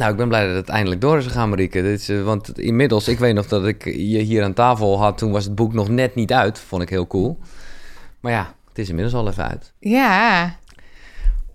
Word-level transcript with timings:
Nou, 0.00 0.12
ik 0.12 0.18
ben 0.18 0.28
blij 0.28 0.46
dat 0.46 0.56
het 0.56 0.68
eindelijk 0.68 1.00
door 1.00 1.18
is 1.18 1.24
gegaan, 1.24 1.48
Marieke. 1.48 1.82
Dit 1.82 2.00
is, 2.00 2.08
eh, 2.08 2.22
want 2.22 2.58
inmiddels, 2.58 3.08
ik 3.08 3.18
weet 3.18 3.34
nog 3.34 3.46
dat 3.46 3.66
ik 3.66 3.84
je 3.84 4.18
hier 4.18 4.44
aan 4.44 4.52
tafel 4.52 4.98
had. 4.98 5.18
Toen 5.18 5.30
was 5.32 5.44
het 5.44 5.54
boek 5.54 5.72
nog 5.72 5.88
net 5.88 6.14
niet 6.14 6.32
uit. 6.32 6.58
Vond 6.58 6.82
ik 6.82 6.88
heel 6.88 7.06
cool. 7.06 7.38
Maar 8.20 8.32
ja, 8.32 8.54
het 8.68 8.78
is 8.78 8.88
inmiddels 8.88 9.14
al 9.14 9.28
even 9.28 9.48
uit. 9.48 9.72
Ja, 9.78 10.54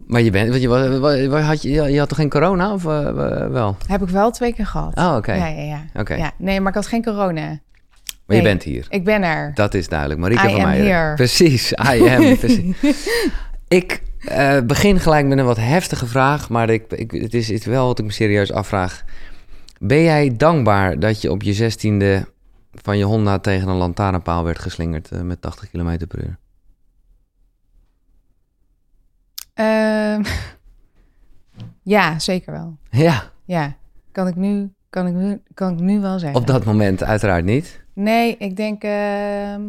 Maar 0.08 0.22
je 0.22 0.32
bent, 0.32 0.50
want 0.50 0.62
je, 0.62 1.30
had 1.30 1.62
je, 1.62 1.70
je 1.70 2.00
had 2.00 2.10
toch 2.10 2.18
geen 2.18 2.30
corona 2.30 2.74
of 2.74 2.86
eh, 2.86 3.48
wel? 3.48 3.78
heb 3.88 4.02
ik 4.02 4.10
wel 4.10 4.32
twee 4.32 4.54
keer 4.54 4.66
gehad. 4.68 4.98
Oh, 4.98 5.16
oké. 5.18 5.34
Ja, 5.34 5.48
ja, 5.48 5.62
ja. 5.62 6.02
Oké. 6.02 6.14
ja. 6.16 6.32
Nee, 6.38 6.60
maar 6.60 6.70
ik 6.70 6.76
had 6.76 6.88
geen 6.88 7.04
corona. 7.04 7.42
Maar 7.46 7.60
Nee. 8.28 8.38
je 8.38 8.44
bent 8.44 8.64
hier. 8.64 8.86
Ik 8.90 9.04
ben 9.04 9.24
er. 9.24 9.52
Dat 9.54 9.74
is 9.74 9.88
duidelijk. 9.88 10.20
Marieke 10.20 10.48
I 10.50 10.52
van 10.52 10.70
here. 10.70 11.14
Precies, 11.16 11.72
I 11.72 12.02
am. 12.10 12.38
precies. 12.38 12.76
Ik 13.68 14.02
eh, 14.28 14.62
begin 14.62 15.00
gelijk 15.00 15.26
met 15.26 15.38
een 15.38 15.46
wat 15.46 15.58
heftige 15.58 16.06
vraag, 16.06 16.50
maar 16.50 16.70
ik, 16.70 16.92
ik, 16.92 17.12
het 17.12 17.34
is 17.34 17.50
iets 17.50 17.66
wel 17.66 17.86
wat 17.88 18.00
ik 18.00 18.06
me 18.06 18.12
serieus 18.12 18.52
afvraag. 18.52 19.04
Ben 19.80 20.02
jij 20.02 20.36
dankbaar 20.38 21.00
dat 21.00 21.22
je 21.22 21.32
op 21.32 21.44
je 21.44 21.54
zestiende 21.54 22.28
van 22.72 22.98
je 22.98 23.04
Honda 23.04 23.40
tegen 23.40 23.68
een 23.68 23.76
lantaarnpaal 23.76 24.44
werd 24.44 24.60
geslingerd 24.60 25.12
eh, 25.12 25.22
met 25.22 25.42
80 25.42 25.70
km 25.70 26.08
per 26.08 26.20
uur? 26.20 26.38
Ehm, 29.54 30.24
ja, 31.96 32.20
zeker 32.20 32.52
wel. 32.52 32.78
Ja, 32.90 33.32
Ja, 33.46 33.76
kan 34.12 34.28
ik 34.28 34.36
nu, 34.36 34.72
kan 34.90 35.08
ik 35.08 35.14
nu, 35.14 35.42
kan 35.54 35.74
ik 35.74 35.80
nu 35.80 36.00
wel 36.00 36.20
zeggen. 36.20 36.40
op 36.40 36.48
dat 36.48 36.66
moment 36.66 37.04
uiteraard 37.04 37.46
niet. 37.46 37.84
Nee, 37.94 38.36
ik 38.38 38.56
denk 38.56 38.84
ehm, 38.84 39.62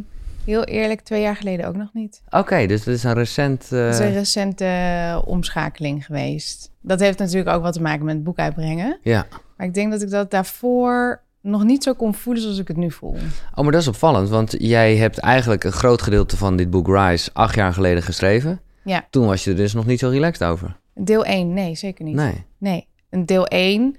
heel 0.47 0.65
eerlijk 0.65 1.01
twee 1.01 1.21
jaar 1.23 1.37
geleden 1.37 1.67
ook 1.67 1.77
nog 1.77 1.89
niet. 1.93 2.23
Oké, 2.31 2.67
dus 2.67 2.85
het 2.85 2.95
is 2.95 3.03
een 3.05 3.15
recent... 3.15 3.71
Het 3.71 3.95
is 3.95 4.01
een 4.01 4.13
recente 4.13 4.65
eh, 4.65 5.19
omschakeling 5.25 6.05
geweest. 6.05 6.71
Dat 6.81 7.01
heeft 7.01 7.19
natuurlijk 7.19 7.57
ook 7.57 7.63
wat 7.63 7.73
te 7.73 7.83
maken 7.83 8.05
met 8.05 8.15
het 8.15 8.25
boek 8.25 8.39
uitbrengen. 8.39 8.99
Ja. 9.03 9.27
Maar 9.57 9.67
ik 9.67 9.75
denk 9.75 9.91
dat 9.93 10.03
ik 10.03 10.11
dat 10.11 10.31
daarvoor 10.31 11.23
nog 11.41 11.65
niet 11.65 11.83
zo 11.83 11.93
kon 11.95 12.15
voelen 12.15 12.43
zoals 12.43 12.59
ik 12.59 12.69
het 12.69 12.77
nu 12.77 12.91
voel. 12.91 13.16
Oh, 13.55 13.63
maar 13.63 13.73
dat 13.73 13.80
is 13.80 13.88
opvallend, 13.88 14.29
want 14.29 14.55
jij 14.59 14.97
hebt 14.97 15.19
eigenlijk 15.19 15.65
een 15.65 15.73
groot 15.73 16.03
gedeelte 16.03 16.37
van 16.37 16.57
dit 16.57 16.71
boek 16.71 16.88
Rise 16.88 17.31
acht 17.33 17.55
jaar 17.55 17.73
geleden 17.73 18.03
geschreven. 18.03 18.60
Ja. 18.85 19.07
Toen 19.10 19.27
was 19.27 19.45
je 19.45 19.51
er 19.51 19.57
dus 19.57 19.75
nog 19.75 19.87
niet 19.87 19.99
zo 19.99 20.09
relaxed 20.09 20.49
over. 20.49 20.77
Deel 20.95 21.25
1, 21.25 21.53
nee, 21.53 21.75
zeker 21.75 22.05
niet. 22.05 22.15
Nee. 22.15 22.45
Nee, 22.59 22.87
een 23.10 23.27
deel 23.27 23.47
1, 23.47 23.97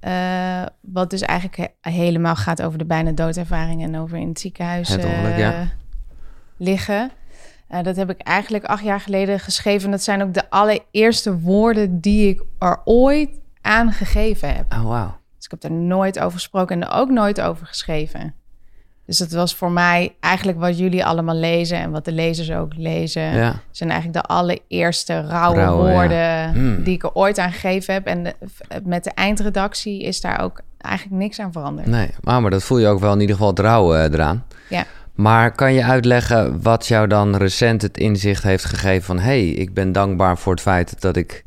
eh, 0.00 0.62
wat 0.80 1.10
dus 1.10 1.20
eigenlijk 1.20 1.70
he- 1.80 1.90
helemaal 1.90 2.36
gaat 2.36 2.62
over 2.62 2.78
de 2.78 2.84
bijna 2.84 3.10
doodervaring 3.12 3.82
en 3.82 3.98
over 3.98 4.18
in 4.18 4.28
het 4.28 4.40
ziekenhuis 4.40 4.88
Het 4.88 5.04
ongeluk, 5.04 5.36
ja. 5.36 5.68
Liggen. 6.56 7.10
Eh, 7.68 7.82
dat 7.82 7.96
heb 7.96 8.10
ik 8.10 8.20
eigenlijk 8.20 8.64
acht 8.64 8.82
jaar 8.84 9.00
geleden 9.00 9.40
geschreven. 9.40 9.90
Dat 9.90 10.02
zijn 10.02 10.22
ook 10.22 10.34
de 10.34 10.50
allereerste 10.50 11.38
woorden 11.40 12.00
die 12.00 12.28
ik 12.28 12.42
er 12.58 12.80
ooit 12.84 13.30
aan 13.62 13.92
gegeven 13.92 14.54
heb. 14.54 14.72
Oh, 14.72 14.82
wauw. 14.88 15.16
Dus 15.36 15.44
ik 15.44 15.50
heb 15.50 15.62
er 15.62 15.70
nooit 15.72 16.18
over 16.18 16.32
gesproken 16.38 16.82
en 16.82 16.88
er 16.88 16.94
ook 16.96 17.10
nooit 17.10 17.40
over 17.40 17.66
geschreven. 17.66 18.34
Dus 19.06 19.18
dat 19.18 19.30
was 19.30 19.54
voor 19.54 19.70
mij 19.70 20.14
eigenlijk 20.20 20.58
wat 20.58 20.78
jullie 20.78 21.04
allemaal 21.04 21.34
lezen 21.34 21.78
en 21.78 21.90
wat 21.90 22.04
de 22.04 22.12
lezers 22.12 22.50
ook 22.52 22.72
lezen. 22.76 23.22
Ja. 23.22 23.60
zijn 23.70 23.90
eigenlijk 23.90 24.22
de 24.22 24.34
allereerste 24.34 25.20
rauwe, 25.20 25.60
Rauwe, 25.60 25.88
ja. 25.88 25.92
woorden 25.94 26.50
Hmm. 26.52 26.84
die 26.84 26.94
ik 26.94 27.02
er 27.02 27.12
ooit 27.14 27.38
aan 27.38 27.52
gegeven 27.52 27.94
heb. 27.94 28.06
En 28.06 28.22
de- 28.24 28.34
met 28.84 29.04
de 29.04 29.10
eindredactie 29.10 30.02
is 30.02 30.20
daar 30.20 30.40
ook 30.40 30.60
eigenlijk 30.78 31.22
niks 31.22 31.38
aan 31.40 31.52
veranderd. 31.52 31.86
Nee, 31.86 32.10
maar, 32.22 32.42
maar 32.42 32.50
dat 32.50 32.62
voel 32.62 32.78
je 32.78 32.86
ook 32.86 33.00
wel 33.00 33.12
in 33.12 33.20
ieder 33.20 33.36
geval 33.36 33.52
trouw 33.52 33.94
eh, 33.94 34.02
eraan. 34.12 34.44
Ja. 34.68 34.84
Maar 35.16 35.52
kan 35.52 35.72
je 35.72 35.84
uitleggen 35.84 36.62
wat 36.62 36.86
jou 36.86 37.06
dan 37.06 37.36
recent 37.36 37.82
het 37.82 37.98
inzicht 37.98 38.42
heeft 38.42 38.64
gegeven 38.64 39.02
van... 39.02 39.18
hey, 39.18 39.48
ik 39.48 39.74
ben 39.74 39.92
dankbaar 39.92 40.38
voor 40.38 40.52
het 40.52 40.62
feit 40.62 41.00
dat 41.00 41.16
ik 41.16 41.44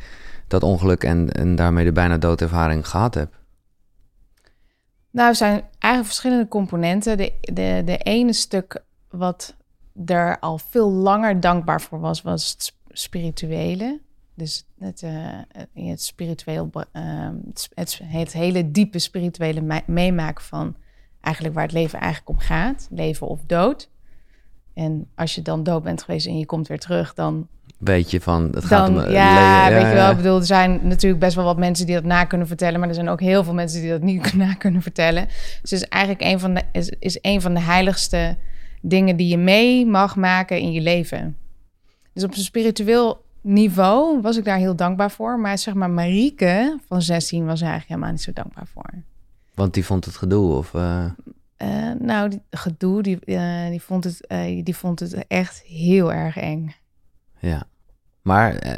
dat 0.48 0.64
ongeluk 0.64 1.04
en, 1.04 1.30
en 1.32 1.56
daarmee 1.56 1.86
de 1.86 1.92
bijna 1.92 2.18
doodervaring 2.18 2.88
gehad 2.88 3.14
heb? 3.14 3.38
Nou, 5.12 5.30
er 5.30 5.36
zijn 5.36 5.64
eigenlijk 5.80 6.06
verschillende 6.06 6.48
componenten. 6.48 7.18
De, 7.18 7.34
de, 7.42 7.82
de 7.86 7.98
ene 7.98 8.34
stuk 8.34 8.84
wat 9.10 9.56
er 10.06 10.40
al 10.40 10.58
veel 10.58 10.92
langer 10.92 11.40
dankbaar 11.40 11.82
voor 11.82 12.00
was, 12.00 12.22
was 12.22 12.52
het 12.52 12.64
sp- 12.64 12.76
spirituele. 12.92 14.00
Dus 14.36 14.66
het, 14.80 15.04
eh, 15.04 15.40
het 15.74 16.02
spiritueel, 16.02 16.70
eh, 16.92 17.30
het, 17.74 18.34
hele 18.34 18.72
diepe 18.72 19.00
spirituele 19.00 19.62
me- 19.62 19.84
meemaken 19.86 20.44
van 20.44 20.76
eigenlijk 21.22 21.56
waar 21.56 21.64
het 21.64 21.74
leven 21.74 22.00
eigenlijk 22.00 22.30
om 22.30 22.40
gaat. 22.40 22.88
Leven 22.92 23.28
of 23.28 23.40
dood. 23.46 23.90
En 24.74 25.08
als 25.16 25.36
je 25.36 25.42
dan 25.42 25.64
dood 25.64 25.84
bent 25.84 26.04
geweest 26.04 26.28
en 26.28 26.38
je 26.38 26.46
komt 26.46 26.68
weer 26.68 26.80
terug, 26.80 27.14
dan 27.14 27.48
Weet 27.78 28.12
je 28.12 28.22
van, 28.22 28.50
het 28.54 28.66
gaat 28.66 28.88
dan, 28.88 28.98
om... 28.98 29.04
eh, 29.04 29.12
ja, 29.14 29.64
leven- 29.64 29.74
weet 29.82 29.90
je 29.90 29.96
wel. 29.96 30.06
ja. 30.06 30.10
Ik 30.12 30.18
bedoel, 30.18 30.38
er 30.38 30.46
zijn 30.46 30.80
natuurlijk 30.84 31.22
best 31.22 31.36
wel 31.36 31.46
wat 31.46 31.58
mensen 31.58 31.86
die 31.86 31.96
dat 31.96 32.04
na 32.04 32.24
kunnen 32.24 32.48
vertellen, 32.48 32.80
maar 32.80 32.90
er 32.90 32.96
zijn 32.96 33.10
ook 33.10 33.20
heel 33.20 33.44
veel 33.44 33.54
mensen 33.54 33.82
die 33.82 33.90
dat 33.90 34.02
niet 34.02 34.34
na 34.44 34.54
kunnen 34.54 34.82
vertellen. 34.82 35.26
Dus 35.62 35.72
het 35.72 35.72
is 35.72 35.84
eigenlijk 35.88 36.24
een 36.24 36.40
van 36.40 36.54
de, 36.54 36.62
is, 36.72 36.90
is 37.00 37.18
een 37.22 37.42
van 37.42 37.54
de 37.54 37.60
heiligste 37.60 38.38
dingen 38.82 39.16
die 39.16 39.28
je 39.28 39.38
mee 39.38 39.86
mag 39.86 40.16
maken 40.16 40.60
in 40.60 40.72
je 40.72 40.82
leven. 40.82 41.38
Dus 42.14 42.24
op 42.24 42.32
een 42.36 42.38
spiritueel 42.44 43.26
niveau 43.42 44.22
was 44.22 44.38
ik 44.38 44.46
daar 44.46 44.58
heel 44.58 44.76
dankbaar 44.76 45.12
voor. 45.12 45.40
Maar 45.40 45.58
zeg 45.58 45.74
maar, 45.74 45.90
Marieke 45.90 46.80
van 46.88 47.02
16 47.02 47.46
was 47.46 47.60
er 47.62 47.68
eigenlijk 47.68 47.88
helemaal 47.88 48.12
niet 48.12 48.22
zo 48.22 48.32
dankbaar 48.34 48.68
voor. 48.74 48.94
Want 49.60 49.74
die 49.74 49.86
vond 49.86 50.06
het 50.06 50.16
gedoe 50.16 50.56
of... 50.56 50.74
eh, 50.74 51.06
Eh, 51.56 51.92
nou, 52.00 52.30
die 52.30 52.42
gedoe, 52.52 53.02
die, 53.02 53.20
eh, 53.26 53.70
die, 53.70 53.82
vond 53.82 54.04
het, 54.04 54.28
die 54.66 54.76
vond 54.76 55.00
het 55.00 55.28
echt 55.28 55.62
heel 55.62 56.14
erg 56.14 56.38
eng. 56.38 56.76
ja. 57.40 57.68
Maar 58.22 58.78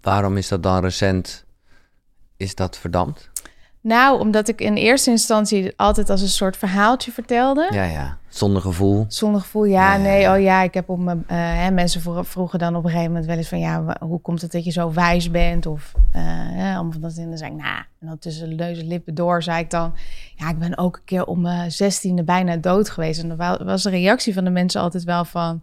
waarom 0.00 0.36
is 0.36 0.48
dat 0.48 0.62
dan 0.62 0.80
recent... 0.80 1.44
Is 2.36 2.54
dat 2.54 2.78
verdampt? 2.78 3.30
Nou, 3.80 4.20
omdat 4.20 4.48
ik 4.48 4.60
in 4.60 4.74
eerste 4.74 5.10
instantie 5.10 5.72
altijd 5.76 6.10
als 6.10 6.20
een 6.22 6.28
soort 6.28 6.56
verhaaltje 6.56 7.12
vertelde. 7.12 7.68
Ja, 7.70 7.84
ja. 7.84 8.16
Zonder 8.28 8.62
gevoel. 8.62 9.04
Zonder 9.08 9.40
gevoel, 9.40 9.64
ja, 9.64 9.96
nee, 9.96 10.20
ja. 10.20 10.34
oh 10.34 10.40
ja, 10.42 10.62
ik 10.62 10.74
heb 10.74 10.88
op 10.88 10.98
mijn... 10.98 11.24
eh, 11.26 11.36
hè, 11.38 11.70
mensen 11.70 12.00
vro- 12.00 12.22
vroegen 12.22 12.58
dan 12.58 12.76
op 12.76 12.84
een 12.84 12.90
gegeven 12.90 13.10
moment 13.10 13.26
wel 13.28 13.36
eens 13.36 13.48
van... 13.48 13.58
ja, 13.58 13.96
hoe 14.00 14.20
komt 14.20 14.42
het 14.42 14.52
dat 14.52 14.64
je 14.64 14.70
zo 14.70 14.92
wijs 14.92 15.30
bent? 15.30 15.66
Of 15.66 15.92
eh, 16.12 16.22
hè, 16.24 16.74
allemaal 16.74 16.92
van 16.92 17.00
dat 17.00 17.16
en 17.16 17.28
dan 17.28 17.38
zei 17.38 17.50
ik, 17.50 17.56
nou... 17.56 17.76
en 18.00 18.06
dan 18.06 18.18
tussen 18.18 18.48
de 18.48 18.54
neus 18.54 18.78
en 18.78 18.86
lippen 18.86 19.14
door 19.14 19.42
zei 19.42 19.58
ik 19.60 19.70
dan... 19.70 19.94
ja, 20.36 20.48
ik 20.50 20.58
ben 20.58 20.78
ook 20.78 20.96
een 20.96 21.04
keer 21.04 21.24
om 21.24 21.40
mijn 21.40 21.72
zestiende 21.72 22.22
bijna 22.24 22.56
dood 22.56 22.90
geweest. 22.90 23.22
En 23.22 23.28
dan 23.28 23.36
wa- 23.36 23.64
was 23.64 23.82
de 23.82 23.90
reactie 23.90 24.34
van 24.34 24.44
de 24.44 24.50
mensen 24.50 24.80
altijd 24.80 25.04
wel 25.04 25.24
van... 25.24 25.62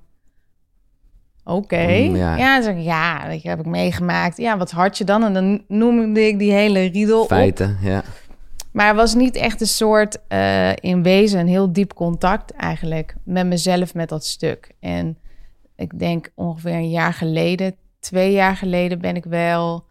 Oké, 1.47 2.07
Mm, 2.07 2.15
ja. 2.15 2.61
zeg 2.61 2.83
ja, 2.83 3.31
je, 3.31 3.49
heb 3.49 3.59
ik 3.59 3.65
meegemaakt. 3.65 4.37
Ja, 4.37 4.57
wat 4.57 4.71
had 4.71 4.97
je 4.97 5.03
dan? 5.03 5.23
En 5.23 5.33
dan 5.33 5.63
noemde 5.67 6.27
ik 6.27 6.39
die 6.39 6.51
hele 6.51 6.79
riedel 6.79 7.21
op. 7.21 7.27
Feiten, 7.27 7.77
ja. 7.81 8.03
Maar 8.71 8.87
er 8.87 8.95
was 8.95 9.15
niet 9.15 9.35
echt 9.35 9.61
een 9.61 9.67
soort, 9.67 10.17
eh, 10.27 10.75
in 10.75 11.03
wezen, 11.03 11.39
een 11.39 11.47
heel 11.47 11.73
diep 11.73 11.93
contact 11.93 12.51
eigenlijk 12.51 13.15
met 13.23 13.45
mezelf, 13.45 13.93
met 13.93 14.09
dat 14.09 14.25
stuk. 14.25 14.71
En 14.79 15.17
ik 15.75 15.99
denk 15.99 16.31
ongeveer 16.35 16.73
een 16.73 16.89
jaar 16.89 17.13
geleden, 17.13 17.75
twee 17.99 18.31
jaar 18.31 18.55
geleden 18.55 18.99
ben 18.99 19.15
ik 19.15 19.23
wel, 19.23 19.85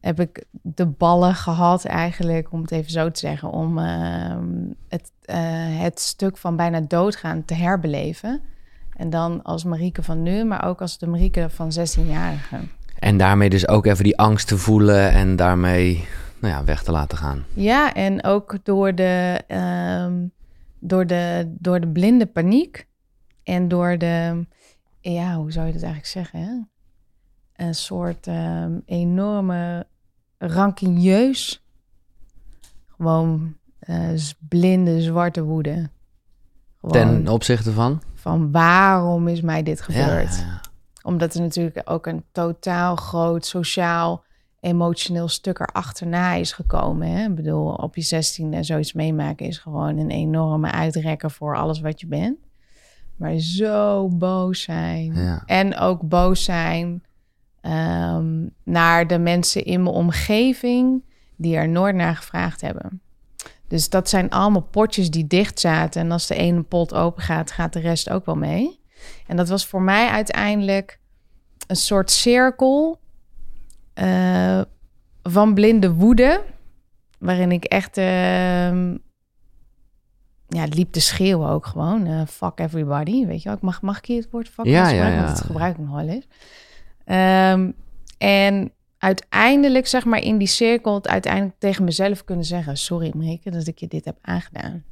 heb 0.00 0.20
ik 0.20 0.44
de 0.62 0.86
ballen 0.86 1.34
gehad 1.34 1.84
eigenlijk, 1.84 2.52
om 2.52 2.60
het 2.62 2.70
even 2.70 2.90
zo 2.90 3.10
te 3.10 3.20
zeggen, 3.20 3.50
om 3.50 3.78
ehm, 3.78 4.48
het, 4.88 5.12
eh, 5.24 5.36
het 5.80 6.00
stuk 6.00 6.36
van 6.36 6.56
bijna 6.56 6.80
doodgaan 6.80 7.44
te 7.44 7.54
herbeleven. 7.54 8.40
En 8.96 9.10
dan 9.10 9.42
als 9.42 9.64
Marieke 9.64 10.02
van 10.02 10.22
nu, 10.22 10.44
maar 10.44 10.64
ook 10.64 10.80
als 10.80 10.98
de 10.98 11.06
Marieke 11.06 11.50
van 11.50 11.72
16-jarige. 11.72 12.58
En 12.98 13.16
daarmee 13.16 13.50
dus 13.50 13.68
ook 13.68 13.86
even 13.86 14.04
die 14.04 14.18
angst 14.18 14.48
te 14.48 14.58
voelen 14.58 15.10
en 15.10 15.36
daarmee 15.36 16.04
nou 16.38 16.54
ja, 16.54 16.64
weg 16.64 16.82
te 16.82 16.90
laten 16.90 17.18
gaan. 17.18 17.44
Ja, 17.54 17.94
en 17.94 18.24
ook 18.24 18.58
door 18.62 18.94
de, 18.94 19.42
ehm, 19.46 20.26
door 20.78 21.06
de, 21.06 21.54
door 21.58 21.80
de 21.80 21.88
blinde 21.88 22.26
paniek 22.26 22.86
en 23.42 23.68
door 23.68 23.98
de, 23.98 24.46
ja, 25.00 25.36
hoe 25.36 25.52
zou 25.52 25.66
je 25.66 25.72
dat 25.72 25.82
eigenlijk 25.82 26.12
zeggen? 26.12 26.40
Hè? 26.40 26.52
Een 27.66 27.74
soort 27.74 28.26
ehm, 28.26 28.78
enorme 28.84 29.86
rankineus, 30.38 31.64
gewoon 32.96 33.56
eh, 33.78 34.08
blinde 34.48 35.02
zwarte 35.02 35.42
woede. 35.42 35.90
Gewoon 36.80 36.92
Ten 36.92 37.28
opzichte 37.28 37.72
van? 37.72 38.02
Van 38.26 38.50
waarom 38.50 39.28
is 39.28 39.40
mij 39.40 39.62
dit 39.62 39.80
gebeurd? 39.80 40.36
Ja, 40.36 40.44
ja. 40.44 40.60
Omdat 41.02 41.34
er 41.34 41.40
natuurlijk 41.40 41.80
ook 41.84 42.06
een 42.06 42.24
totaal 42.32 42.96
groot 42.96 43.46
sociaal, 43.46 44.24
emotioneel 44.60 45.28
stuk 45.28 45.58
erachterna 45.58 46.32
is 46.32 46.52
gekomen. 46.52 47.08
Hè? 47.08 47.24
Ik 47.24 47.34
bedoel, 47.34 47.74
op 47.74 47.96
je 47.96 48.02
zestiende 48.02 48.62
zoiets 48.62 48.92
meemaken 48.92 49.46
is 49.46 49.58
gewoon 49.58 49.98
een 49.98 50.10
enorme 50.10 50.70
uitrekker 50.70 51.30
voor 51.30 51.56
alles 51.56 51.80
wat 51.80 52.00
je 52.00 52.06
bent. 52.06 52.38
Maar 53.16 53.38
zo 53.38 54.08
boos 54.08 54.62
zijn. 54.62 55.14
Ja. 55.14 55.42
En 55.44 55.78
ook 55.78 56.08
boos 56.08 56.44
zijn 56.44 57.02
ehm, 57.60 58.46
naar 58.64 59.06
de 59.06 59.18
mensen 59.18 59.64
in 59.64 59.82
mijn 59.82 59.94
omgeving 59.94 61.02
die 61.36 61.56
er 61.56 61.68
nooit 61.68 61.94
naar 61.94 62.16
gevraagd 62.16 62.60
hebben. 62.60 63.00
Dus 63.68 63.88
dat 63.88 64.08
zijn 64.08 64.30
allemaal 64.30 64.62
potjes 64.70 65.10
die 65.10 65.26
dicht 65.26 65.60
zaten. 65.60 66.00
En 66.00 66.10
als 66.10 66.26
de 66.26 66.34
ene 66.34 66.62
pot 66.62 66.94
open 66.94 67.22
gaat, 67.22 67.50
gaat 67.50 67.72
de 67.72 67.80
rest 67.80 68.10
ook 68.10 68.26
wel 68.26 68.36
mee. 68.36 68.80
En 69.26 69.36
dat 69.36 69.48
was 69.48 69.66
voor 69.66 69.82
mij 69.82 70.08
uiteindelijk 70.08 71.00
een 71.66 71.76
soort 71.76 72.10
cirkel 72.10 73.00
eh, 73.94 74.60
van 75.22 75.54
blinde 75.54 75.92
woede. 75.92 76.42
waarin 77.18 77.52
ik 77.52 77.64
echt... 77.64 77.96
ehm, 77.96 78.96
ja, 80.48 80.60
het 80.62 80.74
liep 80.74 80.92
te 80.92 81.00
schreeuwen 81.00 81.48
ook 81.48 81.66
gewoon. 81.66 82.06
eh, 82.06 82.22
fuck 82.26 82.58
everybody, 82.60 83.26
weet 83.26 83.42
je 83.42 83.48
wel. 83.48 83.56
Ik 83.56 83.62
mag, 83.62 83.82
mag 83.82 83.98
ik 83.98 84.04
hier 84.06 84.20
het 84.22 84.30
woord 84.30 84.48
fuck 84.48 84.66
Ja, 84.66 84.84
gebruiken? 84.88 85.16
ja. 85.18 85.24
Want 85.24 85.36
dat 85.36 85.46
gebruik 85.46 85.76
ik 85.78 85.84
nog 85.86 85.94
wel 85.94 86.08
eens. 86.08 86.26
Ehm, 87.04 87.70
en 88.18 88.72
uiteindelijk, 88.98 89.86
zeg 89.86 90.04
maar, 90.04 90.20
in 90.22 90.38
die 90.38 90.48
cirkel... 90.48 90.94
het 90.94 91.08
uiteindelijk 91.08 91.54
tegen 91.58 91.84
mezelf 91.84 92.24
kunnen 92.24 92.44
zeggen... 92.44 92.76
sorry, 92.76 93.12
Marieke, 93.16 93.50
dat 93.50 93.66
ik 93.66 93.78
je 93.78 93.88
dit 93.88 94.04
heb 94.04 94.16
aangedaan. 94.20 94.84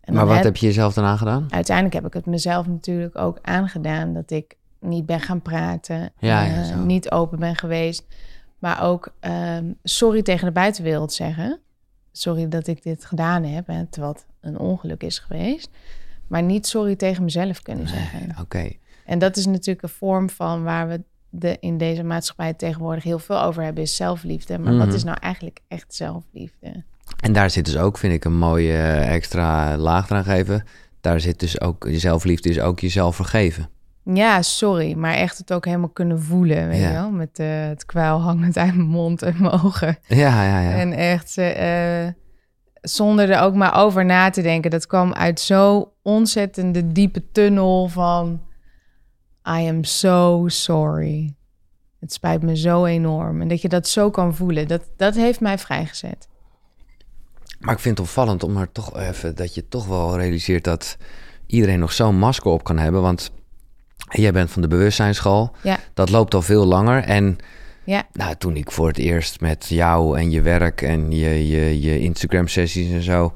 En 0.00 0.14
maar 0.14 0.26
wat 0.26 0.34
heb- 0.34 0.44
heb 0.44 0.56
je 0.56 0.66
jezelf 0.66 0.94
dan 0.94 1.04
aangedaan? 1.04 1.46
uiteindelijk 1.50 1.94
heb 1.94 2.06
ik 2.06 2.12
het 2.12 2.26
mezelf 2.26 2.66
natuurlijk 2.66 3.16
ook 3.16 3.38
aangedaan 3.42 4.12
dat 4.14 4.30
ik 4.30 4.56
niet 4.80 5.06
ben 5.06 5.20
gaan 5.20 5.42
praten, 5.42 6.12
Ja, 6.18 6.44
eh, 6.46 6.68
ja, 6.68 6.76
niet 6.76 7.10
open 7.10 7.38
ben 7.38 7.56
geweest, 7.56 8.04
maar 8.58 8.82
ook 8.82 9.14
ehm, 9.20 9.72
sorry 9.82 10.22
tegen 10.22 10.46
de 10.46 10.52
buitenwereld 10.52 11.12
zeggen. 11.12 11.60
Sorry 12.12 12.48
dat 12.48 12.66
ik 12.66 12.82
dit 12.82 13.04
gedaan 13.04 13.44
heb, 13.44 13.66
hè, 13.66 13.86
terwijl 13.86 14.12
het 14.12 14.26
een 14.40 14.58
ongeluk 14.58 15.02
is 15.02 15.18
geweest. 15.18 15.68
Maar 16.26 16.42
niet 16.42 16.66
sorry 16.66 16.96
tegen 16.96 17.24
mezelf 17.24 17.62
kunnen 17.62 17.88
zeggen. 17.88 18.34
Oké. 18.40 18.70
En 19.04 19.18
dat 19.18 19.36
is 19.36 19.46
natuurlijk 19.46 19.82
een 19.82 19.88
vorm 19.88 20.30
van 20.30 20.62
waar 20.62 20.88
we 20.88 21.02
de, 21.38 21.56
in 21.60 21.78
deze 21.78 22.02
maatschappij 22.02 22.54
tegenwoordig 22.54 23.04
heel 23.04 23.18
veel 23.18 23.42
over 23.42 23.62
hebben, 23.62 23.82
is 23.82 23.96
zelfliefde. 23.96 24.58
Maar 24.58 24.72
Mhm. 24.72 24.84
wat 24.84 24.94
is 24.94 25.04
nou 25.04 25.16
eigenlijk 25.20 25.58
echt 25.68 25.94
zelfliefde? 25.94 26.82
En 27.20 27.32
daar 27.32 27.50
zit 27.50 27.64
dus 27.64 27.76
ook, 27.76 27.98
vind 27.98 28.12
ik, 28.12 28.24
een 28.24 28.36
mooie 28.38 28.72
eh, 28.72 29.14
extra 29.14 29.76
laag 29.76 30.10
eraan 30.10 30.24
geven. 30.24 30.64
Daar 31.00 31.20
zit 31.20 31.40
dus 31.40 31.60
ook, 31.60 31.86
je 31.88 31.98
zelfliefde 31.98 32.48
is 32.48 32.60
ook 32.60 32.80
jezelf 32.80 33.16
vergeven. 33.16 33.68
Ja, 34.04 34.42
sorry, 34.42 34.94
maar 34.94 35.14
echt 35.14 35.38
het 35.38 35.52
ook 35.52 35.64
helemaal 35.64 35.88
kunnen 35.88 36.22
voelen, 36.22 36.68
weet 36.68 36.80
Ja. 36.80 36.86
je 36.88 36.92
wel? 36.94 37.10
Met 37.10 37.38
eh, 37.38 37.46
het 37.66 37.86
kwijl 37.86 38.20
hangend 38.20 38.56
uit 38.56 38.74
mijn 38.74 38.88
mond 38.88 39.22
en 39.22 39.34
mijn 39.38 39.52
ogen. 39.52 39.98
Ja, 40.06 40.44
ja, 40.44 40.60
ja. 40.60 40.70
En 40.78 40.92
echt 40.92 41.38
eh, 41.38 42.06
zonder 42.80 43.30
er 43.30 43.40
ook 43.40 43.54
maar 43.54 43.74
over 43.76 44.04
na 44.04 44.30
te 44.30 44.42
denken. 44.42 44.70
Dat 44.70 44.86
kwam 44.86 45.12
uit 45.12 45.40
zo 45.40 45.92
ontzettende 46.02 46.92
diepe 46.92 47.30
tunnel 47.32 47.88
van... 47.88 48.40
I 49.48 49.68
am 49.68 49.84
so 49.84 50.44
sorry. 50.48 51.34
Het 52.00 52.12
spijt 52.12 52.42
me 52.42 52.56
zo 52.56 52.84
enorm. 52.84 53.40
En 53.40 53.48
dat 53.48 53.62
je 53.62 53.68
dat 53.68 53.88
zo 53.88 54.10
kan 54.10 54.34
voelen, 54.34 54.68
dat, 54.68 54.82
dat 54.96 55.14
heeft 55.14 55.40
mij 55.40 55.58
vrijgezet. 55.58 56.28
Maar 57.58 57.74
ik 57.74 57.80
vind 57.80 57.98
het 57.98 58.06
opvallend 58.06 58.42
om 58.42 58.56
er 58.56 58.72
toch 58.72 58.98
even 58.98 59.34
dat 59.34 59.54
je 59.54 59.68
toch 59.68 59.86
wel 59.86 60.16
realiseert 60.16 60.64
dat 60.64 60.96
iedereen 61.46 61.78
nog 61.78 61.92
zo'n 61.92 62.18
masker 62.18 62.50
op 62.50 62.64
kan 62.64 62.78
hebben. 62.78 63.02
Want 63.02 63.30
jij 64.08 64.32
bent 64.32 64.50
van 64.50 64.62
de 64.62 64.68
bewustzijnsschool. 64.68 65.52
Ja. 65.62 65.78
Dat 65.94 66.10
loopt 66.10 66.34
al 66.34 66.42
veel 66.42 66.64
langer. 66.64 67.02
En 67.02 67.38
Ja, 67.84 68.06
nou, 68.12 68.34
toen 68.36 68.56
ik 68.56 68.70
voor 68.70 68.86
het 68.88 68.98
eerst 68.98 69.40
met 69.40 69.66
jou 69.68 70.18
en 70.18 70.30
je 70.30 70.42
werk 70.42 70.82
en 70.82 71.10
je, 71.10 71.48
je, 71.48 71.80
je 71.80 72.00
Instagram 72.00 72.48
sessies 72.48 72.92
en 72.92 73.02
zo 73.02 73.32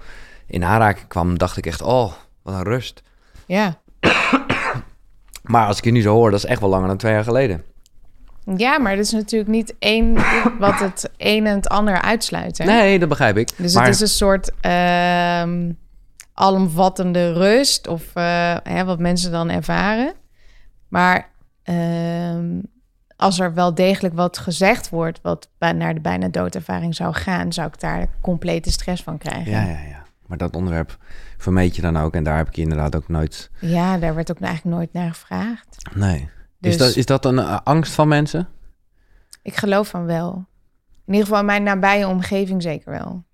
in 0.47 0.65
aanraking 0.65 1.09
kwam, 1.09 1.39
dacht 1.39 1.57
ik 1.57 1.67
echt, 1.67 1.83
oh, 1.83 2.13
wat 2.43 2.55
een 2.55 2.63
rust. 2.63 3.03
ja. 3.47 3.81
Maar 5.49 5.67
als 5.67 5.79
ik 5.79 5.85
je 5.85 5.91
nu 5.91 6.01
zo 6.01 6.15
hoor, 6.15 6.31
dat 6.31 6.39
is 6.39 6.51
echt 6.51 6.61
wel 6.61 6.71
langer 6.71 6.89
dan 6.89 6.97
twee 6.97 7.13
jaar 7.13 7.25
geleden. 7.25 7.65
Ja, 8.57 8.79
maar 8.79 8.97
dat 8.97 9.05
is 9.05 9.13
natuurlijk 9.13 9.51
niet 9.51 9.75
één 9.79 10.15
wat 10.59 10.79
het 10.79 11.11
een 11.17 11.47
en 11.47 11.55
het 11.55 11.69
ander 11.69 12.01
uitsluit. 12.01 12.59
Hè? 12.59 12.65
Nee, 12.65 12.99
dat 12.99 13.09
begrijp 13.09 13.37
ik. 13.37 13.49
Dus 13.57 13.75
maar, 13.75 13.85
het 13.85 13.95
is 13.95 14.01
een 14.01 14.09
soort 14.09 14.51
ehm, 14.61 15.73
alomvattende 16.35 17.33
rust, 17.33 17.89
of 17.89 18.03
eh, 18.15 18.57
hè, 18.63 18.85
wat 18.85 18.99
mensen 18.99 19.31
dan 19.31 19.51
ervaren. 19.51 20.13
Maar 20.89 21.31
ehm, 21.63 22.61
als 23.17 23.41
er 23.41 23.55
wel 23.55 23.75
degelijk 23.75 24.15
wat 24.15 24.39
gezegd 24.39 24.89
wordt, 24.89 25.21
wat 25.23 25.49
naar 25.59 25.95
de 25.95 26.01
bijna 26.01 26.29
doodervaring 26.29 26.95
zou 26.95 27.15
gaan, 27.15 27.53
zou 27.53 27.69
ik 27.69 27.81
daar 27.81 28.09
complete 28.21 28.71
stress 28.71 29.03
van 29.03 29.19
krijgen. 29.19 29.51
Ja, 29.51 29.63
ja, 29.63 29.79
ja. 29.89 30.03
Maar 30.29 30.39
dat 30.39 30.57
onderwerp 30.57 30.99
vermeed 31.37 31.77
je 31.77 31.83
dan 31.83 31.97
ook. 31.97 32.15
En 32.15 32.25
daar 32.25 32.37
heb 32.37 32.49
ik 32.49 32.57
je 32.57 32.63
inderdaad 32.63 32.97
ook 32.97 33.09
nooit... 33.09 33.51
Ja, 33.61 33.99
daar 33.99 34.15
werd 34.15 34.31
ook 34.31 34.41
eigenlijk 34.41 34.77
nooit 34.77 34.93
naar 34.93 35.09
gevraagd. 35.09 35.77
Nee. 35.95 36.29
Dus 36.59 36.73
Is, 36.73 36.79
dat, 36.79 36.97
is 36.97 37.07
dat 37.07 37.25
een 37.25 37.39
eh, 37.39 37.59
angst 37.65 37.93
van 37.93 38.09
mensen? 38.09 38.49
ik 39.43 39.57
geloof 39.57 39.89
van 39.89 40.05
wel. 40.05 40.47
In 41.07 41.13
ieder 41.13 41.27
geval 41.27 41.41
in 41.41 41.47
mijn 41.47 41.63
nabije 41.63 42.07
omgeving 42.09 42.63
zeker 42.63 42.91
wel. 42.91 43.25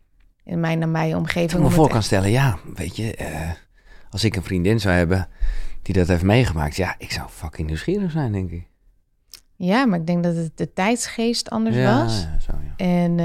In 0.45 0.61
mijn 0.61 0.79
nabije 0.79 1.17
omgeving. 1.17 1.51
Dat 1.51 1.61
ik 1.61 1.67
me 1.67 1.73
voor 1.75 1.89
kan 1.89 2.03
stellen, 2.03 2.31
ja, 2.31 2.59
weet 2.75 2.97
je... 2.97 3.15
eh, 3.15 3.51
als 4.11 4.25
ik 4.25 4.37
een 4.37 4.43
vriendin 4.43 4.81
zou 4.81 4.95
hebben 4.95 5.29
die 5.83 5.95
dat 5.95 6.09
heeft 6.09 6.23
meegemaakt... 6.23 6.77
Ja, 6.77 6.95
ik 6.99 7.13
zou 7.13 7.29
fucking 7.29 7.67
nieuwsgierig 7.67 8.11
zijn, 8.11 8.33
denk 8.33 8.51
ik. 8.51 8.67
Ja, 9.57 9.87
maar 9.87 9.99
ik 9.99 10.07
denk 10.07 10.25
dat 10.25 10.37
het 10.37 10.57
de 10.57 10.73
tijdsgeest 10.73 11.51
anders 11.51 11.77
ja, 11.77 12.03
was. 12.03 12.23
Ja, 12.23 12.39
zo, 12.39 12.53
ja. 12.67 12.85
En 12.85 13.19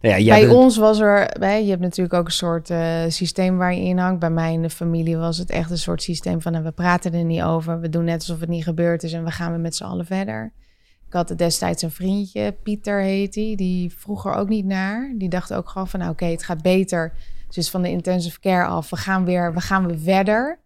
ja 0.00 0.34
bij 0.34 0.40
bent- 0.40 0.52
ons 0.52 0.76
was 0.76 1.00
er, 1.00 1.40
je 1.40 1.70
hebt 1.70 1.80
natuurlijk 1.80 2.14
ook 2.14 2.26
een 2.26 2.32
soort 2.32 2.70
eh, 2.70 3.02
systeem 3.08 3.56
waar 3.56 3.74
je 3.74 3.80
in 3.80 3.98
hangt. 3.98 4.20
Bij 4.20 4.30
mij 4.30 4.52
in 4.52 4.62
de 4.62 4.70
familie 4.70 5.16
was 5.16 5.38
het 5.38 5.50
echt 5.50 5.70
een 5.70 5.78
soort 5.78 6.02
systeem 6.02 6.42
van 6.42 6.52
nou, 6.52 6.64
we 6.64 6.70
praten 6.70 7.14
er 7.14 7.24
niet 7.24 7.42
over. 7.42 7.80
We 7.80 7.88
doen 7.88 8.04
net 8.04 8.18
alsof 8.18 8.40
het 8.40 8.48
niet 8.48 8.64
gebeurd 8.64 9.02
is 9.02 9.12
en 9.12 9.24
we 9.24 9.30
gaan 9.30 9.50
weer 9.50 9.60
met 9.60 9.76
z'n 9.76 9.84
allen 9.84 10.06
verder. 10.06 10.52
Ik 11.06 11.12
had 11.14 11.38
destijds 11.38 11.82
een 11.82 11.90
vriendje, 11.90 12.56
Pieter 12.62 13.00
heet 13.00 13.34
hij, 13.34 13.54
die 13.56 13.92
vroeg 13.96 14.26
er 14.26 14.34
ook 14.34 14.48
niet 14.48 14.64
naar. 14.64 15.14
Die 15.16 15.28
dacht 15.28 15.54
ook 15.54 15.68
gewoon 15.68 15.88
van 15.88 16.00
nou, 16.00 16.12
oké, 16.12 16.24
het 16.24 16.42
gaat 16.42 16.62
beter. 16.62 17.12
Dus 17.48 17.70
van 17.70 17.82
de 17.82 17.90
intensive 17.90 18.40
care 18.40 18.66
af, 18.66 18.90
we 18.90 18.96
gaan 18.96 19.24
weer, 19.24 19.54
we 19.54 19.60
gaan 19.60 19.86
weer 19.86 19.98
verder. 19.98 20.58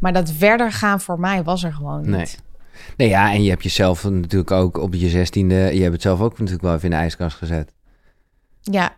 Maar 0.00 0.12
dat 0.12 0.32
verder 0.32 0.72
gaan 0.72 1.00
voor 1.00 1.20
mij 1.20 1.42
was 1.42 1.64
er 1.64 1.72
gewoon 1.72 2.00
niet. 2.00 2.10
Nee. 2.10 2.26
Nee, 2.96 3.08
ja, 3.08 3.32
en 3.32 3.42
je 3.42 3.50
hebt 3.50 3.62
jezelf 3.62 4.04
natuurlijk 4.04 4.50
ook 4.50 4.78
op 4.78 4.94
je 4.94 5.08
zestiende... 5.08 5.54
Je 5.54 5.80
hebt 5.80 5.92
het 5.92 6.02
zelf 6.02 6.20
ook 6.20 6.32
natuurlijk 6.32 6.62
wel 6.62 6.74
even 6.74 6.84
in 6.84 6.90
de 6.90 6.96
ijskast 6.96 7.36
gezet. 7.36 7.74
Ja, 8.62 8.96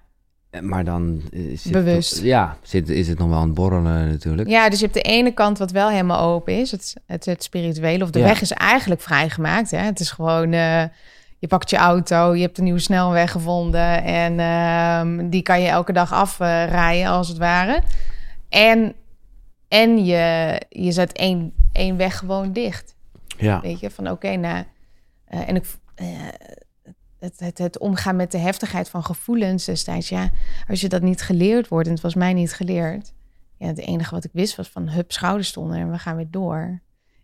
Eh, 0.50 0.60
Maar 0.60 0.84
dan... 0.84 1.22
eh, 1.32 1.56
Zit 1.58 1.72
Bewust. 1.72 2.22
ja, 2.22 2.56
zit, 2.62 2.88
is 2.88 3.08
het 3.08 3.18
nog 3.18 3.28
wel 3.28 3.38
aan 3.38 3.44
het 3.46 3.54
borrelen 3.54 4.08
natuurlijk. 4.08 4.48
Ja, 4.48 4.68
dus 4.68 4.78
je 4.78 4.84
hebt 4.84 4.96
de 4.96 5.10
ene 5.10 5.32
kant 5.34 5.58
wat 5.58 5.70
wel 5.70 5.88
helemaal 5.90 6.20
open 6.20 6.58
is, 6.58 6.70
het, 6.70 6.94
het, 7.06 7.24
het 7.24 7.42
spirituele. 7.42 8.04
Of 8.04 8.10
de 8.10 8.18
Ja. 8.18 8.24
weg 8.24 8.40
is 8.40 8.50
eigenlijk 8.52 9.00
vrijgemaakt. 9.00 9.70
Hè? 9.70 9.78
Het 9.78 10.00
is 10.00 10.10
gewoon, 10.10 10.52
eh, 10.52 10.84
je 11.38 11.46
pakt 11.48 11.70
je 11.70 11.76
auto, 11.76 12.34
je 12.34 12.42
hebt 12.42 12.58
een 12.58 12.64
nieuwe 12.64 12.78
snelweg 12.78 13.30
gevonden... 13.30 14.02
en 14.04 14.40
ehm, 14.40 15.28
die 15.28 15.42
kan 15.42 15.60
je 15.62 15.68
elke 15.68 15.92
dag 15.92 16.12
afrijden, 16.12 17.06
als 17.10 17.28
het 17.28 17.38
ware. 17.38 17.82
En, 18.48 18.94
en 19.68 20.04
je, 20.04 20.56
je 20.68 20.92
zet 20.92 21.12
één, 21.12 21.52
één 21.72 21.96
weg 21.96 22.18
gewoon 22.18 22.52
dicht. 22.52 22.94
Ja. 23.36 23.60
Weet 23.60 23.80
je, 23.80 23.90
van 23.90 24.10
oké, 24.10 24.36
nou... 24.36 24.64
en 25.26 25.56
ik, 25.56 25.64
het, 27.20 27.34
het, 27.40 27.58
het 27.58 27.78
omgaan 27.78 28.16
met 28.16 28.32
de 28.32 28.38
heftigheid 28.38 28.88
van 28.88 29.04
gevoelens 29.04 29.64
destijds. 29.64 30.08
Ja, 30.08 30.30
als 30.68 30.80
je 30.80 30.88
dat 30.88 31.02
niet 31.02 31.22
geleerd 31.22 31.68
wordt, 31.68 31.86
en 31.86 31.92
het 31.92 32.02
was 32.02 32.14
mij 32.14 32.32
niet 32.32 32.52
geleerd. 32.52 33.12
Ja, 33.56 33.66
het 33.66 33.78
enige 33.78 34.14
wat 34.14 34.24
ik 34.24 34.30
wist 34.32 34.56
was 34.56 34.68
van 34.70 34.88
hup, 34.88 35.12
schouders 35.12 35.48
stonden 35.48 35.76
en 35.78 35.90
we 35.90 35.98
gaan 35.98 36.16
weer 36.16 36.30
door. 36.30 36.80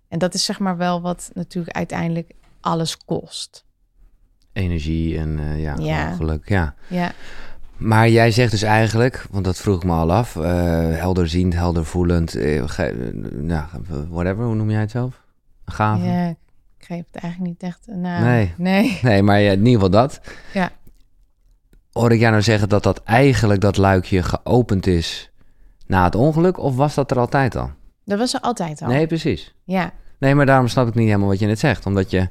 En 0.08 0.18
dat 0.18 0.34
is 0.34 0.44
zeg 0.44 0.58
maar 0.58 0.76
wel 0.76 1.00
wat 1.00 1.30
natuurlijk 1.34 1.76
uiteindelijk 1.76 2.30
alles 2.60 2.96
kost. 3.04 3.64
Energie 4.52 5.18
en 5.18 5.38
eh, 5.38 5.60
ja, 5.62 5.74
geluk, 6.14 6.48
ja. 6.48 6.74
Ja, 6.88 7.12
Maar 7.76 8.08
jij 8.08 8.30
zegt 8.30 8.50
dus 8.50 8.62
eigenlijk, 8.62 9.26
want 9.30 9.44
dat 9.44 9.56
vroeg 9.58 9.76
ik 9.76 9.84
me 9.84 9.92
al 9.92 10.12
af, 10.12 10.36
eh 10.36 10.42
helderziend, 10.98 11.54
heldervoelend, 11.54 12.30
ge- 12.30 12.84
eh, 12.84 13.32
nou, 13.32 13.64
whatever, 14.08 14.44
hoe 14.44 14.54
noem 14.54 14.70
jij 14.70 14.80
het 14.80 14.90
zelf? 14.90 15.22
Gave? 15.64 16.04
ja 16.04 16.34
ik 16.88 16.92
greep 16.92 17.06
het 17.12 17.22
eigenlijk 17.22 17.52
niet 17.52 17.62
echt. 17.70 17.86
Nou, 17.86 18.24
Nee. 18.24 18.54
nee. 18.56 18.98
Nee, 19.02 19.22
maar 19.22 19.40
in 19.40 19.58
ieder 19.58 19.72
geval 19.72 19.90
dat. 19.90 20.20
Ja. 20.52 20.70
Hoor 21.92 22.12
ik 22.12 22.18
jou 22.18 22.30
nou 22.30 22.42
zeggen 22.42 22.68
dat 22.68 22.82
dat 22.82 23.02
eigenlijk 23.02 23.60
dat 23.60 23.76
luikje 23.76 24.22
geopend 24.22 24.86
is 24.86 25.30
na 25.86 26.04
het 26.04 26.14
ongeluk, 26.14 26.58
of 26.58 26.76
was 26.76 26.94
dat 26.94 27.10
er 27.10 27.18
altijd 27.18 27.56
al? 27.56 27.70
Dat 28.04 28.18
was 28.18 28.34
er 28.34 28.40
altijd 28.40 28.82
al. 28.82 28.88
Nee, 28.88 29.06
precies. 29.06 29.54
Ja, 29.64 29.92
Nee, 30.18 30.34
maar 30.34 30.46
daarom 30.46 30.68
snap 30.68 30.88
ik 30.88 30.94
niet 30.94 31.06
helemaal 31.06 31.28
wat 31.28 31.38
je 31.38 31.46
net 31.46 31.58
zegt. 31.58 31.86
Omdat 31.86 32.10
je, 32.10 32.28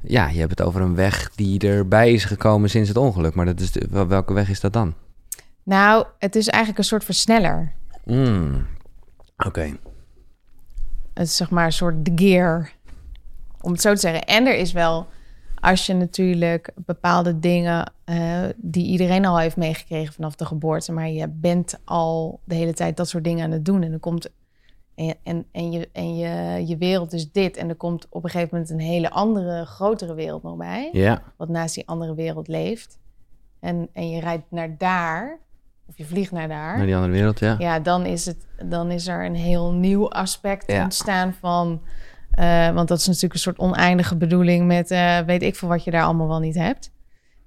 ja, 0.00 0.28
je 0.28 0.38
hebt 0.38 0.50
het 0.50 0.62
over 0.62 0.80
een 0.80 0.94
weg 0.94 1.30
die 1.34 1.60
erbij 1.68 2.12
is 2.12 2.24
gekomen 2.24 2.70
sinds 2.70 2.88
het 2.88 2.98
ongeluk. 2.98 3.34
Maar 3.34 3.44
dat 3.46 3.60
is 3.60 3.72
de- 3.72 3.86
wel- 3.90 4.06
welke 4.06 4.32
weg 4.32 4.48
is 4.48 4.60
dat 4.60 4.72
dan? 4.72 4.94
nou, 5.62 6.06
het 6.18 6.36
is 6.36 6.48
eigenlijk 6.48 6.78
een 6.78 6.88
soort 6.88 7.04
versneller. 7.04 7.72
Mm. 8.04 8.66
Oké. 9.36 9.76
Het 11.14 11.26
is 11.26 11.36
zeg 11.36 11.50
maar 11.50 11.64
een 11.64 11.72
soort 11.72 12.04
de 12.04 12.12
gear, 12.14 12.70
om 13.66 13.72
het 13.72 13.80
zo 13.80 13.94
te 13.94 14.00
zeggen. 14.00 14.24
En 14.24 14.46
er 14.46 14.56
is 14.56 14.72
wel, 14.72 15.06
als 15.60 15.86
je 15.86 15.94
natuurlijk 15.94 16.72
bepaalde 16.74 17.38
dingen 17.38 17.92
eh, 18.04 18.42
die 18.56 18.86
iedereen 18.86 19.24
al 19.26 19.38
heeft 19.38 19.56
meegekregen 19.56 20.12
vanaf 20.14 20.34
de 20.34 20.44
geboorte, 20.44 20.92
maar 20.92 21.08
je 21.08 21.28
bent 21.28 21.78
al 21.84 22.40
de 22.44 22.54
hele 22.54 22.72
tijd 22.72 22.96
dat 22.96 23.08
soort 23.08 23.24
dingen 23.24 23.44
aan 23.44 23.50
het 23.50 23.64
doen 23.64 23.82
en 23.82 23.90
dan 23.90 24.00
komt 24.00 24.30
en, 24.94 25.14
en, 25.22 25.46
en, 25.52 25.72
je, 25.72 25.88
en 25.92 26.16
je, 26.16 26.62
je 26.66 26.76
wereld 26.76 27.12
is 27.12 27.32
dit 27.32 27.56
en 27.56 27.68
er 27.68 27.74
komt 27.74 28.06
op 28.10 28.24
een 28.24 28.30
gegeven 28.30 28.48
moment 28.52 28.70
een 28.70 28.80
hele 28.80 29.10
andere, 29.10 29.64
grotere 29.64 30.14
wereld 30.14 30.42
nog 30.42 30.56
bij, 30.56 30.88
Ja. 30.92 31.22
wat 31.36 31.48
naast 31.48 31.74
die 31.74 31.86
andere 31.86 32.14
wereld 32.14 32.48
leeft. 32.48 32.98
En, 33.60 33.88
en 33.92 34.10
je 34.10 34.20
rijdt 34.20 34.44
naar 34.50 34.76
daar, 34.78 35.38
of 35.86 35.96
je 35.98 36.04
vliegt 36.04 36.32
naar 36.32 36.48
daar 36.48 36.76
Naar 36.76 36.86
die 36.86 36.94
andere 36.94 37.12
wereld, 37.12 37.38
ja. 37.38 37.56
ja, 37.58 37.80
dan 37.80 38.04
is, 38.06 38.26
het, 38.26 38.46
dan 38.64 38.90
is 38.90 39.06
er 39.06 39.24
een 39.24 39.34
heel 39.36 39.72
nieuw 39.72 40.10
aspect 40.10 40.72
Ja. 40.72 40.82
ontstaan 40.82 41.32
van... 41.40 41.80
eh, 42.36 42.70
want 42.70 42.88
dat 42.88 42.98
is 42.98 43.06
natuurlijk 43.06 43.34
een 43.34 43.40
soort 43.40 43.58
oneindige 43.58 44.16
bedoeling 44.16 44.66
met... 44.66 44.90
eh, 44.90 45.18
weet 45.26 45.42
ik 45.42 45.56
veel 45.56 45.68
wat 45.68 45.84
je 45.84 45.90
daar 45.90 46.02
allemaal 46.02 46.28
wel 46.28 46.40
niet 46.40 46.54
hebt. 46.54 46.90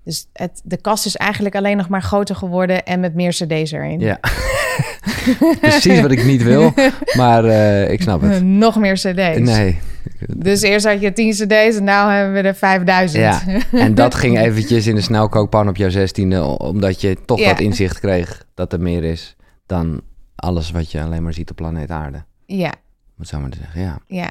Dus 0.03 0.27
het, 0.34 0.62
de 0.63 0.77
kast 0.81 1.05
is 1.05 1.15
eigenlijk 1.15 1.55
alleen 1.55 1.77
nog 1.77 1.89
maar 1.89 2.01
groter 2.01 2.36
geworden 2.36 2.86
en 2.86 3.00
met 3.00 3.15
meer 3.15 3.31
cd's 3.31 3.72
erin. 3.72 4.00
Ja. 4.00 4.19
Precies 5.62 6.01
wat 6.01 6.12
ik 6.12 6.25
niet 6.25 6.43
wil, 6.43 6.74
maar 7.15 7.46
uh, 7.46 7.91
ik 7.91 8.01
snap 8.01 8.22
het. 8.22 8.43
Nog 8.65 8.77
meer 8.77 8.93
cd's. 8.93 9.39
Nee. 9.39 9.79
Dus 10.27 10.62
eerst 10.62 10.86
had 10.86 11.01
je 11.01 11.13
10 11.13 11.31
cd's 11.31 11.77
en 11.77 11.84
nu 11.84 11.89
hebben 11.91 12.34
we 12.34 12.48
er 12.48 12.55
5000. 12.55 13.24
Ja, 13.24 13.41
en 13.72 13.96
dat 13.96 14.15
ging 14.15 14.39
eventjes 14.39 14.88
in 14.88 14.96
de 14.96 15.01
snelkookpan 15.01 15.67
op 15.67 15.75
jouw 15.75 15.89
zestiende... 15.89 16.43
omdat 16.43 17.01
je 17.01 17.17
toch 17.25 17.39
Ja. 17.39 17.50
dat 17.50 17.60
inzicht 17.60 18.00
kreeg 18.00 18.46
dat 18.53 18.74
er 18.74 18.79
meer 18.81 19.03
is... 19.03 19.36
dan 19.65 20.01
alles 20.36 20.72
wat 20.72 20.91
je 20.91 21.01
alleen 21.01 21.24
maar 21.24 21.34
ziet 21.34 21.50
op 21.50 21.55
planeet 21.55 21.91
aarde. 21.91 22.24
Ja, 22.46 22.74
Wat 23.15 23.27
zou 23.27 23.41
maar 23.41 23.51
te 23.51 23.58
zeggen, 23.62 23.81
ja. 23.81 24.00
ja. 24.08 24.29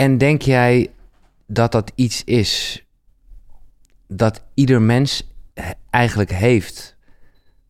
En 0.00 0.18
denk 0.18 0.42
jij 0.42 0.90
dat 1.46 1.72
dat 1.72 1.92
iets 1.94 2.24
is 2.24 2.84
dat 4.08 4.42
ieder 4.54 4.82
mens 4.82 5.28
eigenlijk 5.90 6.30
heeft, 6.30 6.96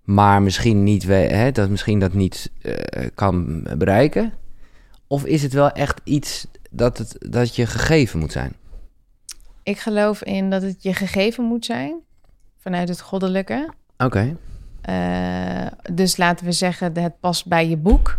maar 0.03 0.43
misschien 0.43 0.83
niet, 0.83 1.05
we- 1.05 1.15
hè, 1.15 1.53
dat 1.53 1.69
misschien 1.71 1.99
dat 1.99 2.13
niet 2.13 2.51
eh, 2.63 3.07
kan 3.15 3.63
bereiken? 3.79 4.33
Of 5.07 5.25
is 5.25 5.43
het 5.43 5.53
wel 5.53 5.71
echt 5.71 6.01
iets 6.05 6.47
dat, 6.71 6.99
het, 6.99 7.17
dat 7.19 7.57
je 7.57 7.67
gegeven 7.67 8.19
moet 8.19 8.33
zijn? 8.33 8.53
Ik 9.63 9.79
geloof 9.79 10.23
in 10.23 10.51
dat 10.51 10.63
het 10.63 10.83
je 10.83 10.95
gegeven 10.95 11.45
moet 11.45 11.65
zijn 11.65 12.01
vanuit 12.59 12.89
het 12.89 13.01
goddelijke. 13.01 13.69
Oké. 13.99 14.37
Eh, 14.81 15.67
dus 15.93 16.17
laten 16.17 16.47
we 16.47 16.53
zeggen, 16.53 16.99
het 16.99 17.21
past 17.21 17.47
bij 17.47 17.69
je 17.69 17.77
boek. 17.77 18.19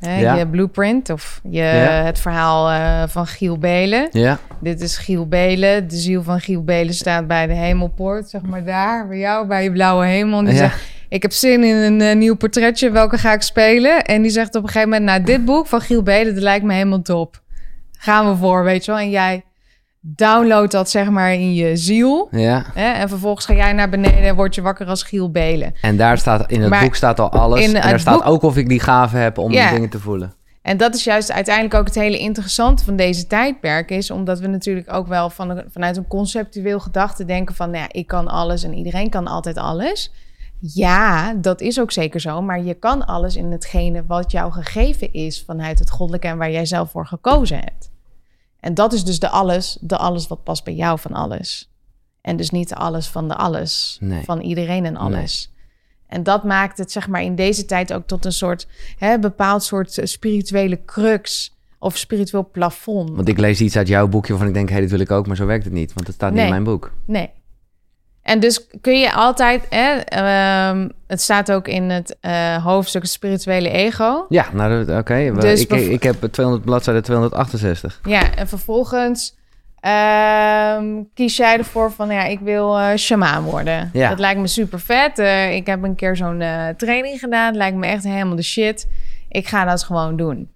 Hè, 0.00 0.20
Ja. 0.20 0.34
Je 0.34 0.46
blueprint 0.48 1.10
of 1.10 1.40
je, 1.50 1.58
Ja. 1.62 2.02
het 2.04 2.18
verhaal 2.20 2.70
eh, 2.70 3.02
van 3.08 3.26
Giel 3.26 3.58
Belen. 3.58 4.08
Ja, 4.12 4.38
Dit 4.60 4.80
is 4.80 4.96
Giel 4.96 5.26
Belen. 5.28 5.88
De 5.88 5.96
ziel 5.96 6.22
van 6.22 6.40
Giel 6.40 6.62
Belen 6.64 6.94
staat 6.94 7.26
bij 7.26 7.46
de 7.46 7.52
hemelpoort, 7.54 8.28
zeg 8.28 8.42
maar 8.42 8.64
daar, 8.64 9.08
bij 9.08 9.18
jou, 9.18 9.46
bij 9.46 9.62
je 9.62 9.72
blauwe 9.72 10.06
hemel. 10.06 10.38
En 10.38 10.44
die 10.44 10.56
zegt, 10.56 10.82
ik 11.08 11.22
heb 11.22 11.32
zin 11.32 11.64
in 11.64 11.76
een 11.76 12.00
eh, 12.00 12.16
nieuw 12.16 12.36
portretje, 12.36 12.90
welke 12.90 13.18
ga 13.18 13.32
ik 13.32 13.42
spelen? 13.42 14.02
En 14.04 14.22
die 14.22 14.30
zegt 14.30 14.54
op 14.54 14.62
een 14.62 14.68
gegeven 14.68 14.88
moment, 14.88 15.06
nou, 15.10 15.22
dit 15.22 15.44
boek 15.44 15.66
van 15.66 15.80
Giel 15.80 16.02
Belen, 16.02 16.34
dat 16.34 16.42
lijkt 16.42 16.64
me 16.64 16.72
helemaal 16.72 17.02
top. 17.02 17.40
Gaan 17.98 18.30
we 18.30 18.36
voor, 18.36 18.64
weet 18.64 18.84
je 18.84 18.90
wel. 18.90 19.00
En 19.00 19.10
jij 19.10 19.42
downloadt 20.16 20.72
dat, 20.72 20.90
zeg 20.90 21.10
maar, 21.10 21.32
in 21.32 21.54
je 21.54 21.76
ziel. 21.76 22.28
ja. 22.30 22.64
Hè? 22.74 22.90
En 22.92 23.08
vervolgens 23.08 23.46
ga 23.46 23.54
jij 23.54 23.72
naar 23.72 23.88
beneden 23.88 24.22
en 24.22 24.34
word 24.34 24.54
je 24.54 24.62
wakker 24.62 24.86
als 24.86 25.02
Giel 25.02 25.30
Belen. 25.30 25.74
En 25.82 25.96
daar 25.96 26.18
staat, 26.18 26.50
in 26.50 26.60
het 26.60 26.70
Maar 26.70 26.82
boek 26.82 26.94
staat 26.94 27.20
al 27.20 27.30
alles. 27.30 27.60
in 27.64 27.74
en 27.76 27.82
er 27.82 27.88
het 27.90 28.00
staat 28.00 28.14
boek- 28.14 28.26
ook 28.26 28.42
of 28.42 28.56
ik 28.56 28.68
die 28.68 28.80
gave 28.80 29.16
heb 29.16 29.38
om 29.38 29.52
Ja. 29.52 29.64
die 29.64 29.74
dingen 29.74 29.88
te 29.90 29.98
voelen. 30.00 30.32
En 30.62 30.76
dat 30.76 30.94
is 30.94 31.04
juist 31.04 31.32
uiteindelijk 31.32 31.74
ook 31.74 31.86
het 31.86 31.94
hele 31.94 32.18
interessante 32.18 32.84
van 32.84 32.96
deze 32.96 33.26
tijdperk 33.26 33.90
is, 33.90 34.10
omdat 34.10 34.38
we 34.40 34.46
natuurlijk 34.46 34.92
ook 34.92 35.06
wel 35.06 35.30
van, 35.30 35.62
vanuit 35.72 35.96
een 35.96 36.06
conceptueel 36.06 36.80
gedachte 36.80 37.24
denken 37.24 37.54
van, 37.54 37.70
nou 37.70 37.82
ja, 37.82 37.88
ik 38.00 38.06
kan 38.06 38.28
alles 38.28 38.62
en 38.62 38.74
iedereen 38.74 39.08
kan 39.10 39.26
altijd 39.26 39.56
alles. 39.56 40.12
Ja, 40.60 41.34
dat 41.34 41.60
is 41.60 41.80
ook 41.80 41.92
zeker 41.92 42.20
zo, 42.20 42.42
maar 42.42 42.62
je 42.62 42.74
kan 42.74 43.06
alles 43.06 43.36
in 43.36 43.50
hetgene 43.52 44.04
wat 44.06 44.30
jou 44.30 44.52
gegeven 44.52 45.12
is 45.12 45.42
vanuit 45.46 45.78
het 45.78 45.90
goddelijke 45.90 46.26
en 46.28 46.38
waar 46.38 46.50
jij 46.50 46.66
zelf 46.66 46.90
voor 46.90 47.06
gekozen 47.06 47.56
hebt. 47.56 47.90
En 48.60 48.74
dat 48.74 48.92
is 48.92 49.04
dus 49.04 49.18
de 49.18 49.28
alles, 49.28 49.78
de 49.80 49.96
alles 49.96 50.26
wat 50.26 50.42
past 50.44 50.64
bij 50.64 50.74
jou 50.74 50.98
van 50.98 51.12
alles. 51.12 51.70
En 52.20 52.36
dus 52.36 52.50
niet 52.50 52.68
de 52.68 52.74
alles 52.74 53.06
van 53.06 53.28
de 53.28 53.34
alles, 53.34 53.96
Nee. 54.00 54.24
van 54.24 54.40
iedereen 54.40 54.84
en 54.84 54.96
alles. 54.96 55.52
En 56.06 56.22
dat 56.22 56.44
maakt 56.44 56.78
het 56.78 56.92
zeg 56.92 57.08
maar 57.08 57.22
in 57.22 57.34
deze 57.34 57.64
tijd 57.64 57.92
ook 57.92 58.06
tot 58.06 58.24
een 58.24 58.32
soort 58.32 58.66
hè, 58.98 59.18
bepaald 59.18 59.62
soort 59.62 59.98
eh, 59.98 60.06
spirituele 60.06 60.84
crux 60.84 61.56
of 61.78 61.96
spiritueel 61.96 62.48
plafond. 62.52 63.10
Want 63.10 63.28
ik 63.28 63.38
lees 63.38 63.60
iets 63.60 63.76
uit 63.76 63.88
jouw 63.88 64.08
boekje 64.08 64.28
waarvan 64.32 64.48
ik 64.48 64.54
denk, 64.54 64.66
hé, 64.68 64.72
hey, 64.72 64.82
dit 64.82 64.90
wil 64.90 65.00
ik 65.00 65.10
ook, 65.10 65.26
maar 65.26 65.36
zo 65.36 65.46
werkt 65.46 65.64
het 65.64 65.72
niet. 65.72 65.92
Want 65.92 66.06
het 66.06 66.16
staat 66.16 66.28
niet 66.28 66.36
Nee. 66.38 66.46
in 66.46 66.52
mijn 66.52 66.64
boek. 66.64 66.92
Nee. 67.04 67.30
En 68.28 68.40
dus 68.40 68.66
kun 68.80 68.98
je 68.98 69.12
altijd, 69.12 69.66
hè, 69.70 69.92
ehm, 69.98 70.88
het 71.06 71.20
staat 71.20 71.52
ook 71.52 71.68
in 71.68 71.82
het 71.90 72.16
eh, 72.20 72.64
hoofdstuk 72.64 73.02
het 73.02 73.10
spirituele 73.10 73.70
ego. 73.70 74.26
Ja, 74.28 74.46
nou, 74.52 74.84
dat- 74.84 74.98
oké. 74.98 75.32
Dus 75.34 75.60
ik, 75.60 75.70
ik 75.72 76.02
heb 76.02 76.16
200 76.30 76.64
bladzijde 76.66 77.00
268. 77.00 78.00
Ja, 78.02 78.34
en 78.34 78.48
vervolgens 78.48 79.36
ehm, 79.80 80.84
kies 81.14 81.36
jij 81.36 81.58
ervoor 81.58 81.92
van, 81.92 82.10
ja, 82.10 82.24
ik 82.24 82.40
wil 82.40 82.78
eh 82.78 82.96
shamaan 82.96 83.42
worden. 83.42 83.90
Ja. 83.92 84.08
Dat 84.08 84.18
lijkt 84.18 84.40
me 84.40 84.46
super 84.46 84.80
vet. 84.80 85.18
ik 85.52 85.66
heb 85.66 85.82
een 85.82 85.94
keer 85.94 86.16
zo'n 86.16 86.40
eh, 86.40 86.68
training 86.76 87.18
gedaan. 87.18 87.46
Het 87.46 87.56
lijkt 87.56 87.76
me 87.76 87.86
echt 87.86 88.04
helemaal 88.04 88.36
de 88.36 88.42
shit. 88.42 88.88
Ik 89.28 89.48
ga 89.48 89.64
dat 89.64 89.82
gewoon 89.82 90.16
doen. 90.16 90.50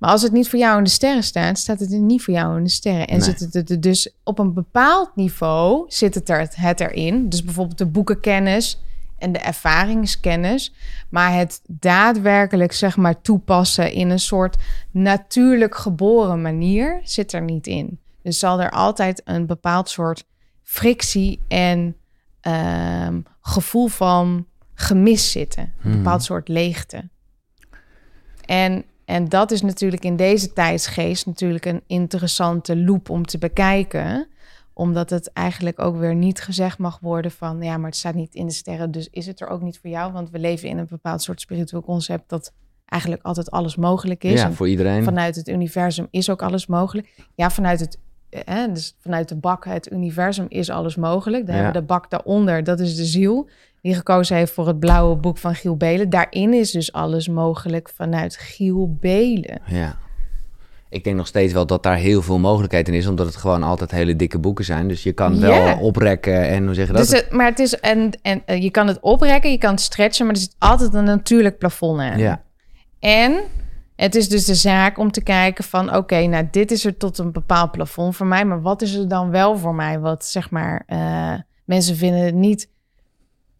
Maar 0.00 0.10
als 0.10 0.22
het 0.22 0.32
niet 0.32 0.48
voor 0.48 0.58
jou 0.58 0.78
in 0.78 0.84
de 0.84 0.90
sterren 0.90 1.22
staat, 1.22 1.58
staat 1.58 1.80
het 1.80 1.92
er 1.92 1.98
niet 1.98 2.22
voor 2.22 2.34
jou 2.34 2.56
in 2.56 2.64
de 2.64 2.70
sterren. 2.70 3.06
En 3.06 3.18
Nee. 3.18 3.24
zit 3.24 3.52
het 3.52 3.70
er 3.70 3.80
dus 3.80 4.14
op 4.24 4.38
een 4.38 4.52
bepaald 4.54 5.16
niveau 5.16 5.84
zit 5.88 6.14
het, 6.14 6.28
er, 6.28 6.48
het 6.54 6.80
erin. 6.80 7.28
Dus 7.28 7.44
bijvoorbeeld 7.44 7.78
de 7.78 7.86
boekenkennis 7.86 8.82
en 9.18 9.32
de 9.32 9.38
ervaringskennis. 9.38 10.74
Maar 11.08 11.34
het 11.34 11.60
daadwerkelijk 11.66 12.72
zeg 12.72 12.96
maar 12.96 13.20
toepassen 13.20 13.92
in 13.92 14.10
een 14.10 14.18
soort 14.20 14.56
natuurlijk 14.90 15.76
geboren 15.76 16.42
manier 16.42 17.00
zit 17.04 17.32
er 17.32 17.42
niet 17.42 17.66
in. 17.66 17.98
Dus 18.22 18.38
zal 18.38 18.60
er 18.60 18.70
altijd 18.70 19.22
een 19.24 19.46
bepaald 19.46 19.88
soort 19.88 20.24
frictie 20.62 21.40
en 21.48 21.96
ehm, 22.40 23.20
gevoel 23.40 23.86
van 23.86 24.46
gemis 24.74 25.30
zitten. 25.30 25.62
Een 25.62 25.72
Hmm. 25.80 25.96
bepaald 25.96 26.22
soort 26.22 26.48
leegte. 26.48 27.08
En, 28.44 28.84
en 29.10 29.28
dat 29.28 29.50
is 29.50 29.62
natuurlijk 29.62 30.04
in 30.04 30.16
deze 30.16 30.52
tijdsgeest 30.52 31.26
natuurlijk 31.26 31.64
een 31.64 31.82
interessante 31.86 32.76
loop 32.76 33.08
om 33.10 33.26
te 33.26 33.38
bekijken. 33.38 34.28
Omdat 34.72 35.10
het 35.10 35.32
eigenlijk 35.32 35.78
ook 35.80 35.96
weer 35.96 36.14
niet 36.14 36.40
gezegd 36.40 36.78
mag 36.78 36.98
worden 37.00 37.30
van... 37.30 37.62
ja, 37.62 37.76
maar 37.76 37.86
het 37.90 37.98
staat 37.98 38.14
niet 38.14 38.34
in 38.34 38.46
de 38.46 38.52
sterren, 38.52 38.90
dus 38.90 39.08
is 39.10 39.26
het 39.26 39.40
er 39.40 39.48
ook 39.48 39.62
niet 39.62 39.78
voor 39.78 39.90
jou. 39.90 40.12
Want 40.12 40.30
we 40.30 40.38
leven 40.38 40.68
in 40.68 40.78
een 40.78 40.86
bepaald 40.90 41.22
soort 41.22 41.40
spiritueel 41.40 41.82
concept... 41.82 42.28
dat 42.28 42.52
eigenlijk 42.86 43.22
altijd 43.22 43.50
alles 43.50 43.76
mogelijk 43.76 44.24
is. 44.24 44.40
Ja, 44.40 44.52
voor 44.52 44.68
iedereen. 44.68 45.04
vanuit 45.04 45.36
het 45.36 45.48
universum 45.48 46.06
is 46.10 46.30
ook 46.30 46.42
alles 46.42 46.66
mogelijk. 46.66 47.14
Ja, 47.34 47.50
vanuit 47.50 47.80
het... 47.80 47.98
eh, 48.28 48.64
dus 48.72 48.96
vanuit 49.00 49.28
de 49.28 49.36
bak, 49.36 49.64
het 49.64 49.92
universum 49.92 50.46
is 50.48 50.70
alles 50.70 50.96
mogelijk. 50.96 51.46
Dan 51.46 51.54
Ja. 51.54 51.60
hebben 51.62 51.80
we 51.80 51.86
de 51.86 51.92
bak 51.94 52.10
daaronder, 52.10 52.64
dat 52.64 52.80
is 52.80 52.96
de 52.96 53.04
ziel 53.04 53.48
die 53.82 53.94
gekozen 53.94 54.36
heeft 54.36 54.52
voor 54.52 54.66
het 54.66 54.78
blauwe 54.78 55.16
boek 55.16 55.38
van 55.38 55.54
Giel 55.54 55.76
Belen. 55.76 56.10
Daarin 56.10 56.54
is 56.54 56.70
dus 56.70 56.92
alles 56.92 57.28
mogelijk 57.28 57.90
vanuit 57.94 58.36
Giel 58.36 58.96
Belen. 59.00 59.60
Ja. 59.66 59.96
Ik 60.88 61.04
denk 61.04 61.16
nog 61.16 61.26
steeds 61.26 61.52
wel 61.52 61.66
dat 61.66 61.82
daar 61.82 61.96
heel 61.96 62.22
veel 62.22 62.38
mogelijkheid 62.38 62.88
in 62.88 62.94
is, 62.94 63.06
omdat 63.06 63.26
het 63.26 63.36
gewoon 63.36 63.62
altijd 63.62 63.90
hele 63.90 64.16
dikke 64.16 64.38
boeken 64.38 64.64
zijn. 64.64 64.88
Dus 64.88 65.02
je 65.02 65.12
kan 65.12 65.40
wel 65.40 65.78
oprekken 65.78 66.48
en 66.48 66.64
hoe 66.64 66.74
zeg 66.74 66.86
je 66.86 66.92
dat? 66.92 67.08
Dus 67.08 67.20
het, 67.20 67.30
maar 67.30 67.46
het 67.46 67.58
is, 67.58 67.80
en, 67.80 68.10
en 68.22 68.42
eh, 68.46 68.62
je 68.62 68.70
kan 68.70 68.86
het 68.86 69.00
oprekken, 69.00 69.50
je 69.50 69.58
kan 69.58 69.70
het 69.70 69.80
stretchen, 69.80 70.26
maar 70.26 70.34
er 70.34 70.40
zit 70.40 70.54
altijd 70.58 70.94
een 70.94 71.04
natuurlijk 71.04 71.58
plafond 71.58 72.00
aan. 72.00 72.18
ja. 72.18 72.42
En 72.98 73.40
het 73.96 74.14
is 74.14 74.28
dus 74.28 74.44
de 74.44 74.54
zaak 74.54 74.98
om 74.98 75.10
te 75.10 75.22
kijken 75.22 75.64
van... 75.64 75.96
oké, 75.96 76.26
nou, 76.26 76.48
dit 76.50 76.70
is 76.70 76.84
er 76.84 76.96
tot 76.96 77.18
een 77.18 77.32
bepaald 77.32 77.70
plafond 77.70 78.16
voor 78.16 78.26
mij... 78.26 78.44
maar 78.44 78.62
wat 78.62 78.82
is 78.82 78.94
er 78.94 79.08
dan 79.08 79.30
wel 79.30 79.58
voor 79.58 79.74
mij? 79.74 79.98
Wat, 79.98 80.24
zeg 80.24 80.50
maar, 80.50 80.82
eh, 80.86 81.34
mensen 81.64 81.96
vinden 81.96 82.20
het 82.20 82.34
niet 82.34 82.68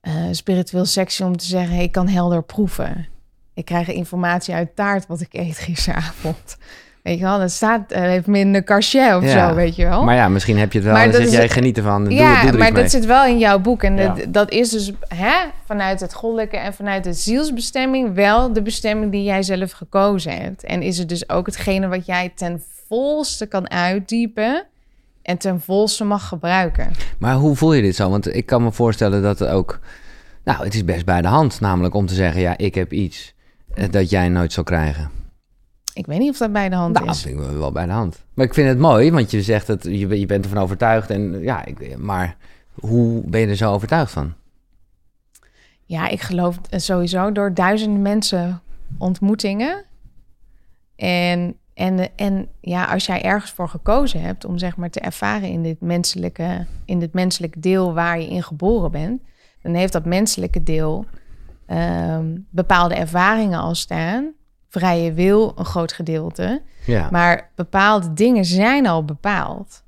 eh, 0.01 0.13
spiritueel 0.31 0.85
sexy 0.85 1.23
om 1.23 1.37
te 1.37 1.45
zeggen... 1.45 1.75
Hey, 1.75 1.85
ik 1.85 1.93
kan 1.93 2.09
helder 2.09 2.43
proeven. 2.43 3.09
Ik 3.55 3.65
krijg 3.65 3.89
informatie 3.89 4.55
uit 4.55 4.77
taart 4.77 5.07
wat 5.07 5.21
ik 5.21 5.29
eet 5.35 5.59
gisteravond. 5.59 6.57
Weet 7.03 7.19
je 7.19 7.25
wel, 7.25 7.39
dat 7.39 7.51
staat, 7.51 7.93
eh, 7.93 8.01
heeft 8.01 8.27
minder 8.27 8.65
cachet 8.65 9.17
of 9.17 9.23
Ja. 9.25 9.49
zo, 9.49 9.55
weet 9.55 9.77
je 9.77 9.85
wel. 9.85 10.05
Maar 10.05 10.15
ja, 10.15 10.29
misschien 10.29 10.59
heb 10.59 10.73
je 10.73 10.79
het 10.79 10.87
wel 10.87 10.97
Maar 10.97 11.15
en 11.15 11.21
is- 11.21 11.33
jij 11.33 11.49
geniet 11.49 11.77
ervan. 11.77 12.05
Doe, 12.05 12.13
ja, 12.15 12.43
doe 12.43 12.59
maar 12.59 12.73
mee. 12.73 12.83
dat 12.83 12.91
zit 12.91 13.05
wel 13.07 13.25
in 13.25 13.39
jouw 13.39 13.59
boek. 13.59 13.83
En 13.83 13.97
Ja. 13.97 14.15
dat, 14.15 14.33
dat 14.33 14.51
is 14.51 14.69
dus 14.71 14.93
hè, 15.15 15.35
vanuit 15.65 16.01
het 16.01 16.15
goddelijke 16.15 16.57
en 16.57 16.75
vanuit 16.75 17.05
de 17.05 17.13
zielsbestemming 17.13 18.15
wel 18.15 18.53
de 18.53 18.63
bestemming 18.63 19.13
die 19.13 19.23
jij 19.23 19.43
zelf 19.43 19.71
gekozen 19.73 20.37
hebt. 20.43 20.65
En 20.65 20.83
is 20.83 20.99
het 20.99 21.09
dus 21.09 21.29
ook 21.29 21.47
hetgene 21.47 21.89
wat 21.89 22.07
jij 22.07 22.33
ten 22.35 22.63
volste 22.89 23.47
kan 23.47 23.71
uitdiepen 23.71 24.67
en 25.31 25.39
ten 25.39 25.61
volste 25.61 26.05
mag 26.05 26.29
gebruiken. 26.29 26.91
Maar 27.19 27.35
hoe 27.35 27.57
voel 27.57 27.73
je 27.73 27.83
dit 27.83 27.97
zo? 27.97 28.11
Want 28.11 28.35
ik 28.35 28.47
kan 28.47 28.63
me 28.63 28.73
voorstellen 28.73 29.23
dat 29.23 29.39
het 29.39 29.49
ook... 29.49 29.79
Nou, 30.45 30.65
het 30.65 30.75
is 30.75 30.85
best 30.85 31.05
bij 31.05 31.23
de 31.23 31.29
hand, 31.29 31.61
namelijk 31.61 31.95
om 31.95 32.07
te 32.07 32.15
zeggen... 32.15 32.41
ja, 32.41 32.57
ik 32.57 32.75
heb 32.75 32.93
iets 32.93 33.35
eh, 33.75 33.91
dat 33.91 34.11
jij 34.11 34.29
nooit 34.29 34.53
zal 34.53 34.65
krijgen. 34.65 35.11
Ik 35.95 36.07
weet 36.07 36.19
niet 36.19 36.31
of 36.31 36.37
dat 36.39 36.53
bij 36.53 36.69
de 36.69 36.75
hand 36.75 36.95
Nou, 36.95 37.07
dat 37.07 37.15
is. 37.15 37.23
vind 37.23 37.39
ik 37.41 37.47
wel- 37.47 37.59
wel 37.59 37.73
bij 37.73 37.87
de 37.87 37.93
hand. 37.93 38.25
Maar 38.35 38.47
ik 38.47 38.55
vind 38.55 38.69
het 38.69 38.79
mooi, 38.79 39.11
want 39.13 39.31
je 39.31 39.43
zegt 39.43 39.67
dat 39.67 39.85
je, 39.85 40.19
je 40.21 40.27
bent 40.27 40.45
ervan 40.45 40.63
overtuigd. 40.63 41.11
En 41.11 41.41
ja, 41.41 41.65
ik, 41.65 41.99
maar 41.99 42.37
hoe 42.75 43.23
ben 43.27 43.41
je 43.41 43.47
er 43.47 43.57
zo 43.57 43.73
overtuigd 43.73 44.13
van? 44.13 44.33
Ja, 45.85 46.09
ik 46.09 46.21
geloof 46.21 46.61
sowieso 46.71 47.33
door 47.33 47.55
duizenden 47.55 48.03
mensen 48.03 48.61
ontmoetingen. 48.99 49.85
En, 50.97 51.57
en, 51.75 52.17
en 52.17 52.49
ja, 52.61 52.85
als 52.85 53.07
jij 53.07 53.23
ergens 53.23 53.51
voor 53.51 53.69
gekozen 53.69 54.21
hebt 54.21 54.45
om 54.45 54.59
zeg 54.59 54.77
maar 54.77 54.91
te 54.91 55.01
ervaren 55.01 55.49
in 55.49 55.63
dit 55.63 55.81
menselijke, 55.81 56.67
in 56.85 56.99
dit 56.99 57.13
menselijke 57.13 57.61
deel 57.61 57.95
waar 57.95 58.21
je 58.21 58.29
in 58.29 58.43
geboren 58.43 58.91
bent, 58.91 59.23
dan 59.63 59.75
heeft 59.75 59.93
dat 59.93 60.05
menselijke 60.05 60.63
deel 60.63 61.05
ehm, 61.67 62.37
bepaalde 62.51 62.95
ervaringen 62.95 63.61
al 63.61 63.75
staan. 63.75 64.33
Vrije 64.69 65.13
wil, 65.13 65.53
een 65.57 65.65
groot 65.65 65.93
gedeelte. 65.93 66.63
Ja, 66.87 67.09
Maar 67.11 67.51
bepaalde 67.55 68.13
dingen 68.13 68.45
zijn 68.45 68.87
al 68.87 69.05
bepaald. 69.05 69.83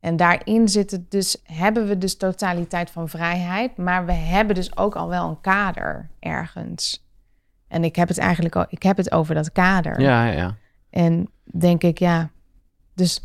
En 0.00 0.16
daarin 0.16 0.68
zit 0.68 0.90
het 0.90 1.10
dus, 1.10 1.36
hebben 1.42 1.86
we 1.88 1.98
dus 1.98 2.16
totaliteit 2.16 2.90
van 2.90 3.08
vrijheid, 3.08 3.76
maar 3.76 4.06
we 4.06 4.12
hebben 4.12 4.54
dus 4.54 4.76
ook 4.76 4.96
al 4.96 5.08
wel 5.08 5.28
een 5.28 5.40
kader 5.40 6.10
ergens. 6.20 7.06
En 7.68 7.84
ik 7.84 7.96
heb 7.96 8.08
het 8.08 8.18
eigenlijk 8.18 8.56
al, 8.56 8.64
ik 8.68 8.82
heb 8.82 8.96
het 8.96 9.12
over 9.12 9.34
dat 9.34 9.52
kader. 9.52 10.00
Ja, 10.00 10.24
ja. 10.24 10.56
En 10.94 11.28
denk 11.44 11.82
ik, 11.82 11.98
ja, 11.98 12.30
dus 12.94 13.20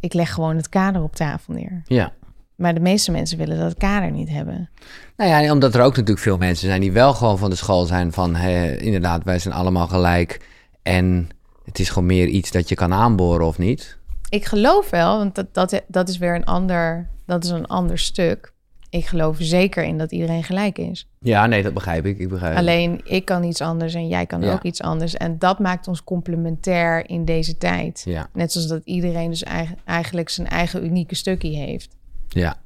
ik 0.00 0.14
leg 0.14 0.32
gewoon 0.32 0.56
het 0.56 0.68
kader 0.68 1.02
op 1.02 1.16
tafel 1.16 1.52
neer. 1.52 1.82
Ja. 1.84 2.12
Maar 2.56 2.74
de 2.74 2.80
meeste 2.80 3.10
mensen 3.10 3.38
willen 3.38 3.58
dat 3.58 3.76
kader 3.76 4.10
niet 4.10 4.28
hebben. 4.28 4.70
Nou 5.16 5.30
ja, 5.30 5.52
omdat 5.52 5.74
er 5.74 5.80
ook 5.80 5.90
natuurlijk 5.90 6.18
veel 6.18 6.36
mensen 6.36 6.68
zijn 6.68 6.80
die 6.80 6.92
wel 6.92 7.14
gewoon 7.14 7.38
van 7.38 7.50
de 7.50 7.56
school 7.56 7.84
zijn 7.84 8.12
van 8.12 8.36
inderdaad, 8.36 9.24
wij 9.24 9.38
zijn 9.38 9.54
allemaal 9.54 9.86
gelijk. 9.86 10.40
En 10.82 11.28
het 11.64 11.78
is 11.78 11.88
gewoon 11.88 12.06
meer 12.06 12.26
iets 12.26 12.50
dat 12.50 12.68
je 12.68 12.74
kan 12.74 12.92
aanboren 12.92 13.46
of 13.46 13.58
niet. 13.58 13.98
Ik 14.28 14.44
geloof 14.44 14.90
wel, 14.90 15.18
want 15.18 15.34
dat, 15.34 15.54
dat, 15.54 15.82
dat 15.88 16.08
is 16.08 16.18
weer 16.18 16.34
een 16.34 16.44
ander, 16.44 17.08
dat 17.26 17.44
is 17.44 17.50
een 17.50 17.66
ander 17.66 17.98
stuk. 17.98 18.52
Ik 18.96 19.06
geloof 19.06 19.36
zeker 19.38 19.84
in 19.84 19.98
dat 19.98 20.12
iedereen 20.12 20.44
gelijk 20.44 20.78
is. 20.78 21.08
Ja, 21.20 21.46
nee, 21.46 21.62
dat 21.62 21.74
begrijp 21.74 22.06
ik. 22.06 22.18
ik 22.18 22.28
begrijp 22.28 22.56
Alleen 22.56 23.00
ik 23.04 23.24
kan 23.24 23.44
iets 23.44 23.60
anders 23.60 23.94
en 23.94 24.08
jij 24.08 24.26
kan 24.26 24.40
Ja. 24.42 24.52
ook 24.52 24.62
iets 24.62 24.82
anders. 24.82 25.14
En 25.14 25.38
dat 25.38 25.58
maakt 25.58 25.88
ons 25.88 26.04
complementair 26.04 27.08
in 27.08 27.24
deze 27.24 27.56
tijd. 27.58 28.02
Ja, 28.04 28.28
Net 28.32 28.52
zoals 28.52 28.66
dat 28.68 28.80
iedereen 28.84 29.30
dus 29.30 29.42
eigen- 29.42 29.78
eigenlijk 29.84 30.28
zijn 30.28 30.46
eigen 30.48 30.84
unieke 30.84 31.14
stukje 31.14 31.56
heeft. 31.56 31.96
ja. 32.28 32.56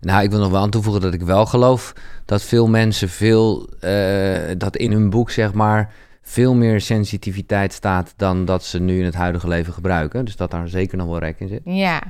Nou, 0.00 0.22
ik 0.22 0.30
wil 0.30 0.38
nog 0.40 0.50
wel 0.50 0.60
aan 0.60 0.70
toevoegen 0.70 1.02
dat 1.02 1.14
ik 1.14 1.22
wel 1.22 1.46
geloof 1.46 1.92
dat 2.24 2.42
veel 2.42 2.68
mensen 2.68 3.08
veel, 3.08 3.68
eh, 3.80 4.38
dat 4.58 4.76
in 4.76 4.92
hun 4.92 5.10
boek 5.10 5.30
zeg 5.30 5.52
maar, 5.52 5.92
veel 6.22 6.54
meer 6.54 6.80
sensitiviteit 6.80 7.72
staat 7.72 8.14
dan 8.16 8.44
dat 8.44 8.64
ze 8.64 8.80
nu 8.80 8.98
in 8.98 9.04
het 9.04 9.14
huidige 9.14 9.48
leven 9.48 9.72
gebruiken. 9.72 10.24
Dus 10.24 10.36
dat 10.36 10.50
daar 10.50 10.68
zeker 10.68 10.96
nog 10.98 11.06
wel 11.06 11.18
rek 11.18 11.40
in 11.40 11.48
zit. 11.48 11.60
Ja, 11.64 12.02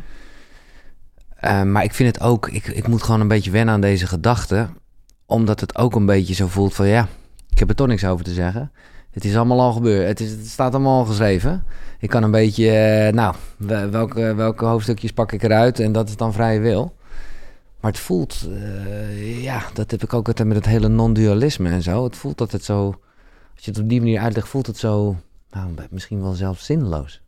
Eh, 1.44 1.62
maar 1.62 1.84
ik 1.84 1.94
vind 1.94 2.14
het 2.14 2.24
ook, 2.24 2.48
ik, 2.48 2.66
ik 2.66 2.88
moet 2.88 3.02
gewoon 3.02 3.20
een 3.20 3.28
beetje 3.28 3.50
wennen 3.50 3.74
aan 3.74 3.80
deze 3.80 4.06
gedachte. 4.06 4.68
Omdat 5.26 5.60
het 5.60 5.76
ook 5.78 5.94
een 5.94 6.06
beetje 6.06 6.34
zo 6.34 6.46
voelt 6.46 6.74
van 6.74 6.86
ja, 6.86 7.08
ik 7.50 7.58
heb 7.58 7.68
er 7.68 7.74
toch 7.74 7.86
niks 7.86 8.04
over 8.04 8.24
te 8.24 8.32
zeggen. 8.32 8.70
Het 9.10 9.24
is 9.24 9.36
allemaal 9.36 9.60
al 9.60 9.72
gebeurd. 9.72 10.08
Het, 10.08 10.20
is, 10.20 10.30
het 10.30 10.46
staat 10.46 10.72
allemaal 10.74 10.98
al 10.98 11.04
geschreven. 11.04 11.64
Ik 11.98 12.08
kan 12.08 12.22
een 12.22 12.30
beetje, 12.30 12.70
eh, 12.70 13.12
nou, 13.12 13.34
wel- 13.56 13.90
welke, 13.90 14.34
welke 14.34 14.64
hoofdstukjes 14.64 15.12
pak 15.12 15.32
ik 15.32 15.42
eruit 15.42 15.80
en 15.80 15.92
dat 15.92 16.08
is 16.08 16.16
dan 16.16 16.32
vrije 16.32 16.60
wil. 16.60 16.94
Maar 17.80 17.90
het 17.90 18.00
voelt, 18.00 18.48
eh, 18.54 19.42
ja, 19.42 19.62
dat 19.72 19.90
heb 19.90 20.02
ik 20.02 20.14
ook 20.14 20.26
altijd 20.26 20.48
met 20.48 20.56
het 20.56 20.66
hele 20.66 20.88
non-dualisme 20.88 21.68
en 21.70 21.82
zo. 21.82 22.04
Het 22.04 22.16
voelt 22.16 22.38
dat 22.38 22.52
het 22.52 22.64
zo, 22.64 22.86
als 23.54 23.64
je 23.64 23.70
het 23.70 23.80
op 23.80 23.88
die 23.88 24.00
manier 24.00 24.20
uitlegt, 24.20 24.48
voelt 24.48 24.66
het 24.66 24.78
zo, 24.78 25.16
nou, 25.50 25.68
misschien 25.90 26.22
wel 26.22 26.32
zelfs 26.32 26.64
zinloos. 26.64 27.22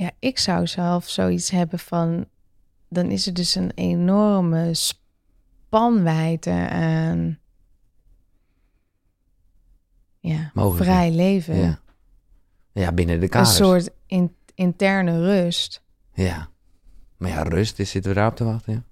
Ja, 0.00 0.10
ik 0.18 0.38
zou 0.38 0.66
zelf 0.66 1.08
zoiets 1.08 1.50
hebben 1.50 1.78
van... 1.78 2.26
Dan 2.88 3.10
is 3.10 3.26
er 3.26 3.34
dus 3.34 3.54
een 3.54 3.70
enorme 3.74 4.70
spanwijdte 4.74 6.68
aan... 6.70 7.38
Ja, 10.18 10.50
Mogelijk, 10.54 10.84
vrij 10.90 11.10
leven. 11.10 11.56
Ja, 11.56 11.80
ja 12.72 12.92
binnen 12.92 13.16
de 13.18 13.22
Een 13.24 13.30
kaders. 13.30 13.56
soort 13.56 13.90
in- 14.06 14.36
interne 14.54 15.20
rust. 15.20 15.82
Ja. 16.14 16.48
Maar 17.16 17.30
ja, 17.30 17.42
rust, 17.42 17.78
is 17.78 17.90
zitten 17.90 18.10
we 18.10 18.16
daarop 18.16 18.36
te 18.36 18.44
wachten? 18.44 18.72
Ja. 18.72 18.82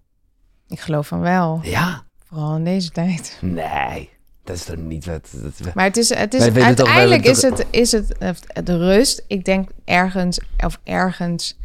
Ik 0.68 0.80
geloof 0.80 1.06
van 1.06 1.20
wel. 1.20 1.60
ja. 1.62 2.06
Vooral 2.24 2.56
in 2.56 2.64
deze 2.64 2.90
tijd. 2.90 3.38
Nee, 3.42 4.10
dat 4.48 4.56
is 4.56 4.64
toch 4.64 4.76
niet 4.76 5.04
wat... 5.04 5.28
Dat, 5.32 5.74
Maar 5.74 5.84
het 5.84 5.96
is, 5.96 6.08
het 6.08 6.34
is 6.34 6.44
toch- 6.44 6.56
uiteindelijk 6.56 7.24
is, 7.24 7.42
het, 7.42 7.66
is 7.70 7.92
het 7.92 8.18
eh, 8.18 8.30
de 8.64 8.76
rust. 8.76 9.24
Ik 9.26 9.44
denk 9.44 9.70
ergens, 9.84 10.40
of 10.64 10.80
ergens 10.84 11.58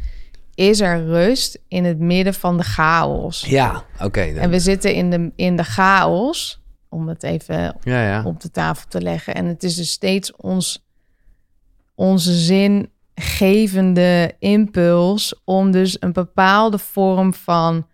is 0.54 0.80
er 0.80 1.04
rust 1.04 1.58
in 1.68 1.84
het 1.84 1.98
midden 1.98 2.34
van 2.34 2.56
de 2.56 2.62
chaos. 2.62 3.44
ja, 3.44 3.84
oké. 4.00 4.20
En 4.20 4.50
we 4.50 4.58
zitten 4.58 4.94
in 4.94 5.10
de, 5.10 5.32
in 5.36 5.56
de 5.56 5.64
chaos, 5.64 6.62
om 6.88 7.08
het 7.08 7.22
even 7.22 7.76
ja, 7.82 8.06
ja. 8.06 8.22
op 8.24 8.40
de 8.40 8.50
tafel 8.50 8.88
te 8.88 9.00
leggen. 9.00 9.34
En 9.34 9.46
het 9.46 9.62
is 9.62 9.74
dus 9.74 9.90
steeds 9.90 10.36
ons, 10.36 10.86
onze 11.94 12.32
zingevende 12.34 14.34
impuls 14.38 15.40
om 15.44 15.70
dus 15.70 15.96
een 16.00 16.12
bepaalde 16.12 16.78
vorm 16.78 17.34
van 17.34 17.86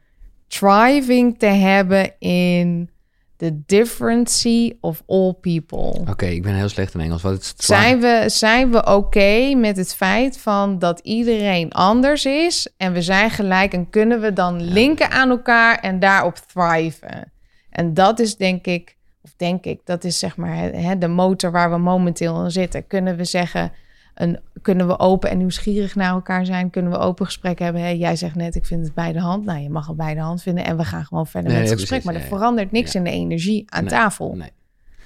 thriving 0.48 1.38
te 1.38 1.46
hebben 1.46 2.12
in 2.18 2.90
the 3.40 3.62
differency 3.66 4.76
of 4.80 5.02
all 5.06 5.32
people. 5.32 6.04
Oké, 6.08 6.26
ik 6.26 6.42
ben 6.42 6.54
heel 6.54 6.68
slecht 6.68 6.94
in 6.94 7.00
Engels. 7.00 7.22
Wat 7.22 7.40
is 7.40 7.48
het? 7.48 7.64
Zijn 7.64 8.00
we, 8.00 8.24
zijn 8.26 8.70
we 8.70 8.86
oké 8.86 9.54
met 9.54 9.76
het 9.76 9.94
feit 9.94 10.38
van 10.38 10.78
dat 10.78 11.00
iedereen 11.00 11.72
anders 11.72 12.24
is 12.24 12.68
en 12.76 12.92
we 12.92 13.02
zijn 13.02 13.30
gelijk 13.30 13.72
en 13.72 13.90
kunnen 13.90 14.20
we 14.20 14.32
dan 14.32 14.62
linken 14.62 15.10
aan 15.10 15.30
elkaar 15.30 15.78
en 15.78 15.98
daarop 15.98 16.36
thriven? 16.36 17.32
En 17.70 17.94
dat 17.94 18.18
is 18.18 18.36
denk 18.36 18.66
ik, 18.66 18.96
of 19.22 19.34
denk 19.36 19.64
ik, 19.64 19.80
dat 19.84 20.04
is 20.04 20.18
zeg 20.18 20.36
maar 20.36 20.56
hè, 20.56 20.98
de 20.98 21.08
motor 21.08 21.50
waar 21.50 21.70
we 21.70 21.78
momenteel 21.78 22.44
in 22.44 22.50
zitten. 22.50 22.86
Kunnen 22.86 23.16
we 23.16 23.24
zeggen, 23.24 23.72
een, 24.14 24.40
kunnen 24.62 24.86
we 24.86 24.98
open 24.98 25.30
en 25.30 25.38
nieuwsgierig 25.38 25.94
naar 25.94 26.10
elkaar 26.12 26.46
zijn? 26.46 26.70
Kunnen 26.70 26.90
we 26.92 26.98
open 26.98 27.26
gesprek 27.26 27.58
hebben? 27.58 27.82
Hè, 27.82 27.88
jij 27.88 28.16
zegt 28.16 28.34
net, 28.34 28.54
ik 28.54 28.66
vind 28.66 28.84
het 28.84 28.94
bij 28.94 29.12
de 29.12 29.20
hand. 29.20 29.44
Nou, 29.44 29.58
je 29.58 29.70
mag 29.70 29.86
het 29.86 29.96
bij 29.96 30.14
de 30.14 30.20
hand 30.20 30.42
vinden 30.42 30.64
en 30.64 30.76
we 30.76 30.84
gaan 30.84 31.04
gewoon 31.04 31.26
verder 31.26 31.50
Nee, 31.50 31.60
met 31.60 31.70
het 31.70 31.78
ja, 31.78 31.84
gesprek. 31.86 32.02
precies, 32.02 32.20
maar 32.20 32.30
er 32.30 32.38
verandert 32.38 32.72
niks 32.72 32.94
in 32.94 33.04
de 33.04 33.10
energie 33.10 33.64
aan 33.70 33.80
Nee, 33.84 33.92
tafel. 33.92 34.34
Nee, 34.36 34.50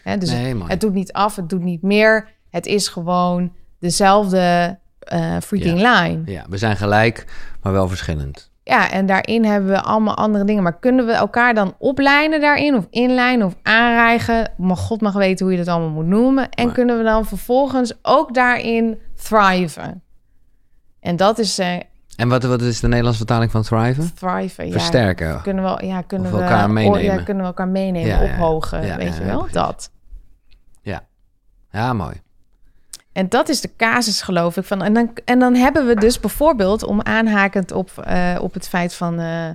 Hè, 0.02 0.18
dus 0.18 0.30
nee 0.30 0.54
mooi. 0.54 0.70
het 0.70 0.80
doet 0.80 0.92
niet 0.92 1.12
af, 1.12 1.36
het 1.36 1.48
doet 1.48 1.62
niet 1.62 1.82
meer. 1.82 2.28
Het 2.50 2.66
is 2.66 2.88
gewoon 2.88 3.52
dezelfde 3.78 4.78
eh 4.98 5.36
freaking 5.40 5.76
line. 5.76 6.22
Ja, 6.24 6.44
we 6.48 6.56
zijn 6.58 6.76
gelijk, 6.76 7.26
maar 7.62 7.72
wel 7.72 7.88
verschillend. 7.88 8.50
Ja, 8.64 8.90
en 8.90 9.06
daarin 9.06 9.44
hebben 9.44 9.70
we 9.70 9.80
allemaal 9.80 10.14
andere 10.16 10.44
dingen. 10.44 10.62
Maar 10.62 10.78
kunnen 10.78 11.06
we 11.06 11.12
elkaar 11.12 11.54
dan 11.54 11.74
oplijnen 11.78 12.40
daarin? 12.40 12.74
Of 12.74 12.86
inlijnen 12.90 13.46
of 13.46 13.54
aanrijgen? 13.62 14.52
Maar 14.56 14.76
God 14.76 15.00
mag 15.00 15.12
weten 15.14 15.44
hoe 15.46 15.54
je 15.56 15.64
dat 15.64 15.74
allemaal 15.74 15.90
moet 16.02 16.06
noemen. 16.06 16.50
En 16.50 16.64
Maar- 16.64 16.74
kunnen 16.74 16.98
we 16.98 17.04
dan 17.04 17.26
vervolgens 17.26 17.92
ook 18.02 18.34
daarin 18.34 18.98
thriven? 19.14 20.02
En 21.00 21.16
dat 21.16 21.38
is 21.38 21.58
eh 21.58 21.76
En 22.16 22.28
wat, 22.28 22.42
wat 22.42 22.60
is 22.60 22.80
de 22.80 22.86
Nederlandse 22.86 23.18
vertaling 23.24 23.50
van 23.50 23.62
thriven? 23.62 24.14
thriven. 24.14 24.66
Ja, 24.66 24.72
Versterken. 24.72 25.42
kunnen 25.42 25.64
we, 25.64 25.86
ja, 25.86 26.00
kunnen 26.02 26.32
we 26.32 26.40
elkaar 26.42 26.70
meenemen. 26.70 27.02
Ja, 27.02 27.16
kunnen 27.22 27.42
we 27.42 27.48
elkaar 27.48 27.68
meenemen, 27.68 28.08
Ja, 28.08 28.16
ja, 28.22 28.22
ja. 28.28 28.32
ophogen, 28.32 28.86
Ja, 28.86 28.96
weet 28.96 29.06
ja, 29.08 29.14
je 29.14 29.20
ja, 29.20 29.26
wel? 29.26 29.36
precies. 29.38 29.54
dat. 29.54 29.90
Ja, 31.70 31.92
mooi. 31.92 32.22
En 33.14 33.28
dat 33.28 33.48
is 33.48 33.60
de 33.60 33.70
casus, 33.76 34.22
geloof 34.22 34.56
ik. 34.56 34.64
Van, 34.64 34.82
en, 34.82 34.92
dan, 34.94 35.10
en 35.24 35.38
dan 35.38 35.54
hebben 35.54 35.86
we 35.86 35.94
dus 35.94 36.20
bijvoorbeeld, 36.20 36.82
om 36.84 37.02
aanhakend 37.02 37.72
op, 37.72 37.90
eh, 38.04 38.38
op 38.40 38.54
het 38.54 38.68
feit 38.68 38.94
van... 38.94 39.18
eh, 39.20 39.48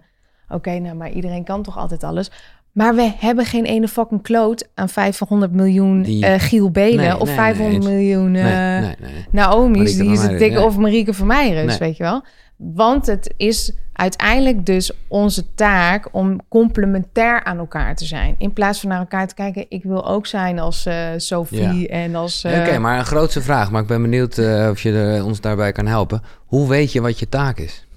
oké, 0.49 0.79
nou, 0.79 0.95
maar 0.95 1.09
iedereen 1.09 1.43
kan 1.43 1.63
toch 1.63 1.77
altijd 1.77 2.03
alles. 2.03 2.31
Maar 2.71 2.95
we 2.95 3.11
hebben 3.17 3.45
geen 3.45 3.65
ene 3.65 3.87
fucking 3.87 4.21
kloot 4.21 4.67
aan 4.75 4.89
500 4.89 5.51
miljoen 5.51 6.01
Die- 6.01 6.25
eh 6.25 6.39
Giel 6.39 6.71
Belen... 6.71 6.95
Nee, 7.05 7.19
of 7.19 7.27
nee, 7.27 7.35
500 7.35 7.83
nee, 7.83 7.93
miljoen 7.95 8.31
nee. 8.31 8.95
Naomi's, 9.31 9.97
die 9.97 10.11
is 10.11 10.21
het 10.21 10.39
dikke 10.39 10.61
of 10.63 10.77
Marieke 10.77 11.13
van 11.13 11.27
Meijeren, 11.27 11.79
weet 11.79 11.97
je 11.97 12.03
wel. 12.03 12.23
Want 12.59 13.05
het 13.05 13.33
is 13.37 13.73
uiteindelijk 13.93 14.65
dus 14.65 14.91
onze 15.07 15.53
taak 15.53 16.07
om 16.11 16.41
complementair 16.49 17.43
aan 17.43 17.57
elkaar 17.57 17.95
te 17.95 18.05
zijn. 18.05 18.35
In 18.37 18.53
plaats 18.53 18.79
van 18.79 18.89
naar 18.89 18.99
elkaar 18.99 19.27
te 19.27 19.33
kijken, 19.33 19.65
ik 19.69 19.83
wil 19.83 20.07
ook 20.07 20.27
zijn 20.27 20.59
als 20.59 20.85
eh, 20.85 21.07
Sophie 21.17 21.87
en 21.87 22.15
als... 22.15 22.43
eh, 22.43 22.59
Oké, 22.59 22.77
maar 22.77 22.97
een 22.99 23.05
grootste 23.05 23.41
vraag. 23.41 23.71
Maar 23.71 23.81
ik 23.81 23.87
ben 23.87 24.01
benieuwd 24.01 24.37
eh, 24.37 24.67
of 24.71 24.81
je 24.81 24.91
er, 24.93 25.23
ons 25.25 25.41
daarbij 25.41 25.71
kan 25.71 25.85
helpen. 25.85 26.21
Hoe 26.45 26.67
weet 26.67 26.91
je 26.91 27.01
wat 27.01 27.19
je 27.19 27.29
taak 27.29 27.57
is? 27.57 27.87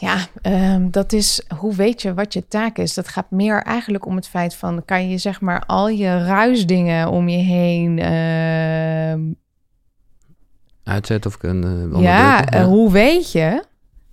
Ja, 0.00 0.16
ehm, 0.42 0.90
dat 0.90 1.12
is 1.12 1.42
hoe 1.58 1.74
weet 1.74 2.02
je 2.02 2.14
wat 2.14 2.32
je 2.32 2.48
taak 2.48 2.78
is. 2.78 2.94
Dat 2.94 3.08
gaat 3.08 3.30
meer 3.30 3.62
eigenlijk 3.62 4.06
om 4.06 4.16
het 4.16 4.28
feit 4.28 4.54
van 4.54 4.82
kan 4.84 5.08
je 5.08 5.18
zeg 5.18 5.40
maar 5.40 5.62
al 5.66 5.88
je 5.88 6.24
ruisdingen 6.24 7.08
om 7.08 7.28
je 7.28 7.38
heen. 7.38 7.98
Uitzetten 10.90 11.30
of 11.30 11.36
kunnen 11.36 11.78
ja, 11.78 11.84
onderdrukken? 11.84 12.60
eh, 12.60 12.64
hoe 12.64 12.92
weet 12.92 13.32
je? 13.32 13.64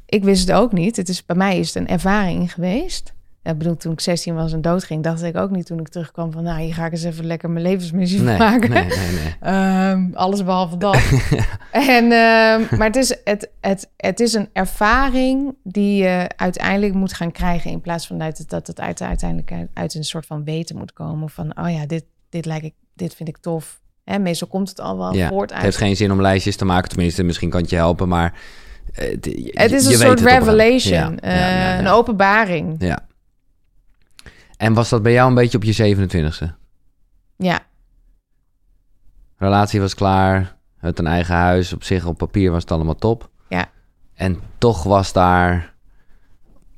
Ik 0.06 0.24
wist 0.24 0.48
het 0.48 0.58
ook 0.58 0.72
niet. 0.72 0.96
Het 0.96 1.10
is, 1.10 1.26
bij 1.26 1.36
mij 1.36 1.60
is 1.60 1.68
het 1.68 1.76
een 1.76 1.88
ervaring 1.88 2.54
geweest. 2.54 3.14
Ja, 3.48 3.54
bedoel, 3.54 3.78
toen 3.78 3.92
ik 3.92 4.00
16 4.00 4.36
was 4.36 4.54
en 4.54 4.62
doodging, 4.62 5.04
dacht 5.04 5.24
ik 5.24 5.38
ook 5.38 5.50
niet 5.50 5.66
toen 5.66 5.80
ik 5.80 5.88
terugkwam 5.88 6.32
van, 6.32 6.44
nou, 6.44 6.62
hier 6.62 6.74
ga 6.74 6.86
ik 6.86 6.92
eens 6.92 7.04
even 7.04 7.26
lekker 7.26 7.50
mijn 7.50 7.66
levensmissie 7.66 8.22
nee, 8.22 8.38
maken. 8.38 8.70
nee, 8.70 8.86
nee, 8.86 9.12
nee. 9.12 9.36
Ehm, 9.54 10.14
alles 10.14 10.44
behalve 10.44 10.78
dat. 10.78 11.00
en, 11.72 12.12
ehm, 12.12 12.78
maar 12.78 12.88
het 12.88 12.96
is, 12.96 13.18
het, 13.24 13.50
het, 13.62 13.90
het 13.98 14.20
is 14.20 14.34
een 14.34 14.50
ervaring 14.54 15.56
die 15.64 16.04
je 16.04 16.30
uiteindelijk 16.36 16.94
moet 16.94 17.14
gaan 17.14 17.32
krijgen. 17.32 17.72
In 17.72 17.82
plaats 17.82 18.08
van 18.08 18.18
dat 18.18 18.38
het, 18.38 18.50
dat 18.50 18.68
het 18.68 18.80
uit, 18.80 19.02
uiteindelijk 19.02 19.52
uit, 19.52 19.70
uit 19.74 19.94
een 19.96 20.04
soort 20.04 20.26
van 20.26 20.44
weten 20.44 20.78
moet 20.78 20.94
komen. 20.94 21.30
Van, 21.30 21.58
oh 21.60 21.72
ja, 21.72 21.86
dit, 21.86 22.04
dit, 22.30 22.46
lijkt 22.46 22.66
ik, 22.66 22.74
dit 22.94 23.16
vind 23.16 23.30
ik 23.30 23.38
tof. 23.38 23.80
Hè, 24.08 24.20
meestal 24.20 24.48
komt 24.48 24.70
het 24.70 24.80
al 24.80 24.98
wel 24.98 25.14
Ja, 25.14 25.28
voort 25.28 25.42
Het 25.50 25.54
uit. 25.54 25.64
heeft 25.64 25.78
geen 25.78 25.96
zin 25.96 26.12
om 26.12 26.22
lijstjes 26.22 26.56
te 26.56 26.66
maken. 26.66 26.90
Tenminste, 26.90 27.24
misschien 27.24 27.50
kan 27.50 27.62
het 27.62 27.70
je 27.70 27.76
helpen, 27.76 28.08
maar... 28.08 28.40
eh, 28.94 29.10
het- 29.12 29.26
je- 29.26 29.52
het 29.54 29.72
is 29.72 29.86
een 29.86 29.94
soort 29.94 30.20
het 30.20 30.30
revelation. 30.30 31.18
Ja, 31.22 31.74
eh. 31.74 31.80
Een 31.80 31.88
openbaring. 31.88 32.76
Ja. 32.80 33.00
En 34.58 34.74
was 34.74 34.90
dat 34.90 35.02
bij 35.04 35.12
jou 35.12 35.30
een 35.30 35.36
beetje 35.36 35.58
op 35.58 35.64
je 35.64 35.96
27e? 35.96 36.54
Ja, 37.38 37.60
Relatie 39.38 39.80
was 39.82 39.94
klaar, 39.96 40.56
het 40.78 41.00
een 41.00 41.08
eigen 41.08 41.36
huis. 41.36 41.74
Op 41.74 41.84
zich, 41.84 42.06
op 42.06 42.18
papier 42.18 42.52
was 42.52 42.62
het 42.62 42.72
allemaal 42.72 42.96
top. 42.96 43.30
Ja. 43.50 43.70
En 44.14 44.40
toch 44.58 44.84
was 44.84 45.14
daar, 45.14 45.74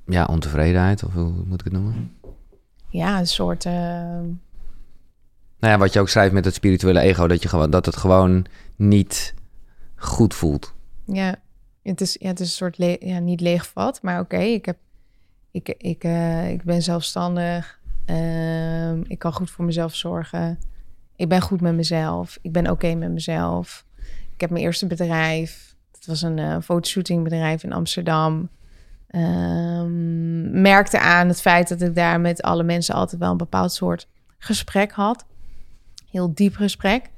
ja, 0.06 0.26
ontevredenheid, 0.26 1.04
of 1.04 1.13
hoe 1.13 1.32
moet 1.46 1.60
ik 1.60 1.63
het 1.63 1.74
noemen? 1.74 2.18
ja 2.89 3.20
een 3.20 3.28
soort... 3.28 3.65
eh, 3.65 4.20
Nou 5.60 5.74
ja, 5.74 5.80
wat 5.80 5.93
je 5.93 6.00
ook 6.00 6.10
schrijft 6.10 6.34
met 6.34 6.45
het 6.45 6.54
spirituele 6.54 7.00
ego, 7.00 7.28
dat, 7.28 7.43
je 7.43 7.50
gewoon, 7.50 7.69
dat 7.69 7.86
het 7.86 7.95
gewoon 7.95 8.45
niet 8.76 9.34
goed 9.95 10.34
voelt. 10.34 10.74
Ja, 11.06 11.36
het 11.84 12.02
is, 12.02 12.15
ja, 12.19 12.28
het 12.28 12.39
is 12.39 12.48
een 12.48 12.74
soort 12.74 13.00
ja, 13.00 13.19
niet 13.19 13.41
leegvat, 13.41 14.02
maar 14.02 14.19
oké, 14.19 14.38
ik 14.38 14.65
heb, 14.65 14.78
ik, 15.52 15.76
ik, 15.78 16.04
eh, 16.04 16.50
ik 16.52 16.63
ben 16.63 16.82
zelfstandig, 16.82 17.80
Ehm, 18.10 19.02
ik 19.08 19.19
kan 19.19 19.34
goed 19.34 19.52
voor 19.52 19.65
mezelf 19.65 19.95
zorgen, 19.95 20.60
ik 21.15 21.30
ben 21.30 21.41
goed 21.41 21.62
met 21.62 21.76
mezelf, 21.76 22.38
ik 22.41 22.52
ben 22.52 22.69
oké 22.69 22.95
met 22.95 23.12
mezelf. 23.12 23.86
Ik 24.34 24.41
heb 24.41 24.50
mijn 24.50 24.63
eerste 24.63 24.88
bedrijf, 24.88 25.76
het 25.91 26.06
was 26.06 26.22
een 26.22 26.39
eh 26.39 26.58
fotoshootingbedrijf 26.63 27.63
in 27.63 27.74
Amsterdam. 27.74 28.50
Ehm, 29.08 30.62
merkte 30.62 31.00
aan 31.00 31.28
het 31.28 31.41
feit 31.41 31.69
dat 31.69 31.82
ik 31.82 31.95
daar 31.95 32.19
met 32.19 32.41
alle 32.41 32.63
mensen 32.63 32.95
altijd 32.95 33.22
wel 33.22 33.32
een 33.32 33.38
bepaald 33.38 33.72
soort 33.72 34.08
gesprek 34.38 34.91
had, 34.91 35.26
heel 36.12 36.34
diep 36.34 36.56
gesprek. 36.56 37.10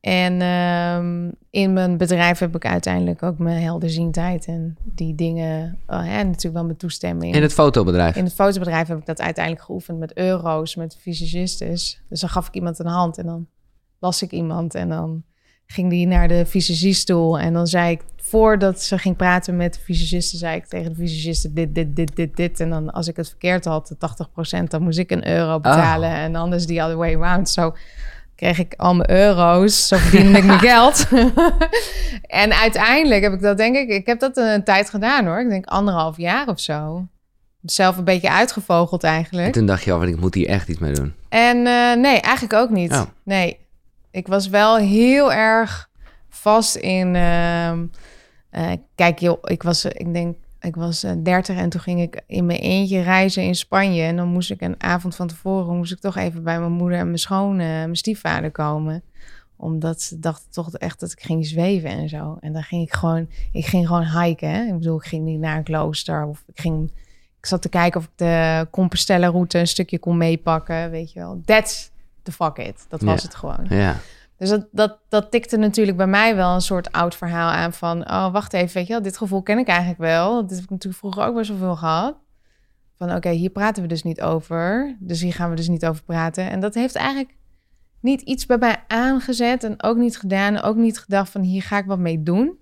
En 0.00 0.40
ehm, 0.40 1.30
in 1.50 1.72
mijn 1.72 1.96
bedrijf 1.96 2.38
heb 2.38 2.56
ik 2.56 2.66
uiteindelijk 2.66 3.22
ook 3.22 3.38
mijn 3.38 3.62
helderziendheid 3.62 4.46
en 4.46 4.76
die 4.82 5.14
dingen. 5.14 5.78
Oh, 5.86 6.04
natuurlijk 6.04 6.54
wel 6.54 6.64
met 6.64 6.78
toestemming. 6.78 7.34
In 7.34 7.42
het 7.42 7.52
fotobedrijf. 7.52 8.16
In 8.16 8.24
het 8.24 8.34
fotobedrijf 8.34 8.88
heb 8.88 8.98
ik 8.98 9.06
dat 9.06 9.20
uiteindelijk 9.20 9.64
geoefend 9.64 9.98
met 9.98 10.16
euro's, 10.16 10.74
met 10.74 10.96
fysicistes. 10.96 12.02
Dus 12.08 12.20
dan 12.20 12.28
gaf 12.28 12.48
ik 12.48 12.54
iemand 12.54 12.78
een 12.78 12.86
hand 12.86 13.18
en 13.18 13.26
dan 13.26 13.46
las 13.98 14.22
ik 14.22 14.30
iemand 14.30 14.74
en 14.74 14.88
dan 14.88 15.24
ging 15.66 15.90
die 15.90 16.06
naar 16.06 16.28
de 16.28 16.46
fysiciststoel. 16.46 17.38
En 17.38 17.52
dan 17.52 17.66
zei 17.66 17.90
ik, 17.90 18.00
voordat 18.16 18.82
ze 18.82 18.98
ging 18.98 19.16
praten 19.16 19.56
met 19.56 19.74
de 19.74 19.80
fysicisten, 19.80 20.38
zei 20.38 20.56
ik 20.56 20.66
tegen 20.66 20.90
de 20.90 20.96
fysicisten 20.96 21.54
dit, 21.54 21.74
dit, 21.74 21.96
dit, 21.96 22.16
dit, 22.16 22.36
dit. 22.36 22.60
En 22.60 22.70
dan 22.70 22.92
als 22.92 23.08
ik 23.08 23.16
het 23.16 23.28
verkeerd 23.28 23.64
had, 23.64 23.88
de 23.88 23.96
80%, 24.60 24.64
dan 24.64 24.82
moest 24.82 24.98
ik 24.98 25.10
een 25.10 25.28
euro 25.28 25.60
betalen. 25.60 26.10
En 26.10 26.34
anders 26.34 26.66
die 26.66 26.82
other 26.82 26.96
way 26.96 27.14
around. 27.14 27.50
Zo 27.50 27.74
kreeg 28.34 28.58
ik 28.58 28.74
al 28.76 28.94
mijn 28.94 29.10
euro's, 29.10 29.88
zo 29.88 29.96
verdiende 29.96 30.38
ik 30.38 30.44
mijn 30.44 30.58
geld. 30.70 31.06
en 32.42 32.52
uiteindelijk 32.52 33.22
heb 33.22 33.32
ik 33.32 33.40
dat, 33.40 33.56
denk 33.56 33.76
ik, 33.76 33.88
ik 33.88 34.06
heb 34.06 34.20
dat 34.20 34.36
een 34.36 34.64
tijd 34.64 34.90
gedaan 34.90 35.26
hoor. 35.26 35.40
Ik 35.40 35.48
denk 35.48 35.66
anderhalf 35.66 36.16
jaar 36.16 36.48
of 36.48 36.60
zo. 36.60 37.06
Zelf 37.62 37.96
een 37.96 38.04
beetje 38.04 38.30
uitgevogeld 38.30 39.04
En 39.04 39.10
eigenlijk. 39.10 39.52
toen 39.52 39.66
dacht 39.66 39.84
je, 39.84 39.94
oh, 39.94 40.04
ik 40.04 40.20
moet 40.20 40.34
hier 40.34 40.48
echt 40.48 40.68
iets 40.68 40.78
mee 40.78 40.92
doen. 40.92 41.14
En 41.28 41.56
eh, 41.56 41.96
nee, 41.96 42.20
eigenlijk 42.20 42.54
ook 42.54 42.70
niet. 42.70 42.92
Oh. 42.92 43.02
Nee, 43.24 43.63
ik 44.14 44.26
was 44.26 44.48
wel 44.48 44.76
heel 44.76 45.32
erg 45.32 45.90
vast 46.28 46.74
in. 46.74 47.16
ehm, 47.16 47.86
eh, 48.50 48.72
kijk, 48.94 49.18
joh, 49.18 49.38
ik 49.42 49.62
was, 49.62 49.84
eh, 49.84 49.90
ik 49.94 50.14
denk, 50.14 50.36
ik 50.60 50.76
was 50.76 51.02
eh, 51.02 51.12
30 51.22 51.56
en 51.56 51.68
toen 51.68 51.80
ging 51.80 52.00
ik 52.00 52.22
in 52.26 52.46
mijn 52.46 52.58
eentje 52.58 53.00
reizen 53.00 53.42
in 53.42 53.54
Spanje. 53.54 54.02
En 54.02 54.16
dan 54.16 54.28
moest 54.28 54.50
ik 54.50 54.60
een 54.60 54.82
avond 54.82 55.16
van 55.16 55.26
tevoren, 55.26 55.76
moest 55.76 55.92
ik 55.92 55.98
toch 55.98 56.16
even 56.16 56.42
bij 56.42 56.58
mijn 56.58 56.72
moeder 56.72 56.98
en 56.98 57.06
mijn 57.06 57.18
schoon, 57.18 57.52
eh, 57.60 57.66
mijn 57.66 57.96
stiefvader 57.96 58.50
komen 58.50 59.02
omdat 59.56 60.02
ze 60.02 60.18
dachten 60.18 60.50
toch 60.50 60.74
echt 60.74 61.00
dat 61.00 61.12
ik 61.12 61.22
ging 61.22 61.46
zweven 61.46 61.90
en 61.90 62.08
zo. 62.08 62.36
En 62.40 62.52
dan 62.52 62.62
ging 62.62 62.82
ik 62.82 62.92
gewoon, 62.92 63.28
ik 63.52 63.66
ging 63.66 63.86
gewoon 63.86 64.20
hiken. 64.20 64.50
Hè? 64.50 64.64
Ik 64.64 64.72
bedoel, 64.78 64.96
ik 64.96 65.06
ging 65.06 65.24
niet 65.24 65.40
naar 65.40 65.56
een 65.56 65.62
klooster 65.64 66.24
of 66.24 66.44
ik 66.46 66.60
ging, 66.60 66.90
ik 67.38 67.46
zat 67.46 67.62
te 67.62 67.68
kijken 67.68 68.00
of 68.00 68.06
ik 68.06 68.12
de 68.14 68.66
Compostela 68.70 69.28
route 69.28 69.58
een 69.58 69.66
stukje 69.66 69.98
kon 69.98 70.16
meepakken, 70.16 70.90
weet 70.90 71.12
je 71.12 71.18
wel. 71.18 71.40
That's 71.44 71.90
the 72.24 72.32
fuck 72.32 72.56
it. 72.58 72.86
Dat 72.88 73.00
was 73.02 73.20
Ja. 73.22 73.26
het 73.28 73.34
gewoon. 73.34 73.66
Ja. 73.68 73.96
Dus 74.36 74.48
dat, 74.48 74.66
dat, 74.72 74.98
dat 75.08 75.30
tikte 75.30 75.56
natuurlijk 75.56 75.96
bij 75.96 76.06
mij 76.06 76.36
wel 76.36 76.54
een 76.54 76.60
soort 76.60 76.92
oud 76.92 77.14
verhaal 77.14 77.50
aan 77.50 77.72
van... 77.72 78.10
oh, 78.10 78.32
wacht 78.32 78.52
even, 78.52 78.74
weet 78.74 78.86
je 78.86 78.92
wel, 78.92 79.02
dit 79.02 79.16
gevoel 79.16 79.42
ken 79.42 79.58
ik 79.58 79.68
eigenlijk 79.68 79.98
wel. 79.98 80.40
Dit 80.46 80.50
heb 80.56 80.64
ik 80.64 80.70
natuurlijk 80.70 80.98
vroeger 81.00 81.24
ook 81.24 81.34
best 81.34 81.48
wel 81.48 81.58
veel 81.58 81.76
gehad. 81.76 82.16
Van 82.96 83.14
oké, 83.14 83.28
hier 83.30 83.50
praten 83.50 83.82
we 83.82 83.88
dus 83.88 84.02
niet 84.02 84.20
over. 84.20 84.96
Dus 85.00 85.20
hier 85.20 85.32
gaan 85.32 85.50
we 85.50 85.56
dus 85.56 85.68
niet 85.68 85.86
over 85.86 86.02
praten. 86.04 86.50
En 86.50 86.60
dat 86.60 86.74
heeft 86.74 86.94
eigenlijk 86.94 87.34
niet 88.00 88.20
iets 88.20 88.46
bij 88.46 88.58
mij 88.58 88.84
aangezet 88.88 89.64
en 89.64 89.82
ook 89.82 89.96
niet 89.96 90.18
gedaan. 90.18 90.60
Ook 90.62 90.76
niet 90.76 90.98
gedacht 90.98 91.30
van 91.30 91.40
hier 91.42 91.62
ga 91.62 91.78
ik 91.78 91.86
wat 91.86 91.98
mee 91.98 92.22
doen. 92.22 92.58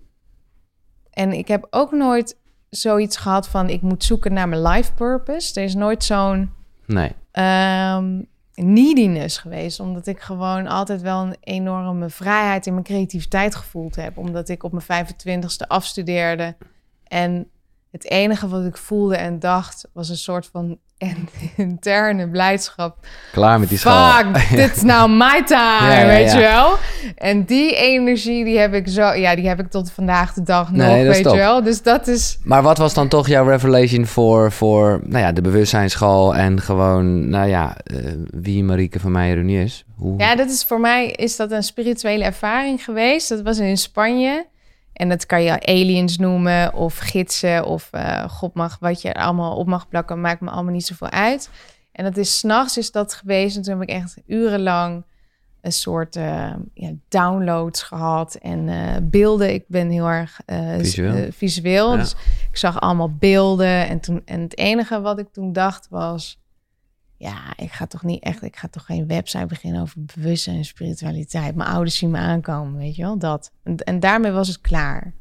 En 1.11 1.33
ik 1.33 1.49
heb 1.49 1.67
ook 1.71 1.93
nooit 1.93 2.39
zoiets 2.69 3.17
gehad 3.17 3.49
van 3.49 3.69
ik 3.69 3.83
moet 3.83 4.05
zoeken 4.05 4.33
naar 4.33 4.49
mijn 4.49 4.63
life 4.63 4.93
purpose. 4.95 5.61
Er 5.61 5.67
is 5.67 5.75
nooit 5.75 6.05
zo'n 6.05 6.51
Nee. 6.87 7.13
ehm, 7.31 8.23
neediness 8.55 9.39
geweest. 9.39 9.81
Omdat 9.81 10.07
ik 10.07 10.21
gewoon 10.21 10.67
altijd 10.67 11.01
wel 11.01 11.23
een 11.23 11.37
enorme 11.41 12.09
vrijheid 12.09 12.67
in 12.67 12.73
mijn 12.73 12.85
creativiteit 12.85 13.55
gevoeld 13.55 13.97
heb. 13.97 14.19
Omdat 14.19 14.49
ik 14.49 14.63
op 14.63 14.73
mijn 14.73 15.07
25ste 15.07 15.67
afstudeerde. 15.67 16.57
En 17.05 17.51
het 17.91 18.05
enige 18.05 18.49
wat 18.49 18.65
ik 18.65 18.77
voelde 18.77 19.17
en 19.17 19.39
dacht 19.39 19.89
was 19.93 20.09
een 20.09 20.17
soort 20.17 20.47
van 20.47 20.79
interne 21.57 22.29
blijdschap. 22.29 22.97
Klaar 23.33 23.61
met 23.61 23.69
die 23.69 23.79
school. 23.79 24.11
Fuck, 24.13 24.49
dit 24.57 24.77
is 24.77 24.83
nou 24.83 25.11
my 25.11 25.43
time, 25.47 25.91
Ja, 25.91 25.99
ja, 26.01 26.07
weet 26.07 26.33
ja. 26.33 26.39
je 26.39 26.45
wel? 26.45 26.77
En 27.17 27.45
die 27.45 27.77
energie, 27.77 28.45
die 28.45 28.59
heb 28.59 28.75
ik 28.75 28.89
zo... 28.89 29.13
Ja, 29.13 29.35
die 29.35 29.49
heb 29.49 29.61
ik 29.61 29.71
tot 29.71 29.93
vandaag 29.93 30.33
de 30.33 30.43
dag 30.43 30.71
nog, 30.71 30.87
Nee, 30.87 31.07
weet 31.07 31.23
top. 31.23 31.33
je 31.35 31.39
wel? 31.39 31.63
Dus 31.63 31.83
dat 31.83 32.07
is... 32.07 32.39
Maar 32.45 32.63
wat 32.63 32.79
was 32.79 32.95
dan 32.95 33.09
toch 33.09 33.29
jouw 33.29 33.49
revelation 33.49 34.07
voor, 34.07 34.53
voor 34.53 35.01
nou 35.05 35.25
ja, 35.25 35.33
de 35.33 35.41
bewustzijnsschool 35.41 36.35
en 36.35 36.61
gewoon, 36.61 37.29
nou 37.29 37.49
ja, 37.49 37.77
eh, 37.85 37.97
wie 38.31 38.65
Marieke 38.65 39.01
van 39.01 39.13
Meijer 39.13 39.45
nu 39.45 39.61
is? 39.61 39.85
Hoe? 39.97 40.19
Ja, 40.19 40.35
dat 40.35 40.51
is 40.51 40.65
voor 40.65 40.81
mij 40.81 41.07
is 41.11 41.37
dat 41.37 41.51
een 41.51 41.63
spirituele 41.63 42.25
ervaring 42.25 42.85
geweest. 42.85 43.29
Dat 43.29 43.43
was 43.43 43.59
in 43.59 43.77
Spanje. 43.79 44.47
En 44.93 45.09
dat 45.09 45.27
kan 45.27 45.43
je 45.43 45.67
aliens 45.67 46.19
noemen 46.19 46.75
of 46.75 46.99
gidsen 46.99 47.65
of 47.65 47.89
eh, 47.91 48.29
god 48.29 48.55
mag 48.55 48.79
wat 48.81 49.03
je 49.03 49.13
er 49.13 49.23
allemaal 49.23 49.57
op 49.57 49.67
mag 49.67 49.89
plakken, 49.89 50.21
maakt 50.21 50.41
me 50.41 50.51
allemaal 50.51 50.73
niet 50.73 50.87
zoveel 50.87 51.11
uit. 51.11 51.51
En 51.93 52.05
dat 52.05 52.17
is 52.17 52.39
s'nachts 52.39 52.79
is 52.79 52.91
dat 52.91 53.15
geweest. 53.15 53.57
En 53.57 53.63
toen 53.63 53.79
heb 53.79 53.89
ik 53.89 53.95
echt 53.95 54.17
urenlang 54.27 55.05
een 55.61 55.73
soort 55.73 56.17
eh, 56.17 56.55
ja, 56.75 56.93
downloads 57.09 57.83
gehad 57.83 58.35
en 58.35 58.69
eh, 58.69 58.97
beelden. 59.03 59.53
Ik 59.53 59.65
ben 59.69 59.91
heel 59.91 60.07
erg 60.07 60.41
Visueel. 60.79 61.33
visueel. 61.33 61.91
Ja. 61.91 61.97
Dus 61.97 62.15
ik 62.51 62.57
zag 62.57 62.81
allemaal 62.81 63.15
beelden. 63.19 63.89
En, 63.89 64.01
toen, 64.01 64.23
en 64.25 64.41
het 64.41 64.59
enige 64.59 65.01
wat 65.01 65.19
ik 65.19 65.33
toen 65.33 65.53
dacht 65.53 65.87
was... 65.91 66.41
Ja, 67.23 67.53
ik 67.57 67.73
ga 67.73 67.87
toch 67.87 68.03
niet 68.03 68.23
echt... 68.23 68.43
Ik 68.43 68.57
ga 68.57 68.69
toch 68.69 68.85
geen 68.85 69.07
website 69.07 69.47
beginnen 69.47 69.81
over 69.81 70.05
bewustzijn 70.05 70.57
en 70.57 70.65
spiritualiteit. 70.65 71.55
Mijn 71.55 71.69
ouders 71.69 71.97
zien 71.97 72.11
me 72.11 72.19
aankomen, 72.19 72.77
weet 72.77 72.97
je 72.97 73.03
wel? 73.03 73.19
Dat. 73.19 73.53
En, 73.85 74.01
daarmee 74.01 74.31
was 74.31 74.49
het 74.49 74.61
klaar. 74.61 75.15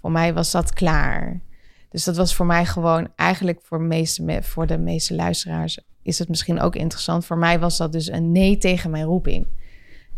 Voor 0.00 0.10
mij 0.10 0.34
was 0.34 0.50
dat 0.50 0.72
klaar. 0.72 1.40
Dus 1.88 2.04
dat 2.04 2.16
was 2.16 2.34
voor 2.34 2.46
mij 2.46 2.66
gewoon... 2.66 3.08
Eigenlijk 3.16 3.60
voor, 3.62 3.80
meeste, 3.80 4.22
me- 4.22 4.42
voor 4.42 4.66
de 4.66 4.78
meeste 4.78 5.14
luisteraars 5.14 5.80
is 6.02 6.18
het 6.18 6.28
misschien 6.28 6.60
ook 6.60 6.76
interessant. 6.76 7.26
Voor 7.26 7.38
mij 7.38 7.58
was 7.58 7.76
dat 7.76 7.92
dus 7.92 8.10
een 8.10 8.32
nee 8.32 8.58
tegen 8.58 8.90
mijn 8.90 9.04
roeping. 9.04 9.46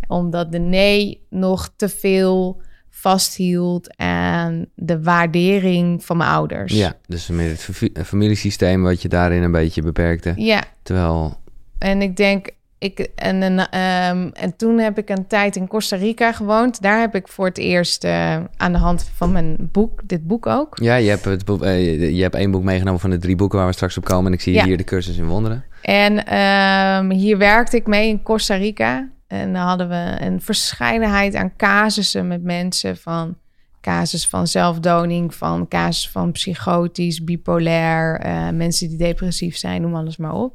Omdat 0.09 0.53
de 0.53 0.59
nee 0.59 1.27
nog 1.31 1.73
te 1.77 1.89
veel 1.89 2.63
vasthield 3.11 3.97
aan 3.97 4.67
de 4.75 5.03
waardering 5.03 6.05
van 6.05 6.17
mijn 6.17 6.31
ouders. 6.31 6.73
Ja, 6.73 6.95
dus 7.07 7.27
met 7.29 7.47
het 7.47 7.61
fa- 7.77 8.05
familiesysteem 8.05 8.83
wat 8.83 9.03
je 9.03 9.09
daarin 9.09 9.43
een 9.43 9.53
beetje 9.53 9.83
beperkte. 9.83 10.33
Ja, 10.37 10.63
Terwijl, 10.83 11.37
en 11.79 12.03
ik 12.03 12.17
denk, 12.17 12.49
ik, 12.79 12.99
en, 13.15 13.43
en, 13.43 13.71
ehm, 13.71 14.29
en 14.33 14.57
toen 14.57 14.79
heb 14.79 14.99
ik 14.99 15.09
een 15.09 15.27
tijd 15.27 15.57
in 15.57 15.67
Costa 15.69 15.97
Rica 15.97 16.33
gewoond. 16.33 16.83
Daar 16.83 17.01
heb 17.01 17.15
ik 17.15 17.29
voor 17.29 17.47
het 17.47 17.59
eerst 17.59 18.05
eh, 18.05 18.37
aan 18.57 18.73
de 18.73 18.79
hand 18.79 19.11
van 19.15 19.33
mijn 19.33 19.57
boek, 19.73 20.01
dit 20.05 20.27
boek 20.27 20.47
ook. 20.47 20.79
ja, 20.83 20.95
je 20.95 21.09
hebt, 21.09 21.25
het, 21.25 21.45
boek- 21.45 21.63
eh, 21.63 22.11
je- 22.17 22.23
hebt 22.23 22.35
één 22.35 22.51
boek 22.51 22.63
meegenomen 22.63 23.01
van 23.01 23.11
de 23.11 23.19
drie 23.19 23.37
boeken 23.37 23.59
waar 23.59 23.67
we 23.69 23.73
straks 23.75 23.97
op 23.97 24.05
komen. 24.05 24.27
En 24.27 24.33
ik 24.33 24.41
zie 24.41 24.53
Ja. 24.55 24.65
hier 24.65 24.77
de 24.77 24.85
cursus 24.85 25.17
in 25.17 25.27
wonderen. 25.27 25.65
En 25.83 26.25
ehm, 26.27 27.11
hier 27.11 27.39
werkte 27.39 27.77
ik 27.77 27.87
mee 27.87 28.09
in 28.09 28.23
Costa 28.23 28.55
Rica. 28.55 29.09
En 29.27 29.53
dan 29.53 29.63
hadden 29.63 29.89
we 29.89 30.17
een 30.19 30.41
verscheidenheid 30.41 31.35
aan 31.35 31.57
casussen 31.57 32.27
met 32.27 32.43
mensen 32.43 32.97
van 32.97 33.37
casus 33.81 34.29
van 34.29 34.47
zelfdoning, 34.47 35.35
van 35.35 35.69
casus 35.69 36.11
van 36.11 36.33
psychotisch, 36.33 37.25
bipolair, 37.25 38.21
eh, 38.21 38.49
mensen 38.49 38.89
die 38.89 38.99
depressief 38.99 39.57
zijn, 39.57 39.83
noem 39.83 39.95
alles 39.95 40.17
maar 40.17 40.35
op. 40.35 40.55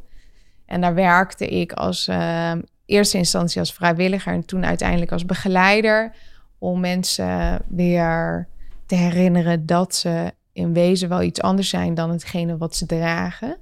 En 0.65 0.81
daar 0.81 0.93
werkte 0.93 1.47
ik 1.47 1.73
als 1.73 2.07
ehm, 2.07 2.62
eerste 2.86 3.17
instantie 3.17 3.60
als 3.60 3.73
vrijwilliger 3.73 4.34
en 4.34 4.45
toen 4.45 4.65
uiteindelijk 4.65 5.12
als 5.12 5.25
begeleider 5.25 6.15
om 6.57 6.79
mensen 6.79 7.62
weer 7.67 8.47
te 8.86 8.95
herinneren 8.95 9.65
dat 9.65 9.95
ze 9.95 10.31
in 10.53 10.73
wezen 10.73 11.10
wel 11.10 11.21
iets 11.21 11.41
anders 11.41 11.69
zijn 11.69 11.93
dan 11.93 12.10
hetgene 12.10 12.57
wat 12.57 12.75
ze 12.75 12.86
dragen. 12.86 13.57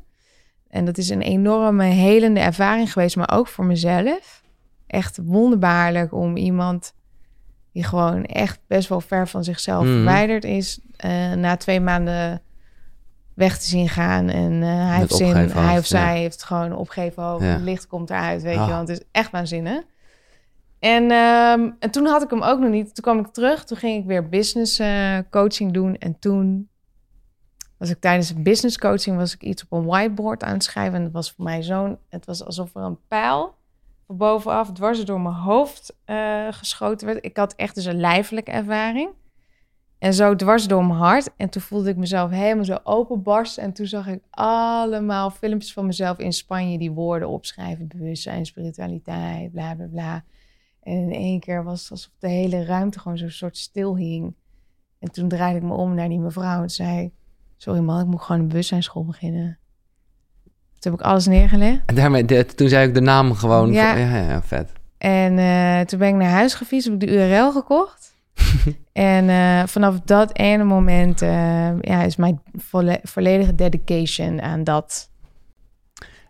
En 0.69 0.85
dat 0.85 0.97
is 0.97 1.09
een 1.09 1.21
enorme 1.21 1.83
helende 1.83 2.39
ervaring 2.39 2.91
geweest, 2.91 3.15
maar 3.15 3.31
ook 3.33 3.47
voor 3.47 3.65
mezelf. 3.65 4.43
Echt 4.89 5.19
wonderbaarlijk 5.23 6.13
om 6.13 6.35
iemand 6.37 6.93
die 7.73 7.83
gewoon 7.83 8.25
echt 8.25 8.59
best 8.67 8.89
wel 8.89 9.01
ver 9.01 9.27
van 9.27 9.43
zichzelf 9.43 9.83
Mhm. 9.83 9.93
verwijderd 9.93 10.43
is. 10.43 10.79
eh, 10.95 11.33
na 11.33 11.57
twee 11.57 11.79
maanden 11.79 12.41
weg 13.33 13.57
te 13.59 13.65
zien 13.65 13.89
gaan. 13.89 14.29
En 14.29 14.63
eh, 14.63 14.67
hij, 14.87 14.97
heeft 14.97 15.13
zin, 15.15 15.35
hij 15.35 15.77
of 15.77 15.85
zij 15.85 16.13
ja. 16.15 16.19
heeft 16.21 16.43
gewoon 16.43 16.75
opgeven 16.75 17.23
hoofd. 17.23 17.43
Ja. 17.43 17.49
Het 17.49 17.61
licht 17.61 17.87
komt 17.87 18.09
eruit, 18.09 18.41
weet 18.41 18.57
Ah. 18.57 18.63
je 18.65 18.69
wel. 18.71 18.79
Het 18.79 18.89
is 18.89 19.01
echt 19.11 19.31
waanzinnig. 19.31 19.83
En, 20.79 21.11
ehm, 21.11 21.69
en 21.79 21.91
toen 21.91 22.05
had 22.05 22.21
ik 22.23 22.29
hem 22.29 22.41
ook 22.41 22.59
nog 22.59 22.69
niet. 22.69 22.95
Toen 22.95 23.03
kwam 23.03 23.19
ik 23.19 23.27
terug. 23.27 23.63
Toen 23.65 23.77
ging 23.77 23.99
ik 24.01 24.05
weer 24.07 24.29
business 24.29 24.79
eh, 24.79 25.17
coaching 25.29 25.71
doen. 25.73 25.95
En 25.95 26.19
toen 26.19 26.69
was 27.77 27.89
ik 27.89 27.99
tijdens 27.99 28.33
business 28.41 28.77
coaching... 28.77 29.17
was 29.17 29.33
ik 29.33 29.41
iets 29.43 29.63
op 29.63 29.71
een 29.71 29.85
whiteboard 29.85 30.43
aan 30.43 30.53
het 30.53 30.63
schrijven. 30.63 30.95
En 30.97 31.03
het 31.03 31.13
was 31.13 31.31
voor 31.31 31.43
mij 31.45 31.63
zo'n... 31.63 31.97
Het 32.09 32.25
was 32.25 32.45
alsof 32.45 32.75
er 32.75 32.81
een 32.81 32.99
pijl 33.07 33.55
bovenaf 34.17 34.71
dwars 34.71 35.05
door 35.05 35.21
mijn 35.21 35.35
hoofd 35.35 35.95
eh, 36.05 36.47
geschoten 36.49 37.07
werd. 37.07 37.25
Ik 37.25 37.37
had 37.37 37.53
echt 37.55 37.75
dus 37.75 37.85
een 37.85 37.99
lijfelijke 37.99 38.51
ervaring. 38.51 39.09
En 39.99 40.13
zo 40.13 40.35
dwars 40.35 40.67
door 40.67 40.85
mijn 40.85 40.99
hart. 40.99 41.29
En 41.37 41.49
toen 41.49 41.61
voelde 41.61 41.89
ik 41.89 41.97
mezelf 41.97 42.31
helemaal 42.31 42.65
zo 42.65 42.77
openbarsten. 42.83 43.63
En 43.63 43.73
toen 43.73 43.85
zag 43.85 44.07
ik 44.07 44.23
allemaal 44.29 45.29
filmpjes 45.29 45.73
van 45.73 45.85
mezelf 45.85 46.17
in 46.17 46.33
Spanje... 46.33 46.77
die 46.77 46.91
woorden 46.91 47.29
opschrijven. 47.29 47.87
Bewustzijn, 47.87 48.45
spiritualiteit, 48.45 49.51
bla, 49.51 49.75
bla, 49.75 49.87
bla. 49.87 50.23
En 50.83 50.93
in 50.93 51.11
één 51.11 51.39
keer 51.39 51.63
was 51.63 51.81
het 51.81 51.91
alsof 51.91 52.11
de 52.19 52.29
hele 52.29 52.65
ruimte 52.65 52.99
gewoon 52.99 53.17
zo'n 53.17 53.29
soort 53.29 53.57
stil 53.57 53.97
hing. 53.97 54.35
En 54.99 55.11
toen 55.11 55.27
draaide 55.27 55.57
ik 55.57 55.65
me 55.65 55.73
om 55.73 55.93
naar 55.93 56.09
die 56.09 56.19
mevrouw 56.19 56.61
en 56.61 56.69
zei... 56.69 57.11
Sorry 57.57 57.79
man, 57.79 57.99
ik 57.99 58.05
moet 58.05 58.21
gewoon 58.21 58.41
een 58.41 58.47
bewustzijnsschool 58.47 59.05
beginnen. 59.05 59.59
Toen 60.79 60.91
heb 60.91 61.01
ik 61.01 61.05
alles 61.07 61.25
neergelegd. 61.27 61.79
En 61.85 61.95
daarmee, 61.95 62.25
de- 62.25 62.45
toen 62.45 62.69
zei 62.69 62.87
ik 62.87 62.93
de 62.93 63.01
naam 63.01 63.33
gewoon. 63.33 63.71
Ja, 63.71 63.95
ja, 63.95 64.15
ja, 64.17 64.41
vet. 64.41 64.71
En 64.97 65.37
eh, 65.39 65.79
toen 65.85 65.99
ben 65.99 66.07
ik 66.07 66.15
naar 66.15 66.29
huis 66.31 66.53
gefietst, 66.53 66.87
heb 66.89 67.01
ik 67.01 67.07
de 67.09 67.15
URL 67.15 67.51
gekocht. 67.51 68.15
en 68.93 69.29
eh, 69.29 69.63
vanaf 69.67 69.99
dat 70.05 70.37
ene 70.37 70.63
moment 70.63 71.21
eh, 71.21 71.81
ja, 71.81 72.03
is 72.03 72.15
mijn 72.15 72.41
volle- 72.57 72.99
volledige 73.03 73.55
dedication 73.55 74.41
aan 74.41 74.63
dat. 74.63 75.09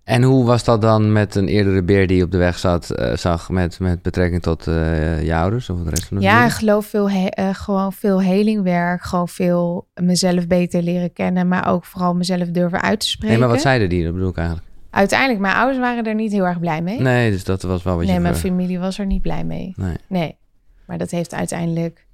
En 0.10 0.24
hoe 0.24 0.46
was 0.46 0.64
dat 0.64 0.82
dan 0.82 1.12
met 1.12 1.36
een 1.36 1.48
eerdere 1.48 1.84
beer 1.84 2.08
die 2.08 2.24
op 2.24 2.32
de 2.32 2.38
weg 2.38 2.58
zat, 2.58 2.90
eh, 2.90 3.16
zag 3.16 3.50
met, 3.50 3.80
met 3.80 4.02
betrekking 4.02 4.42
tot 4.42 4.68
eh, 4.68 5.24
je 5.24 5.36
ouders 5.36 5.70
of 5.70 5.84
de 5.84 5.90
rest 5.90 6.06
van 6.06 6.18
de 6.18 6.24
Ja, 6.24 6.46
ik 6.46 6.52
geloof 6.52 6.86
veel, 6.86 7.10
eh, 7.10 7.50
gewoon 7.54 7.94
veel 7.94 8.22
helingwerk, 8.22 9.02
gewoon 9.02 9.28
veel 9.28 9.88
mezelf 10.02 10.48
beter 10.48 10.82
leren 10.82 11.14
kennen, 11.14 11.48
maar 11.48 11.68
ook 11.68 11.86
vooral 11.86 12.14
mezelf 12.14 12.48
durven 12.48 12.82
uit 12.82 13.00
te 13.00 13.08
spreken. 13.08 13.30
Nee, 13.30 13.40
maar 13.46 13.56
wat 13.56 13.62
zeiden 13.62 13.90
die? 13.90 14.04
Dat 14.04 14.14
bedoel 14.14 14.30
ik 14.30 14.38
eigenlijk. 14.38 14.68
Uiteindelijk, 14.90 15.40
mijn 15.40 15.56
ouders 15.56 15.80
waren 15.80 16.04
er 16.04 16.16
niet 16.16 16.32
heel 16.32 16.46
erg 16.46 16.60
blij 16.60 16.82
mee. 16.82 17.00
Nee, 17.00 17.32
dus 17.32 17.44
dat 17.44 17.62
was 17.62 17.84
wel 17.84 17.96
wat 17.96 18.06
nee, 18.06 18.14
je... 18.14 18.20
mijn 18.20 18.36
ver- 18.36 18.50
familie 18.50 18.80
was 18.80 19.00
er 19.00 19.06
niet 19.06 19.22
blij 19.22 19.44
mee. 19.44 19.74
Nee, 19.76 19.96
Nee, 20.08 20.38
maar 20.86 20.98
dat 20.98 21.12
heeft 21.12 21.34
uiteindelijk, 21.34 22.06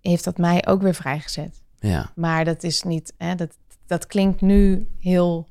heeft 0.00 0.24
dat 0.24 0.38
mij 0.38 0.66
ook 0.66 0.82
weer 0.82 0.94
vrijgezet. 0.94 1.62
ja. 1.78 2.10
Maar 2.14 2.44
dat 2.44 2.62
is 2.62 2.82
niet, 2.82 3.12
hè, 3.18 3.34
dat, 3.34 3.56
dat 3.86 4.06
klinkt 4.06 4.40
nu 4.40 4.88
heel, 5.00 5.46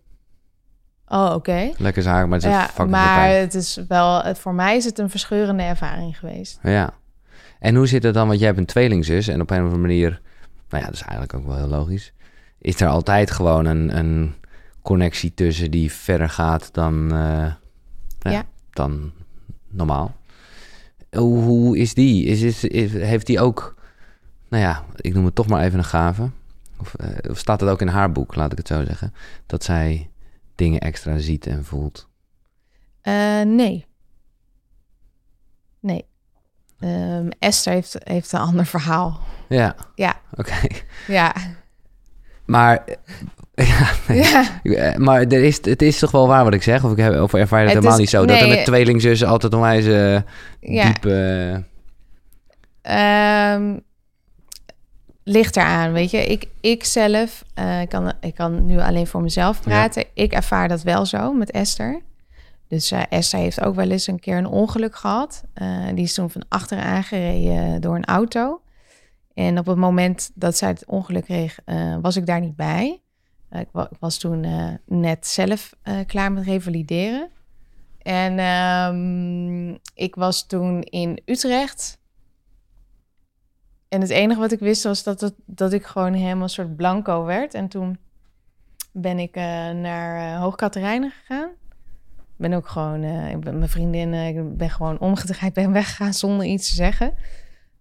oh 1.08 1.32
oké. 1.34 1.72
Lekker 1.78 2.04
zaak, 2.04 2.26
maar 2.28 2.38
het 2.40 2.48
is 2.48 2.54
Ja, 2.54 2.64
fucking 2.66 2.90
maar 2.90 3.30
het 3.30 3.54
is 3.54 3.80
wel, 3.88 4.24
het, 4.24 4.40
voor 4.40 4.54
mij 4.54 4.76
is 4.76 4.86
het 4.86 5.00
een 5.00 5.10
verscheurende 5.10 5.64
ervaring 5.64 6.18
geweest. 6.20 6.60
Ja. 6.64 6.94
En 7.60 7.76
hoe 7.76 7.88
zit 7.88 8.04
het 8.04 8.14
dan? 8.14 8.28
Want 8.28 8.40
jij 8.40 8.48
hebt 8.48 8.60
een 8.60 8.66
tweelingzus 8.66 9.28
en 9.28 9.42
op 9.42 9.50
een 9.50 9.58
of 9.58 9.64
andere 9.64 9.82
manier... 9.82 10.22
Nou 10.70 10.84
ja, 10.84 10.90
dat 10.90 10.96
is 11.00 11.02
eigenlijk 11.02 11.34
ook 11.34 11.46
wel 11.46 11.58
heel 11.58 11.68
logisch. 11.68 12.14
Is 12.62 12.82
er 12.82 12.88
altijd 12.88 13.32
gewoon 13.32 13.66
een, 13.66 13.98
een 13.98 14.34
connectie 14.82 15.34
tussen 15.34 15.72
die 15.72 15.92
verder 15.92 16.30
gaat 16.30 16.70
dan, 16.74 17.12
eh, 17.12 17.18
ja, 18.20 18.32
Ja. 18.32 18.44
dan 18.72 19.12
normaal? 19.70 20.16
Hoe, 21.12 21.42
hoe 21.44 21.78
is 21.78 21.94
die? 21.94 22.26
Is, 22.26 22.42
is, 22.42 22.64
is- 22.64 22.92
heeft 22.94 23.26
die 23.26 23.40
ook... 23.42 23.76
Nou 24.50 24.64
ja, 24.64 24.84
ik 24.96 25.14
noem 25.14 25.26
het 25.26 25.36
toch 25.36 25.48
maar 25.48 25.64
even 25.64 25.78
een 25.78 25.86
gave. 25.86 26.30
Of, 26.80 26.94
eh, 26.96 27.30
of 27.32 27.38
staat 27.38 27.60
het 27.60 27.70
ook 27.70 27.82
in 27.82 27.88
haar 27.88 28.12
boek, 28.12 28.36
laat 28.36 28.52
ik 28.52 28.58
het 28.58 28.68
zo 28.68 28.84
zeggen. 28.86 29.14
Dat 29.46 29.64
zij 29.64 30.10
dingen 30.58 30.80
extra 30.80 31.18
ziet 31.18 31.48
en 31.48 31.66
voelt. 31.66 32.10
Eh, 33.02 33.42
nee. 33.42 33.86
Nee. 35.80 36.06
Ehm, 36.80 37.30
Esther 37.40 37.74
heeft, 37.74 37.96
heeft 38.04 38.32
een 38.32 38.40
ander 38.40 38.66
verhaal. 38.66 39.20
Ja, 39.50 39.76
Ja, 39.96 40.22
oké. 40.36 40.56
ja, 41.08 41.36
Maar... 42.46 42.84
Ja, 43.56 43.92
nee. 44.08 44.18
ja. 44.24 44.62
Eh, 44.64 44.96
Maar 44.96 45.22
er 45.22 45.44
is, 45.44 45.66
het 45.66 45.82
is 45.82 46.00
toch 46.00 46.12
wel 46.12 46.28
waar 46.28 46.44
wat 46.44 46.54
ik 46.54 46.64
zeg? 46.64 46.84
Of, 46.84 46.92
ik 46.92 46.98
heb, 46.98 47.22
of 47.22 47.34
ervaar 47.34 47.60
je 47.60 47.66
Het 47.66 47.74
helemaal 47.74 47.94
is- 47.94 48.00
niet 48.00 48.10
zo? 48.10 48.26
dat 48.26 48.40
er 48.42 48.48
met 48.48 48.66
tweelingzussen 48.66 49.28
altijd 49.28 49.54
onwijs 49.54 49.86
eh 49.86 50.22
Ja. 50.60 50.86
diep... 50.86 51.06
eh, 51.06 51.56
Ehm, 52.82 53.78
ligt 55.28 55.56
eraan, 55.58 55.92
weet 55.92 56.12
je. 56.12 56.26
Ik, 56.26 56.46
ik 56.62 56.84
zelf, 56.84 57.44
eh, 57.54 57.82
ik, 57.82 57.90
kan, 57.90 58.14
ik 58.20 58.34
kan 58.36 58.66
nu 58.66 58.80
alleen 58.80 59.08
voor 59.08 59.22
mezelf 59.22 59.62
praten. 59.62 60.06
Ik 60.14 60.32
ervaar 60.34 60.68
dat 60.68 60.82
wel 60.82 61.06
zo 61.06 61.34
met 61.34 61.52
Esther. 61.52 62.02
Dus 62.68 62.92
eh, 62.92 63.02
Esther 63.10 63.40
heeft 63.40 63.62
ook 63.62 63.76
wel 63.76 63.90
eens 63.90 64.08
een 64.08 64.20
keer 64.20 64.38
een 64.38 64.48
ongeluk 64.48 64.96
gehad. 64.96 65.44
Eh, 65.54 65.86
die 65.94 66.04
is 66.04 66.14
toen 66.14 66.30
van 66.30 66.46
achteren 66.50 66.84
aangereden 66.84 67.82
door 67.82 67.96
een 67.96 68.06
auto. 68.06 68.62
En 69.34 69.60
op 69.60 69.66
het 69.66 69.78
moment 69.78 70.32
dat 70.34 70.58
zij 70.58 70.68
het 70.70 70.86
ongeluk 70.86 71.24
kreeg, 71.24 71.60
was 72.02 72.16
ik 72.16 72.26
daar 72.26 72.40
niet 72.40 72.56
bij. 72.56 73.02
Ik, 73.52 73.68
wa- 73.72 73.88
ik 73.92 73.98
was 74.00 74.18
toen 74.18 74.46
net 74.86 75.28
zelf 75.28 75.74
klaar 76.06 76.32
met 76.32 76.44
revalideren. 76.44 77.30
En 78.02 78.40
ehm, 78.40 79.70
ik 79.94 80.16
was 80.16 80.48
toen 80.48 80.82
in 80.82 81.22
Utrecht. 81.26 81.97
En 83.90 84.02
het 84.02 84.10
enige 84.10 84.40
wat 84.40 84.52
ik 84.52 84.60
wist 84.60 84.84
was 84.84 85.04
dat, 85.04 85.22
het, 85.22 85.34
dat 85.46 85.74
ik 85.74 85.86
gewoon 85.86 86.14
helemaal 86.14 86.44
een 86.44 86.50
soort 86.50 86.76
blanco 86.76 87.24
werd. 87.24 87.54
En 87.54 87.68
toen 87.68 87.98
ben 88.92 89.20
ik 89.20 89.36
eh, 89.36 89.44
naar 89.70 90.34
uh, 90.34 90.40
Hoogkaterijnen 90.40 91.12
gegaan. 91.12 91.50
Ben 92.36 92.54
ook 92.54 92.68
gewoon, 92.68 93.04
eh, 93.04 93.32
ik 93.32 93.40
ben 93.40 93.58
mijn 93.58 93.70
vriendinnen, 93.70 94.28
ik 94.28 94.58
ben 94.58 94.70
gewoon 94.70 95.00
omgedraaid, 95.00 95.54
ben 95.54 95.72
weggegaan 95.72 96.14
zonder 96.14 96.46
iets 96.46 96.68
te 96.68 96.74
zeggen. 96.74 97.14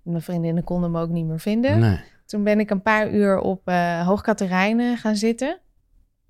Mijn 0.02 0.22
vriendinnen 0.22 0.64
konden 0.64 0.90
me 0.90 1.00
ook 1.00 1.08
niet 1.08 1.26
meer 1.26 1.40
vinden. 1.40 1.78
nee. 1.78 2.00
Toen 2.26 2.44
ben 2.44 2.60
ik 2.60 2.70
een 2.70 2.82
paar 2.82 3.10
uur 3.10 3.38
op 3.38 3.68
uh, 3.68 4.06
Hoogkaterijnen 4.06 4.96
gaan 4.96 5.16
zitten. 5.16 5.58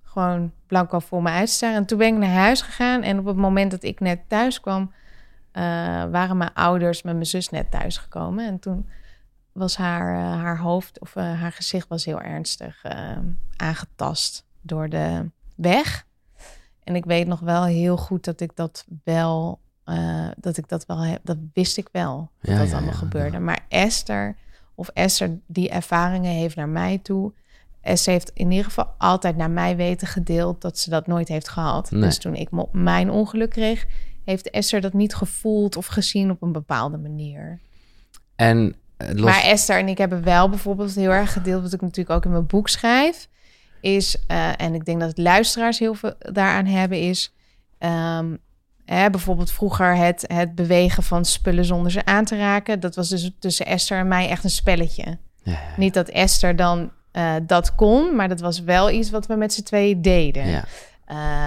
Gewoon 0.03 0.53
blanco 0.67 0.99
voor 0.99 1.23
me 1.23 1.31
uitstaan. 1.31 1.75
En 1.75 1.87
toen 1.87 1.99
ben 1.99 2.07
ik 2.07 2.19
naar 2.19 2.29
huis 2.29 2.63
gegaan. 2.63 3.03
En 3.03 3.19
op 3.19 3.25
het 3.25 3.37
moment 3.37 3.71
dat 3.71 3.83
ik 3.83 4.01
net 4.01 4.21
thuis 4.29 4.61
kwam, 4.61 4.93
waren 6.11 6.37
mijn 6.37 6.55
ouders 6.55 7.03
met 7.03 7.15
mijn 7.15 7.27
zus 7.27 7.49
net 7.49 7.71
thuis 7.71 7.97
gekomen. 7.97 8.47
En 8.47 8.59
toen 8.59 8.87
was 9.57 9.77
haar, 9.77 10.15
uh, 10.15 10.43
haar 10.43 10.59
hoofd 10.59 11.01
of 11.01 11.17
uh, 11.17 11.41
haar 11.41 11.53
gezicht 11.53 11.89
was 11.89 12.05
heel 12.05 12.21
ernstig 12.21 12.85
uh, 12.85 13.19
aangetast 13.57 14.45
door 14.61 14.89
de 14.89 15.31
weg. 15.57 16.07
En 16.85 16.97
ik 16.97 17.05
weet 17.05 17.27
nog 17.27 17.41
wel 17.41 17.65
heel 17.65 17.97
goed 17.97 18.25
dat 18.25 18.41
ik 18.41 18.57
dat 18.57 18.85
wel, 19.05 19.61
dat 20.37 20.57
ik 20.57 20.69
dat 20.69 20.87
wel, 20.87 21.05
heb, 21.05 21.21
dat 21.23 21.39
wist 21.53 21.77
ik 21.77 21.89
wel 21.93 22.31
dat 22.41 22.51
Ja, 22.51 22.59
dat 22.59 22.69
ja, 22.69 22.73
allemaal 22.73 22.93
ja, 22.93 22.99
gebeurde. 22.99 23.39
Maar 23.39 23.67
Esther 23.69 24.37
of 24.75 24.89
Esther 24.89 25.39
die 25.47 25.69
ervaringen 25.69 26.33
heeft 26.33 26.57
naar 26.57 26.69
mij 26.69 26.99
toe. 26.99 27.33
Esther 27.81 28.13
heeft 28.13 28.31
in 28.35 28.51
ieder 28.51 28.65
geval 28.65 28.95
altijd 28.99 29.37
naar 29.37 29.51
mij 29.51 29.77
weten 29.77 30.07
gedeeld 30.07 30.61
dat 30.61 30.79
ze 30.79 30.91
dat 30.91 31.07
nooit 31.07 31.29
heeft 31.29 31.49
gehad. 31.49 31.91
Nee. 31.91 32.01
Dus 32.01 32.19
toen 32.19 32.35
ik 32.35 32.49
mijn 32.73 33.11
ongeluk 33.11 33.51
kreeg, 33.51 33.87
heeft 34.25 34.51
Esther 34.51 34.81
dat 34.81 34.93
niet 34.93 35.15
gevoeld 35.15 35.77
of 35.77 35.87
gezien 35.87 36.31
op 36.31 36.43
een 36.43 36.53
bepaalde 36.53 36.97
manier. 36.97 37.61
En 38.37 38.69
eh, 38.69 38.73
los... 38.97 39.25
Maar 39.25 39.43
Esther 39.43 39.79
en 39.79 39.89
ik 39.89 39.99
hebben 39.99 40.25
wel 40.25 40.49
bijvoorbeeld 40.49 40.95
heel 40.95 41.11
erg 41.11 41.33
gedeeld, 41.33 41.63
wat 41.63 41.73
ik 41.73 41.81
natuurlijk 41.81 42.17
ook 42.17 42.25
in 42.25 42.31
mijn 42.31 42.47
boek 42.47 42.69
schrijf, 42.69 43.29
is, 43.81 44.17
uh, 44.31 44.61
en 44.61 44.75
ik 44.75 44.85
denk 44.85 45.01
dat 45.01 45.19
luisteraars 45.19 45.79
heel 45.79 45.95
veel 45.95 46.15
daaraan 46.19 46.67
hebben, 46.67 47.01
is 47.01 47.35
um, 47.79 48.39
hè, 48.85 49.11
bijvoorbeeld 49.11 49.53
vroeger 49.53 49.97
het, 49.97 50.25
het 50.33 50.55
bewegen 50.55 51.03
van 51.03 51.25
spullen 51.25 51.65
zonder 51.65 51.93
ze 51.93 52.05
aan 52.05 52.25
te 52.25 52.37
raken. 52.37 52.81
Dat 52.81 52.95
was 52.95 53.09
dus 53.09 53.31
tussen 53.39 53.67
Esther 53.67 53.99
en 53.99 54.09
mij 54.09 54.29
echt 54.29 54.45
een 54.45 54.51
spelletje. 54.51 55.19
Ja, 55.43 55.59
Niet 55.77 55.95
dat 55.95 56.09
Esther 56.09 56.57
dan 56.57 56.91
uh, 57.13 57.35
dat 57.43 57.75
kon, 57.75 58.17
maar 58.17 58.29
dat 58.29 58.41
was 58.41 58.61
wel 58.61 58.91
iets 58.91 59.11
wat 59.11 59.27
we 59.27 59.35
met 59.35 59.53
z'n 59.53 59.63
tweeën 59.63 60.03
deden. 60.03 60.47
ja. 60.47 60.65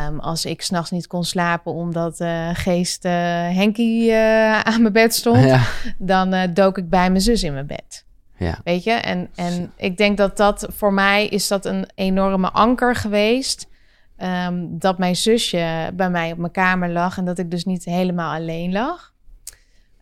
Um, 0.08 0.20
als 0.20 0.46
ik 0.46 0.62
s'nachts 0.62 0.92
niet 0.92 1.08
kon 1.08 1.24
slapen 1.24 1.74
omdat 1.74 2.20
uh, 2.20 2.50
geest 2.54 3.06
uh, 3.06 3.12
Henkie 3.56 4.10
uh, 4.10 4.60
aan 4.60 4.82
mijn 4.82 4.94
bed 4.94 5.14
stond, 5.14 5.44
Ja. 5.44 5.62
dan 5.98 6.54
dook 6.54 6.78
ik 6.78 6.90
bij 6.90 7.10
mijn 7.10 7.22
zus 7.22 7.44
in 7.44 7.54
mijn 7.54 7.68
bed. 7.68 8.06
Ja. 8.38 8.60
Weet 8.64 8.84
je? 8.84 8.92
En, 8.92 9.30
en 9.36 9.72
ik 9.76 9.98
denk 9.98 10.18
dat 10.18 10.38
dat 10.38 10.68
voor 10.70 10.94
mij 10.94 11.28
is 11.28 11.48
dat 11.48 11.66
een 11.66 11.90
enorme 11.96 12.52
anker 12.52 12.96
geweest. 12.96 13.68
Um, 14.48 14.80
dat 14.80 14.98
mijn 14.98 15.16
zusje 15.16 15.92
bij 15.94 16.10
mij 16.10 16.32
op 16.32 16.38
mijn 16.38 16.52
kamer 16.52 16.90
lag 16.90 17.18
en 17.18 17.26
dat 17.26 17.38
ik 17.38 17.52
dus 17.52 17.66
niet 17.66 17.86
helemaal 17.86 18.36
alleen 18.36 18.72
lag. 18.72 19.14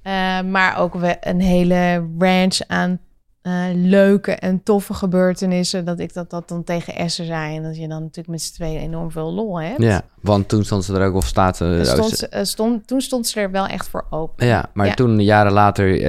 Uh, 0.03 0.41
maar 0.41 0.77
ook 0.77 0.97
een 1.19 1.41
hele 1.41 2.07
ranch 2.19 2.59
aan 2.67 2.99
uh, 3.47 3.63
leuke 3.73 4.31
en 4.31 4.63
toffe 4.63 4.93
gebeurtenissen. 4.93 5.85
Dat 5.85 5.99
ik 5.99 6.13
dat, 6.13 6.29
dat 6.29 6.47
dan 6.47 6.63
tegen 6.63 6.95
Esther 6.95 7.25
zei. 7.25 7.55
En 7.55 7.63
dat 7.63 7.77
je 7.77 7.87
dan 7.87 7.99
natuurlijk 8.01 8.27
met 8.27 8.41
z'n 8.41 8.53
tweeën 8.53 8.79
enorm 8.81 9.11
veel 9.11 9.33
lol 9.33 9.61
hebt. 9.61 9.81
ja, 9.81 10.01
want 10.21 10.47
toen 10.47 10.63
stond 10.63 10.83
ze 10.85 10.93
er 10.93 11.05
ook 11.07 11.15
of 11.15 11.25
staat... 11.25 11.61
Uh, 11.61 11.83
stond, 11.83 12.09
ze- 12.17 12.31
uh, 12.33 12.43
stond, 12.43 12.87
toen 12.87 13.01
stond 13.01 13.27
ze 13.27 13.39
er 13.39 13.51
wel 13.51 13.67
echt 13.67 13.87
voor 13.87 14.05
open. 14.09 14.47
Ja, 14.47 14.69
maar 14.73 14.85
Ja. 14.87 14.93
toen 14.93 15.19
jaren 15.23 15.51
later 15.51 15.99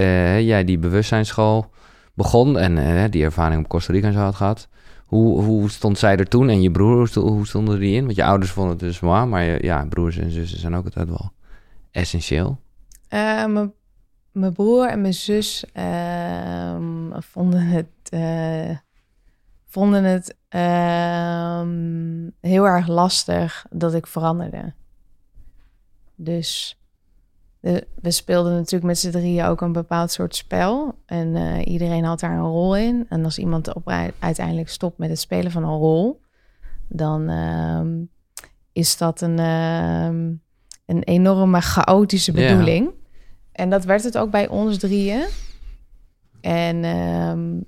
jij 0.42 0.64
die 0.64 0.79
bewustzijnsschool 0.79 1.66
begon 2.14 2.59
en 2.59 3.11
die 3.11 3.24
ervaring 3.24 3.62
op 3.64 3.68
Costa 3.68 3.92
Rica 3.92 4.07
en 4.07 4.12
zo 4.12 4.18
had 4.18 4.35
gehad. 4.35 4.68
Hoe, 5.07 5.42
hoe 5.42 5.70
stond 5.70 5.98
zij 5.98 6.16
er 6.16 6.29
toen 6.29 6.48
en 6.48 6.62
je 6.62 6.70
broer, 6.70 6.96
hoe 6.96 7.09
sto- 7.09 7.27
hoe 7.29 7.46
stonden 7.46 7.79
die 7.79 7.94
in? 7.96 8.05
Want 8.05 8.16
je 8.16 8.24
ouders 8.24 8.51
vonden 8.51 8.72
het 8.72 8.81
dus 8.81 8.96
zwaar, 8.96 9.29
maar 9.29 9.42
je, 9.42 9.59
ja, 9.62 9.87
broers 9.88 10.16
en 10.18 10.31
zussen 10.31 10.59
zijn 10.61 10.74
ook 10.77 10.85
altijd 10.85 11.09
wel 11.09 11.31
essentieel. 11.90 12.59
Eh, 13.09 13.44
mijn- 13.46 13.72
mijn 14.38 14.53
broer 14.53 14.88
en 14.88 15.01
mijn 15.01 15.14
zus 15.14 15.64
ehm, 15.72 17.20
vonden 17.20 17.61
het, 17.66 17.87
eh, 18.11 18.77
vonden 19.66 20.05
het 20.05 20.37
ehm, 20.48 22.29
heel 22.40 22.66
erg 22.66 22.87
lastig 22.87 23.66
dat 23.70 23.94
ik 23.94 24.07
veranderde. 24.07 24.72
Dus 26.14 26.79
de- 27.61 27.87
we 28.03 28.11
speelden 28.11 28.53
natuurlijk 28.53 28.85
met 28.85 28.98
z'n 28.98 29.11
drieën 29.11 29.44
ook 29.44 29.61
een 29.61 29.72
bepaald 29.72 30.11
soort 30.11 30.37
spel. 30.37 30.94
En 31.07 31.37
eh, 31.37 31.66
iedereen 31.66 32.05
had 32.05 32.20
daar 32.20 32.33
een 32.38 32.40
rol 32.44 32.77
in. 32.77 33.07
En 33.09 33.24
als 33.24 33.38
iemand 33.38 33.74
op, 33.74 33.88
uiteindelijk 34.18 34.68
stopt 34.68 34.98
met 34.98 35.09
het 35.09 35.18
spelen 35.20 35.51
van 35.51 35.62
een 35.62 35.79
rol, 35.79 36.20
dan 36.88 37.29
ehm, 37.29 37.96
is 38.72 38.96
dat 38.96 39.20
een, 39.20 39.38
een 39.38 41.03
enorme 41.03 41.61
chaotische 41.61 42.33
bedoeling. 42.48 42.90
En 43.59 43.71
dat 43.71 43.85
werd 43.85 44.05
het 44.05 44.18
ook 44.18 44.31
bij 44.31 44.49
ons 44.49 44.79
drieën. 44.79 45.27
En 46.40 46.85
ehm, 46.85 47.61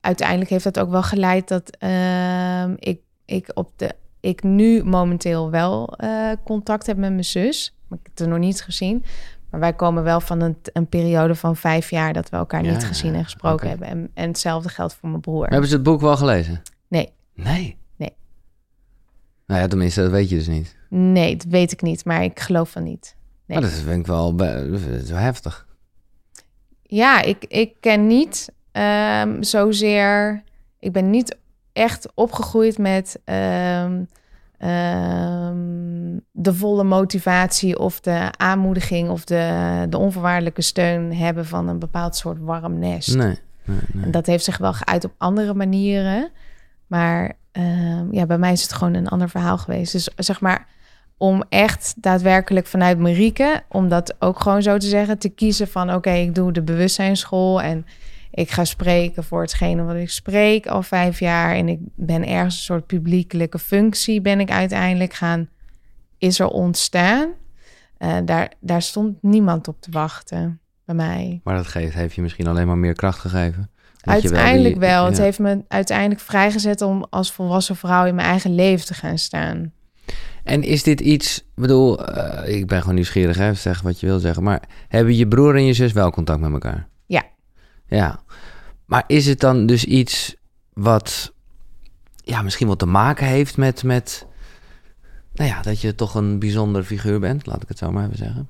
uiteindelijk 0.00 0.50
heeft 0.50 0.64
dat 0.64 0.78
ook 0.78 0.90
wel 0.90 1.02
geleid 1.02 1.48
dat 1.48 1.76
ehm, 1.78 2.74
ik, 2.78 3.00
ik, 3.24 3.50
op 3.54 3.72
de, 3.76 3.94
ik 4.20 4.42
nu 4.42 4.84
momenteel 4.84 5.50
wel 5.50 5.96
eh, 5.96 6.30
contact 6.44 6.86
heb 6.86 6.96
met 6.96 7.10
mijn 7.10 7.24
zus. 7.24 7.76
Maar 7.88 7.98
ik 7.98 8.04
heb 8.04 8.18
het 8.18 8.26
er 8.26 8.32
nog 8.32 8.38
niet 8.38 8.62
gezien. 8.62 9.04
Maar 9.50 9.60
wij 9.60 9.72
komen 9.72 10.02
wel 10.02 10.20
van 10.20 10.40
een, 10.40 10.56
een 10.72 10.88
periode 10.88 11.34
van 11.34 11.56
vijf 11.56 11.90
jaar 11.90 12.12
dat 12.12 12.28
we 12.28 12.36
elkaar 12.36 12.64
Ja, 12.64 12.72
niet 12.72 12.84
gezien 12.84 13.14
en 13.14 13.24
gesproken 13.24 13.68
hebben. 13.68 13.88
En, 13.88 14.10
en 14.14 14.28
hetzelfde 14.28 14.68
geldt 14.68 14.94
voor 14.94 15.08
mijn 15.08 15.20
broer. 15.20 15.46
Hebben 15.46 15.68
ze 15.68 15.74
het 15.74 15.84
boek 15.84 16.00
wel 16.00 16.16
gelezen? 16.16 16.62
Nee. 16.88 17.12
Nee? 17.34 17.78
Nee. 17.96 18.14
Nou 19.46 19.60
ja, 19.60 19.66
tenminste, 19.66 20.00
dat 20.00 20.10
weet 20.10 20.28
je 20.28 20.36
dus 20.36 20.48
niet. 20.48 20.76
Nee, 20.88 21.36
dat 21.36 21.46
weet 21.46 21.72
ik 21.72 21.82
niet, 21.82 22.04
maar 22.04 22.22
ik 22.24 22.40
geloof 22.40 22.70
van 22.70 22.82
niet. 22.82 23.16
Nee. 23.46 23.58
Maar 23.58 23.68
dat 23.70 23.78
vind 23.78 24.00
ik 24.00 24.06
wel, 24.06 24.36
wel 24.36 25.16
heftig. 25.16 25.66
Ja, 26.82 27.22
ik, 27.22 27.44
ik 27.44 27.74
ken 27.80 28.06
niet 28.06 28.52
ehm, 28.72 29.42
zozeer. 29.42 30.42
Ik 30.78 30.92
ben 30.92 31.10
niet 31.10 31.36
echt 31.72 32.08
opgegroeid 32.14 32.78
met 32.78 33.20
ehm, 33.24 34.04
ehm, 34.58 36.18
de 36.32 36.54
volle 36.54 36.84
motivatie 36.84 37.78
of 37.78 38.00
de 38.00 38.28
aanmoediging 38.36 39.10
of 39.10 39.24
de, 39.24 39.86
de 39.88 39.98
onvoorwaardelijke 39.98 40.62
steun 40.62 41.14
hebben 41.14 41.46
van 41.46 41.68
een 41.68 41.78
bepaald 41.78 42.16
soort 42.16 42.38
warm 42.40 42.78
nest. 42.78 43.16
Nee. 43.16 43.38
nee, 43.64 43.78
nee. 43.92 44.04
En 44.04 44.10
dat 44.10 44.26
heeft 44.26 44.44
zich 44.44 44.58
wel 44.58 44.72
geuit 44.72 45.04
op 45.04 45.12
andere 45.18 45.54
manieren. 45.54 46.30
Maar 46.86 47.32
ja, 48.10 48.26
bij 48.26 48.38
mij 48.38 48.52
is 48.52 48.62
het 48.62 48.72
gewoon 48.72 48.94
een 48.94 49.08
ander 49.08 49.28
verhaal 49.28 49.58
geweest. 49.58 49.92
Dus 49.92 50.08
zeg 50.16 50.40
maar, 50.40 50.66
om 51.16 51.42
echt 51.48 51.94
daadwerkelijk 51.96 52.66
vanuit 52.66 52.98
Marieke, 52.98 53.62
om 53.68 53.88
dat 53.88 54.14
ook 54.18 54.40
gewoon 54.40 54.62
zo 54.62 54.78
te 54.78 54.86
zeggen, 54.86 55.18
te 55.18 55.28
kiezen 55.28 55.68
van 55.68 55.94
oké, 55.94 56.10
ik 56.10 56.34
doe 56.34 56.52
de 56.52 56.62
bewustzijnsschool 56.62 57.62
en 57.62 57.86
ik 58.30 58.50
ga 58.50 58.64
spreken 58.64 59.24
voor 59.24 59.40
hetgene 59.40 59.82
wat 59.82 59.96
ik 59.96 60.10
spreek 60.10 60.66
al 60.66 60.82
vijf 60.82 61.20
jaar. 61.20 61.54
En 61.54 61.68
ik 61.68 61.78
ben 61.94 62.26
ergens 62.28 62.54
een 62.56 62.62
soort 62.62 62.86
publiekelijke 62.86 63.58
functie, 63.58 64.20
ben 64.20 64.40
ik 64.40 64.50
uiteindelijk 64.50 65.12
gaan, 65.12 65.48
is 66.18 66.38
er 66.38 66.48
ontstaan. 66.48 67.28
Eh, 67.98 68.16
daar, 68.24 68.52
daar 68.60 68.82
stond 68.82 69.22
niemand 69.22 69.68
op 69.68 69.80
te 69.80 69.90
wachten 69.90 70.60
bij 70.84 70.94
mij. 70.94 71.40
Maar 71.44 71.56
dat 71.56 71.66
geeft, 71.66 71.94
heeft 71.94 72.14
je 72.14 72.22
misschien 72.22 72.46
alleen 72.46 72.66
maar 72.66 72.78
meer 72.78 72.94
kracht 72.94 73.18
gegeven. 73.18 73.70
Uiteindelijk 74.00 74.74
die- 74.80 74.88
wel. 74.88 75.04
Het 75.04 75.18
heeft 75.18 75.38
me 75.38 75.64
uiteindelijk 75.68 76.20
vrijgezet 76.20 76.82
om 76.82 77.06
als 77.10 77.32
volwassen 77.32 77.76
vrouw 77.76 78.06
in 78.06 78.14
mijn 78.14 78.28
eigen 78.28 78.54
leven 78.54 78.86
te 78.86 78.94
gaan 78.94 79.18
staan. 79.18 79.72
En 80.44 80.62
is 80.62 80.82
dit 80.82 81.00
iets, 81.00 81.38
ik 81.38 81.44
bedoel, 81.54 82.06
eh, 82.06 82.56
ik 82.56 82.66
ben 82.66 82.80
gewoon 82.80 82.94
nieuwsgierig, 82.94 83.36
hè, 83.36 83.54
zeg 83.54 83.80
wat 83.80 84.00
je 84.00 84.06
wil 84.06 84.18
zeggen. 84.18 84.42
Maar 84.42 84.62
hebben 84.88 85.16
je 85.16 85.28
broer 85.28 85.54
en 85.54 85.64
je 85.64 85.72
zus 85.72 85.92
wel 85.92 86.10
contact 86.10 86.40
met 86.40 86.52
elkaar? 86.52 86.88
Ja. 87.06 87.22
Ja. 87.86 88.20
Maar 88.86 89.04
is 89.06 89.26
het 89.26 89.40
dan 89.40 89.66
dus 89.66 89.84
iets 89.84 90.36
wat, 90.72 91.32
ja, 92.16 92.42
misschien 92.42 92.66
wat 92.66 92.78
te 92.78 92.86
maken 92.86 93.26
heeft 93.26 93.56
met, 93.56 93.82
met, 93.82 94.26
nou 95.34 95.50
ja, 95.50 95.62
dat 95.62 95.80
je 95.80 95.94
toch 95.94 96.14
een 96.14 96.38
bijzonder 96.38 96.84
figuur 96.84 97.20
bent, 97.20 97.46
laat 97.46 97.62
ik 97.62 97.68
het 97.68 97.78
zo 97.78 97.90
maar 97.90 98.04
even 98.04 98.16
zeggen. 98.16 98.48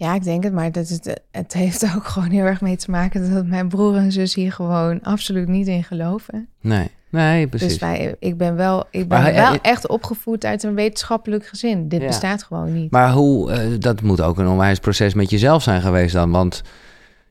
Ja, 0.00 0.14
ik 0.14 0.24
denk 0.24 0.44
het, 0.44 0.52
maar 0.52 0.72
dat 0.72 0.88
het, 0.88 1.20
het 1.30 1.52
heeft 1.52 1.94
ook 1.96 2.04
gewoon 2.06 2.30
heel 2.30 2.44
erg 2.44 2.60
mee 2.60 2.76
te 2.76 2.90
maken 2.90 3.34
dat 3.34 3.46
mijn 3.46 3.68
broer 3.68 3.96
en 3.96 4.12
zus 4.12 4.34
hier 4.34 4.52
gewoon 4.52 5.02
absoluut 5.02 5.48
niet 5.48 5.66
in 5.66 5.84
geloven. 5.84 6.48
Nee, 6.60 6.88
nee, 7.10 7.46
precies. 7.46 7.68
Dus 7.68 7.78
wij, 7.78 8.14
ik 8.18 8.36
ben 8.36 8.56
wel, 8.56 8.84
ik 8.90 9.08
ben 9.08 9.20
hij- 9.20 9.34
wel 9.34 9.48
hij- 9.48 9.58
echt 9.62 9.88
opgevoed 9.88 10.44
uit 10.44 10.62
een 10.62 10.74
wetenschappelijk 10.74 11.46
gezin. 11.46 11.88
Dit 11.88 12.00
Ja. 12.00 12.06
bestaat 12.06 12.42
gewoon 12.42 12.72
niet. 12.72 12.90
Maar 12.90 13.12
hoe, 13.12 13.50
eh, 13.52 13.66
dat 13.78 14.02
moet 14.02 14.20
ook 14.20 14.38
een 14.38 14.48
onwijs 14.48 14.78
proces 14.78 15.14
met 15.14 15.30
jezelf 15.30 15.62
zijn 15.62 15.80
geweest 15.82 16.14
dan. 16.14 16.30
Want 16.30 16.62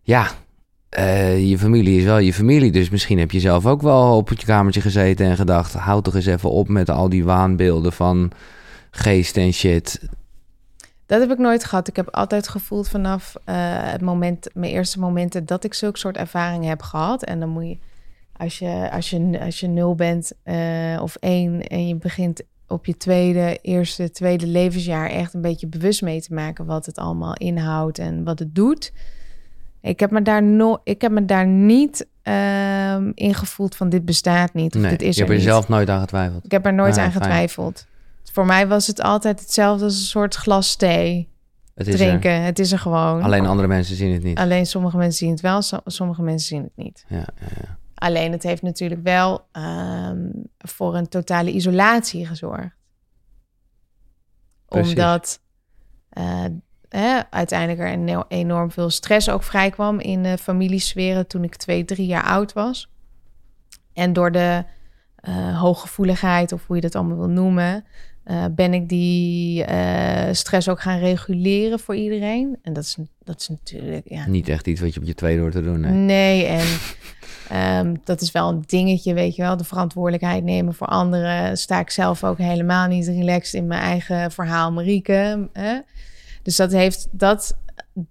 ja, 0.01 0.27
eh, 0.89 1.49
je 1.49 1.57
familie 1.57 1.97
is 1.97 2.03
wel 2.03 2.17
je 2.17 2.33
familie. 2.33 2.71
Dus 2.71 2.89
misschien 2.89 3.19
heb 3.19 3.31
je 3.31 3.39
zelf 3.39 3.65
ook 3.65 3.81
wel 3.81 4.15
op 4.17 4.29
je 4.29 4.45
kamertje 4.45 4.81
gezeten 4.81 5.25
en 5.25 5.35
gedacht... 5.35 5.73
houd 5.73 6.03
toch 6.03 6.15
eens 6.15 6.25
even 6.25 6.51
op 6.51 6.67
met 6.67 6.89
al 6.89 7.09
die 7.09 7.23
waanbeelden 7.23 7.93
van 7.93 8.31
geest 8.91 9.37
en 9.37 9.53
shit. 9.53 9.99
Dat 11.09 11.19
heb 11.19 11.31
ik 11.31 11.37
nooit 11.37 11.63
gehad. 11.63 11.87
Ik 11.87 11.95
heb 11.95 12.09
altijd 12.09 12.47
gevoeld 12.47 12.89
vanaf 12.89 13.35
eh, 13.45 13.55
het 13.91 14.01
moment, 14.01 14.49
mijn 14.53 14.71
eerste 14.71 14.99
momenten 14.99 15.45
dat 15.45 15.63
ik 15.63 15.73
zulke 15.73 15.97
soort 15.97 16.17
ervaringen 16.17 16.69
heb 16.69 16.81
gehad. 16.81 17.23
En 17.23 17.39
dan 17.39 17.49
moet 17.49 17.67
je, 17.67 17.77
als 18.37 18.59
je, 18.59 18.89
als 18.91 19.09
je, 19.09 19.39
als 19.41 19.59
je 19.59 19.67
nul 19.67 19.95
bent 19.95 20.31
eh, 20.43 20.99
of 21.01 21.15
één 21.15 21.67
en 21.67 21.87
je 21.87 21.95
begint 21.95 22.41
op 22.67 22.85
je 22.85 22.97
tweede, 22.97 23.59
eerste, 23.61 24.11
tweede 24.11 24.47
levensjaar 24.47 25.09
echt 25.09 25.33
een 25.33 25.41
beetje 25.41 25.67
bewust 25.67 26.01
mee 26.01 26.21
te 26.21 26.33
maken 26.33 26.65
wat 26.65 26.85
het 26.85 26.97
allemaal 26.97 27.33
inhoudt 27.33 27.99
en 27.99 28.23
wat 28.23 28.39
het 28.39 28.55
doet. 28.55 28.93
Ik 29.81 29.99
heb 29.99 30.11
me 30.11 30.21
daar, 30.21 30.43
no 30.43 30.77
ik 30.83 31.01
heb 31.01 31.11
me 31.11 31.25
daar 31.25 31.47
niet 31.47 32.07
ehm 32.21 33.11
in 33.13 33.33
gevoeld 33.33 33.75
van 33.75 33.89
dit 33.89 34.05
bestaat 34.05 34.53
niet 34.53 34.75
of 34.75 34.81
Nee, 34.81 34.89
dit 34.89 35.01
is 35.01 35.15
je 35.15 35.21
er 35.21 35.27
hebt 35.27 35.39
er 35.39 35.45
zelf 35.45 35.67
nooit 35.67 35.89
aan 35.89 35.99
getwijfeld. 35.99 36.45
Ik 36.45 36.51
heb 36.51 36.65
er 36.65 36.73
nooit 36.73 36.97
aan 36.97 37.11
fijn. 37.11 37.23
getwijfeld. 37.23 37.87
Voor 38.31 38.45
mij 38.45 38.67
was 38.67 38.87
het 38.87 39.01
altijd 39.01 39.39
hetzelfde 39.39 39.83
als 39.85 39.95
een 39.95 39.99
soort 40.05 40.35
glas 40.35 40.75
thee 40.75 41.29
Het 41.75 41.87
is 41.87 41.95
drinken. 41.95 42.41
Het 42.43 42.59
is 42.59 42.71
er 42.71 42.79
gewoon. 42.79 43.17
er. 43.17 43.23
Alleen 43.23 43.45
andere 43.45 43.67
mensen 43.67 43.95
zien 43.95 44.13
het 44.13 44.23
niet. 44.23 44.37
Alleen 44.37 44.65
sommige 44.65 44.97
mensen 44.97 45.17
zien 45.17 45.29
het 45.31 45.41
wel, 45.41 45.61
so- 45.61 45.81
sommige 45.85 46.21
mensen 46.21 46.47
zien 46.47 46.63
het 46.63 46.75
niet. 46.75 47.05
Ja, 47.07 47.17
ja, 47.17 47.47
ja. 47.61 47.77
Alleen 47.95 48.31
het 48.31 48.43
heeft 48.43 48.61
natuurlijk 48.61 49.03
wel 49.03 49.45
ehm, 49.51 50.29
voor 50.57 50.95
een 50.95 51.07
totale 51.07 51.51
isolatie 51.51 52.25
gezorgd. 52.25 52.75
Precies. 54.65 54.89
Omdat 54.89 55.39
eh, 56.89 57.19
uiteindelijk 57.29 57.79
er 57.79 57.87
eno- 57.87 58.25
enorm 58.27 58.71
veel 58.71 58.89
stress 58.89 59.29
ook 59.29 59.43
vrijkwam 59.43 59.99
in 59.99 60.23
de 60.23 60.37
familiesferen 60.37 61.27
toen 61.27 61.43
ik 61.43 61.55
twee, 61.55 61.85
drie 61.85 62.05
jaar 62.05 62.23
oud 62.23 62.53
was. 62.53 62.89
En 63.93 64.13
door 64.13 64.31
de 64.31 64.63
eh, 65.15 65.59
hooggevoeligheid, 65.59 66.51
of 66.51 66.67
hoe 66.67 66.75
je 66.75 66.81
dat 66.81 66.95
allemaal 66.95 67.17
wil 67.17 67.29
noemen, 67.29 67.85
eh, 68.29 68.45
ben 68.51 68.73
ik 68.73 68.89
die 68.89 69.63
eh, 69.63 70.33
stress 70.33 70.69
ook 70.69 70.81
gaan 70.81 70.99
reguleren 70.99 71.79
voor 71.79 71.95
iedereen. 71.95 72.57
En 72.61 72.73
dat 72.73 72.83
is, 72.83 72.97
dat 73.23 73.39
is 73.39 73.47
natuurlijk, 73.47 74.09
ja, 74.09 74.27
Niet 74.27 74.49
echt 74.49 74.67
iets 74.67 74.81
wat 74.81 74.93
je 74.93 74.99
op 74.99 75.05
je 75.05 75.13
tweede 75.13 75.41
hoort 75.41 75.53
te 75.53 75.61
doen. 75.61 75.79
Nee. 75.79 75.91
Nee, 75.91 76.45
en 76.45 76.67
ehm, 77.59 77.95
dat 78.03 78.21
is 78.21 78.31
wel 78.31 78.49
een 78.49 78.63
dingetje, 78.65 79.13
weet 79.13 79.35
je 79.35 79.41
wel. 79.41 79.57
De 79.57 79.63
verantwoordelijkheid 79.63 80.43
nemen 80.43 80.73
voor 80.73 80.87
anderen. 80.87 81.57
Sta 81.57 81.79
ik 81.79 81.89
zelf 81.89 82.23
ook 82.23 82.37
helemaal 82.37 82.87
niet 82.87 83.07
relaxed 83.07 83.53
in 83.53 83.67
mijn 83.67 83.81
eigen 83.81 84.31
verhaal, 84.31 84.71
Marieke. 84.71 85.49
Hè? 85.53 85.79
Dus 86.43 86.55
dat 86.55 86.71
heeft 86.71 87.07
dat, 87.11 87.57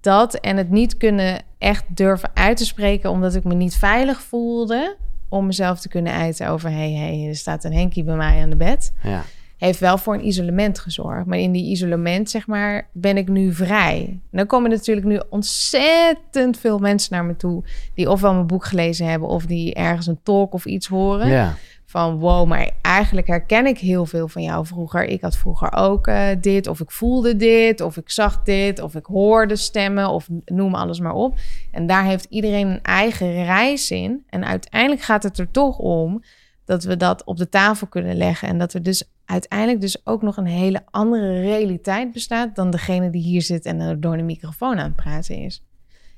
dat 0.01 0.35
en 0.35 0.57
het 0.57 0.71
niet 0.71 0.97
kunnen 0.97 1.43
echt 1.59 1.85
durven 1.89 2.31
uit 2.35 2.57
te 2.57 2.65
spreken, 2.65 3.11
omdat 3.11 3.35
ik 3.35 3.45
me 3.45 3.55
niet 3.55 3.77
veilig 3.77 4.21
voelde 4.21 4.97
om 5.29 5.47
mezelf 5.47 5.81
te 5.81 5.89
kunnen 5.89 6.13
uiten 6.13 6.49
over... 6.49 6.71
hey, 6.71 6.93
hey, 6.93 7.29
er 7.29 7.37
staat 7.37 7.65
een 7.65 7.75
Henkie 7.75 8.05
bij 8.05 8.17
mij 8.17 8.43
aan 8.43 8.51
de 8.51 8.57
bed 8.57 8.93
Ja. 9.03 9.25
Heeft 9.59 9.81
wel 9.81 9.99
voor 9.99 10.15
een 10.15 10.27
isolement 10.27 10.79
gezorgd. 10.79 11.27
Maar 11.27 11.39
in 11.39 11.53
die 11.53 11.71
isolement, 11.71 12.31
zeg 12.31 12.47
maar, 12.47 12.89
ben 12.93 13.17
ik 13.17 13.29
nu 13.29 13.53
vrij. 13.53 14.05
En 14.09 14.39
dan 14.39 14.47
komen 14.47 14.71
natuurlijk 14.71 15.07
nu 15.07 15.21
ontzettend 15.31 16.59
veel 16.59 16.79
mensen 16.79 17.15
naar 17.15 17.25
me 17.25 17.37
toe... 17.37 17.65
die 17.95 18.11
ofwel 18.11 18.35
mijn 18.35 18.47
boek 18.47 18.65
gelezen 18.65 19.07
hebben... 19.07 19.29
of 19.29 19.47
die 19.47 19.75
ergens 19.75 20.07
een 20.07 20.23
talk 20.23 20.53
of 20.53 20.65
iets 20.65 20.87
horen. 20.87 21.29
ja. 21.29 21.55
Van 21.85 22.19
wow, 22.19 22.49
maar 22.49 22.71
eigenlijk 22.83 23.27
herken 23.27 23.67
ik 23.67 23.79
heel 23.79 24.07
veel 24.07 24.29
van 24.29 24.43
jou 24.43 24.67
vroeger. 24.67 25.05
Ik 25.05 25.21
had 25.21 25.37
vroeger 25.37 25.73
ook 25.73 26.07
eh, 26.07 26.27
dit, 26.41 26.67
of 26.67 26.81
ik 26.81 26.91
voelde 26.91 27.37
dit, 27.37 27.81
of 27.81 27.97
ik 27.97 28.11
zag 28.11 28.43
dit... 28.43 28.81
of 28.81 28.95
ik 28.95 29.05
hoorde 29.05 29.57
stemmen, 29.57 30.09
of 30.09 30.29
noem 30.45 30.75
alles 30.75 31.01
maar 31.01 31.13
op. 31.13 31.39
En 31.71 31.87
daar 31.87 32.05
heeft 32.05 32.27
iedereen 32.29 32.69
een 32.69 32.83
eigen 32.83 33.45
reis 33.45 33.91
in. 33.91 34.25
En 34.29 34.45
uiteindelijk 34.45 35.03
gaat 35.03 35.23
het 35.23 35.39
er 35.39 35.51
toch 35.51 35.79
om 35.79 36.23
dat 36.65 36.85
we 36.85 36.97
dat 36.97 37.25
op 37.25 37.37
de 37.37 37.49
tafel 37.49 37.87
kunnen 37.87 38.17
leggen. 38.17 38.49
En 38.49 38.59
dat 38.59 38.73
er 38.73 38.83
dus 38.83 39.05
uiteindelijk 39.29 39.81
dus 39.81 40.07
ook 40.07 40.23
nog 40.23 40.37
een 40.37 40.47
hele 40.47 40.83
andere 40.91 41.41
realiteit 41.41 42.13
bestaat 42.13 42.57
dan 42.57 42.71
degene 42.71 43.11
die 43.11 43.23
hier 43.23 43.43
zit 43.43 43.65
en 43.65 43.81
er 43.81 44.01
door 44.01 44.17
de 44.17 44.23
microfoon 44.23 44.79
aan 44.79 44.85
het 44.85 44.97
praten 44.97 45.37
is. 45.37 45.65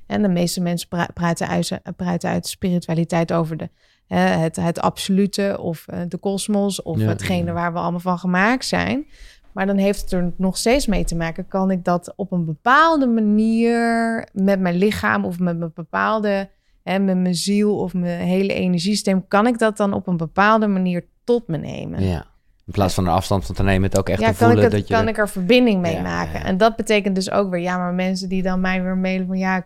En 0.05 0.21
de 0.21 0.27
meeste 0.27 0.61
mensen 0.61 0.87
pra 0.87 1.09
praten, 1.13 1.47
uit, 1.47 1.79
praten 1.95 2.29
uit 2.29 2.47
spiritualiteit 2.47 3.33
over 3.33 3.57
de, 3.57 3.69
hè, 4.07 4.17
het, 4.17 4.55
het 4.55 4.79
absolute 4.79 5.57
of 5.59 5.85
uh, 5.93 5.99
de 6.07 6.17
kosmos 6.17 6.81
of 6.81 6.99
Ja, 6.99 7.07
hetgene 7.07 7.45
ja. 7.45 7.53
waar 7.53 7.73
we 7.73 7.79
allemaal 7.79 7.99
van 7.99 8.19
gemaakt 8.19 8.65
zijn. 8.65 9.05
Maar 9.51 9.65
dan 9.65 9.77
heeft 9.77 10.01
het 10.01 10.11
er 10.11 10.33
nog 10.37 10.57
steeds 10.57 10.87
mee 10.87 11.03
te 11.03 11.15
maken. 11.15 11.47
Kan 11.47 11.71
ik 11.71 11.83
dat 11.83 12.13
op 12.15 12.31
een 12.31 12.45
bepaalde 12.45 13.07
manier 13.07 14.27
met 14.33 14.59
mijn 14.59 14.75
lichaam 14.75 15.25
of 15.25 15.39
met 15.39 15.57
mijn 15.57 15.71
bepaalde, 15.73 16.49
hè, 16.83 16.99
met 16.99 17.17
mijn 17.17 17.35
ziel 17.35 17.77
of 17.77 17.93
mijn 17.93 18.27
hele 18.27 18.53
energiesysteem, 18.53 19.27
kan 19.27 19.47
ik 19.47 19.59
dat 19.59 19.77
dan 19.77 19.93
op 19.93 20.07
een 20.07 20.17
bepaalde 20.17 20.67
manier 20.67 21.05
tot 21.23 21.47
me 21.47 21.57
nemen? 21.57 22.03
Ja. 22.03 22.30
In 22.71 22.77
plaats 22.77 22.93
van 22.93 23.05
er 23.05 23.11
afstand 23.11 23.45
van 23.45 23.55
te 23.55 23.63
nemen, 23.63 23.89
het 23.89 23.97
ook 23.99 24.09
echt 24.09 24.19
ja, 24.21 24.31
te 24.31 24.37
kan, 24.37 24.47
ik, 24.47 24.53
voelen 24.53 24.71
het, 24.71 24.79
dat 24.79 24.87
je... 24.87 24.93
kan 24.93 25.07
ik 25.07 25.17
er 25.17 25.29
verbinding 25.29 25.81
mee 25.81 25.95
Ja, 25.95 26.01
maken? 26.01 26.39
ja. 26.39 26.45
En 26.45 26.57
dat 26.57 26.75
betekent 26.75 27.15
dus 27.15 27.31
ook 27.31 27.49
weer, 27.49 27.59
ja, 27.61 27.77
maar 27.77 27.93
mensen 27.93 28.29
die 28.29 28.41
dan 28.41 28.61
mij 28.61 28.83
weer 28.83 28.97
mailen 28.97 29.27
van, 29.27 29.37
ja, 29.37 29.63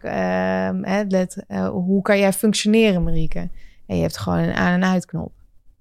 hè, 0.81 1.03
let, 1.07 1.43
eh, 1.47 1.67
hoe 1.67 2.01
kan 2.01 2.19
jij 2.19 2.33
functioneren, 2.33 3.03
Marieke? 3.03 3.49
En 3.87 3.95
je 3.95 4.01
hebt 4.01 4.17
gewoon 4.17 4.37
een 4.39 4.53
aan- 4.53 4.81
en 4.81 4.85
uitknop. 4.85 5.31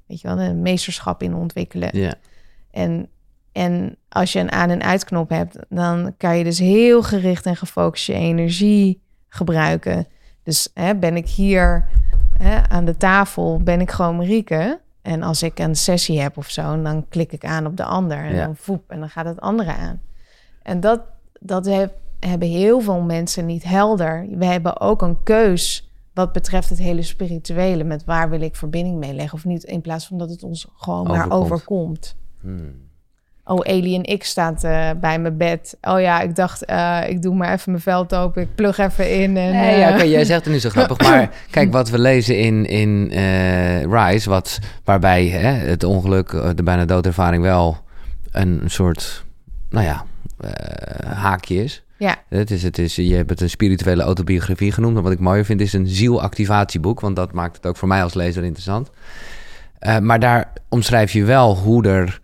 Weet 0.07 0.21
je 0.21 0.29
wel, 0.29 0.41
een 0.41 0.63
meesterschap 0.63 1.23
in 1.23 1.35
ontwikkelen. 1.35 1.89
Ja. 1.93 2.15
En, 2.71 3.09
en 3.53 3.97
als 4.09 4.33
je 4.33 4.39
een 4.41 4.53
aan- 4.53 4.71
en 4.71 4.83
uitknop 4.83 5.29
hebt, 5.29 5.59
dan 5.69 6.15
kan 6.17 6.39
je 6.39 6.45
dus 6.45 6.59
heel 6.59 7.03
gericht 7.03 7.47
en 7.47 7.57
gefocust 7.57 8.07
je 8.07 8.13
energie 8.13 9.03
gebruiken. 9.29 10.07
Dus 10.43 10.71
hè, 10.75 10.95
ben 10.97 11.17
ik 11.17 11.29
hier 11.29 11.89
hè, 12.43 12.69
aan 12.69 12.85
de 12.85 12.97
tafel, 12.97 13.61
ben 13.63 13.81
ik 13.81 13.91
gewoon 13.91 14.17
Marieke. 14.17 14.81
En 15.05 15.23
als 15.23 15.43
ik 15.43 15.59
een 15.59 15.75
sessie 15.77 16.21
heb 16.21 16.37
of 16.37 16.51
zo, 16.51 16.83
dan 16.83 17.09
klik 17.09 17.33
ik 17.33 17.45
aan 17.45 17.67
op 17.67 17.77
de 17.77 17.85
ander. 17.85 18.19
En 18.19 18.35
Ja. 18.35 18.45
dan 18.45 18.57
voep, 18.57 18.91
en 18.91 19.01
dan 19.01 19.09
gaat 19.09 19.27
het 19.27 19.41
andere 19.41 19.73
aan. 19.75 20.01
En 20.63 20.81
dat, 20.81 21.01
dat 21.41 21.67
heb- 21.67 21.95
hebben 22.21 22.49
heel 22.49 22.81
veel 22.81 23.01
mensen 23.01 23.47
niet 23.47 23.65
helder. 23.65 24.27
We 24.31 24.45
hebben 24.45 24.81
ook 24.81 25.03
een 25.03 25.23
keus 25.23 25.91
wat 26.15 26.33
betreft 26.33 26.69
het 26.69 26.79
hele 26.79 27.03
spirituele. 27.03 27.85
Met 27.85 28.05
waar 28.05 28.31
wil 28.31 28.41
ik 28.41 28.57
verbinding 28.57 28.99
mee 28.99 29.13
leggen 29.15 29.39
of 29.39 29.45
niet. 29.45 29.63
In 29.65 29.81
plaats 29.81 30.07
van 30.07 30.19
dat 30.19 30.31
het 30.31 30.43
ons 30.43 30.69
gewoon 30.77 31.07
maar 31.07 31.17
Overkomt. 31.31 31.43
overkomt. 31.53 32.17
Hmm. 32.41 32.75
Oh, 33.47 33.61
Alien 33.61 34.19
X 34.19 34.29
staat 34.29 34.65
eh, 34.65 34.91
bij 35.01 35.19
mijn 35.19 35.37
bed. 35.37 35.77
Oh 35.81 36.01
ja, 36.01 36.21
ik 36.21 36.37
dacht, 36.37 36.65
eh, 36.65 37.01
ik 37.09 37.23
doe 37.23 37.35
maar 37.35 37.53
even 37.53 37.71
mijn 37.71 37.83
veld 37.83 38.15
open. 38.15 38.43
Ik 38.43 38.55
plug 38.55 38.79
even 38.79 39.11
in. 39.11 39.37
En, 39.37 39.53
Nee, 39.53 39.79
ja, 39.79 39.89
eh, 39.89 39.95
oké, 39.95 40.03
jij 40.03 40.25
zegt 40.25 40.45
het 40.45 40.53
nu 40.53 40.61
zo 40.61 40.69
grappig. 40.77 41.01
Maar 41.01 41.31
kijk, 41.51 41.73
wat 41.73 41.91
we 41.91 41.99
lezen 41.99 42.39
in, 42.39 42.67
in 42.67 43.09
Rise, 43.91 44.31
wat, 44.31 44.59
waarbij 44.85 45.27
hè, 45.27 45.51
het 45.69 45.85
ongeluk, 45.85 46.31
de 46.55 46.63
bijna 46.63 46.85
doodervaring 46.85 47.43
wel 47.43 47.77
een 48.31 48.63
soort, 48.67 49.25
nou 49.71 49.85
ja, 49.85 50.05
haakje 51.07 51.65
is. 51.65 51.83
Ja. 51.99 52.17
Het 52.29 52.51
is, 52.51 52.63
het 52.63 52.79
is, 52.79 52.97
je 52.97 53.15
hebt 53.15 53.31
het 53.31 53.41
een 53.41 53.51
spirituele 53.51 54.03
autobiografie 54.03 54.73
genoemd. 54.73 54.97
En 54.97 55.03
wat 55.03 55.13
ik 55.13 55.21
mooier 55.21 55.45
vind 55.45 55.61
is 55.61 55.73
een 55.73 55.87
zielactivatieboek. 55.87 57.01
Want 57.01 57.17
dat 57.17 57.33
maakt 57.33 57.57
het 57.57 57.67
ook 57.67 57.77
voor 57.77 57.89
mij 57.89 58.03
als 58.03 58.15
lezer 58.15 58.45
interessant. 58.45 58.91
Maar 60.01 60.21
daar 60.21 60.53
omschrijf 60.69 61.13
je 61.13 61.25
wel 61.25 61.57
hoe 61.57 61.89
er 61.89 62.21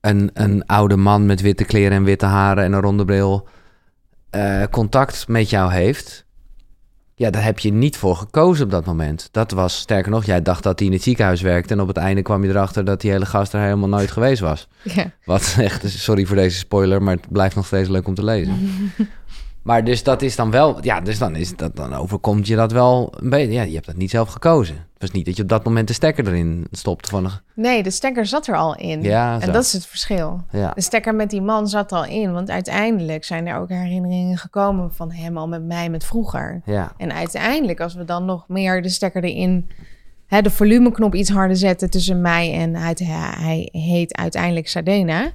een, 0.00 0.30
een 0.34 0.66
oude 0.66 0.96
man 0.96 1.26
met 1.26 1.40
witte 1.40 1.64
kleren 1.64 1.96
en 1.96 2.04
witte 2.04 2.26
haren 2.26 2.64
en 2.64 2.72
een 2.72 2.80
ronde 2.80 3.04
bril 3.04 3.48
eh, 4.30 4.62
contact 4.70 5.28
met 5.28 5.50
jou 5.50 5.72
heeft. 5.72 6.28
Ja, 7.14 7.30
daar 7.30 7.44
heb 7.44 7.58
je 7.58 7.72
niet 7.72 7.96
voor 7.96 8.16
gekozen 8.16 8.64
op 8.64 8.70
dat 8.70 8.86
moment. 8.86 9.28
Dat 9.30 9.50
was, 9.50 9.78
sterker 9.78 10.10
nog, 10.10 10.24
jij 10.24 10.42
dacht 10.42 10.62
dat 10.62 10.78
hij 10.78 10.88
in 10.88 10.94
het 10.94 11.02
ziekenhuis 11.02 11.40
werkte. 11.40 11.74
En 11.74 11.80
op 11.80 11.88
het 11.88 11.96
einde 11.96 12.22
kwam 12.22 12.44
je 12.44 12.48
erachter 12.48 12.84
dat 12.84 13.00
die 13.00 13.10
hele 13.10 13.26
gast 13.26 13.52
er 13.52 13.60
helemaal 13.60 13.88
nooit 13.88 14.10
geweest 14.10 14.40
was. 14.40 14.68
ja. 14.82 15.10
Wat 15.24 15.56
echt, 15.58 15.90
sorry 15.90 16.24
voor 16.24 16.36
deze 16.36 16.58
spoiler, 16.58 17.02
maar 17.02 17.14
het 17.14 17.32
blijft 17.32 17.54
nog 17.56 17.66
steeds 17.66 17.88
leuk 17.88 18.06
om 18.06 18.14
te 18.14 18.24
lezen. 18.24 18.56
maar 19.62 19.84
dus 19.84 20.02
dat 20.02 20.22
is 20.22 20.36
dan 20.36 20.50
wel, 20.50 20.78
ja, 20.84 21.00
dus 21.00 21.18
dan, 21.18 21.36
is 21.36 21.56
dat, 21.56 21.76
dan 21.76 21.94
overkomt 21.94 22.46
je 22.46 22.56
dat 22.56 22.72
wel 22.72 23.12
een 23.16 23.30
beetje. 23.30 23.52
Ja, 23.52 23.62
je 23.62 23.74
hebt 23.74 23.86
dat 23.86 23.96
niet 23.96 24.10
zelf 24.10 24.28
gekozen. 24.28 24.74
Het 24.74 25.08
was 25.08 25.10
niet 25.10 25.26
dat 25.26 25.36
je 25.36 25.42
op 25.42 25.48
dat 25.48 25.64
moment 25.64 25.88
de 25.88 25.94
stekker 25.94 26.26
erin 26.26 26.66
stopte 26.70 27.08
van 27.08 27.24
een, 27.24 27.30
Nee, 27.54 27.82
de 27.82 27.90
stekker 27.90 28.26
zat 28.26 28.46
er 28.46 28.56
al 28.56 28.76
in. 28.76 29.02
Ja, 29.02 29.40
zo. 29.40 29.46
en 29.46 29.52
dat 29.52 29.64
is 29.64 29.72
het 29.72 29.86
verschil. 29.86 30.44
ja. 30.52 30.70
De 30.74 30.80
stekker 30.80 31.14
met 31.14 31.30
die 31.30 31.42
man 31.42 31.68
zat 31.68 31.92
al 31.92 32.04
in. 32.04 32.32
Want 32.32 32.50
uiteindelijk 32.50 33.24
zijn 33.24 33.46
er 33.46 33.58
ook 33.58 33.68
herinneringen 33.68 34.38
gekomen 34.38 34.92
van 34.92 35.12
hem 35.12 35.36
al 35.36 35.48
met 35.48 35.64
mij 35.64 35.90
met 35.90 36.04
vroeger. 36.04 36.62
Ja, 36.64 36.92
En 36.96 37.12
uiteindelijk, 37.12 37.80
als 37.80 37.94
we 37.94 38.04
dan 38.04 38.24
nog 38.24 38.44
meer 38.48 38.82
de 38.82 38.88
stekker 38.88 39.24
erin, 39.24 39.68
hè, 40.26 40.42
de 40.42 40.50
volumeknop 40.50 41.14
iets 41.14 41.30
harder 41.30 41.56
zetten 41.56 41.90
tussen 41.90 42.20
mij 42.20 42.52
en 42.54 42.74
hij, 42.74 42.94
hij 43.38 43.68
heet 43.72 44.16
uiteindelijk 44.16 44.68
Sardena, 44.68 45.30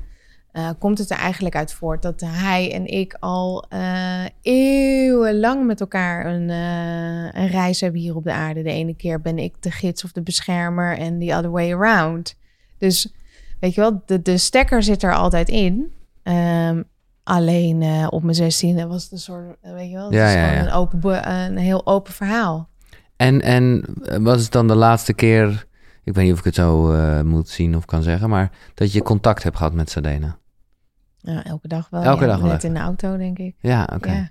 eh, 0.56 0.70
komt 0.80 0.98
het 0.98 1.10
er 1.10 1.18
eigenlijk 1.18 1.56
uit 1.56 1.74
voort 1.74 2.02
dat 2.02 2.22
hij 2.26 2.74
en 2.74 2.86
ik 2.86 3.18
al 3.20 3.66
eh, 3.70 4.26
eeuwenlang 4.42 5.66
met 5.66 5.80
elkaar 5.80 6.26
een, 6.26 6.50
eh, 6.50 7.42
een 7.42 7.48
reis 7.48 7.82
hebben 7.82 8.02
hier 8.02 8.16
op 8.16 8.24
de 8.24 8.34
aarde. 8.34 8.64
De 8.64 8.72
ene 8.72 8.96
keer 8.96 9.22
ben 9.22 9.38
ik 9.38 9.54
de 9.60 9.72
gids 9.72 10.04
of 10.04 10.12
de 10.12 10.22
beschermer 10.22 10.98
en 10.98 11.20
the 11.20 11.36
other 11.36 11.52
way 11.52 11.74
around. 11.74 12.38
Dus 12.78 13.14
weet 13.60 13.74
je 13.74 13.82
wel, 13.82 14.02
de, 14.06 14.22
de 14.22 14.38
stekker 14.38 14.84
zit 14.84 15.04
er 15.04 15.16
altijd 15.16 15.50
in. 15.50 15.92
Ehm, 16.24 16.82
alleen 17.24 18.08
op 18.10 18.24
mijn 18.24 18.36
zestiende 18.36 18.88
was 18.88 19.04
het 19.04 19.12
een 19.12 19.18
soort, 19.18 19.58
weet 19.62 19.90
je 19.90 19.96
wel, 19.96 20.06
het 20.06 20.14
Ja. 20.14 20.60
Een, 20.60 20.72
open, 20.72 21.32
een 21.32 21.58
heel 21.58 21.86
open 21.86 22.14
verhaal. 22.14 22.70
En, 23.16 23.42
en 23.42 23.86
wat 24.24 24.40
is 24.40 24.50
dan 24.50 24.68
de 24.68 24.76
laatste 24.76 25.14
keer, 25.14 25.66
ik 26.04 26.14
weet 26.14 26.24
niet 26.24 26.34
of 26.34 26.40
ik 26.40 26.46
het 26.46 26.56
zo 26.56 26.94
moet 27.24 27.50
zien 27.50 27.76
of 27.76 27.86
kan 27.86 28.04
zeggen, 28.04 28.30
maar 28.30 28.52
dat 28.74 28.92
je 28.92 29.02
contact 29.02 29.44
hebt 29.44 29.58
gehad 29.58 29.74
met 29.74 29.90
Sadena? 29.90 30.38
Ja, 31.26 31.44
elke 31.44 31.68
dag 31.68 31.90
wel. 31.90 32.04
Elke 32.04 32.22
ja. 32.22 32.28
dag 32.28 32.40
wel 32.40 32.52
Net 32.52 32.64
in 32.64 32.74
de 32.74 32.80
auto, 32.80 33.18
denk 33.18 33.40
ik. 33.40 33.56
Ja, 33.60 33.90
oké. 33.94 34.12
Ja. 34.12 34.30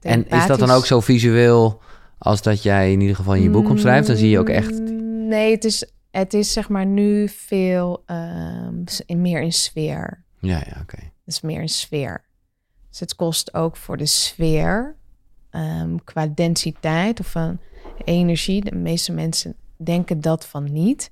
En 0.00 0.28
is 0.28 0.46
dat 0.46 0.58
dan 0.58 0.70
ook 0.70 0.86
zo 0.86 1.00
visueel 1.00 1.80
als 2.18 2.42
dat 2.42 2.62
jij 2.62 2.92
in 2.92 3.00
ieder 3.00 3.16
geval 3.16 3.34
in 3.34 3.42
je 3.42 3.50
boek 3.50 3.68
omschrijft? 3.68 4.06
Dan 4.06 4.16
zie 4.16 4.30
je 4.30 4.38
ook 4.38 4.48
echt... 4.48 4.80
Mm, 4.80 5.06
Nee, 5.26 5.50
het 5.50 5.64
is, 5.64 5.90
het 6.10 6.34
is 6.34 6.52
zeg 6.52 6.68
maar 6.68 6.86
nu 6.86 7.28
veel 7.28 8.02
ehm, 8.06 8.84
in, 9.06 9.20
meer 9.20 9.40
in 9.40 9.52
sfeer. 9.52 10.24
Ja, 10.40 10.56
ja, 10.56 10.80
oké. 10.80 10.96
Het 10.96 11.34
is 11.34 11.40
meer 11.40 11.60
een 11.60 11.68
sfeer. 11.68 12.24
Dus 12.88 13.00
het 13.00 13.14
kost 13.14 13.54
ook 13.54 13.76
voor 13.76 13.96
de 13.96 14.06
sfeer 14.06 14.96
ehm, 15.50 15.96
qua 16.04 16.26
densiteit 16.26 17.20
of 17.20 17.30
van 17.30 17.58
energie. 18.04 18.64
De 18.64 18.74
meeste 18.74 19.12
mensen 19.12 19.56
denken 19.76 20.20
dat 20.20 20.46
van 20.46 20.72
niet. 20.72 21.10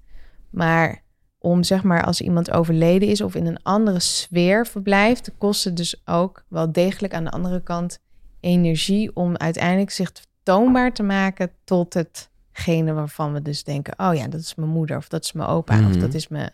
Maar 0.51 1.03
om 1.45 1.63
zeg 1.63 1.83
maar 1.83 2.05
als 2.05 2.21
iemand 2.21 2.51
overleden 2.51 3.09
is 3.09 3.21
of 3.21 3.35
in 3.35 3.47
een 3.47 3.63
andere 3.63 4.01
sfeer 4.01 4.67
verblijft, 4.67 5.31
kost 5.39 5.65
het 5.65 5.77
dus 5.77 6.03
ook 6.05 6.45
wel 6.49 6.73
degelijk 6.73 7.15
aan 7.15 7.25
de 7.25 7.31
andere 7.31 7.63
kant 7.63 7.99
energie 8.41 9.11
om 9.17 9.37
uiteindelijk 9.37 9.91
zich 9.91 10.13
toonbaar 10.43 10.93
te 10.93 11.03
maken 11.03 11.51
tot 11.65 11.95
hetgene 11.95 12.93
waarvan 12.93 13.33
we 13.33 13.43
dus 13.43 13.65
denken, 13.65 13.95
oh 13.97 14.15
ja, 14.15 14.29
dat 14.29 14.41
is 14.41 14.55
mijn 14.55 14.71
moeder 14.71 14.97
of 14.97 15.09
dat 15.09 15.25
is 15.25 15.33
mijn 15.33 15.49
opa 15.49 15.75
of 15.79 15.81
Mhm. 15.91 15.99
dat 16.01 16.15
is 16.15 16.29
mijn. 16.29 16.51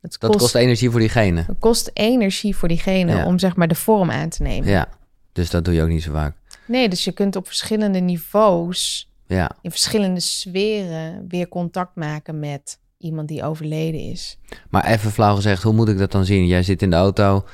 Het 0.00 0.16
Dat 0.20 0.36
kost 0.36 0.54
energie 0.54 0.90
voor 0.90 1.00
diegene. 1.00 1.40
het 1.46 1.58
kost 1.58 1.90
energie 1.94 2.56
voor 2.56 2.68
diegene 2.68 3.12
Ja. 3.16 3.26
om 3.26 3.38
zeg 3.38 3.56
maar 3.56 3.68
de 3.68 3.74
vorm 3.74 4.10
aan 4.10 4.28
te 4.28 4.42
nemen. 4.42 4.68
Ja, 4.68 4.88
dus 5.32 5.50
dat 5.50 5.64
doe 5.64 5.74
je 5.74 5.82
ook 5.82 5.88
niet 5.88 6.02
zo 6.02 6.12
vaak. 6.12 6.36
Nee, 6.66 6.88
dus 6.88 7.04
je 7.04 7.12
kunt 7.12 7.36
op 7.36 7.46
verschillende 7.46 7.98
niveaus, 7.98 9.10
Ja, 9.26 9.50
in 9.60 9.70
verschillende 9.70 10.20
sferen, 10.20 11.24
weer 11.28 11.48
contact 11.48 11.94
maken 11.96 12.38
met 12.38 12.78
iemand 13.02 13.28
die 13.28 13.44
overleden 13.44 14.00
is. 14.00 14.38
maar 14.70 14.84
even 14.86 15.10
flauw 15.10 15.34
gezegd, 15.34 15.62
hoe 15.62 15.72
moet 15.72 15.88
ik 15.88 15.98
dat 15.98 16.12
dan 16.12 16.24
zien? 16.24 16.46
Jij 16.46 16.62
zit 16.62 16.82
in 16.82 16.90
de 16.90 16.96
auto 16.96 17.44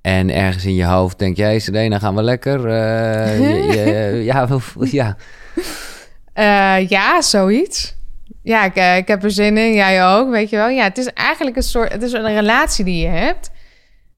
en 0.00 0.30
ergens 0.34 0.64
in 0.64 0.74
je 0.74 0.84
hoofd 0.84 1.18
denk 1.18 1.36
jij, 1.36 1.58
Sedena, 1.58 1.98
gaan 1.98 2.14
we 2.14 2.22
lekker? 2.22 2.66
Eh, 2.68 3.38
je- 3.38 3.62
je- 3.78 4.24
ja, 4.24 4.46
ja, 4.92 5.16
Eh, 6.32 6.88
ja, 6.88 7.22
zoiets. 7.22 7.96
Ja, 8.42 8.64
ik, 8.64 8.74
eh, 8.74 8.96
ik 8.96 9.08
heb 9.08 9.24
er 9.24 9.30
zin 9.30 9.56
in. 9.58 9.72
Jij 9.74 10.06
ook, 10.06 10.30
weet 10.30 10.50
je 10.50 10.56
wel. 10.56 10.68
Ja, 10.68 10.82
het 10.84 10.98
is 10.98 11.06
eigenlijk 11.06 11.56
een 11.56 11.62
soort... 11.62 11.92
Het 11.92 12.02
is 12.02 12.12
een 12.12 12.34
relatie 12.34 12.84
die 12.84 13.02
je 13.02 13.08
hebt. 13.08 13.50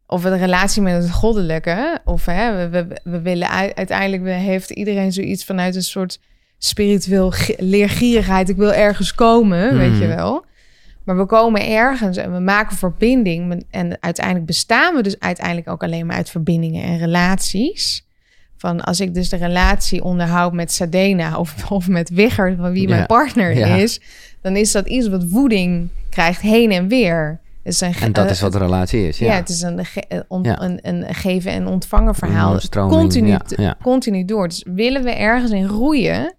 Of 0.07 0.25
een 0.25 0.39
relatie 0.39 0.83
met 0.83 1.03
het 1.03 1.13
goddelijke. 1.13 1.99
Of 2.05 2.25
hè, 2.27 2.69
we, 2.69 2.87
we, 2.87 3.01
we 3.05 3.21
willen 3.21 3.49
uiteindelijk... 3.75 4.23
we- 4.23 4.31
heeft 4.31 4.71
iedereen 4.71 5.13
zoiets 5.13 5.45
vanuit 5.45 5.75
een 5.77 5.83
soort 5.83 6.21
spiritueel 6.59 7.31
gi- 7.31 7.55
leergierigheid. 7.59 8.49
Ik 8.49 8.57
wil 8.57 8.73
ergens 8.73 9.15
komen, 9.15 9.79
weet 9.79 9.99
je 9.99 10.07
Mhm. 10.07 10.17
wel. 10.17 10.45
Maar 11.05 11.17
we 11.17 11.27
komen 11.27 11.69
ergens 11.69 12.17
en 12.17 12.33
we 12.33 12.39
maken 12.41 12.77
verbinding. 12.77 13.65
En 13.71 13.97
uiteindelijk 14.01 14.47
bestaan 14.47 14.95
we 14.95 15.03
dus 15.03 15.19
uiteindelijk 15.21 15.69
ook 15.69 15.83
alleen 15.83 16.07
maar 16.07 16.17
uit 16.17 16.31
verbindingen 16.31 16.83
en 16.85 16.99
relaties. 16.99 18.05
Van 18.57 18.81
als 18.85 19.01
ik 19.01 19.15
dus 19.15 19.29
de 19.29 19.37
relatie 19.37 20.05
onderhoud 20.05 20.53
met 20.53 20.73
Sadena 20.73 21.37
of, 21.39 21.71
of 21.71 21.89
met 21.89 22.09
Wigger, 22.11 22.57
van 22.57 22.73
wie 22.73 22.89
Ja. 22.89 22.95
mijn 22.95 23.07
partner 23.07 23.57
Ja. 23.57 23.67
is, 23.67 24.01
dan 24.43 24.57
is 24.57 24.73
dat 24.73 24.87
iets 24.89 25.09
wat 25.09 25.25
voeding 25.29 25.89
krijgt 26.11 26.41
heen 26.41 26.71
en 26.71 26.89
weer. 26.89 27.41
Is 27.63 27.81
een 27.81 27.95
en 28.01 28.13
dat 28.13 28.25
eh, 28.25 28.31
is 28.31 28.41
wat 28.41 28.55
een 28.55 28.61
relatie 28.61 29.09
is. 29.09 29.19
ja. 29.19 29.27
Ja, 29.27 29.33
het 29.35 29.49
is 29.49 29.61
een, 29.63 29.85
ge- 29.85 30.05
een, 30.09 30.25
on- 30.29 30.43
Ja. 30.43 30.63
een, 30.63 30.79
een 30.83 31.15
geven 31.15 31.53
en 31.53 31.67
ontvangen 31.67 32.15
verhaal. 32.15 32.55
Een 32.55 32.61
stroming, 32.61 33.01
Continu, 33.01 33.37
ja. 33.57 33.77
continu 33.83 34.25
door. 34.25 34.49
Dus 34.49 34.65
willen 34.75 35.03
we 35.03 35.11
ergens 35.11 35.51
in 35.51 35.69
groeien, 35.69 36.35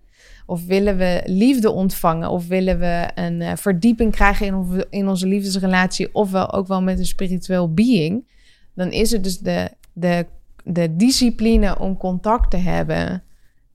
of 0.52 0.66
willen 0.66 0.98
we 0.98 1.22
liefde 1.26 1.72
ontvangen, 1.72 2.30
of 2.30 2.48
willen 2.48 2.80
we 2.80 3.10
een 3.16 3.42
eh, 3.42 3.52
verdieping 3.56 4.12
krijgen 4.12 4.46
in, 4.46 4.86
in 4.90 5.08
onze 5.08 5.28
liefdesrelatie, 5.28 6.10
ofwel 6.12 6.54
ook 6.54 6.68
wel 6.68 6.82
met 6.82 7.00
een 7.00 7.06
spiritueel 7.06 7.74
being, 7.74 8.28
dan 8.76 8.92
is 8.92 9.12
het 9.12 9.24
dus 9.24 9.40
de, 9.40 9.70
de, 9.94 10.26
de 10.64 10.96
discipline 10.96 11.80
om 11.80 11.98
contact 11.98 12.52
te 12.52 12.58
hebben 12.58 13.24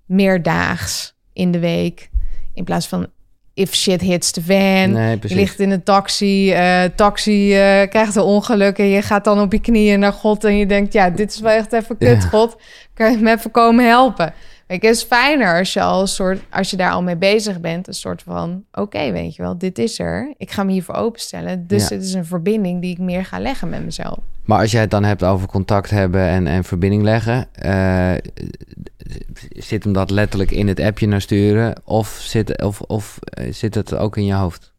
meerdaags 0.06 1.14
in 1.32 1.50
de 1.50 1.58
week. 1.58 2.10
In 2.54 2.64
plaats 2.64 2.86
van 2.86 3.06
if 3.54 3.74
shit 3.74 4.00
hits 4.00 4.30
the 4.30 4.42
van. 4.42 4.92
Nee, 4.92 5.18
Je 5.20 5.34
ligt 5.34 5.60
in 5.60 5.70
een 5.70 5.82
taxi, 5.82 6.52
eh, 6.52 6.82
taxi 6.94 7.52
eh, 7.52 7.88
krijgt 7.88 8.16
een 8.16 8.22
ongeluk 8.22 8.78
en 8.78 8.86
je 8.86 9.02
gaat 9.02 9.24
dan 9.24 9.40
op 9.40 9.52
je 9.52 9.60
knieën 9.60 10.00
naar 10.00 10.12
God 10.12 10.44
en 10.44 10.56
je 10.56 10.66
denkt, 10.66 10.92
ja, 10.92 11.10
dit 11.10 11.32
is 11.32 11.40
wel 11.40 11.52
echt 11.52 11.72
even 11.72 11.98
kut, 11.98 12.22
Ja. 12.22 12.28
God. 12.28 12.56
Kan 12.94 13.10
je 13.10 13.18
me 13.18 13.30
even 13.30 13.50
komen 13.50 13.86
helpen? 13.86 14.34
Weet 14.66 14.82
je, 14.82 14.86
het 14.88 14.96
is 14.96 15.02
fijner 15.02 15.58
als 15.58 15.72
je 15.72 15.80
al 15.82 16.00
een 16.00 16.08
soort, 16.08 16.40
als 16.50 16.70
je 16.70 16.76
daar 16.76 16.90
al 16.92 17.02
mee 17.02 17.16
bezig 17.16 17.60
bent, 17.60 17.88
een 17.88 17.94
soort 17.94 18.22
van, 18.22 18.64
oké, 18.72 19.12
weet 19.12 19.34
je 19.34 19.42
wel, 19.42 19.58
dit 19.58 19.78
is 19.78 19.98
er. 19.98 20.34
Ik 20.36 20.50
ga 20.50 20.62
me 20.62 20.72
hiervoor 20.72 20.94
openstellen. 20.94 21.66
Dus 21.66 21.88
Ja. 21.88 21.94
het 21.94 22.04
is 22.04 22.12
een 22.14 22.24
verbinding 22.24 22.80
die 22.80 22.90
ik 22.90 22.98
meer 22.98 23.24
ga 23.24 23.38
leggen 23.40 23.68
met 23.68 23.84
mezelf. 23.84 24.18
Maar 24.44 24.58
als 24.60 24.70
jij 24.70 24.80
het 24.80 24.90
dan 24.90 25.04
hebt 25.04 25.24
over 25.24 25.48
contact 25.48 25.90
hebben 25.90 26.20
en, 26.28 26.46
en 26.46 26.64
verbinding 26.64 27.02
leggen, 27.02 27.54
eh, 27.54 28.12
zit 29.48 29.84
hem 29.84 29.92
dat 29.92 30.10
letterlijk 30.10 30.50
in 30.50 30.68
het 30.68 30.80
appje 30.80 31.06
naar 31.06 31.20
sturen 31.20 31.80
of 31.84 32.08
zit, 32.08 32.62
of, 32.62 32.80
of 32.80 33.18
eh, 33.20 33.52
zit 33.52 33.74
het 33.74 33.94
ook 33.96 34.16
in 34.16 34.24
je 34.24 34.34
hoofd? 34.34 34.72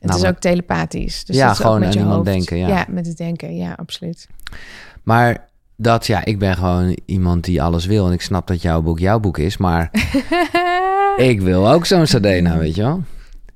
Het 0.00 0.14
is 0.14 0.24
ook 0.24 0.38
telepathisch. 0.38 1.24
Dus 1.24 1.36
Ja, 1.36 1.54
gewoon 1.54 1.78
met 1.78 1.88
aan 1.88 1.92
je 1.94 1.98
iemand 1.98 2.16
hoofd. 2.16 2.30
denken, 2.30 2.56
ja. 2.56 2.84
met 2.88 3.06
het 3.06 3.16
denken, 3.16 3.56
ja, 3.56 3.72
absoluut. 3.76 4.26
Maar 5.02 5.48
dat, 5.76 6.06
ja, 6.06 6.24
ik 6.24 6.38
ben 6.38 6.56
gewoon 6.56 6.98
iemand 7.04 7.44
die 7.44 7.62
alles 7.62 7.86
wil 7.86 8.06
en 8.06 8.12
ik 8.12 8.20
snap 8.20 8.46
dat 8.46 8.62
jouw 8.62 8.82
boek 8.82 8.98
jouw 8.98 9.20
boek 9.20 9.38
is, 9.38 9.56
maar 9.56 9.90
ik 11.16 11.40
wil 11.40 11.70
ook 11.70 11.86
zo'n 11.86 12.06
Sardena, 12.06 12.58
weet 12.58 12.74
je 12.74 12.82
wel? 12.82 13.02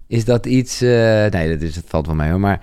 Is 0.07 0.25
dat 0.25 0.47
iets, 0.47 0.81
eh, 0.81 1.27
nee, 1.27 1.49
dat 1.49 1.61
is, 1.61 1.77
het 1.77 1.85
valt 1.89 2.07
wel 2.07 2.15
mee 2.15 2.31
hoor, 2.31 2.41
maar 2.41 2.61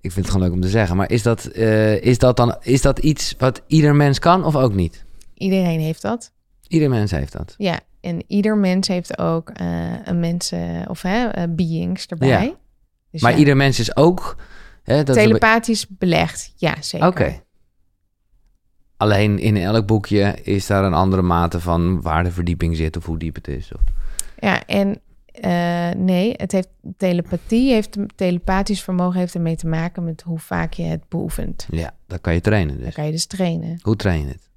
ik 0.00 0.12
vind 0.12 0.26
het 0.26 0.34
gewoon 0.34 0.42
leuk 0.42 0.56
om 0.56 0.60
te 0.60 0.68
zeggen. 0.68 0.96
Maar 0.96 1.10
is 1.10 1.22
dat, 1.22 1.44
eh, 1.44 2.02
is 2.02 2.18
dat 2.18 2.36
dan, 2.36 2.56
is 2.60 2.82
dat 2.82 2.98
iets 2.98 3.34
wat 3.38 3.62
ieder 3.66 3.94
mens 3.94 4.18
kan 4.18 4.44
of 4.44 4.56
ook 4.56 4.74
niet? 4.74 5.04
Iedereen 5.34 5.80
heeft 5.80 6.02
dat. 6.02 6.32
Ieder 6.68 6.88
mens 6.88 7.10
heeft 7.10 7.32
dat. 7.32 7.54
Ja, 7.56 7.80
en 8.00 8.22
ieder 8.26 8.56
mens 8.56 8.88
heeft 8.88 9.18
ook 9.18 9.50
eh, 9.50 9.66
een 10.04 10.20
mensen 10.20 10.88
of 10.88 11.02
hè, 11.02 11.48
beings 11.48 12.06
erbij. 12.06 12.28
Ja. 12.28 12.54
Dus 13.10 13.22
Maar 13.22 13.32
ja, 13.32 13.38
ieder 13.38 13.56
mens 13.56 13.78
is 13.78 13.96
ook. 13.96 14.36
Hè, 14.82 15.04
dat 15.04 15.16
is 15.16 15.22
telepathisch 15.22 15.86
belegd, 15.88 16.52
ja, 16.56 16.74
zeker. 16.80 17.06
Oké. 17.06 17.40
Alleen 18.98 19.38
in 19.38 19.56
elk 19.56 19.86
boekje 19.86 20.34
is 20.42 20.66
daar 20.66 20.84
een 20.84 20.94
andere 20.94 21.22
mate 21.22 21.60
van 21.60 22.02
waar 22.02 22.24
de 22.24 22.32
verdieping 22.32 22.76
zit 22.76 22.96
of 22.96 23.06
hoe 23.06 23.18
diep 23.18 23.34
het 23.34 23.48
is. 23.48 23.72
Of... 23.72 23.80
Ja, 24.38 24.66
en 24.66 25.00
eh, 25.40 25.90
nee, 25.96 26.32
het 26.36 26.52
heeft 26.52 26.68
telepathie, 26.96 27.72
heeft 27.72 27.96
telepathisch 28.16 28.82
vermogen 28.82 29.18
heeft 29.18 29.34
ermee 29.34 29.56
te 29.56 29.66
maken 29.66 30.04
met 30.04 30.22
hoe 30.22 30.38
vaak 30.38 30.72
je 30.72 30.82
het 30.82 31.08
beoefent. 31.08 31.66
Ja, 31.70 31.94
dat 32.06 32.20
kan 32.20 32.34
je 32.34 32.40
trainen 32.40 32.74
Dan 32.74 32.84
dus. 32.84 32.94
kan 32.94 33.04
je 33.04 33.10
dus 33.10 33.26
trainen. 33.26 33.78
Hoe 33.82 33.96
train 33.96 34.20
je 34.20 34.26
het? 34.26 34.48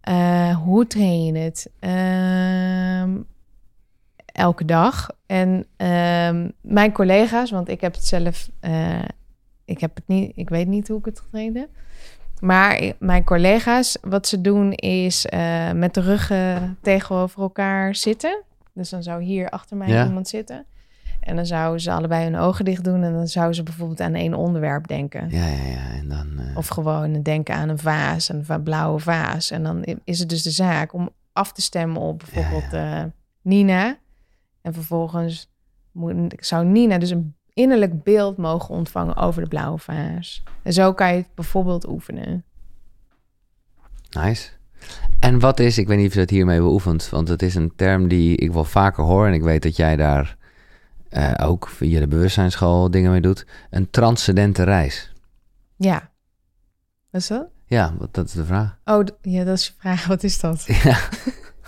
Eh, 0.00 0.56
hoe 0.56 0.86
train 0.86 1.24
je 1.24 1.38
het? 1.38 1.70
Ehm, 1.78 3.20
elke 4.26 4.64
dag. 4.64 5.08
En 5.26 5.66
ehm, 5.76 6.48
mijn 6.60 6.92
collega's, 6.92 7.50
want 7.50 7.68
ik 7.68 7.80
heb 7.80 7.94
het 7.94 8.06
zelf, 8.06 8.50
eh, 8.60 9.04
ik 9.64 9.80
heb 9.80 9.94
het 9.94 10.08
niet, 10.08 10.32
ik 10.34 10.48
weet 10.48 10.66
niet 10.66 10.88
hoe 10.88 10.98
ik 10.98 11.04
het 11.04 11.20
getraind 11.20 11.56
heb. 11.56 11.68
Maar 12.42 12.92
mijn 12.98 13.24
collega's, 13.24 13.98
wat 14.00 14.26
ze 14.26 14.40
doen 14.40 14.72
is 14.72 15.26
eh, 15.26 15.72
met 15.72 15.94
de 15.94 16.00
ruggen 16.00 16.78
tegenover 16.80 17.42
elkaar 17.42 17.94
zitten. 17.94 18.42
Dus 18.74 18.90
dan 18.90 19.02
zou 19.02 19.22
hier 19.22 19.48
achter 19.50 19.76
mij 19.76 19.88
Ja. 19.88 20.04
iemand 20.06 20.28
zitten. 20.28 20.66
En 21.20 21.36
dan 21.36 21.46
zouden 21.46 21.80
ze 21.80 21.92
allebei 21.92 22.24
hun 22.24 22.36
ogen 22.36 22.64
dicht 22.64 22.84
doen. 22.84 23.02
En 23.02 23.12
dan 23.12 23.26
zouden 23.26 23.54
ze 23.54 23.62
bijvoorbeeld 23.62 24.00
aan 24.00 24.14
één 24.14 24.34
onderwerp 24.34 24.86
denken. 24.86 25.28
Ja, 25.30 25.46
ja, 25.46 25.64
ja. 25.64 25.90
En 25.98 26.08
dan. 26.08 26.38
eh, 26.38 26.56
Of 26.56 26.68
gewoon 26.68 27.22
denken 27.22 27.54
aan 27.54 27.68
een 27.68 27.78
vaas, 27.78 28.28
een 28.28 28.62
blauwe 28.62 28.98
vaas. 29.00 29.50
En 29.50 29.62
dan 29.62 29.84
is 30.04 30.18
het 30.18 30.28
dus 30.28 30.42
de 30.42 30.50
zaak 30.50 30.92
om 30.92 31.10
af 31.32 31.52
te 31.52 31.62
stemmen 31.62 32.02
op 32.02 32.18
bijvoorbeeld 32.32 32.72
eh, 32.72 33.02
Nina. 33.42 33.96
En 34.62 34.74
vervolgens 34.74 35.50
moet, 35.92 36.34
zou 36.38 36.64
Nina 36.64 36.98
dus 36.98 37.10
een 37.10 37.34
innerlijk 37.54 38.02
beeld 38.02 38.36
mogen 38.36 38.74
ontvangen 38.74 39.16
over 39.16 39.42
de 39.42 39.48
blauwe 39.48 39.78
vaas. 39.78 40.42
En 40.62 40.72
zo 40.72 40.92
kan 40.92 41.08
je 41.08 41.16
het 41.16 41.34
bijvoorbeeld 41.34 41.88
oefenen. 41.88 42.44
Nice. 44.10 44.50
En 45.20 45.38
wat 45.38 45.60
is, 45.60 45.78
ik 45.78 45.86
weet 45.86 45.98
niet 45.98 46.06
of 46.06 46.12
je 46.12 46.18
dat 46.18 46.30
hiermee 46.30 46.60
beoefent, 46.60 47.08
want 47.08 47.28
het 47.28 47.42
is 47.42 47.54
een 47.54 47.72
term 47.76 48.08
die 48.08 48.36
ik 48.36 48.52
wel 48.52 48.64
vaker 48.64 49.04
hoor 49.04 49.26
en 49.26 49.32
ik 49.32 49.42
weet 49.42 49.62
dat 49.62 49.76
jij 49.76 49.96
daar 49.96 50.36
eh, 51.08 51.32
ook 51.42 51.68
via 51.68 52.00
de 52.00 52.08
bewustzijnsschool 52.08 52.90
dingen 52.90 53.10
mee 53.10 53.20
doet. 53.20 53.46
Een 53.70 53.90
transcendente 53.90 54.62
reis. 54.62 55.12
Ja. 55.76 56.10
Wat 57.10 57.20
is 57.20 57.26
dat? 57.26 57.46
Ja, 57.66 57.94
wat, 57.98 58.14
dat 58.14 58.26
is 58.26 58.32
de 58.32 58.44
vraag. 58.44 58.78
Oh, 58.84 59.06
ja, 59.20 59.44
dat 59.44 59.58
is 59.58 59.66
je 59.66 59.72
vraag. 59.78 60.06
Wat 60.14 60.22
is 60.22 60.40
dat? 60.40 60.64
Ja. 60.66 60.98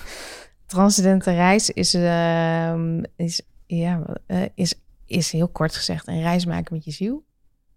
Transcendente 0.66 1.32
reis 1.32 1.70
is, 1.70 1.94
ehm, 1.94 3.02
is, 3.16 3.42
ja, 3.66 4.02
eh, 4.26 4.42
is, 4.54 4.74
is 5.06 5.32
heel 5.32 5.48
kort 5.48 5.76
gezegd 5.76 6.06
een 6.06 6.20
reis 6.20 6.44
maken 6.44 6.74
met 6.74 6.84
je 6.84 6.90
ziel. 6.90 7.24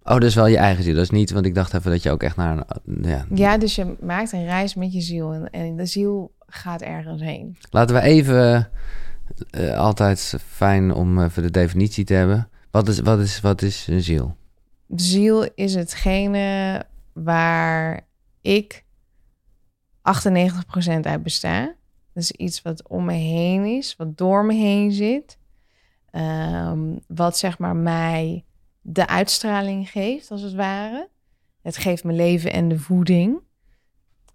Oh, 0.03 0.13
dat 0.13 0.23
is 0.23 0.35
wel 0.35 0.47
je 0.47 0.57
eigen 0.57 0.83
ziel. 0.83 0.93
Dat 0.93 1.03
is 1.03 1.09
niet, 1.09 1.31
want 1.31 1.45
ik 1.45 1.55
dacht 1.55 1.73
even 1.73 1.91
dat 1.91 2.03
je 2.03 2.11
ook 2.11 2.23
echt 2.23 2.35
naar 2.35 2.57
een. 2.85 2.97
Ja. 3.01 3.25
Ja, 3.33 3.57
dus 3.57 3.75
je 3.75 3.95
maakt 4.01 4.31
een 4.31 4.45
reis 4.45 4.75
met 4.75 4.93
je 4.93 5.01
ziel 5.01 5.33
en, 5.33 5.49
en 5.49 5.75
de 5.75 5.85
ziel 5.85 6.35
gaat 6.47 6.81
ergens 6.81 7.21
heen. 7.21 7.57
Laten 7.69 7.95
we 7.95 8.01
even, 8.01 8.69
eh, 9.49 9.77
altijd 9.77 10.33
fijn 10.47 10.93
om 10.93 11.23
even 11.23 11.43
de 11.43 11.51
definitie 11.51 12.03
te 12.03 12.13
hebben. 12.13 12.49
Wat 12.71 12.87
is, 12.87 12.99
wat 12.99 13.19
is, 13.19 13.41
wat 13.41 13.61
is 13.61 13.87
een 13.87 14.01
ziel? 14.01 14.35
De 14.85 15.03
ziel 15.03 15.49
is 15.55 15.75
hetgene 15.75 16.83
waar 17.13 18.07
ik 18.41 18.85
98% 20.01 21.01
uit 21.01 21.23
besta. 21.23 21.75
Dat 22.13 22.23
is 22.23 22.31
iets 22.31 22.61
wat 22.61 22.87
om 22.87 23.05
me 23.05 23.13
heen 23.13 23.65
is, 23.65 23.95
wat 23.95 24.17
door 24.17 24.45
me 24.45 24.53
heen 24.53 24.91
zit. 24.91 25.37
Ehm, 26.11 26.79
wat 27.07 27.37
zeg 27.37 27.59
maar 27.59 27.75
mij 27.75 28.45
de 28.81 29.07
uitstraling 29.07 29.89
geeft, 29.89 30.31
als 30.31 30.41
het 30.41 30.53
ware. 30.53 31.09
Het 31.61 31.77
geeft 31.77 32.03
me 32.03 32.13
leven 32.13 32.51
en 32.51 32.67
de 32.67 32.79
voeding. 32.79 33.39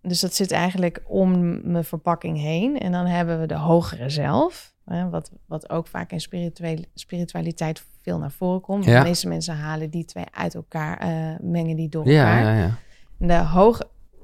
Dus 0.03 0.21
dat 0.21 0.35
zit 0.35 0.53
eigenlijk 0.53 1.03
om 1.07 1.61
mijn 1.73 1.85
verpakking 1.85 2.39
heen. 2.39 2.79
En 2.79 2.93
dan 2.93 3.07
hebben 3.07 3.41
we 3.41 3.47
de 3.47 3.57
hogere 3.57 4.09
zelf. 4.09 4.75
Hè, 4.85 5.09
wat, 5.09 5.31
wat 5.47 5.71
ook 5.71 5.87
vaak 5.87 6.13
in 6.13 6.21
spirituele, 6.21 6.85
spiritualiteit 6.95 7.85
veel 8.03 8.19
naar 8.19 8.31
voren 8.31 8.61
komt. 8.61 8.85
Ja. 8.85 9.03
De 9.03 9.09
meeste 9.09 9.29
mensen 9.29 9.55
halen 9.55 9.91
die 9.91 10.05
twee 10.05 10.25
uit 10.31 10.55
elkaar, 10.55 10.99
eh, 10.99 11.41
mengen 11.41 11.77
die 11.77 11.89
door 11.89 12.07
elkaar. 12.07 12.45
ja, 12.45 12.55
ja. 12.59 12.79
De 13.19 13.37
hoog, 13.37 13.81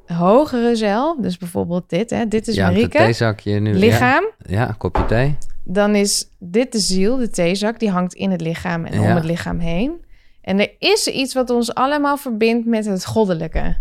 hogere 0.07 0.77
zelf, 0.77 1.17
dus 1.21 1.37
bijvoorbeeld 1.37 1.91
dit, 1.91 2.11
hè, 2.11 2.29
dit 2.29 2.49
is 2.49 2.55
ja, 2.55 2.67
Marieke, 2.67 2.99
theezakje 2.99 3.61
nu. 3.61 3.75
lichaam. 3.75 4.25
Ja, 4.39 4.75
kopje 4.79 5.05
thee. 5.05 5.37
Dan 5.71 5.95
is 5.95 6.29
dit 6.39 6.73
de 6.73 6.79
ziel, 6.79 7.17
de 7.17 7.31
theezak, 7.31 7.79
die 7.79 7.91
hangt 7.91 8.15
in 8.15 8.31
het 8.31 8.41
lichaam 8.41 8.85
en 8.85 9.01
Ja. 9.01 9.09
om 9.11 9.15
het 9.17 9.25
lichaam 9.25 9.59
heen. 9.59 10.05
En 10.41 10.61
er 10.61 10.71
is 10.79 11.07
iets 11.07 11.35
wat 11.35 11.51
ons 11.51 11.75
allemaal 11.75 12.17
verbindt 12.17 12.67
met 12.67 12.85
het 12.85 13.07
goddelijke. 13.07 13.77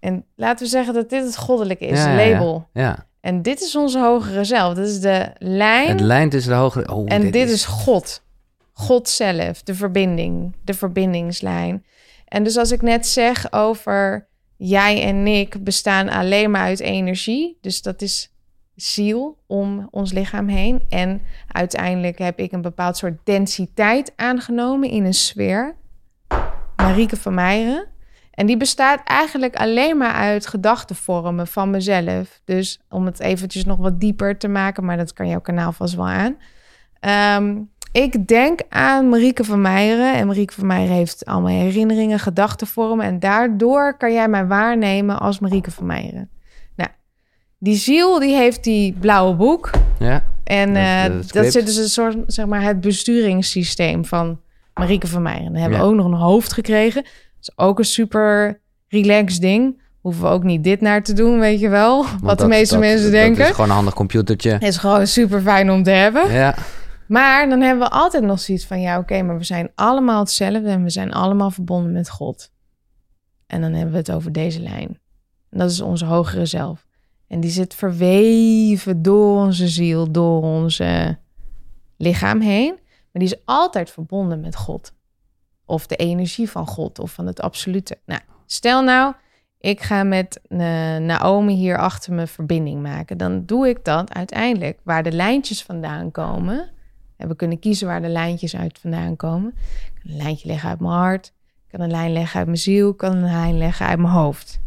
En 0.00 0.24
laten 0.36 0.64
we 0.64 0.70
zeggen 0.70 0.94
dat 0.94 1.10
dit 1.10 1.24
het 1.24 1.36
goddelijke 1.36 1.86
is, 1.86 1.98
Ja, 1.98 2.14
label. 2.16 2.68
Ja, 2.72 3.06
En 3.20 3.42
dit 3.42 3.60
is 3.60 3.76
onze 3.76 3.98
hogere 4.00 4.44
zelf. 4.44 4.74
Dat 4.74 4.86
is 4.86 5.00
de 5.00 5.30
lijn. 5.38 5.88
het 5.88 6.00
lijn 6.00 6.30
tussen 6.30 6.52
de 6.52 6.58
hogere... 6.58 6.92
Oh, 6.92 7.04
en 7.08 7.30
dit, 7.30 7.50
is... 7.50 7.64
God. 7.64 8.22
God 8.72 9.08
zelf, 9.08 9.62
de 9.62 9.74
verbinding, 9.74 10.56
de 10.64 10.74
verbindingslijn. 10.74 11.84
En 12.28 12.42
dus 12.44 12.56
als 12.56 12.70
ik 12.70 12.82
net 12.82 13.06
zeg 13.06 13.52
over 13.52 14.28
jij 14.56 15.02
en 15.02 15.26
ik 15.26 15.64
bestaan 15.64 16.08
alleen 16.08 16.50
maar 16.50 16.62
uit 16.62 16.80
energie. 16.80 17.58
Dus 17.60 17.82
dat 17.82 18.02
is 18.02 18.31
ziel 18.82 19.38
om 19.46 19.88
ons 19.90 20.12
lichaam 20.12 20.48
heen. 20.48 20.82
En 20.88 21.22
uiteindelijk 21.48 22.18
heb 22.18 22.38
ik 22.38 22.52
een 22.52 22.62
bepaald 22.62 22.96
soort 22.96 23.18
densiteit 23.24 24.12
aangenomen 24.16 24.90
in 24.90 25.04
een 25.04 25.14
sfeer. 25.14 25.74
Marieke 26.76 27.16
van 27.16 27.34
Meijeren. 27.34 27.86
En 28.30 28.46
die 28.46 28.56
bestaat 28.56 29.00
eigenlijk 29.04 29.56
alleen 29.56 29.96
maar 29.96 30.12
uit 30.12 30.46
gedachtenvormen 30.46 31.46
van 31.46 31.70
mezelf. 31.70 32.40
Dus 32.44 32.80
om 32.88 33.06
het 33.06 33.20
eventjes 33.20 33.64
nog 33.64 33.78
wat 33.78 34.00
dieper 34.00 34.38
te 34.38 34.48
maken, 34.48 34.84
maar 34.84 34.96
dat 34.96 35.12
kan 35.12 35.28
jouw 35.28 35.40
kanaal 35.40 35.72
vast 35.72 35.94
wel 35.94 36.08
aan. 36.08 36.36
Ehm, 37.00 37.60
ik 37.92 38.26
denk 38.26 38.60
aan 38.68 39.08
Marieke 39.08 39.44
van 39.44 39.60
Meijeren. 39.60 40.14
En 40.14 40.26
Marieke 40.26 40.54
van 40.54 40.66
Meijeren 40.66 40.96
heeft 40.96 41.24
allemaal 41.24 41.50
herinneringen, 41.50 42.18
gedachtenvormen. 42.18 43.06
En 43.06 43.18
daardoor 43.18 43.96
kan 43.96 44.12
jij 44.12 44.28
mij 44.28 44.46
waarnemen 44.46 45.20
als 45.20 45.38
Marieke 45.38 45.70
van 45.70 45.86
Meijeren. 45.86 46.30
Die 47.62 47.76
ziel 47.76 48.18
die 48.18 48.34
heeft 48.34 48.64
die 48.64 48.92
blauwe 49.00 49.34
boek. 49.34 49.70
Ja, 49.98 50.24
En 50.44 50.68
Dat, 50.74 50.82
eh, 50.82 51.04
dat, 51.32 51.44
het 51.44 51.52
zit 51.52 51.66
dus 51.66 51.76
een 51.76 51.88
soort, 51.88 52.16
zeg 52.26 52.46
maar, 52.46 52.62
het 52.62 52.80
besturingssysteem 52.80 54.04
van 54.04 54.40
Marieke 54.74 55.06
van 55.06 55.22
Meijeren. 55.22 55.52
Dan 55.52 55.60
hebben 55.60 55.78
we 55.78 55.84
Ja. 55.84 55.90
ook 55.90 55.96
nog 55.96 56.06
een 56.06 56.12
hoofd 56.12 56.52
gekregen. 56.52 57.02
Dat 57.02 57.12
is 57.40 57.52
ook 57.56 57.78
een 57.78 57.84
super 57.84 58.60
relaxed 58.88 59.40
ding. 59.40 59.80
Hoeven 60.00 60.22
we 60.22 60.28
ook 60.28 60.42
niet 60.42 60.64
dit 60.64 60.80
naar 60.80 61.02
te 61.02 61.12
doen, 61.12 61.38
weet 61.38 61.60
je 61.60 61.68
wel. 61.68 62.02
want 62.04 62.20
wat 62.20 62.38
de 62.38 62.46
meeste 62.46 62.78
mensen 62.78 63.10
denken. 63.10 63.44
is 63.44 63.50
gewoon 63.50 63.68
een 63.68 63.74
handig 63.76 63.94
computertje. 63.94 64.56
is 64.58 64.76
gewoon 64.76 65.06
super 65.06 65.40
fijn 65.40 65.70
om 65.70 65.82
te 65.82 65.90
hebben. 65.90 66.32
Ja, 66.32 66.54
Maar 67.06 67.48
dan 67.48 67.60
hebben 67.60 67.84
we 67.88 67.92
altijd 67.94 68.24
nog 68.24 68.40
zoiets 68.40 68.66
van... 68.66 68.80
ja, 68.80 68.98
oké, 68.98 69.22
maar 69.22 69.38
we 69.38 69.44
zijn 69.44 69.70
allemaal 69.74 70.18
hetzelfde... 70.20 70.68
en 70.68 70.82
we 70.82 70.90
zijn 70.90 71.12
allemaal 71.12 71.50
verbonden 71.50 71.92
met 71.92 72.10
God. 72.10 72.50
En 73.46 73.60
dan 73.60 73.72
hebben 73.72 73.92
we 73.92 73.98
het 73.98 74.12
over 74.12 74.32
deze 74.32 74.60
lijn. 74.60 74.98
En 75.50 75.58
dat 75.58 75.70
is 75.70 75.80
onze 75.80 76.04
hogere 76.04 76.46
zelf. 76.46 76.86
En 77.32 77.40
die 77.40 77.50
zit 77.50 77.74
verweven 77.74 79.02
door 79.02 79.36
onze 79.36 79.68
ziel, 79.68 80.10
door 80.10 80.42
onze 80.42 81.18
lichaam 81.96 82.40
heen. 82.40 82.74
Maar 82.74 83.22
die 83.22 83.32
is 83.32 83.42
altijd 83.44 83.90
verbonden 83.90 84.40
met 84.40 84.56
God. 84.56 84.92
Of 85.64 85.86
de 85.86 85.96
energie 85.96 86.50
van 86.50 86.66
God 86.66 86.98
of 86.98 87.12
van 87.12 87.26
het 87.26 87.40
absolute. 87.40 87.98
Nou, 88.06 88.20
stel 88.46 88.82
nou, 88.82 89.14
ik 89.58 89.80
ga 89.80 90.02
met 90.02 90.40
Naomi 91.00 91.54
hier 91.54 91.78
achter 91.78 92.12
me 92.12 92.26
verbinding 92.26 92.82
maken. 92.82 93.18
Dan 93.18 93.46
doe 93.46 93.68
ik 93.68 93.84
dat 93.84 94.14
uiteindelijk 94.14 94.78
waar 94.82 95.02
de 95.02 95.12
lijntjes 95.12 95.62
vandaan 95.62 96.10
komen. 96.10 96.70
En 97.16 97.28
we 97.28 97.36
kunnen 97.36 97.58
kiezen 97.58 97.86
waar 97.86 98.02
de 98.02 98.08
lijntjes 98.08 98.56
uit 98.56 98.78
vandaan 98.78 99.16
komen. 99.16 99.54
Ik 99.94 100.00
kan 100.02 100.10
een 100.10 100.16
lijntje 100.16 100.48
leggen 100.48 100.68
uit 100.68 100.80
mijn 100.80 100.92
hart. 100.92 101.26
Ik 101.66 101.78
kan 101.78 101.80
een 101.80 101.90
lijn 101.90 102.12
leggen 102.12 102.38
uit 102.38 102.46
mijn 102.46 102.58
ziel. 102.58 102.90
Ik 102.90 102.96
kan 102.96 103.16
een 103.16 103.22
lijn 103.22 103.58
leggen 103.58 103.86
uit 103.86 103.98
mijn 103.98 104.12
hoofd. 104.12 104.60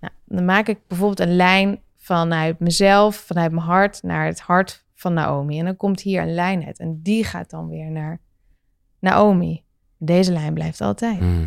Nou, 0.00 0.12
dan 0.24 0.44
maak 0.44 0.68
ik 0.68 0.78
bijvoorbeeld 0.86 1.20
een 1.20 1.36
lijn 1.36 1.80
vanuit 2.02 2.58
mezelf, 2.58 3.16
vanuit 3.16 3.52
mijn 3.52 3.66
hart, 3.66 4.02
naar 4.02 4.26
het 4.26 4.40
hart 4.40 4.84
van 4.94 5.14
Naomi. 5.14 5.58
En 5.58 5.64
dan 5.64 5.76
komt 5.76 6.00
hier 6.00 6.22
een 6.22 6.34
lijn 6.34 6.66
uit. 6.66 6.78
En 6.78 7.00
die 7.02 7.24
gaat 7.24 7.50
dan 7.50 7.68
weer 7.68 7.90
naar 7.90 8.20
Naomi. 8.98 9.64
Deze 9.98 10.32
lijn 10.32 10.54
blijft 10.54 10.80
altijd. 10.80 11.20
Mhm. 11.20 11.46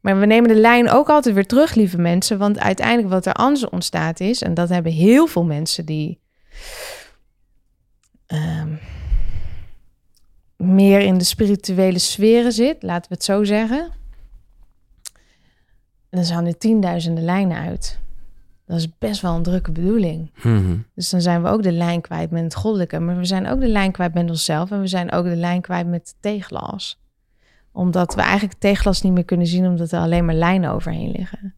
Maar 0.00 0.18
we 0.18 0.26
nemen 0.26 0.48
de 0.48 0.60
lijn 0.60 0.90
ook 0.90 1.08
altijd 1.08 1.34
weer 1.34 1.46
terug, 1.46 1.74
lieve 1.74 1.98
mensen. 1.98 2.38
Want 2.38 2.58
uiteindelijk 2.58 3.08
wat 3.08 3.26
er 3.26 3.32
anders 3.32 3.68
ontstaat 3.68 4.20
is... 4.20 4.42
en 4.42 4.54
dat 4.54 4.68
hebben 4.68 4.92
heel 4.92 5.26
veel 5.26 5.44
mensen 5.44 5.86
die... 5.86 6.20
ehm, 8.26 8.74
meer 10.56 11.00
in 11.00 11.18
de 11.18 11.24
spirituele 11.24 11.98
sferen 11.98 12.52
zit, 12.52 12.82
laten 12.82 13.08
we 13.08 13.14
het 13.14 13.24
zo 13.24 13.44
zeggen. 13.44 13.90
Dan 16.10 16.24
zijn 16.24 16.46
er 16.46 16.58
tienduizenden 16.58 17.24
lijnen 17.24 17.56
uit. 17.56 18.00
Dat 18.72 18.80
is 18.80 18.98
best 18.98 19.20
wel 19.20 19.34
een 19.34 19.42
drukke 19.42 19.72
bedoeling. 19.72 20.30
Mhm. 20.42 20.76
Dus 20.94 21.10
dan 21.10 21.20
zijn 21.20 21.42
we 21.42 21.48
ook 21.48 21.62
de 21.62 21.72
lijn 21.72 22.00
kwijt 22.00 22.30
met 22.30 22.42
het 22.42 22.54
goddelijke. 22.54 22.98
Maar 23.00 23.16
we 23.16 23.24
zijn 23.24 23.48
ook 23.48 23.60
de 23.60 23.68
lijn 23.68 23.92
kwijt 23.92 24.14
met 24.14 24.30
onszelf. 24.30 24.70
En 24.70 24.80
we 24.80 24.86
zijn 24.86 25.12
ook 25.12 25.24
de 25.24 25.36
lijn 25.36 25.60
kwijt 25.60 25.86
met 25.86 26.00
het 26.00 26.14
teeglas. 26.20 27.00
Omdat 27.72 28.14
we 28.14 28.20
eigenlijk 28.20 28.52
het 28.52 28.60
teeglas 28.60 29.02
niet 29.02 29.12
meer 29.12 29.24
kunnen 29.24 29.46
zien, 29.46 29.66
omdat 29.66 29.92
er 29.92 30.00
alleen 30.00 30.24
maar 30.24 30.34
lijnen 30.34 30.70
overheen 30.70 31.10
liggen. 31.10 31.54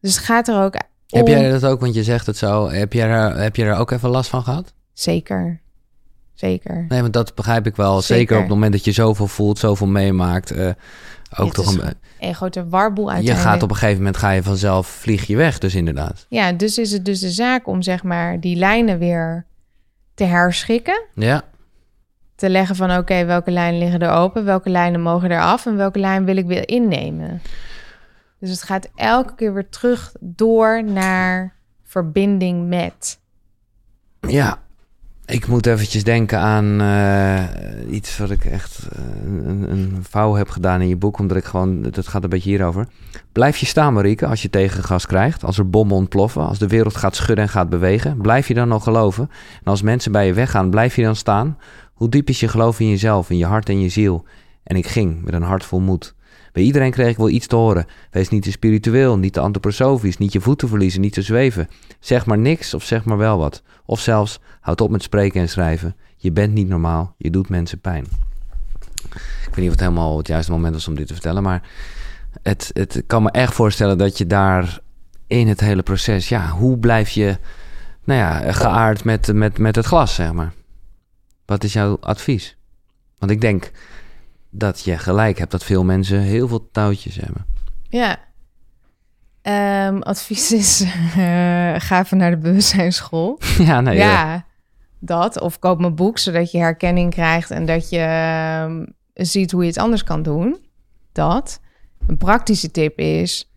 Dus 0.00 0.14
het 0.14 0.24
gaat 0.24 0.48
er 0.48 0.62
ook 0.62 0.74
om... 0.74 0.80
Heb 1.18 1.28
jij 1.28 1.50
dat 1.50 1.64
ook, 1.64 1.80
want 1.80 1.94
je 1.94 2.02
zegt 2.02 2.26
het 2.26 2.36
zo, 2.36 2.68
heb 2.70 2.92
jij 2.92 3.08
er, 3.08 3.36
heb 3.38 3.56
je 3.56 3.64
er 3.64 3.76
ook 3.76 3.90
even 3.90 4.08
last 4.08 4.30
van 4.30 4.42
gehad? 4.42 4.72
Zeker. 4.92 5.60
Zeker. 6.34 6.84
Nee, 6.88 7.00
want 7.00 7.12
dat 7.12 7.34
begrijp 7.34 7.66
ik 7.66 7.76
wel. 7.76 8.00
Zeker, 8.00 8.16
Zeker. 8.16 8.34
op 8.36 8.42
het 8.42 8.50
moment 8.52 8.72
dat 8.72 8.84
je 8.84 8.92
zoveel 8.92 9.26
voelt, 9.26 9.58
zoveel 9.58 9.86
meemaakt. 9.86 10.50
eh, 10.50 10.70
ook 11.38 11.52
toch 11.52 11.76
een, 11.76 11.94
Een 12.20 12.34
grote 12.34 12.68
warboel 12.68 13.06
je 13.08 13.12
uiteindelijk. 13.14 13.52
gaat 13.52 13.62
op 13.62 13.70
een 13.70 13.76
gegeven 13.76 13.98
moment 13.98 14.16
ga 14.16 14.30
je 14.30 14.42
vanzelf 14.42 14.86
vlieg 14.86 15.26
je 15.26 15.36
weg, 15.36 15.58
dus 15.58 15.74
inderdaad. 15.74 16.26
Ja, 16.28 16.52
dus 16.52 16.78
is 16.78 16.92
het 16.92 17.04
dus 17.04 17.20
de 17.20 17.30
zaak 17.30 17.66
om 17.66 17.82
zeg 17.82 18.02
maar 18.02 18.40
die 18.40 18.56
lijnen 18.56 18.98
weer 18.98 19.46
te 20.14 20.24
herschikken. 20.24 21.02
Ja, 21.14 21.42
Te 22.34 22.48
leggen 22.50 22.76
van 22.76 22.96
oké, 22.96 23.24
welke 23.24 23.50
lijnen 23.50 23.78
liggen 23.80 24.00
er 24.00 24.10
open, 24.10 24.44
welke 24.44 24.70
lijnen 24.70 25.00
mogen 25.00 25.30
er 25.30 25.40
af 25.40 25.66
en 25.66 25.76
welke 25.76 25.98
lijn 25.98 26.24
wil 26.24 26.36
ik 26.36 26.46
weer 26.46 26.68
innemen. 26.68 27.42
Dus 28.40 28.50
het 28.50 28.62
gaat 28.62 28.88
elke 28.94 29.34
keer 29.34 29.54
weer 29.54 29.68
terug 29.68 30.12
door 30.20 30.84
naar 30.84 31.54
verbinding 31.82 32.68
met. 32.68 33.20
ja. 34.20 34.64
Ik 35.26 35.46
moet 35.46 35.66
eventjes 35.66 36.04
denken 36.04 36.38
aan 36.38 36.80
eh, 36.80 37.94
iets 37.94 38.18
wat 38.18 38.30
ik 38.30 38.44
echt 38.44 38.88
eh, 38.92 38.98
een, 39.26 39.70
een 39.70 40.04
vouw 40.08 40.34
heb 40.34 40.48
gedaan 40.48 40.80
in 40.80 40.88
je 40.88 40.96
boek, 40.96 41.18
omdat 41.18 41.36
ik 41.36 41.44
gewoon, 41.44 41.82
dat 41.82 42.08
gaat 42.08 42.24
een 42.24 42.30
beetje 42.30 42.50
hierover. 42.50 42.86
Blijf 43.32 43.56
je 43.56 43.66
staan, 43.66 43.92
Marieke, 43.92 44.26
als 44.26 44.42
je 44.42 44.50
tegengas 44.50 45.06
krijgt, 45.06 45.44
als 45.44 45.58
er 45.58 45.70
bommen 45.70 45.96
ontploffen, 45.96 46.46
als 46.46 46.58
de 46.58 46.66
wereld 46.66 46.96
gaat 46.96 47.16
schudden 47.16 47.44
en 47.44 47.50
gaat 47.50 47.68
bewegen, 47.68 48.16
blijf 48.16 48.48
je 48.48 48.54
dan 48.54 48.68
nog 48.68 48.82
geloven? 48.82 49.30
En 49.64 49.70
als 49.70 49.82
mensen 49.82 50.12
bij 50.12 50.26
je 50.26 50.32
weggaan, 50.32 50.70
blijf 50.70 50.96
je 50.96 51.02
dan 51.02 51.16
staan? 51.16 51.58
Hoe 51.92 52.08
diep 52.08 52.28
is 52.28 52.40
je 52.40 52.48
geloof 52.48 52.80
in 52.80 52.88
jezelf, 52.88 53.30
in 53.30 53.36
je 53.36 53.46
hart 53.46 53.68
en 53.68 53.80
je 53.80 53.88
ziel? 53.88 54.24
En 54.62 54.76
ik 54.76 54.86
ging 54.86 55.22
met 55.24 55.34
een 55.34 55.42
hart 55.42 55.64
vol 55.64 55.80
moed. 55.80 56.14
Bij 56.56 56.64
iedereen 56.64 56.90
kreeg 56.90 57.08
ik 57.08 57.16
wel 57.16 57.28
iets 57.28 57.46
te 57.46 57.56
horen. 57.56 57.86
Wees 58.10 58.28
niet 58.28 58.42
te 58.42 58.50
spiritueel, 58.50 59.18
niet 59.18 59.32
te 59.32 59.40
antroposofisch, 59.40 60.16
niet 60.16 60.32
je 60.32 60.40
voeten 60.40 60.68
verliezen, 60.68 61.00
niet 61.00 61.12
te 61.12 61.22
zweven. 61.22 61.68
Zeg 62.00 62.26
maar 62.26 62.38
niks 62.38 62.74
of 62.74 62.84
zeg 62.84 63.04
maar 63.04 63.16
wel 63.16 63.38
wat. 63.38 63.62
Of 63.84 64.00
zelfs, 64.00 64.40
houd 64.60 64.80
op 64.80 64.90
met 64.90 65.02
spreken 65.02 65.40
en 65.40 65.48
schrijven. 65.48 65.96
Je 66.16 66.32
bent 66.32 66.52
niet 66.52 66.68
normaal, 66.68 67.14
je 67.18 67.30
doet 67.30 67.48
mensen 67.48 67.80
pijn. 67.80 68.04
Ik 69.04 69.44
weet 69.44 69.56
niet 69.56 69.64
of 69.64 69.70
het 69.70 69.80
helemaal 69.80 70.18
het 70.18 70.26
juiste 70.26 70.52
moment 70.52 70.74
was 70.74 70.88
om 70.88 70.94
dit 70.94 71.06
te 71.06 71.12
vertellen, 71.12 71.42
maar 71.42 71.62
het, 72.42 72.70
het 72.72 73.02
kan 73.06 73.22
me 73.22 73.30
echt 73.30 73.54
voorstellen 73.54 73.98
dat 73.98 74.18
je 74.18 74.26
daar 74.26 74.78
in 75.26 75.48
het 75.48 75.60
hele 75.60 75.82
proces, 75.82 76.28
ja, 76.28 76.48
hoe 76.48 76.78
blijf 76.78 77.08
je, 77.08 77.38
nou 78.04 78.20
ja, 78.20 78.52
geaard 78.52 79.04
met, 79.04 79.32
met, 79.32 79.58
met 79.58 79.76
het 79.76 79.86
glas, 79.86 80.14
zeg 80.14 80.32
maar. 80.32 80.52
Wat 81.44 81.64
is 81.64 81.72
jouw 81.72 81.96
advies? 82.00 82.56
Want 83.18 83.32
ik 83.32 83.40
denk 83.40 83.70
dat 84.58 84.84
je 84.84 84.98
gelijk 84.98 85.38
hebt 85.38 85.50
dat 85.50 85.64
veel 85.64 85.84
mensen 85.84 86.20
heel 86.20 86.48
veel 86.48 86.68
touwtjes 86.70 87.16
hebben. 87.16 87.46
Ja. 87.88 88.18
Ehm, 89.42 89.98
advies 89.98 90.52
is, 90.52 90.80
eh, 91.16 91.74
ga 91.78 92.00
even 92.00 92.16
naar 92.16 92.30
de 92.30 92.36
bewustzijnsschool. 92.36 93.38
ja, 93.58 93.80
nee. 93.80 93.96
ja, 93.96 94.44
dat. 94.98 95.40
Of 95.40 95.58
koop 95.58 95.80
mijn 95.80 95.94
boek, 95.94 96.18
zodat 96.18 96.50
je 96.50 96.58
herkenning 96.58 97.10
krijgt 97.10 97.50
en 97.50 97.66
dat 97.66 97.88
je 97.88 97.98
ehm, 97.98 98.84
ziet 99.14 99.50
hoe 99.50 99.62
je 99.62 99.68
het 99.68 99.78
anders 99.78 100.04
kan 100.04 100.22
doen. 100.22 100.58
Dat. 101.12 101.60
Een 102.06 102.16
praktische 102.16 102.70
tip 102.70 102.98
is... 102.98 103.50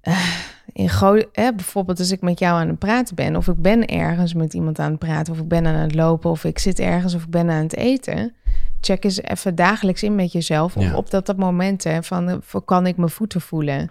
eh, 0.00 0.28
in 0.72 0.88
eh, 1.32 1.48
bijvoorbeeld 1.56 1.98
als 1.98 2.10
ik 2.10 2.20
met 2.20 2.38
jou 2.38 2.60
aan 2.60 2.68
het 2.68 2.78
praten 2.78 3.14
ben... 3.14 3.36
of 3.36 3.48
ik 3.48 3.62
ben 3.62 3.86
ergens 3.86 4.34
met 4.34 4.54
iemand 4.54 4.78
aan 4.78 4.90
het 4.90 4.98
praten... 4.98 5.32
of 5.32 5.38
ik 5.38 5.48
ben 5.48 5.66
aan 5.66 5.74
het 5.74 5.94
lopen 5.94 6.30
of 6.30 6.44
ik 6.44 6.58
zit 6.58 6.78
ergens 6.78 7.14
of 7.14 7.22
ik 7.22 7.30
ben 7.30 7.50
aan 7.50 7.62
het 7.62 7.76
eten... 7.76 8.34
check 8.80 9.04
eens 9.04 9.22
even 9.22 9.54
dagelijks 9.54 10.02
in 10.02 10.14
met 10.14 10.32
jezelf... 10.32 10.76
of 10.76 10.82
Ja. 10.82 10.96
op 10.96 11.10
dat, 11.10 11.26
dat 11.26 11.36
moment 11.36 11.84
hè, 11.84 12.02
van, 12.02 12.28
eh, 12.28 12.60
kan 12.64 12.86
ik 12.86 12.96
mijn 12.96 13.10
voeten 13.10 13.40
voelen... 13.40 13.90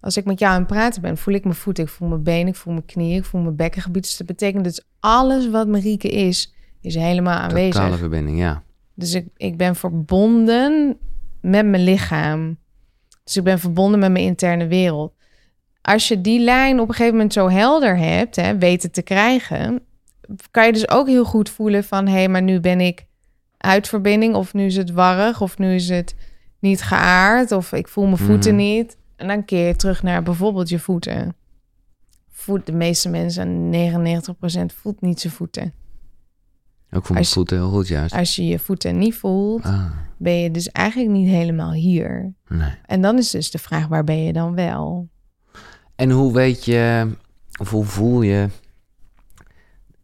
Als 0.00 0.16
ik 0.16 0.24
met 0.24 0.38
jou 0.38 0.52
aan 0.52 0.58
het 0.58 0.68
praten 0.68 1.02
ben, 1.02 1.16
voel 1.16 1.34
ik 1.34 1.44
mijn 1.44 1.56
voeten, 1.56 1.84
ik 1.84 1.90
voel 1.90 2.08
mijn 2.08 2.22
benen, 2.22 2.46
ik 2.46 2.54
voel 2.54 2.72
mijn 2.72 2.86
knieën, 2.86 3.16
ik 3.16 3.24
voel 3.24 3.40
mijn 3.40 3.56
bekkengebied. 3.56 4.02
Dus 4.02 4.16
dat 4.16 4.26
betekent 4.26 4.64
dat 4.64 4.84
alles 5.00 5.50
wat 5.50 5.68
Marieke 5.68 6.08
is, 6.08 6.54
is 6.80 6.94
helemaal 6.94 7.38
aanwezig. 7.38 7.74
Totale 7.74 7.96
verbinding, 7.96 8.38
ja. 8.38 8.62
Dus 8.94 9.14
ik, 9.14 9.26
ik 9.36 9.56
ben 9.56 9.76
verbonden 9.76 10.98
met 11.40 11.66
mijn 11.66 11.82
lichaam. 11.82 12.58
Dus 13.24 13.36
ik 13.36 13.44
ben 13.44 13.58
verbonden 13.58 14.00
met 14.00 14.10
mijn 14.10 14.24
interne 14.24 14.66
wereld. 14.66 15.12
Als 15.82 16.08
je 16.08 16.20
die 16.20 16.40
lijn 16.40 16.80
op 16.80 16.88
een 16.88 16.94
gegeven 16.94 17.14
moment 17.14 17.32
zo 17.32 17.48
helder 17.48 17.98
hebt, 17.98 18.36
hè, 18.36 18.58
weten 18.58 18.90
te 18.90 19.02
krijgen, 19.02 19.80
kan 20.50 20.66
je 20.66 20.72
dus 20.72 20.88
ook 20.88 21.06
heel 21.06 21.24
goed 21.24 21.50
voelen 21.50 21.84
van, 21.84 22.06
hé, 22.06 22.12
hey, 22.12 22.28
maar 22.28 22.42
nu 22.42 22.60
ben 22.60 22.80
ik 22.80 23.06
uit 23.58 23.88
verbinding, 23.88 24.34
of 24.34 24.54
nu 24.54 24.64
is 24.64 24.76
het 24.76 24.90
warrig, 24.90 25.40
of 25.40 25.58
nu 25.58 25.74
is 25.74 25.88
het 25.88 26.14
niet 26.58 26.82
geaard, 26.82 27.52
of 27.52 27.72
ik 27.72 27.88
voel 27.88 28.04
mijn 28.04 28.16
voeten 28.16 28.54
Mhm. 28.54 28.62
niet. 28.64 28.96
En 29.16 29.26
dan 29.28 29.44
keer 29.44 29.66
je 29.66 29.76
terug 29.76 30.02
naar 30.02 30.22
bijvoorbeeld 30.22 30.68
je 30.68 30.78
voeten. 30.78 31.34
Voet, 32.30 32.66
de 32.66 32.72
meeste 32.72 33.08
mensen, 33.08 33.68
99% 33.70 34.72
voelt 34.72 35.00
niet 35.00 35.20
zijn 35.20 35.32
voeten. 35.32 35.72
Ook 36.90 37.04
voor 37.06 37.14
mijn 37.14 37.26
voeten 37.26 37.56
heel 37.56 37.70
goed, 37.70 37.88
juist. 37.88 38.14
Als 38.14 38.36
je 38.36 38.46
je 38.46 38.58
voeten 38.58 38.98
niet 38.98 39.14
voelt, 39.14 39.62
Ah, 39.64 39.90
ben 40.18 40.32
je 40.40 40.50
dus 40.50 40.68
eigenlijk 40.70 41.10
niet 41.10 41.28
helemaal 41.28 41.72
hier. 41.72 42.34
nee. 42.48 42.70
En 42.86 43.00
dan 43.00 43.18
is 43.18 43.30
dus 43.30 43.50
de 43.50 43.58
vraag, 43.58 43.86
waar 43.86 44.04
ben 44.04 44.22
je 44.22 44.32
dan 44.32 44.54
wel? 44.54 45.08
En 45.96 46.10
hoe 46.10 46.32
weet 46.32 46.64
je, 46.64 47.10
of 47.60 47.70
hoe 47.70 47.84
voel 47.84 48.22
je... 48.22 48.48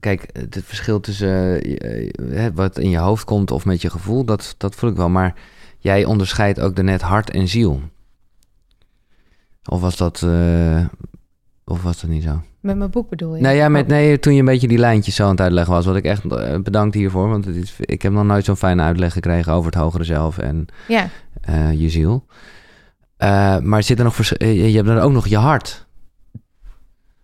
Kijk, 0.03 0.29
het 0.33 0.61
verschil 0.65 1.01
tussen 1.01 1.63
eh, 1.63 2.47
eh, 2.47 2.55
wat 2.55 2.79
in 2.79 2.91
je 2.91 2.99
hoofd 2.99 3.25
komt 3.25 3.51
of 3.51 3.65
met 3.65 3.83
je 3.83 3.91
gevoel, 3.91 4.25
dat, 4.25 4.55
dat 4.59 4.75
voel 4.75 4.91
ik 4.91 4.97
wel. 4.97 5.09
Maar 5.09 5.35
jij 5.79 6.05
onderscheidt 6.05 6.61
ook 6.61 6.77
daarnet 6.77 7.03
hart 7.03 7.31
en 7.31 7.49
ziel. 7.49 7.81
Of 9.65 9.81
was 9.81 9.97
dat, 9.97 10.23
eh, 10.23 10.85
of 11.65 11.83
was 11.83 12.01
dat 12.01 12.11
niet 12.11 12.23
zo? 12.23 12.43
Met 12.61 12.77
mijn 12.77 12.91
boek 12.91 13.09
bedoel 13.09 13.37
je? 13.37 13.43
Nou 13.43 13.55
ja, 13.55 13.69
met, 13.69 13.87
nee, 13.87 14.19
toen 14.19 14.33
je 14.33 14.39
een 14.39 14.45
beetje 14.45 14.69
die 14.69 14.79
lijntjes 14.79 15.15
zo 15.15 15.25
aan 15.25 15.31
het 15.31 15.41
uitleggen 15.41 15.73
was. 15.73 15.87
Wat 15.87 15.97
ik 15.97 16.05
echt 16.05 16.25
eh, 16.25 16.59
bedankt 16.59 16.95
hiervoor. 16.95 17.29
Want 17.29 17.45
het 17.45 17.57
is, 17.57 17.77
ik 17.81 18.03
heb 18.03 18.13
nog 18.13 18.25
nooit 18.25 18.45
zo'n 18.45 18.57
fijne 18.57 18.83
uitleg 18.83 19.13
gekregen 19.13 19.53
over 19.53 19.71
het 19.71 19.81
hogere 19.81 20.05
zelf 20.05 20.39
en 20.39 20.67
Ja, 20.89 21.09
eh, 21.41 21.81
je 21.81 21.91
ziel. 21.91 22.27
Eh, 23.17 23.59
maar 23.59 23.83
zit 23.83 23.99
er 23.99 24.05
nog 24.05 24.19
eh, 24.19 24.71
je 24.71 24.77
hebt 24.77 24.89
dan 24.89 24.99
ook 24.99 25.13
nog 25.13 25.27
je 25.27 25.37
hart. 25.37 25.87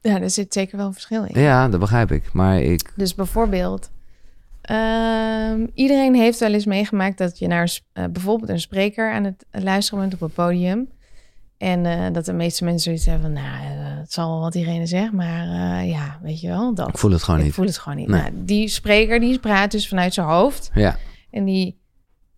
Ja, 0.00 0.20
er 0.20 0.30
zit 0.30 0.52
zeker 0.52 0.76
wel 0.76 0.86
een 0.86 0.92
verschil 0.92 1.24
in. 1.24 1.40
Ja, 1.40 1.68
dat 1.68 1.80
begrijp 1.80 2.12
ik. 2.12 2.32
Maar 2.32 2.60
ik. 2.60 2.92
Dus 2.96 3.14
bijvoorbeeld, 3.14 3.90
ehm, 4.60 5.66
iedereen 5.74 6.14
heeft 6.14 6.38
wel 6.38 6.52
eens 6.52 6.66
meegemaakt 6.66 7.18
dat 7.18 7.38
je 7.38 7.46
naar 7.46 7.78
eh, 7.92 8.04
bijvoorbeeld 8.12 8.50
een 8.50 8.60
spreker 8.60 9.12
aan 9.12 9.24
het 9.24 9.44
luisteren 9.50 10.00
bent 10.00 10.14
op 10.14 10.20
een 10.20 10.30
podium. 10.44 10.88
En 11.58 11.86
eh, 11.86 12.12
dat 12.12 12.24
de 12.24 12.32
meeste 12.32 12.64
mensen 12.64 12.82
zoiets 12.82 13.06
hebben 13.06 13.22
van, 13.22 13.32
nou, 13.32 13.64
eh, 13.64 13.98
het 14.00 14.12
zal 14.12 14.30
wel 14.30 14.40
wat 14.40 14.52
diegene 14.52 14.86
zegt, 14.86 15.12
maar 15.12 15.42
eh, 15.42 15.90
ja, 15.90 16.18
weet 16.22 16.40
je 16.40 16.48
wel, 16.48 16.74
dat. 16.74 16.88
Ik 16.88 16.98
voel 16.98 17.10
het 17.10 17.22
gewoon 17.22 17.38
ik 17.40 17.46
niet. 17.46 17.54
voel 17.54 17.66
het 17.66 17.78
gewoon 17.78 17.98
niet. 17.98 18.08
Nee. 18.08 18.20
Nou, 18.20 18.32
die 18.36 18.68
spreker 18.68 19.20
die 19.20 19.38
praat 19.38 19.70
dus 19.70 19.88
vanuit 19.88 20.14
zijn 20.14 20.26
hoofd. 20.26 20.70
Ja, 20.74 20.96
En 21.30 21.44
die 21.44 21.78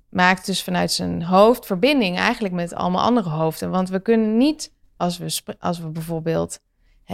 maakt 0.09 0.47
dus 0.47 0.63
vanuit 0.63 0.93
zijn 0.93 1.23
hoofd 1.23 1.67
verbinding 1.67 2.19
eigenlijk 2.19 2.55
met 2.55 2.75
allemaal 2.75 3.03
andere 3.03 3.29
hoofden. 3.29 3.71
Want 3.71 3.89
we 3.89 4.01
kunnen 4.01 4.37
niet, 4.37 4.73
als 4.97 5.19
we, 5.19 5.57
als 5.59 5.81
we 5.81 5.89
bijvoorbeeld 5.89 6.61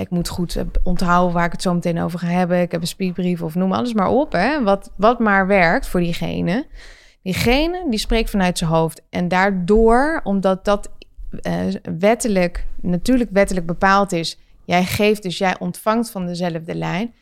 ik 0.00 0.10
moet 0.10 0.28
goed 0.28 0.56
eh, 0.56 0.64
onthouden 0.82 1.34
waar 1.34 1.44
ik 1.44 1.52
het 1.52 1.62
zo 1.62 1.74
meteen 1.74 2.00
over 2.00 2.18
ga 2.18 2.26
hebben. 2.26 2.60
Ik 2.60 2.72
heb 2.72 2.80
een 2.80 2.86
speakbrief 2.86 3.42
of 3.42 3.54
noem 3.54 3.72
alles 3.72 3.94
maar 3.94 4.08
op. 4.08 4.32
Hè? 4.32 4.62
Wat, 4.62 4.90
wat 4.96 5.18
maar 5.18 5.46
werkt 5.46 5.86
voor 5.86 6.00
diegene. 6.00 6.66
Diegene 7.22 7.86
die 7.90 7.98
spreekt 7.98 8.30
vanuit 8.30 8.58
zijn 8.58 8.70
hoofd. 8.70 9.02
En 9.10 9.28
daardoor, 9.28 10.20
omdat 10.24 10.64
dat 10.64 10.90
uh, 11.30 11.52
wettelijk, 11.98 12.66
natuurlijk 12.80 13.30
wettelijk 13.32 13.66
bepaald 13.66 14.12
is. 14.12 14.38
Jij 14.64 14.84
geeft 14.84 15.22
dus, 15.22 15.38
jij 15.38 15.58
ontvangt 15.58 16.10
van 16.10 16.26
dezelfde 16.26 16.74
lijn. 16.74 17.14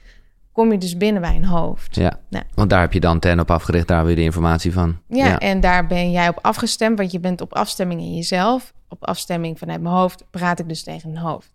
Kom 0.53 0.73
je 0.73 0.79
dus 0.79 0.97
binnen 0.97 1.23
bij 1.23 1.35
een 1.35 1.45
hoofd. 1.45 1.95
Ja, 1.95 2.19
nou. 2.29 2.45
want 2.55 2.71
daar 2.71 2.81
heb 2.81 2.93
je 2.93 3.01
dan 3.01 3.19
ten 3.19 3.41
op 3.41 3.51
afgericht, 3.51 3.89
daar 3.89 4.05
weer 4.05 4.17
de 4.17 4.23
informatie 4.23 4.73
van. 4.73 4.99
Ja, 5.09 5.27
ja, 5.27 5.39
en 5.39 5.61
daar 5.61 5.87
ben 5.87 6.11
jij 6.11 6.29
op 6.29 6.39
afgestemd, 6.43 6.99
want 6.99 7.13
je 7.13 7.21
bent 7.21 7.41
op 7.41 7.55
afstemming 7.55 8.01
in 8.01 8.15
jezelf. 8.15 8.73
Op 8.89 9.05
afstemming 9.05 9.59
vanuit 9.59 9.81
mijn 9.81 9.95
hoofd 9.95 10.25
praat 10.31 10.59
ik 10.59 10.69
dus 10.69 10.83
tegen 10.83 11.11
een 11.11 11.17
hoofd. 11.17 11.54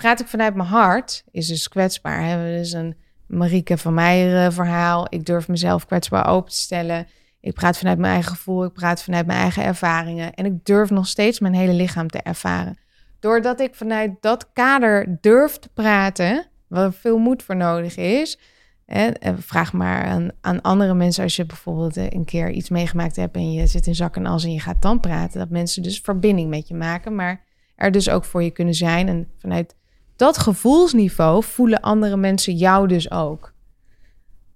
Praat 0.00 0.20
ik 0.20 0.26
vanuit 0.26 0.54
mijn 0.54 0.68
hart, 0.68 1.24
is 1.30 1.46
dus 1.46 1.68
kwetsbaar. 1.68 2.24
Hè? 2.24 2.56
Dus 2.58 2.72
een 2.72 2.96
Marieke 3.26 3.78
van 3.78 3.94
Meijeren 3.94 4.52
verhaal. 4.52 5.06
Ik 5.08 5.26
durf 5.26 5.48
mezelf 5.48 5.86
kwetsbaar 5.86 6.26
open 6.26 6.50
te 6.50 6.56
stellen. 6.56 7.06
Ik 7.40 7.54
praat 7.54 7.78
vanuit 7.78 7.98
mijn 7.98 8.12
eigen 8.12 8.30
gevoel, 8.30 8.64
ik 8.64 8.72
praat 8.72 9.02
vanuit 9.02 9.26
mijn 9.26 9.38
eigen 9.38 9.64
ervaringen. 9.64 10.34
En 10.34 10.44
ik 10.44 10.64
durf 10.64 10.90
nog 10.90 11.06
steeds 11.06 11.40
mijn 11.40 11.54
hele 11.54 11.72
lichaam 11.72 12.08
te 12.08 12.22
ervaren. 12.22 12.78
Doordat 13.18 13.60
ik 13.60 13.74
vanuit 13.74 14.12
dat 14.20 14.52
kader 14.52 15.18
durf 15.20 15.58
te 15.58 15.68
praten, 15.68 16.46
waar 16.66 16.92
veel 16.92 17.18
moed 17.18 17.42
voor 17.42 17.56
nodig 17.56 17.96
is. 17.96 18.38
En 18.86 19.16
vraag 19.42 19.72
maar 19.72 20.04
aan, 20.04 20.30
aan, 20.40 20.60
andere 20.60 20.94
mensen 20.94 21.22
als 21.22 21.36
je 21.36 21.46
bijvoorbeeld 21.46 21.96
een 21.96 22.24
keer 22.24 22.50
iets 22.50 22.68
meegemaakt 22.68 23.16
hebt 23.16 23.36
en 23.36 23.52
je 23.52 23.66
zit 23.66 23.86
in 23.86 23.94
zak 23.94 24.16
en 24.16 24.26
as 24.26 24.44
en 24.44 24.52
je 24.52 24.60
gaat 24.60 24.82
dan 24.82 25.00
praten. 25.00 25.38
Dat 25.38 25.50
mensen 25.50 25.82
dus 25.82 26.00
verbinding 26.00 26.50
met 26.50 26.68
je 26.68 26.74
maken, 26.74 27.14
maar 27.14 27.44
er 27.74 27.90
dus 27.90 28.10
ook 28.10 28.24
voor 28.24 28.42
je 28.42 28.50
kunnen 28.50 28.74
zijn. 28.74 29.08
En 29.08 29.28
vanuit 29.38 29.78
dat 30.20 30.38
gevoelsniveau 30.38 31.44
voelen 31.44 31.80
andere 31.80 32.16
mensen 32.16 32.54
jou 32.54 32.88
dus 32.88 33.10
ook. 33.10 33.52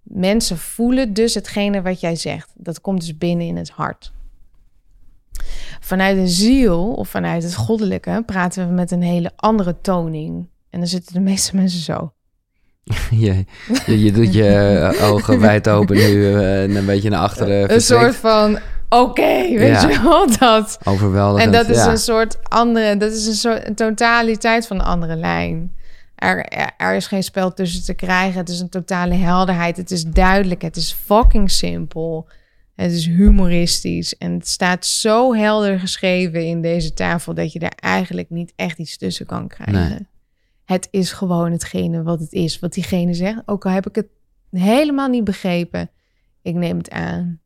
Mensen 0.03 0.59
voelen 0.59 1.13
dus 1.13 1.35
hetgene 1.35 1.83
wat 1.83 2.01
jij 2.01 2.17
zegt. 2.17 2.51
Dat 2.55 2.81
komt 2.81 3.01
dus 3.01 3.19
binnen 3.19 3.47
in 3.47 3.57
het 3.57 3.71
hart. 3.71 4.13
Vanuit 5.81 6.17
de 6.17 6.29
ziel 6.29 6.93
of 6.93 7.09
vanuit 7.09 7.43
het 7.43 7.55
goddelijke 7.55 8.23
praten 8.27 8.69
we 8.69 8.75
met 8.75 8.91
een 8.91 9.03
hele 9.03 9.31
andere 9.37 9.81
toning. 9.81 10.49
En 10.71 10.79
dan 10.79 10.89
zitten 10.89 11.15
de 11.15 11.21
meeste 11.21 11.57
mensen 11.61 11.81
zo. 11.81 12.13
Je, 13.11 13.45
je, 13.87 14.05
je 14.05 14.13
doet 14.13 14.35
je 14.35 14.49
eh, 14.49 15.09
ogen 15.11 15.41
wijd 15.41 15.69
open 15.69 15.97
nu 15.97 16.13
uh, 16.13 16.63
een 16.63 16.87
beetje 16.87 17.11
naar 17.11 17.21
achteren. 17.21 17.73
Een 17.73 17.81
soort 17.81 18.17
van, 18.17 18.59
oké, 19.01 19.49
weet 19.49 19.81
je 19.81 20.01
wel, 20.03 20.39
dat. 20.39 20.79
Overweldigend, 20.85 21.55
En 21.55 21.61
dat 21.61 21.77
is 21.77 21.85
een 21.85 21.99
soort 21.99 22.39
andere, 22.49 22.97
dat 22.97 23.13
is 23.13 23.27
een 23.27 23.35
soort 23.35 23.67
een 23.67 23.75
totaliteit 23.75 24.67
van 24.67 24.79
een 24.79 24.85
andere 24.85 25.17
lijn. 25.17 25.73
Er, 26.15 26.45
er, 26.77 26.95
is 26.95 27.07
geen 27.07 27.23
spel 27.23 27.53
tussen 27.53 27.85
te 27.85 27.95
krijgen. 27.95 28.39
Het 28.39 28.49
is 28.49 28.61
een 28.61 28.69
totale 28.69 29.15
helderheid. 29.15 29.77
Het 29.77 29.91
is 29.91 30.05
duidelijk. 30.05 30.63
Het 30.63 30.77
is 30.77 30.93
fucking 30.93 31.51
simpel. 31.51 32.29
Het 32.75 32.93
is 32.93 33.07
humoristisch. 33.07 34.17
En 34.17 34.33
het 34.33 34.49
staat 34.49 34.87
zo 34.87 35.35
helder 35.35 35.81
geschreven 35.81 36.47
in 36.47 36.63
deze 36.63 36.93
tafel 36.93 37.35
dat 37.35 37.53
je 37.53 37.59
daar 37.59 37.77
eigenlijk 37.81 38.31
niet 38.31 38.53
echt 38.57 38.79
iets 38.79 38.97
tussen 38.97 39.27
kan 39.27 39.49
krijgen. 39.49 40.09
Het 40.65 40.89
is 40.91 41.13
gewoon 41.13 41.53
hetgene 41.53 42.03
wat 42.03 42.21
het 42.21 42.33
is. 42.33 42.59
Wat 42.59 42.73
diegene 42.73 43.15
zegt. 43.15 43.43
Ook 43.47 43.65
al 43.67 43.73
heb 43.73 43.87
ik 43.87 43.95
het 43.95 44.09
helemaal 44.51 45.09
niet 45.09 45.25
begrepen. 45.25 45.91
Ik 46.43 46.55
neem 46.55 46.79
het 46.79 46.91
aan. 46.91 47.41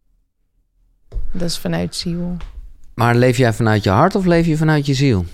Dat 1.33 1.49
is 1.49 1.59
vanuit 1.59 1.95
ziel. 1.95 2.37
Maar 2.95 3.15
leef 3.15 3.37
jij 3.37 3.53
vanuit 3.53 3.85
je 3.85 3.91
hart 3.91 4.15
of 4.15 4.25
leef 4.25 4.47
je 4.47 4.57
vanuit 4.57 4.87
je 4.87 4.95
ziel? 4.95 5.25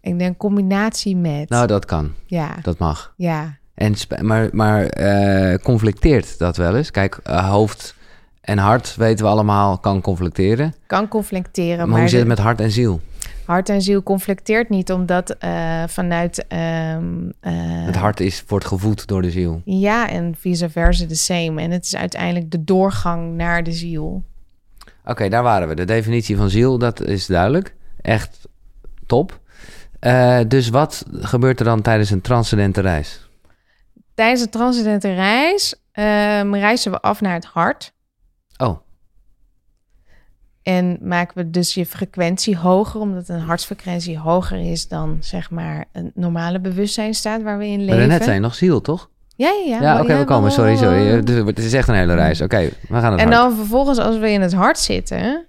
Ik 0.00 0.18
denk 0.18 0.36
combinatie 0.36 1.16
met. 1.16 1.48
Nou, 1.48 1.66
dat 1.66 1.84
kan. 1.84 2.12
Ja. 2.26 2.56
Dat 2.62 2.78
mag. 2.78 3.12
Ja. 3.16 3.56
En, 3.74 3.94
maar 4.22 4.48
maar 4.52 4.98
uh, 5.00 5.54
conflicteert 5.54 6.38
dat 6.38 6.56
wel 6.56 6.76
eens? 6.76 6.90
Kijk, 6.90 7.18
uh, 7.26 7.50
hoofd 7.50 7.94
en 8.40 8.58
hart 8.58 8.96
weten 8.96 9.24
we 9.24 9.30
allemaal 9.30 9.78
kan 9.78 10.00
conflicteren. 10.00 10.74
Kan 10.86 11.08
conflicteren. 11.08 11.78
Maar, 11.78 11.88
maar 11.88 12.00
hoe 12.00 12.08
zit 12.08 12.18
het 12.18 12.28
met 12.28 12.38
hart 12.38 12.60
en 12.60 12.70
ziel? 12.70 13.00
Hart 13.44 13.68
en 13.68 13.82
ziel 13.82 14.02
conflicteert 14.02 14.68
niet, 14.68 14.92
omdat 14.92 15.36
uh, 15.44 15.82
vanuit. 15.86 16.44
Um, 16.48 17.32
het 17.84 17.96
hart 17.96 18.20
is, 18.20 18.44
wordt 18.46 18.66
gevoed 18.66 19.06
door 19.06 19.22
de 19.22 19.30
ziel. 19.30 19.62
Ja, 19.64 20.08
en 20.08 20.34
vice 20.38 20.70
versa 20.70 21.04
de 21.04 21.14
same. 21.14 21.62
En 21.62 21.70
het 21.70 21.84
is 21.84 21.96
uiteindelijk 21.96 22.50
de 22.50 22.64
doorgang 22.64 23.36
naar 23.36 23.62
de 23.62 23.72
ziel. 23.72 24.22
Oké, 25.08 25.28
daar 25.28 25.42
waren 25.42 25.68
we. 25.68 25.74
De 25.74 25.84
definitie 25.84 26.36
van 26.36 26.50
ziel, 26.50 26.78
dat 26.78 27.00
is 27.00 27.26
duidelijk. 27.26 27.74
Echt 28.00 28.48
top. 29.06 29.40
Uh, 30.00 30.40
dus 30.48 30.68
wat 30.68 31.04
gebeurt 31.10 31.58
er 31.58 31.64
dan 31.64 31.82
tijdens 31.82 32.10
een 32.10 32.20
transcendente 32.20 32.80
reis? 32.80 33.28
Tijdens 34.14 34.40
een 34.40 34.50
transcendente 34.50 35.14
reis 35.14 35.74
um, 35.92 36.54
reizen 36.54 36.90
we 36.90 37.00
af 37.00 37.20
naar 37.20 37.34
het 37.34 37.44
hart. 37.44 37.92
Oh. 38.56 38.78
En 40.62 40.98
maken 41.00 41.36
we 41.36 41.50
dus 41.50 41.74
je 41.74 41.86
frequentie 41.86 42.56
hoger, 42.56 43.00
omdat 43.00 43.28
een 43.28 43.40
hartsfrequentie 43.40 44.18
hoger 44.18 44.70
is 44.70 44.88
dan 44.88 45.16
zeg 45.20 45.50
maar 45.50 45.84
een 45.92 46.10
normale 46.14 46.60
bewustzijnstaat 46.60 47.42
waar 47.42 47.58
we 47.58 47.66
in 47.66 47.80
leven. 47.80 47.98
Maar 47.98 48.06
net 48.06 48.24
zijn 48.24 48.40
nog 48.40 48.54
ziel, 48.54 48.80
toch? 48.80 49.10
Ja, 49.36 49.50
ja, 49.50 49.66
ja. 49.66 49.80
Ja, 49.82 49.94
oké, 49.94 50.02
okay, 50.02 50.18
we 50.18 50.24
komen. 50.24 50.52
Sorry, 50.52 50.76
sorry. 50.76 51.06
Het 51.46 51.58
is 51.58 51.72
echt 51.72 51.88
een 51.88 51.94
hele 51.94 52.14
reis. 52.14 52.40
Oké, 52.40 52.54
okay, 52.54 52.72
we 52.88 52.94
gaan 53.00 53.12
het 53.12 53.20
En 53.20 53.30
dan 53.30 53.56
vervolgens, 53.56 53.98
als 53.98 54.18
we 54.18 54.30
in 54.30 54.40
het 54.40 54.52
hart 54.54 54.78
zitten, 54.78 55.46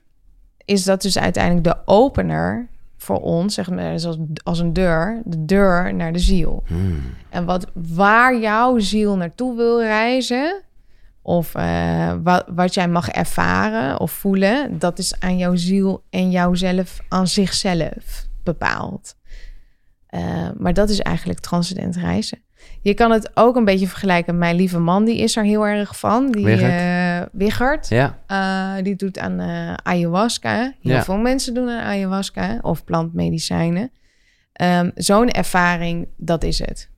is 0.65 0.83
dat 0.83 1.01
dus 1.01 1.17
uiteindelijk 1.17 1.63
de 1.63 1.77
opener 1.85 2.67
voor 2.97 3.19
ons, 3.19 3.53
zeg 3.53 3.69
maar, 3.69 3.99
zoals 3.99 4.17
als 4.43 4.59
een 4.59 4.73
deur, 4.73 5.21
de 5.25 5.45
deur 5.45 5.93
naar 5.93 6.13
de 6.13 6.19
ziel. 6.19 6.63
Hmm. 6.65 7.01
En 7.29 7.45
wat, 7.45 7.67
waar 7.73 8.39
jouw 8.39 8.79
ziel 8.79 9.15
naartoe 9.15 9.55
wil 9.55 9.81
reizen, 9.81 10.61
of 11.21 11.55
uh, 11.55 12.13
wat, 12.23 12.45
wat 12.47 12.73
jij 12.73 12.87
mag 12.87 13.09
ervaren 13.09 13.99
of 13.99 14.11
voelen, 14.11 14.79
dat 14.79 14.99
is 14.99 15.19
aan 15.19 15.37
jouw 15.37 15.55
ziel 15.55 16.03
en 16.09 16.31
jouzelf 16.31 16.99
aan 17.07 17.27
zichzelf 17.27 18.27
bepaald. 18.43 19.15
Uh, 20.09 20.49
maar 20.57 20.73
dat 20.73 20.89
is 20.89 20.99
eigenlijk 20.99 21.39
transcendent 21.39 21.95
reizen. 21.95 22.39
Je 22.81 22.93
kan 22.93 23.11
het 23.11 23.31
ook 23.33 23.55
een 23.55 23.65
beetje 23.65 23.87
vergelijken. 23.87 24.37
Mijn 24.37 24.55
lieve 24.55 24.79
man, 24.79 25.05
die 25.05 25.17
is 25.17 25.35
er 25.35 25.43
heel 25.43 25.67
erg 25.67 25.99
van. 25.99 26.31
Die 26.31 26.45
uh, 26.47 27.21
Wiggert. 27.31 27.87
Ja. 27.89 28.17
Uh, 28.77 28.83
die 28.83 28.95
doet 28.95 29.19
aan 29.19 29.39
uh, 29.41 29.73
ayahuasca. 29.83 30.55
Heel 30.81 30.91
Ja. 30.93 31.03
veel 31.03 31.17
mensen 31.17 31.53
doen 31.53 31.69
aan 31.69 31.83
ayahuasca 31.83 32.59
of 32.61 32.83
plantmedicijnen. 32.83 33.91
Um, 34.61 34.91
Zo'n 34.95 35.29
ervaring, 35.29 36.07
dat 36.17 36.43
is 36.43 36.59
het. 36.59 36.89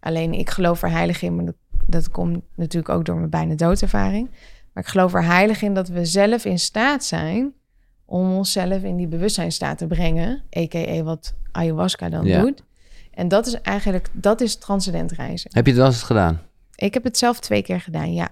Alleen 0.00 0.32
ik 0.32 0.50
geloof 0.50 0.82
er 0.82 0.90
heilig 0.90 1.22
in, 1.22 1.36
maar 1.36 1.44
dat, 1.44 1.54
dat 1.86 2.10
komt 2.10 2.40
natuurlijk 2.54 2.88
ook 2.94 3.04
door 3.04 3.16
mijn 3.16 3.30
bijna 3.30 3.54
doodervaring. 3.54 4.30
Maar 4.72 4.82
ik 4.84 4.88
geloof 4.90 5.14
er 5.14 5.24
heilig 5.24 5.62
in 5.62 5.74
dat 5.74 5.88
we 5.88 6.04
zelf 6.04 6.44
in 6.44 6.58
staat 6.58 7.04
zijn 7.04 7.52
om 8.04 8.32
onszelf 8.34 8.82
in 8.82 8.96
die 8.96 9.06
bewustzijnstaat 9.08 9.78
te 9.78 9.86
brengen. 9.86 10.42
A.k.a. 10.58 11.02
wat 11.02 11.34
ayahuasca 11.52 12.08
dan 12.08 12.24
Ja. 12.26 12.40
doet. 12.40 12.62
En 13.16 13.28
dat 13.28 13.46
is 13.46 13.60
eigenlijk, 13.60 14.08
dat 14.12 14.40
is 14.40 14.56
transcendent 14.56 15.12
reizen. 15.12 15.50
Heb 15.52 15.64
je 15.64 15.70
het 15.70 15.80
wel 15.80 15.90
eens 15.90 16.02
gedaan? 16.02 16.40
Ik 16.74 16.94
heb 16.94 17.04
het 17.04 17.18
zelf 17.18 17.40
twee 17.40 17.62
keer 17.62 17.80
gedaan, 17.80 18.14
ja. 18.14 18.28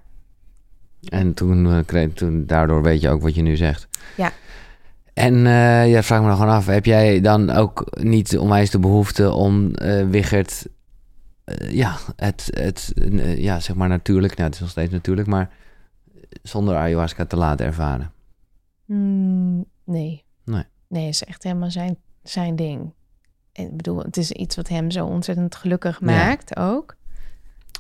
En 1.09 1.35
toen, 1.35 1.66
eh, 1.66 1.78
kreeg, 1.87 2.12
toen, 2.12 2.47
daardoor 2.47 2.82
weet 2.82 3.01
je 3.01 3.09
ook 3.09 3.22
wat 3.22 3.35
je 3.35 3.43
nu 3.43 3.57
zegt. 3.57 3.89
Ja. 4.16 4.32
En 5.14 5.47
eh 5.47 5.91
ja, 5.91 6.03
vraag 6.03 6.20
me 6.20 6.26
dan 6.26 6.37
gewoon 6.37 6.55
af, 6.55 6.66
heb 6.66 6.85
jij 6.85 7.20
dan 7.20 7.51
ook 7.51 7.99
niet 8.01 8.39
onwijs 8.39 8.70
de 8.70 8.78
behoefte 8.78 9.32
om 9.32 9.72
Wiggert, 10.11 10.66
eh, 11.45 11.72
ja, 11.72 11.97
het, 12.16 12.51
het 12.51 12.93
ja, 13.37 13.61
zeg 13.61 13.76
maar 13.76 13.89
natuurlijk, 13.89 14.32
nou, 14.37 14.45
het 14.45 14.55
is 14.55 14.61
nog 14.61 14.70
steeds 14.70 14.93
natuurlijk, 14.93 15.28
maar 15.28 15.51
zonder 16.43 16.76
ayahuasca 16.76 17.24
te 17.24 17.37
laten 17.37 17.66
ervaren? 17.66 18.12
Mm, 18.85 19.64
nee. 19.85 20.24
Nee. 20.45 20.64
Nee, 20.89 21.09
is 21.09 21.24
echt 21.24 21.43
helemaal 21.43 21.70
zijn, 21.70 21.97
zijn 22.22 22.57
ding. 22.57 22.93
Ik 23.55 23.77
bedoel, 23.77 23.99
het 23.99 24.17
is 24.17 24.31
iets 24.31 24.57
wat 24.57 24.69
hem 24.69 24.91
zo 24.91 25.05
ontzettend 25.07 25.55
gelukkig 25.55 26.01
maakt 26.01 26.57
ook. 26.57 26.95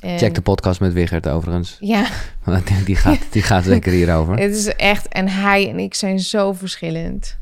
En- 0.00 0.18
Check 0.18 0.34
de 0.34 0.40
podcast 0.40 0.80
met 0.80 0.92
Wiggert 0.92 1.28
overigens, 1.28 1.76
Ja, 1.80 2.06
want 2.44 2.86
die 2.86 2.96
gaat, 2.96 3.18
die 3.30 3.42
gaat 3.42 3.64
zeker 3.64 3.92
hierover. 3.92 4.38
het 4.40 4.54
is 4.56 4.66
echt... 4.66 5.08
En 5.08 5.28
hij 5.28 5.68
en 5.68 5.78
ik 5.78 5.94
zijn 5.94 6.18
zo 6.20 6.52
verschillend. 6.52 7.38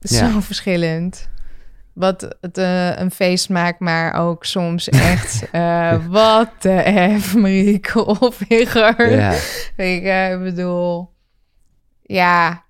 Ja. 0.00 0.30
Zo 0.32 0.40
verschillend. 0.40 1.28
Wat 1.92 2.36
het 2.40 2.58
eh, 2.58 2.96
een 2.98 3.10
feest 3.10 3.48
maakt, 3.48 3.80
maar 3.80 4.12
ook 4.14 4.44
soms 4.44 4.88
echt... 4.88 5.46
eh, 5.50 6.06
wat 6.06 6.50
de 6.62 7.16
F, 7.20 7.36
Marieke 7.36 8.04
of 8.06 8.38
Wigger. 8.48 9.10
Ja, 9.10 9.32
Ik 9.76 10.02
eh, 10.04 10.38
bedoel, 10.42 11.10
ja, 12.02 12.64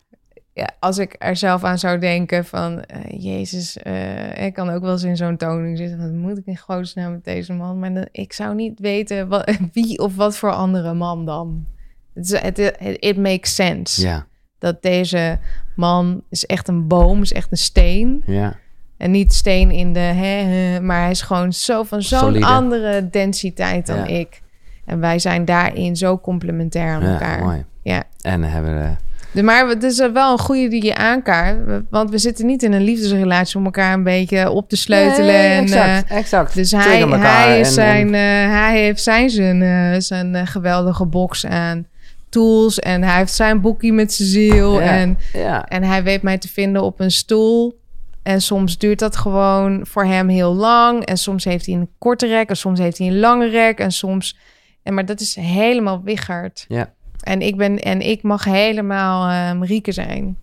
ja, 0.58 0.68
als 0.80 0.98
ik 0.98 1.14
er 1.18 1.36
zelf 1.36 1.64
aan 1.64 1.78
zou 1.78 1.98
denken 1.98 2.44
van, 2.44 2.82
eh, 2.82 3.22
Jezus, 3.22 3.76
eh, 3.78 4.46
ik 4.46 4.52
kan 4.54 4.70
ook 4.70 4.82
wel 4.82 4.92
eens 4.92 5.02
in 5.02 5.16
zo'n 5.16 5.36
toning 5.36 5.78
zitten. 5.78 5.98
Wat 5.98 6.12
moet 6.12 6.38
ik 6.38 6.46
in 6.46 6.56
godesnaam 6.56 7.12
met 7.12 7.24
deze 7.24 7.52
man? 7.52 7.78
Maar 7.78 7.94
dan, 7.94 8.08
ik 8.12 8.32
zou 8.32 8.54
niet 8.54 8.78
weten 8.80 9.28
wat, 9.28 9.50
wie 9.72 9.98
of 9.98 10.16
wat 10.16 10.36
voor 10.36 10.52
andere 10.52 10.94
man 10.94 11.24
dan. 11.26 11.66
Het, 12.14 13.16
makes 13.16 13.54
sense. 13.54 14.02
ja, 14.02 14.26
Dat 14.58 14.82
deze 14.82 15.38
man 15.76 16.22
is 16.30 16.46
echt 16.46 16.68
een 16.68 16.86
boom, 16.86 17.22
is 17.22 17.32
echt 17.32 17.50
een 17.50 17.56
steen. 17.56 18.22
ja. 18.26 18.56
En 18.96 19.10
niet 19.10 19.32
steen 19.34 19.70
in 19.70 19.92
de 19.92 19.98
hè, 20.00 20.26
hè, 20.42 20.80
maar 20.80 21.00
hij 21.00 21.10
is 21.10 21.22
gewoon 21.22 21.52
zo 21.52 21.82
van 21.82 22.02
zo'n 22.02 22.42
andere 22.44 23.08
densiteit 23.10 23.86
dan 23.86 23.96
Ja. 23.96 24.04
ik. 24.06 24.42
En 24.84 25.00
wij 25.00 25.18
zijn 25.18 25.44
daarin 25.44 25.96
zo 25.96 26.18
complementair 26.18 26.94
aan 26.94 27.02
Ja, 27.02 27.12
elkaar. 27.12 27.44
mooi. 27.44 27.64
Ja. 27.82 28.02
En 28.20 28.40
dan 28.40 28.50
hebben 28.50 28.78
we... 28.78 28.90
Maar 29.32 29.68
het 29.68 29.82
is 29.82 29.98
wel 29.98 30.32
een 30.32 30.38
goede 30.38 30.68
die 30.68 30.84
je 30.84 30.96
aankaart. 30.96 31.56
Want 31.90 32.10
we 32.10 32.18
zitten 32.18 32.46
niet 32.46 32.62
in 32.62 32.72
een 32.72 32.82
liefdesrelatie 32.82 33.58
om 33.58 33.64
elkaar 33.64 33.92
een 33.92 34.02
beetje 34.02 34.50
op 34.50 34.68
te 34.68 34.76
sleutelen. 34.76 35.26
Nee, 35.26 35.56
en, 35.56 35.66
eh, 35.66 36.10
exact. 36.10 36.54
dus 36.54 36.70
hij, 36.70 37.06
hij, 37.08 37.60
is 37.60 37.66
en- 37.66 37.72
zijn, 37.72 38.14
eh, 38.14 38.20
hij 38.60 38.80
heeft 38.80 39.02
zijn, 39.02 39.30
zijn, 39.30 39.62
eh, 39.62 39.94
zijn 40.00 40.46
geweldige 40.46 41.06
box 41.06 41.46
aan 41.46 41.86
tools. 42.28 42.78
En 42.78 43.02
hij 43.02 43.18
heeft 43.18 43.32
zijn 43.32 43.60
boekje 43.60 43.92
met 43.92 44.12
zijn 44.12 44.28
ziel. 44.28 44.80
Ja, 44.80 44.86
En, 44.86 45.18
ja. 45.32 45.64
en 45.66 45.82
hij 45.82 46.02
weet 46.02 46.22
mij 46.22 46.38
te 46.38 46.48
vinden 46.48 46.82
op 46.82 47.00
een 47.00 47.10
stoel. 47.10 47.80
En 48.22 48.40
soms 48.40 48.78
duurt 48.78 48.98
dat 48.98 49.16
gewoon 49.16 49.86
voor 49.86 50.04
hem 50.04 50.28
heel 50.28 50.54
lang. 50.54 51.04
En 51.04 51.16
soms 51.16 51.44
heeft 51.44 51.66
hij 51.66 51.74
een 51.74 51.90
korte 51.98 52.26
rek. 52.26 52.48
En 52.48 52.56
soms 52.56 52.78
heeft 52.78 52.98
hij 52.98 53.06
een 53.06 53.18
lange 53.18 53.48
rek. 53.48 53.78
En 53.78 53.90
soms... 53.92 54.36
En, 54.82 54.94
maar 54.94 55.06
dat 55.06 55.20
is 55.20 55.34
helemaal 55.34 56.02
wiggerd. 56.04 56.64
Ja. 56.68 56.92
En 57.22 57.40
ik, 57.40 57.56
ben, 57.56 57.78
en 57.78 58.00
ik 58.00 58.22
mag 58.22 58.44
helemaal 58.44 59.28
ehm 59.30 59.62
Rieke 59.62 59.92
zijn. 59.92 60.36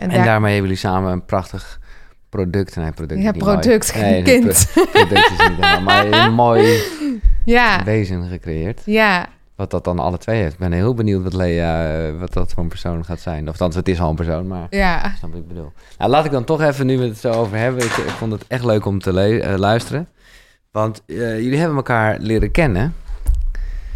En 0.00 0.08
daar- 0.10 0.24
daarmee 0.24 0.52
hebben 0.52 0.70
jullie 0.70 0.84
samen 0.88 1.12
een 1.12 1.24
prachtig 1.24 1.80
product. 2.28 2.76
Nee, 2.76 2.92
product 2.92 3.20
Ja, 3.22 3.30
mooi. 3.30 3.38
product, 3.58 3.94
Nee, 3.94 4.22
kind. 4.22 4.70
pro- 4.74 4.84
product 4.84 5.30
is 5.30 5.48
niet 5.48 5.64
helemaal, 5.64 5.80
maar 5.88 6.06
een 6.12 6.34
mooi 6.34 6.80
ja, 7.44 7.84
wezen 7.84 8.28
gecreëerd. 8.28 8.82
ja, 8.84 9.26
Wat 9.56 9.70
dat 9.70 9.84
dan 9.84 9.98
alle 9.98 10.18
twee 10.18 10.40
heeft. 10.40 10.52
Ik 10.52 10.58
ben 10.58 10.72
heel 10.72 10.94
benieuwd 10.94 11.22
wat 11.22 11.32
Lea, 11.34 12.06
eh, 12.06 12.18
wat 12.18 12.32
dat 12.32 12.52
voor 12.52 12.62
een 12.62 12.68
persoon 12.68 13.04
gaat 13.04 13.20
zijn. 13.20 13.42
Of 13.42 13.48
althans, 13.48 13.74
het 13.74 13.88
is 13.88 14.00
al 14.00 14.10
een 14.10 14.16
persoon, 14.16 14.46
maar 14.46 14.66
ja. 14.70 15.12
snap 15.18 15.30
wat 15.30 15.40
ik 15.40 15.48
bedoel. 15.48 15.72
Nou, 15.98 16.10
laat 16.10 16.24
ik 16.24 16.30
dan 16.30 16.44
toch 16.44 16.62
even, 16.62 16.86
nu 16.86 16.98
we 16.98 17.04
het 17.04 17.18
zo 17.18 17.30
over 17.32 17.56
hebben. 17.58 17.84
Ik, 17.84 17.92
ik 17.96 18.08
vond 18.08 18.32
het 18.32 18.44
echt 18.48 18.64
leuk 18.64 18.84
om 18.86 18.98
te 19.00 19.20
eh, 19.40 19.58
luisteren. 19.58 20.08
Want 20.70 21.02
eh, 21.06 21.16
jullie 21.40 21.58
hebben 21.58 21.76
elkaar 21.76 22.16
leren 22.20 22.50
kennen 22.50 22.94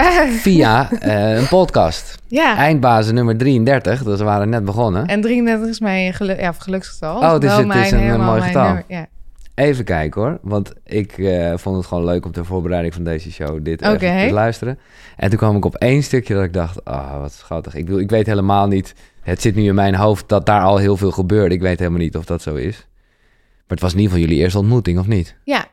via 0.45 0.91
eh, 0.91 1.37
een 1.37 1.49
podcast. 1.49 2.19
ja. 2.29 2.57
Eindbazen 2.57 3.15
nummer 3.15 3.37
33, 3.37 4.03
dus 4.03 4.19
we 4.19 4.25
waren 4.25 4.49
net 4.49 4.65
begonnen. 4.65 5.07
En 5.07 5.21
33 5.21 5.69
is 5.69 5.81
mijn 5.81 6.15
gelu 6.15 6.35
ja, 6.39 6.53
geluksgetal. 6.53 7.17
Oh, 7.17 7.33
het 7.33 7.45
is 7.45 7.53
een, 7.53 7.67
mooi 7.67 7.85
getal. 7.85 8.01
nummer, 8.01 8.85
Ja. 8.87 9.07
Even 9.55 9.85
kijken 9.85 10.21
hoor, 10.21 10.39
want 10.43 10.73
ik 10.85 11.19
eh, 11.19 11.53
vond 11.57 11.77
het 11.77 11.87
gewoon 11.87 12.05
leuk 12.05 12.25
om 12.25 12.33
ter 12.33 12.45
voorbereiding 12.45 12.95
van 12.95 13.05
deze 13.05 13.33
show 13.33 13.65
dit 13.65 13.83
Oké. 13.83 14.07
even 14.07 14.29
te 14.29 14.35
luisteren. 14.35 14.79
En 15.17 15.29
toen 15.29 15.39
kwam 15.39 15.57
ik 15.57 15.65
op 15.65 15.75
één 15.75 16.03
stukje 16.03 16.35
dat 16.35 16.45
ik 16.45 16.53
dacht, 16.53 16.85
ah, 16.85 17.21
wat 17.21 17.33
schattig. 17.33 17.75
Ik, 17.75 17.85
bedoel, 17.85 18.01
ik 18.01 18.11
weet 18.11 18.27
helemaal 18.27 18.67
niet, 18.67 18.95
het 19.21 19.43
zit 19.43 19.55
nu 19.55 19.63
in 19.63 19.75
mijn 19.75 19.95
hoofd 19.95 20.29
dat 20.29 20.47
daar 20.47 20.63
al 20.63 20.77
heel 20.77 20.97
veel 20.97 21.11
gebeurde. 21.11 21.55
Ik 21.55 21.61
weet 21.61 21.79
helemaal 21.79 22.01
niet 22.01 22.17
of 22.17 22.25
dat 22.25 22.43
zo 22.43 22.55
is. 22.55 22.77
Maar 22.77 23.79
het 23.79 23.81
was 23.81 23.93
in 23.93 23.99
ieder 23.99 24.13
geval 24.13 24.29
jullie 24.29 24.43
eerste 24.43 24.59
ontmoeting, 24.59 24.99
of 24.99 25.07
niet? 25.07 25.37
Ja. 25.45 25.65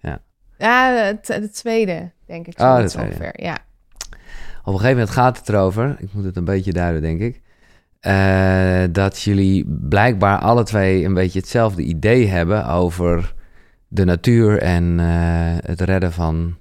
Ja. 0.00 0.18
Ja, 0.58 0.92
het, 0.92 1.26
de 1.26 1.50
tweede, 1.50 2.10
denk 2.26 2.46
ik. 2.46 2.58
Ah, 2.58 2.70
de 2.70 2.74
zoiets 2.76 2.92
tweede. 2.92 3.10
ongeveer. 3.10 3.44
Ja. 3.44 3.56
Op 4.66 4.72
een 4.72 4.78
gegeven 4.78 4.98
moment 4.98 5.16
gaat 5.16 5.38
het 5.38 5.48
erover, 5.48 5.96
ik 5.98 6.12
moet 6.12 6.24
het 6.24 6.36
een 6.36 6.44
beetje 6.44 6.72
duiden 6.72 7.02
denk 7.02 7.20
ik, 7.20 7.40
eh, 8.00 8.82
dat 8.90 9.20
jullie 9.20 9.64
blijkbaar 9.80 10.38
alle 10.38 10.64
twee 10.64 11.04
een 11.04 11.14
beetje 11.14 11.38
hetzelfde 11.38 11.82
idee 11.82 12.26
hebben 12.26 12.66
over 12.68 13.34
de 13.88 14.04
natuur 14.04 14.58
en 14.58 15.00
eh, 15.00 15.68
het 15.68 15.80
redden 15.80 16.12
van 16.12 16.56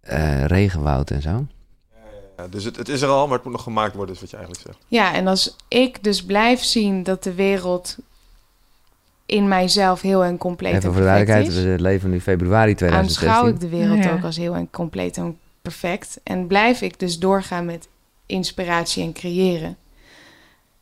eh, 0.00 0.44
regenwoud 0.44 1.10
en 1.10 1.22
zo. 1.22 1.46
Ja, 2.36 2.48
dus 2.48 2.64
het, 2.64 2.76
het 2.76 2.88
is 2.88 3.02
er 3.02 3.08
al, 3.08 3.26
maar 3.26 3.36
het 3.36 3.44
moet 3.44 3.52
nog 3.52 3.62
gemaakt 3.62 3.94
worden, 3.94 4.14
is 4.14 4.20
wat 4.20 4.30
je 4.30 4.36
eigenlijk 4.36 4.66
zegt. 4.66 4.84
ja, 4.88 5.14
en 5.14 5.26
als 5.26 5.56
ik 5.68 6.02
dus 6.02 6.24
blijf 6.24 6.62
zien 6.62 7.02
dat 7.02 7.22
de 7.22 7.34
wereld 7.34 7.96
in 9.26 9.48
mijzelf 9.48 10.00
heel 10.00 10.24
en 10.24 10.38
compleet 10.38 10.72
Even 10.72 10.84
en 10.84 10.92
voor 10.92 11.02
de 11.02 11.08
duidelijkheid, 11.08 11.64
we 11.64 11.82
leven 11.82 12.10
nu 12.10 12.20
februari 12.20 12.70
aanschouw 12.70 12.86
2016. 13.02 13.48
ik 13.48 13.60
de 13.60 13.68
wereld 13.68 14.04
Ja. 14.04 14.12
ook 14.12 14.24
als 14.24 14.36
heel 14.36 14.54
en 14.54 14.70
compleet 14.70 15.16
en 15.16 15.38
perfect. 15.68 16.20
En 16.22 16.46
blijf 16.46 16.80
ik 16.80 16.98
dus 16.98 17.18
doorgaan 17.18 17.64
met 17.64 17.88
inspiratie 18.26 19.02
en 19.02 19.12
creëren. 19.12 19.76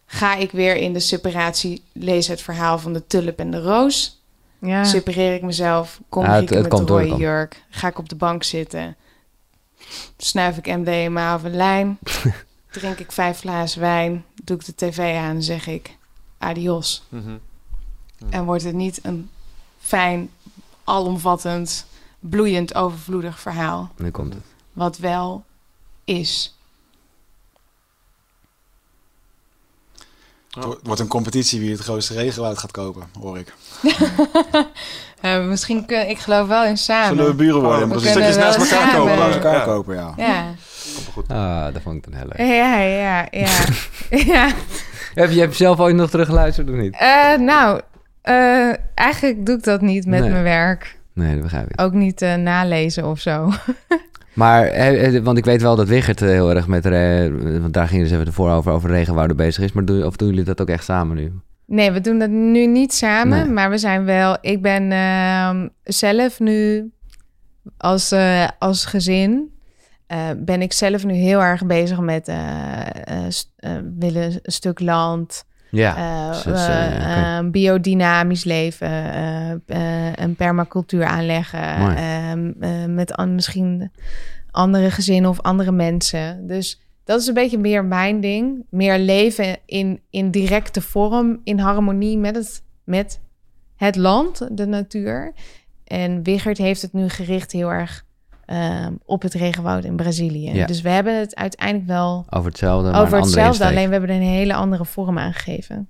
Ga 0.07 0.35
ik 0.37 0.51
weer 0.51 0.77
in 0.77 0.93
de 0.93 1.01
separatie, 1.01 1.83
lees 1.93 2.27
het 2.27 2.43
verhaal 2.43 2.79
van 2.79 2.93
de 2.93 3.07
tulp 3.07 3.39
en 3.39 3.51
de 3.51 3.61
roos. 3.63 4.21
Ja. 4.59 4.85
Separeer 4.85 5.35
ik 5.35 5.43
mezelf, 5.43 6.01
kom 6.09 6.25
Ja, 6.25 6.33
het- 6.35 6.43
ik 6.43 6.49
het 6.49 6.63
met 6.73 6.87
door, 6.87 7.03
rode 7.03 7.17
jurk. 7.17 7.63
Ga 7.71 7.89
ik 7.89 7.99
op 7.99 8.09
de 8.09 8.15
bank 8.15 8.43
zitten. 8.43 8.97
Snuif 10.17 10.57
ik 10.57 10.67
MDMA 10.67 11.35
of 11.35 11.43
een 11.43 11.57
lijn. 11.57 11.99
drink 12.71 12.99
ik 12.99 13.13
vijf 13.13 13.39
glazen 13.39 13.81
wijn. 13.81 14.25
Doe 14.45 14.57
ik 14.57 14.65
de 14.65 14.75
tv 14.75 14.99
aan 15.17 15.35
en 15.35 15.43
zeg 15.43 15.67
ik 15.67 15.97
adios. 16.39 17.03
En 18.31 18.45
wordt 18.45 18.65
het 18.65 18.75
niet 18.75 18.99
een 19.03 19.31
fijn, 19.81 20.31
alomvattend, 20.85 21.87
bloeiend, 22.21 22.75
overvloedig 22.75 23.41
verhaal. 23.41 23.91
Nu 23.97 24.11
komt 24.11 24.35
het. 24.35 24.43
Wat 24.73 24.99
wel 24.99 25.45
is. 26.05 26.57
Het 30.51 30.65
wordt- 30.83 31.01
een 31.01 31.07
competitie 31.09 31.61
wie 31.61 31.71
het 31.71 31.81
grootste 31.81 32.15
regenwoud 32.15 32.59
gaat 32.59 32.71
kopen, 32.71 33.03
hoor 33.21 33.39
ik. 33.39 33.55
Eh, 35.23 35.45
misschien 35.45 35.87
kun 35.87 36.09
ik 36.09 36.19
geloof 36.19 36.49
wel 36.49 36.65
in 36.65 36.77
samen. 36.77 37.09
Zullen 37.17 37.27
we 37.31 37.35
buren 37.35 37.61
worden? 37.63 37.89
Oh, 37.91 37.95
we 37.95 38.09
stukjes 38.09 38.37
naast 38.37 38.57
elkaar 38.59 38.69
samen. 38.91 38.95
kopen. 38.95 39.17
Naast 39.19 39.35
elkaar 39.35 39.55
Ja. 39.55 39.65
kopen, 39.65 39.95
ja. 40.17 40.55
Goed. 41.13 41.29
Ah, 41.29 41.73
dat 41.73 41.83
vond 41.83 41.97
ik 41.97 42.05
dan 42.05 42.13
heel 42.15 42.27
leuk. 42.37 42.39
Ja, 42.49 42.79
ja, 42.81 43.27
ja. 43.31 43.49
ja. 44.35 44.53
Heb 45.15 45.31
je, 45.31 45.41
heb 45.41 45.51
je 45.51 45.57
zelf 45.57 45.79
ooit 45.79 45.95
nog 45.97 46.11
teruggeluisterd 46.11 46.69
of 46.71 46.75
niet? 46.77 46.97
Eh, 46.99 47.35
nou, 47.39 47.81
eh, 48.23 48.73
eigenlijk 48.95 49.47
doe 49.47 49.57
ik 49.57 49.63
dat 49.65 49.81
niet 49.81 50.07
met 50.07 50.21
Nee. 50.21 50.31
mijn 50.31 50.43
werk. 50.43 50.99
Nee, 51.13 51.33
dat 51.33 51.43
begrijp 51.43 51.71
ik. 51.71 51.81
Ook 51.81 51.93
niet 51.93 52.23
eh, 52.23 52.35
nalezen 52.35 53.05
of 53.07 53.21
zo. 53.21 53.53
Maar, 54.33 54.65
eh, 54.65 55.17
eh, 55.17 55.25
want 55.25 55.39
ik 55.39 55.45
weet 55.45 55.63
wel 55.63 55.77
dat 55.77 55.89
Wigert 55.89 56.23
eh, 56.23 56.29
heel 56.29 56.55
erg 56.55 56.67
met, 56.67 56.85
want 57.61 57.73
daar 57.73 57.89
gingen 57.89 58.07
ze 58.07 58.15
even 58.15 58.27
ervoor 58.27 58.51
over, 58.51 58.73
over 58.73 58.91
regenwouden 58.91 59.37
bezig 59.37 59.65
is. 59.65 59.73
Maar 59.73 59.85
doen, 59.85 60.05
of 60.05 60.17
doen 60.17 60.29
jullie 60.29 60.45
dat 60.45 60.61
ook 60.61 60.69
echt 60.69 60.85
samen 60.85 61.17
nu? 61.17 61.33
Nee, 61.67 61.91
we 61.91 62.01
doen 62.01 62.19
dat 62.19 62.31
nu 62.31 62.67
niet 62.67 62.93
samen. 62.93 63.39
Nee. 63.39 63.53
Maar 63.55 63.71
we 63.71 63.79
zijn 63.79 64.05
wel... 64.05 64.37
Ik 64.41 64.63
ben 64.63 64.93
ehm, 64.93 65.69
zelf 65.83 66.41
nu 66.41 66.91
als, 67.77 68.15
als 68.59 68.85
gezin... 68.85 69.51
ben 70.37 70.63
ik 70.63 70.73
zelf 70.73 71.05
nu 71.05 71.15
heel 71.15 71.43
erg 71.43 71.67
bezig 71.67 72.01
met 72.01 72.33
willen 73.99 74.33
een 74.43 74.53
stuk 74.53 74.81
land... 74.81 75.45
Ja. 75.75 75.97
eh, 75.97 76.43
dus, 76.45 76.67
eh, 76.67 77.39
eh, 77.39 77.51
biodynamisch 77.51 78.45
leven, 78.45 78.91
een 80.23 80.35
permacultuur 80.37 81.05
aanleggen, 81.05 81.59
ehm, 81.97 82.53
eh, 82.61 82.85
met 82.95 83.13
an- 83.15 83.35
misschien 83.35 83.91
andere 84.51 84.91
gezinnen 84.91 85.31
of 85.31 85.41
andere 85.41 85.73
mensen. 85.73 86.47
Dus 86.47 86.81
dat 87.05 87.21
is 87.21 87.27
een 87.27 87.35
beetje 87.35 87.59
meer 87.59 87.85
mijn 87.85 88.21
ding. 88.21 88.65
Meer 88.71 88.99
leven 88.99 89.57
in, 89.67 90.01
in 90.11 90.31
directe 90.31 90.81
vorm, 90.81 91.41
in 91.45 91.59
harmonie 91.59 92.19
met 92.19 92.35
het, 92.37 92.63
met 92.85 93.21
het 93.77 93.97
land, 93.97 94.49
de 94.57 94.67
natuur. 94.67 95.33
En 95.85 96.23
Wigert 96.23 96.59
heeft 96.59 96.83
het 96.83 96.93
nu 96.93 97.09
gericht 97.09 97.53
heel 97.53 97.73
erg 97.73 98.05
ehm, 98.45 98.93
op 99.05 99.23
het 99.23 99.35
regenwoud 99.35 99.85
in 99.85 99.97
Brazilië. 99.97 100.53
Ja. 100.53 100.67
Dus 100.67 100.81
we 100.81 100.89
hebben 100.89 101.19
het 101.19 101.35
uiteindelijk 101.35 101.87
wel 101.87 102.27
Over 102.31 102.49
hetzelfde, 102.51 102.91
maar 102.91 103.01
over 103.01 103.19
hetzelfde, 103.19 103.65
alleen 103.65 103.87
we 103.87 103.93
hebben 103.93 104.11
er 104.11 104.17
een 104.17 104.23
hele 104.23 104.55
andere 104.55 104.85
vorm 104.85 105.19
aangegeven. 105.19 105.89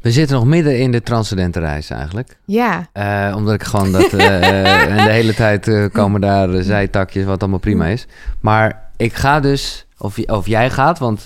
We 0.00 0.10
zitten 0.10 0.36
nog 0.36 0.46
midden 0.46 0.78
in 0.78 0.92
de 0.92 1.02
transcendente 1.02 1.60
reis 1.60 1.90
eigenlijk. 1.90 2.36
Ja, 2.44 2.88
Eh, 2.92 3.32
omdat 3.36 3.54
ik 3.54 3.62
gewoon 3.62 3.92
dat... 3.92 4.12
eh, 4.12 4.26
eh, 4.50 4.98
en 4.98 5.04
de 5.04 5.10
hele 5.10 5.34
tijd 5.34 5.90
komen 5.92 6.20
daar 6.20 6.62
zijtakjes, 6.62 7.24
wat 7.24 7.40
allemaal 7.40 7.58
prima 7.58 7.86
is. 7.86 8.06
Maar 8.40 8.90
ik 8.96 9.14
ga 9.14 9.40
dus... 9.40 9.86
Of, 9.98 10.18
of 10.18 10.46
jij 10.46 10.70
gaat, 10.70 10.98
want 10.98 11.22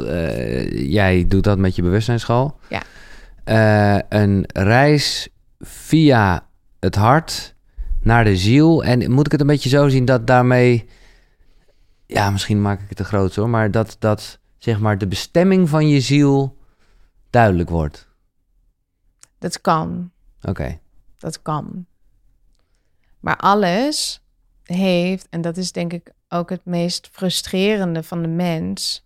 jij 0.72 1.24
doet 1.28 1.44
dat 1.44 1.58
met 1.58 1.76
je 1.76 1.82
bewustzijnsschool. 1.82 2.56
Ja. 2.68 4.02
Een 4.08 4.44
reis 4.52 5.28
via 5.60 6.46
het 6.80 6.94
hart 6.94 7.53
naar 8.05 8.24
de 8.24 8.36
ziel. 8.36 8.84
En 8.84 9.11
moet 9.11 9.26
ik 9.26 9.32
het 9.32 9.40
een 9.40 9.46
beetje 9.46 9.68
zo 9.68 9.88
zien 9.88 10.05
dat 10.05 10.26
daarmee... 10.26 10.88
Ja, 12.07 12.30
misschien 12.30 12.62
maak 12.62 12.80
ik 12.80 12.88
het 12.88 12.96
te 12.96 13.05
groot 13.05 13.34
hoor. 13.34 13.48
Maar 13.48 13.70
dat, 13.70 13.96
dat 13.98 14.38
zeg 14.59 14.80
maar 14.80 14.98
de 14.98 15.07
bestemming 15.07 15.68
van 15.68 15.88
je 15.88 16.00
ziel 16.00 16.59
duidelijk 17.30 17.70
wordt. 17.70 18.09
dat 19.38 19.61
kan. 19.61 20.11
Oké. 20.42 20.78
Dat 21.18 21.42
kan. 21.42 21.86
Maar 23.20 23.36
alles 23.36 24.22
heeft, 24.62 25.26
en 25.30 25.40
dat 25.40 25.57
is 25.57 25.72
denk 25.72 25.92
ik 25.92 26.12
ook 26.28 26.50
het 26.50 26.64
meest 26.64 27.09
frustrerende 27.12 28.02
van 28.02 28.22
de 28.22 28.28
mens, 28.28 29.05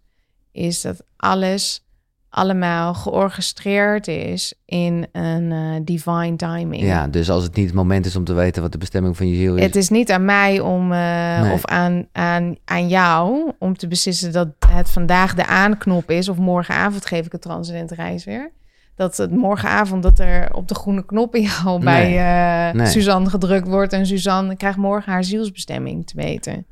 is 0.53 0.81
dat 0.81 1.05
alles 1.17 1.88
allemaal 2.31 2.95
georchestreerd 2.95 4.09
is 4.09 4.55
in 4.65 5.07
een 5.13 5.53
eh, 5.53 5.81
divine 5.83 6.37
timing. 6.37 6.83
Ja, 6.83 7.07
dus 7.09 7.31
als 7.31 7.43
het 7.43 7.55
niet 7.55 7.67
het 7.67 7.75
moment 7.75 8.07
is 8.07 8.17
om 8.17 8.25
te 8.25 8.33
weten 8.33 8.63
wat 8.63 8.73
de 8.73 8.79
bestemming 8.79 9.17
van 9.17 9.29
je 9.29 9.35
ziel 9.37 9.57
is. 9.57 9.63
Het 9.63 9.77
is 9.77 9.89
niet 9.89 10.11
aan 10.13 10.25
mij 10.25 10.61
om, 10.61 10.93
eh, 10.93 11.41
Nee. 11.41 11.53
of 11.53 11.65
aan, 11.65 12.07
aan, 12.13 12.57
aan 12.65 12.89
jou 12.89 13.53
om 13.59 13.77
te 13.77 13.89
beslissen 13.89 14.33
dat 14.33 14.49
het 14.69 14.91
vandaag 14.91 15.35
de 15.35 15.47
aanknop 15.47 16.11
is 16.11 16.29
of 16.29 16.37
morgenavond 16.37 17.07
geef 17.07 17.27
ik 17.27 17.33
een 17.33 17.39
transcendente 17.41 17.95
reis 17.95 18.25
weer. 18.25 18.51
dat 18.95 19.17
het 19.17 19.31
morgenavond 19.31 20.03
dat 20.03 20.19
er 20.19 20.55
op 20.55 20.69
de 20.69 20.75
groene 20.75 21.05
knop 21.05 21.35
in 21.35 21.43
jou 21.43 21.85
bij 21.85 22.19
eh, 22.19 22.75
Nee. 22.75 22.87
Suzanne 22.87 23.31
gedrukt 23.31 23.69
wordt 23.69 23.93
en 23.93 24.07
Suzanne 24.07 24.57
krijgt 24.57 24.79
morgen 24.79 25.13
haar 25.13 25.25
zielsbestemming 25.25 26.07
te 26.07 26.17
weten. 26.17 26.67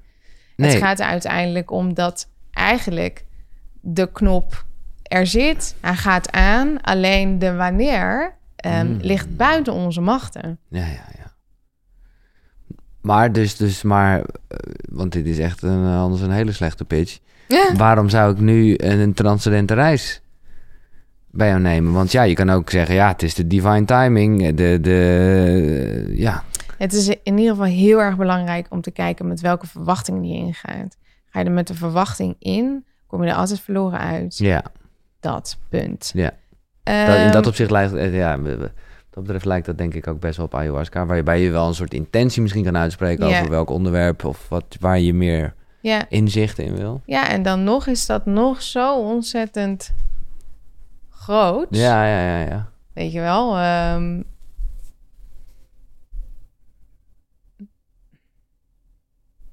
Nee. 0.56 0.70
Het 0.70 0.82
gaat 0.82 1.00
er 1.00 1.06
uiteindelijk 1.06 1.70
om 1.70 1.94
dat 1.94 2.28
eigenlijk 2.52 3.24
de 3.80 4.12
knop 4.12 4.64
er 5.08 5.26
zit, 5.26 5.74
hij 5.80 5.94
gaat 5.94 6.32
aan, 6.32 6.80
alleen 6.80 7.38
de 7.38 7.54
wanneer 7.54 8.34
ehm, 8.56 8.86
Mm. 8.86 8.98
ligt 9.00 9.36
buiten 9.36 9.72
onze 9.72 10.00
machten. 10.00 10.58
Ja, 10.68 10.80
ja, 10.86 11.04
ja. 11.18 11.34
Maar 13.00 13.32
dus, 13.32 13.56
dus 13.56 13.82
maar, 13.82 14.18
eh, 14.18 14.24
want 14.90 15.12
dit 15.12 15.26
is 15.26 15.38
echt 15.38 15.62
een, 15.62 15.84
eh, 15.84 16.00
anders 16.00 16.22
een 16.22 16.30
hele 16.30 16.52
slechte 16.52 16.84
pitch. 16.84 17.18
Ja. 17.48 17.72
Waarom 17.76 18.08
zou 18.08 18.32
ik 18.32 18.38
nu 18.38 18.74
een, 18.76 18.98
een 18.98 19.14
transcendente 19.14 19.74
reis 19.74 20.20
bij 21.30 21.48
jou 21.48 21.60
nemen? 21.60 21.92
Want 21.92 22.12
ja, 22.12 22.22
je 22.22 22.34
kan 22.34 22.50
ook 22.50 22.70
zeggen, 22.70 22.94
ja, 22.94 23.08
het 23.08 23.22
is 23.22 23.34
de 23.34 23.46
divine 23.46 23.84
timing. 23.84 24.54
De, 24.54 24.78
de, 24.80 26.12
ja, 26.16 26.42
Het 26.78 26.92
is 26.92 27.08
in 27.08 27.38
ieder 27.38 27.48
geval 27.50 27.64
heel 27.70 28.00
erg 28.00 28.16
belangrijk 28.16 28.66
om 28.70 28.80
te 28.80 28.90
kijken 28.90 29.26
met 29.28 29.40
welke 29.40 29.66
verwachting 29.66 30.26
je 30.28 30.34
ingaat. 30.34 30.96
Ga 31.26 31.38
je 31.40 31.44
er 31.44 31.52
met 31.52 31.66
de 31.66 31.74
verwachting 31.74 32.36
in, 32.38 32.84
kom 33.06 33.22
je 33.24 33.30
er 33.30 33.36
altijd 33.36 33.60
verloren 33.60 33.98
uit. 33.98 34.38
ja, 34.38 34.62
Dat 35.26 35.58
punt. 35.68 36.12
ja. 36.14 36.30
Dat, 36.82 37.16
in 37.16 37.22
Ehm, 37.22 37.30
dat 37.32 37.46
opzicht 37.46 37.70
lijkt, 37.70 37.92
ja, 38.14 38.36
dat 39.10 39.22
betreft 39.22 39.44
lijkt 39.44 39.66
dat 39.66 39.78
denk 39.78 39.94
ik 39.94 40.06
ook 40.06 40.20
best 40.20 40.36
wel 40.36 40.46
op 40.46 40.54
ayahuasca. 40.54 41.06
Waarbij 41.06 41.40
je 41.40 41.50
wel 41.50 41.66
een 41.66 41.74
soort 41.74 41.94
intentie 41.94 42.42
misschien 42.42 42.64
kan 42.64 42.76
uitspreken 42.76 43.26
over 43.26 43.50
welk 43.50 43.70
onderwerp 43.70 44.24
of 44.24 44.48
wat, 44.48 44.76
waar 44.80 44.98
je 44.98 45.14
meer 45.14 45.54
inzicht 46.08 46.58
in 46.58 46.76
wil. 46.76 47.00
ja, 47.06 47.28
en 47.28 47.42
dan 47.42 47.64
nog 47.64 47.86
is 47.86 48.06
dat 48.06 48.26
nog 48.26 48.62
zo 48.62 48.98
ontzettend 48.98 49.92
groot. 51.10 51.66
Ja, 51.70 52.06
ja, 52.06 52.38
ja, 52.38 52.46
ja. 52.48 52.68
Weet 52.92 53.12
je 53.12 53.20
wel? 53.20 53.56
ehm, 53.56 54.22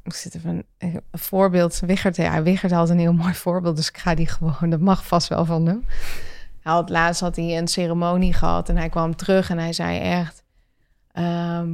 ik 0.04 0.14
zit 0.14 0.36
even 0.36 0.50
een, 0.50 0.66
een 0.78 1.02
voorbeeld. 1.12 1.80
Wichert, 1.80 2.16
ja, 2.16 2.44
Wichert 2.44 2.72
had 2.72 2.90
een 2.90 3.00
heel 3.00 3.14
mooi 3.14 3.34
voorbeeld, 3.34 3.76
dus 3.76 3.90
ik 3.90 3.98
ga 3.98 4.16
die 4.16 4.28
gewoon, 4.28 4.70
dat 4.70 4.80
mag 4.80 5.06
vast 5.06 5.28
wel 5.28 5.46
van 5.46 5.66
hem. 5.66 5.86
Hij 6.60 6.74
had, 6.74 6.90
laatst 6.90 7.22
had 7.22 7.36
hij 7.36 7.58
een 7.58 7.68
ceremonie 7.68 8.34
gehad 8.34 8.70
en 8.70 8.78
hij 8.78 8.90
kwam 8.90 9.16
terug 9.16 9.50
en 9.50 9.58
hij 9.58 9.74
zei 9.74 10.00
echt... 10.00 10.44
ehm, 11.12 11.70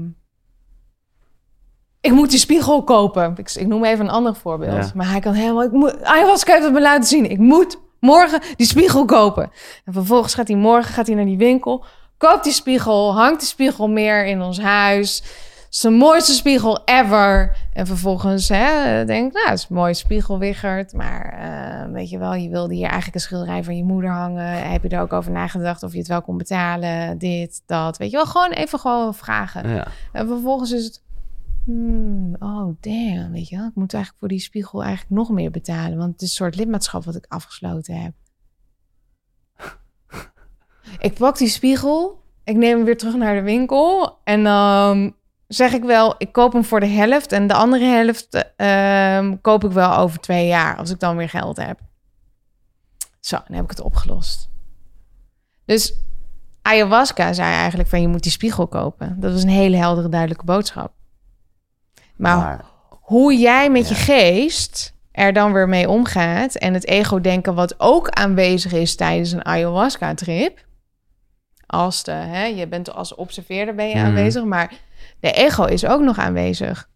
ik 2.02 2.12
moet 2.12 2.30
die 2.30 2.40
spiegel 2.40 2.84
kopen. 2.84 3.34
Ik, 3.38 3.52
ik 3.52 3.68
noem 3.68 3.86
even 3.86 4.06
een 4.06 4.12
ander 4.12 4.36
voorbeeld. 4.36 4.86
Ja. 4.86 4.92
Maar 4.96 5.10
hij 5.10 5.20
kan 5.20 5.34
helemaal... 5.34 5.64
Ik 5.64 5.72
moet, 5.72 6.04
ayahuasca 6.04 6.52
heeft 6.52 6.64
het 6.64 6.74
me 6.74 6.82
laten 6.82 7.08
zien. 7.08 7.30
Ik 7.30 7.38
moet 7.38 7.80
morgen 8.00 8.42
die 8.56 8.68
spiegel 8.68 9.06
kopen. 9.06 9.52
En 9.86 9.94
vervolgens 9.94 10.34
gaat 10.34 10.48
hij 10.48 10.58
morgen 10.58 10.94
gaat 10.94 11.08
hij 11.08 11.16
naar 11.16 11.26
die 11.26 11.38
winkel. 11.38 11.86
Koopt 12.18 12.44
die 12.44 12.54
spiegel. 12.54 13.14
Hangt 13.14 13.40
die 13.40 13.50
spiegel 13.50 13.88
meer 13.88 14.26
in 14.26 14.42
ons 14.42 14.60
huis. 14.60 15.24
De 15.70 15.89
mooiste 15.89 16.34
spiegel 16.34 16.82
ever. 16.86 17.57
En 17.74 17.88
vervolgens 17.88 18.49
hè, 18.49 19.05
denk 19.05 19.28
ik, 19.28 19.34
nou, 19.34 19.49
het 19.49 19.59
is 19.59 19.65
een 19.70 19.76
mooie 19.76 19.93
spiegel, 19.93 20.39
Wichert. 20.39 20.93
Maar 20.93 21.34
eh, 21.34 21.91
weet 21.91 22.09
je 22.09 22.17
wel, 22.17 22.34
je 22.34 22.49
wilde 22.49 22.74
hier 22.74 22.86
eigenlijk 22.86 23.15
een 23.15 23.22
schilderij 23.22 23.63
van 23.63 23.78
je 23.78 23.84
moeder 23.84 24.09
hangen. 24.11 24.72
Heb 24.72 24.84
je 24.84 24.89
er 24.89 25.01
ook 25.01 25.13
over 25.13 25.32
nagedacht 25.32 25.84
of 25.84 25.91
je 25.91 25.97
het 25.97 26.07
wel 26.07 26.22
kon 26.22 26.38
betalen? 26.38 27.17
Dit, 27.17 27.63
dat. 27.65 27.97
Weet 27.97 28.11
je 28.11 28.15
wel, 28.15 28.26
gewoon 28.26 28.51
even 28.51 28.80
gewoon 28.80 29.15
vragen. 29.15 29.70
ja. 29.70 29.88
En 30.11 30.28
vervolgens 30.28 30.72
is 30.72 30.84
het... 30.84 31.03
hmm, 31.65 32.36
oh, 32.39 32.76
damn, 32.80 33.32
weet 33.32 33.49
je 33.49 33.57
wel. 33.57 33.67
Ik 33.67 33.76
moet 33.76 33.93
eigenlijk 33.93 34.20
voor 34.20 34.28
die 34.28 34.39
spiegel 34.39 34.84
eigenlijk 34.84 35.11
nog 35.11 35.30
meer 35.30 35.51
betalen. 35.51 35.97
Want 35.97 36.11
het 36.11 36.22
is 36.22 36.30
een 36.30 36.36
soort 36.36 36.55
lidmaatschap 36.55 37.05
wat 37.05 37.15
ik 37.15 37.26
afgesloten 37.28 38.01
heb. 38.01 38.13
ik 41.07 41.13
pak 41.13 41.38
die 41.38 41.47
spiegel. 41.47 42.24
Ik 42.43 42.55
neem 42.55 42.76
hem 42.76 42.86
weer 42.86 42.97
terug 42.97 43.15
naar 43.15 43.36
de 43.36 43.41
winkel. 43.41 44.17
En 44.24 44.43
dan 44.43 45.13
zeg 45.50 45.74
ik 45.74 45.84
wel, 45.84 46.16
ik 46.18 46.32
koop 46.32 46.54
hem 46.54 46.64
voor 46.66 46.80
de 46.80 46.86
helft. 46.88 47.32
En 47.32 47.47
de 47.47 47.54
andere 47.54 47.86
helft 47.86 48.54
ehm, 48.56 49.36
koop 49.41 49.64
ik 49.64 49.72
wel 49.72 49.95
over 49.95 50.20
twee 50.20 50.47
jaar. 50.47 50.78
Als 50.78 50.89
ik 50.89 51.00
dan 51.00 51.18
weer 51.18 51.30
geld 51.30 51.58
heb. 51.58 51.80
Zo, 53.20 53.38
dan 53.47 53.56
heb 53.56 53.64
ik 53.64 53.70
het 53.70 53.82
opgelost. 53.82 54.50
Dus 55.66 55.93
ayahuasca 56.62 57.34
zei 57.34 57.54
eigenlijk 57.54 57.89
van 57.89 58.02
je 58.02 58.08
moet 58.08 58.24
die 58.24 58.32
spiegel 58.32 58.68
kopen. 58.68 59.16
Dat 59.20 59.34
was 59.34 59.43
een 59.43 59.50
hele 59.50 59.78
heldere, 59.78 60.10
duidelijke 60.10 60.45
boodschap. 60.45 60.91
Maar, 62.16 62.38
Maar, 62.38 62.66
hoe 62.89 63.38
jij 63.38 63.70
met 63.70 63.89
je 63.89 63.95
geest 63.95 64.93
er 65.12 65.34
dan 65.34 65.54
weer 65.54 65.70
mee 65.70 65.89
omgaat 65.89 66.56
en 66.56 66.74
het 66.74 66.88
ego-denken 66.88 67.56
wat 67.56 67.76
ook 67.78 68.10
aanwezig 68.10 68.72
is 68.72 68.95
tijdens 68.95 69.32
een 69.32 69.45
ayahuasca-trip. 69.45 70.66
Als 71.66 72.04
de, 72.04 72.12
hè, 72.12 72.43
je 72.45 72.68
bent 72.68 72.93
als 72.93 73.16
observeerder 73.16 73.76
ben 73.76 73.88
je 73.88 73.95
Mhm. 73.95 74.06
aanwezig, 74.06 74.43
maar 74.43 74.74
de 75.20 75.32
ego 75.32 75.65
is 75.65 75.86
ook 75.86 76.01
nog 76.01 76.17
aanwezig. 76.17 76.89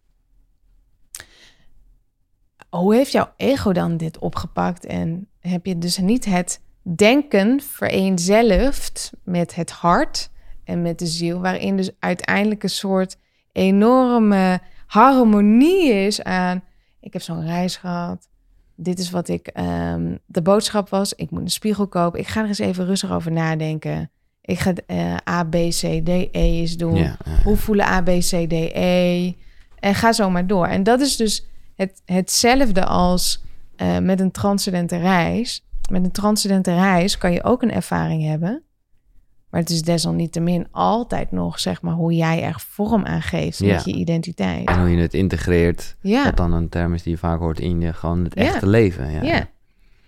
Hoe 2.68 2.94
heeft 2.94 3.12
jouw 3.12 3.32
ego 3.36 3.72
dan 3.72 3.96
dit 3.96 4.18
opgepakt? 4.18 4.86
En 4.86 5.28
heb 5.40 5.66
je 5.66 5.78
dus 5.78 5.98
niet 5.98 6.24
het 6.24 6.60
denken 6.82 7.60
vereenzelvigd 7.60 9.12
met 9.22 9.54
het 9.54 9.70
hart 9.70 10.30
en 10.64 10.82
met 10.82 10.98
de 10.98 11.06
ziel, 11.06 11.40
waarin 11.40 11.76
dus 11.76 11.90
uiteindelijk 11.98 12.62
een 12.62 12.70
soort 12.70 13.16
enorme 13.52 14.60
harmonie 14.86 15.92
is 15.92 16.22
aan. 16.22 16.62
Ik 17.00 17.12
heb 17.12 17.22
zo'n 17.22 17.46
reis 17.46 17.76
gehad. 17.76 18.28
Dit 18.76 18.98
is 18.98 19.10
wat 19.10 19.28
ik. 19.28 19.46
ehm, 19.46 20.16
de 20.26 20.42
boodschap 20.42 20.88
was: 20.88 21.12
ik 21.14 21.30
moet 21.30 21.40
een 21.40 21.50
spiegel 21.50 21.88
kopen. 21.88 22.20
Ik 22.20 22.26
ga 22.26 22.40
er 22.40 22.46
eens 22.46 22.58
even 22.58 22.86
rustig 22.86 23.12
over 23.12 23.32
nadenken. 23.32 24.10
Ik 24.46 24.58
ga 24.58 24.72
eh, 24.86 25.14
A, 25.28 25.44
B, 25.44 25.54
C, 25.54 25.80
D, 26.04 26.08
E 26.08 26.28
eens 26.32 26.76
doen. 26.76 26.94
ja, 26.94 27.16
ja. 27.24 27.42
Hoe 27.44 27.56
voelen 27.56 27.86
A, 27.86 28.02
B, 28.02 28.06
C, 28.08 28.28
D, 28.48 28.52
E? 28.52 29.32
En 29.78 29.94
ga 29.94 30.12
zo 30.12 30.30
maar 30.30 30.46
door. 30.46 30.66
En 30.66 30.82
dat 30.82 31.00
is 31.00 31.16
dus 31.16 31.46
het, 31.76 32.02
hetzelfde 32.04 32.84
als 32.84 33.42
eh, 33.76 33.98
met 33.98 34.20
een 34.20 34.30
transcendente 34.30 34.96
reis. 34.96 35.64
Met 35.90 36.04
een 36.04 36.10
transcendente 36.10 36.74
reis 36.74 37.18
kan 37.18 37.32
je 37.32 37.44
ook 37.44 37.62
een 37.62 37.72
ervaring 37.72 38.24
hebben. 38.24 38.62
Maar 39.50 39.60
het 39.60 39.70
is 39.70 39.82
desalniettemin 39.82 40.66
altijd 40.70 41.30
nog, 41.32 41.58
zeg 41.60 41.82
maar, 41.82 41.94
hoe 41.94 42.14
jij 42.14 42.42
er 42.42 42.54
vorm 42.68 43.04
aan 43.04 43.22
geeft 43.22 43.58
Ja. 43.58 43.74
met 43.74 43.84
je 43.84 43.92
identiteit. 43.92 44.68
En 44.68 44.78
hoe 44.80 44.88
je 44.90 44.96
het 45.00 45.14
integreert, 45.14 45.96
Ja. 46.00 46.24
wat 46.24 46.36
dan 46.36 46.52
een 46.52 46.68
term 46.68 46.94
is 46.94 47.02
die 47.02 47.12
je 47.12 47.18
vaak 47.18 47.38
hoort 47.38 47.60
in 47.60 47.80
je, 47.80 47.92
gewoon 47.92 48.24
het 48.24 48.34
Ja. 48.34 48.42
echte 48.42 48.66
leven. 48.66 49.10
Ja. 49.10 49.22
Ja. 49.22 49.48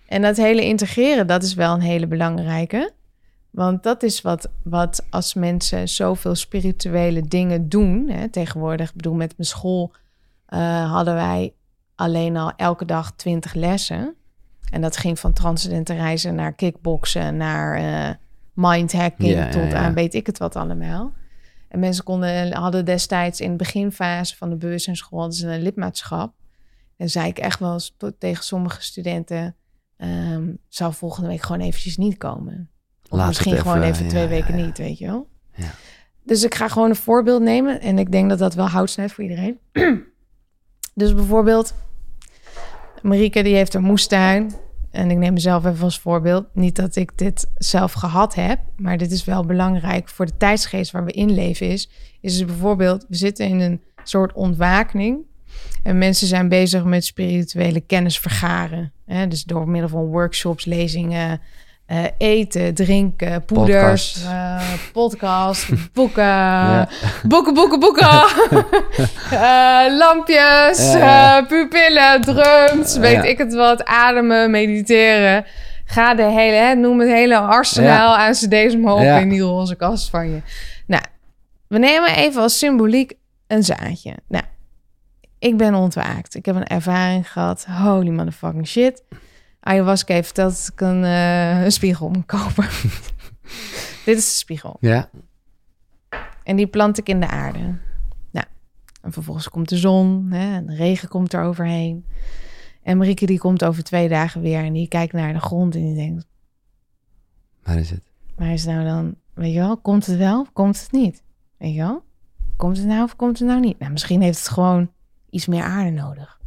En 0.07 0.21
dat 0.21 0.37
hele 0.37 0.65
integreren, 0.65 1.27
dat 1.27 1.43
is 1.43 1.53
wel 1.53 1.73
een 1.73 1.81
hele 1.81 2.07
belangrijke. 2.07 2.91
Want 3.49 3.83
dat 3.83 4.03
is 4.03 4.21
wat, 4.21 4.49
wat 4.63 5.05
als 5.09 5.33
mensen 5.33 5.87
zoveel 5.89 6.35
spirituele 6.35 7.21
dingen 7.21 7.69
doen. 7.69 8.09
Hè, 8.09 8.29
tegenwoordig, 8.29 8.89
ik 8.89 8.95
bedoel, 8.95 9.13
met 9.13 9.33
mijn 9.37 9.49
school 9.49 9.93
eh, 10.45 10.91
hadden 10.91 11.13
wij 11.13 11.53
alleen 11.95 12.37
al 12.37 12.51
elke 12.55 12.85
dag 12.85 13.11
twintig 13.15 13.53
lessen. 13.53 14.15
En 14.71 14.81
dat 14.81 14.97
ging 14.97 15.19
van 15.19 15.33
transcendente 15.33 15.93
reizen 15.93 16.35
naar 16.35 16.53
kickboksen, 16.53 17.37
naar 17.37 17.75
eh 17.75 18.15
mindhacking, 18.53 19.29
Ja, 19.33 19.49
tot 19.49 19.71
ja. 19.71 19.73
aan 19.77 19.93
weet 19.93 20.13
ik 20.13 20.25
het 20.25 20.37
wat 20.37 20.55
allemaal. 20.55 21.13
En 21.67 21.79
mensen 21.79 22.03
konden, 22.03 22.53
hadden 22.53 22.85
destijds 22.85 23.41
in 23.41 23.49
de 23.51 23.55
beginfase 23.55 24.35
van 24.35 24.49
de 24.49 24.55
bewustzijnsschool 24.55 25.19
hadden 25.19 25.37
ze 25.37 25.47
een 25.47 25.61
lidmaatschap. 25.61 26.33
En 26.97 27.09
zei 27.09 27.27
ik 27.27 27.37
echt 27.39 27.59
wel 27.59 27.73
eens 27.73 27.93
tot- 27.97 28.19
tegen 28.19 28.43
sommige 28.43 28.81
studenten, 28.81 29.55
ehm, 29.97 30.49
zou 30.67 30.93
volgende 30.93 31.29
week 31.29 31.41
gewoon 31.41 31.61
eventjes 31.61 31.97
niet 31.97 32.17
komen. 32.17 32.69
Of 33.09 33.17
Laat 33.17 33.27
misschien 33.27 33.57
gewoon 33.57 33.81
even, 33.81 34.07
twee 34.07 34.27
weken 34.27 34.55
niet, 34.55 34.77
weet 34.77 34.97
je 34.97 35.05
wel. 35.05 35.27
Ja. 35.55 35.71
Dus 36.23 36.43
ik 36.43 36.55
ga 36.55 36.67
gewoon 36.67 36.89
een 36.89 36.95
voorbeeld 36.95 37.41
nemen. 37.41 37.81
En 37.81 37.99
ik 37.99 38.11
denk 38.11 38.29
dat 38.29 38.39
dat 38.39 38.53
wel 38.53 38.67
hout 38.67 38.89
snijdt 38.89 39.13
voor 39.13 39.23
iedereen. 39.23 39.59
dus 40.93 41.13
bijvoorbeeld, 41.13 41.73
Marieke 43.01 43.43
die 43.43 43.55
heeft 43.55 43.73
een 43.73 43.83
moestuin. 43.83 44.53
En 44.91 45.11
ik 45.11 45.17
neem 45.17 45.33
mezelf 45.33 45.65
even 45.65 45.83
als 45.83 45.99
voorbeeld. 45.99 46.45
Niet 46.53 46.75
dat 46.75 46.95
ik 46.95 47.17
dit 47.17 47.47
zelf 47.55 47.93
gehad 47.93 48.35
heb. 48.35 48.59
Maar 48.75 48.97
dit 48.97 49.11
is 49.11 49.23
wel 49.23 49.45
belangrijk 49.45 50.09
voor 50.09 50.25
de 50.25 50.37
tijdsgeest 50.37 50.91
waar 50.91 51.05
we 51.05 51.11
in 51.11 51.31
leven 51.31 51.67
is. 51.67 51.89
Is 52.21 52.37
dus 52.37 52.45
bijvoorbeeld, 52.45 53.05
we 53.07 53.15
zitten 53.15 53.47
in 53.47 53.59
een 53.59 53.81
soort 54.03 54.33
ontwakening. 54.33 55.19
En 55.83 55.97
mensen 55.97 56.27
zijn 56.27 56.49
bezig 56.49 56.83
met 56.83 57.05
spirituele 57.05 57.81
kennis 57.81 58.19
vergaren. 58.19 58.91
Hè? 59.05 59.27
Dus 59.27 59.43
door 59.43 59.69
middel 59.69 59.89
van 59.89 60.05
workshops, 60.05 60.65
lezingen, 60.65 61.41
eh, 61.87 62.03
eten, 62.17 62.73
drinken, 62.73 63.45
poeders, 63.45 64.11
Podcast. 64.13 64.25
eh, 64.25 64.61
podcast, 64.93 65.69
boeken, 65.93 66.23
Ja. 66.23 66.87
boeken, 67.23 67.53
boeken, 67.53 67.79
boeken, 67.79 68.07
Eh, 69.31 69.97
lampjes, 69.97 70.91
Ja, 70.93 70.97
ja. 70.97 71.41
pupillen, 71.45 72.21
drums, 72.21 72.97
weet 72.97 73.23
ik 73.23 73.37
het 73.37 73.53
wat, 73.53 73.85
ademen, 73.85 74.51
mediteren. 74.51 75.45
Ga 75.85 76.15
de 76.15 76.23
hele, 76.23 76.55
hè, 76.55 76.75
noem 76.75 76.99
het 76.99 77.09
hele 77.09 77.37
arsenaal 77.37 78.15
aan 78.17 78.31
cd's 78.31 78.73
omhoog 78.73 79.19
in 79.21 79.29
die 79.29 79.41
roze 79.41 79.75
kast 79.75 80.09
van 80.09 80.29
je. 80.29 80.41
Nou, 80.85 81.03
we 81.67 81.77
nemen 81.77 82.15
even 82.15 82.41
als 82.41 82.57
symboliek 82.57 83.13
een 83.47 83.63
zaadje. 83.63 84.13
Nou, 84.27 84.43
ik 85.39 85.57
ben 85.57 85.73
ontwaakt. 85.73 86.35
Ik 86.35 86.45
heb 86.45 86.55
een 86.55 86.67
ervaring 86.67 87.31
gehad. 87.31 87.65
Holy 87.69 88.09
motherfucking 88.09 88.67
shit. 88.67 89.03
Ayahuasca 89.67 90.13
heeft 90.13 90.25
verteld 90.25 90.51
dat 90.51 90.69
ik 90.73 90.81
een, 90.81 91.03
eh, 91.03 91.63
een 91.63 91.71
spiegel 91.71 92.09
moet 92.09 92.25
kopen. 92.25 92.63
Dit 94.05 94.17
is 94.17 94.25
de 94.25 94.37
spiegel. 94.37 94.77
Ja. 94.79 95.09
En 96.43 96.55
die 96.55 96.67
plant 96.67 96.97
ik 96.97 97.09
in 97.09 97.19
de 97.19 97.27
aarde. 97.27 97.77
Nou, 98.31 98.45
en 99.01 99.11
vervolgens 99.11 99.49
komt 99.49 99.69
de 99.69 99.77
zon 99.77 100.31
hè, 100.31 100.55
en 100.55 100.65
de 100.65 100.75
regen 100.75 101.09
komt 101.09 101.33
er 101.33 101.43
overheen. 101.43 102.05
En 102.83 102.97
Marieke 102.97 103.25
die 103.25 103.39
komt 103.39 103.63
over 103.63 103.83
twee 103.83 104.09
dagen 104.09 104.41
weer 104.41 104.63
en 104.63 104.73
die 104.73 104.87
kijkt 104.87 105.13
naar 105.13 105.33
de 105.33 105.39
grond 105.39 105.75
en 105.75 105.81
die 105.81 105.95
denkt... 105.95 106.25
Waar 107.63 107.77
is 107.77 107.89
het? 107.89 108.03
Maar 108.37 108.51
is 108.51 108.65
nou 108.65 108.85
dan, 108.85 109.15
weet 109.33 109.53
je 109.53 109.59
wel, 109.59 109.77
komt 109.77 110.05
het 110.05 110.17
wel 110.17 110.41
of 110.41 110.53
komt 110.53 110.81
het 110.81 110.91
niet? 110.91 111.23
Weet 111.57 111.73
je 111.73 111.79
wel? 111.79 112.03
Komt 112.55 112.77
het 112.77 112.85
nou 112.85 113.03
of 113.03 113.15
komt 113.15 113.39
het 113.39 113.47
nou 113.47 113.59
niet? 113.59 113.79
Nou, 113.79 113.91
misschien 113.91 114.21
heeft 114.21 114.37
het 114.37 114.49
gewoon 114.49 114.91
iets 115.29 115.47
meer 115.47 115.63
aarde 115.63 115.89
nodig. 115.89 116.39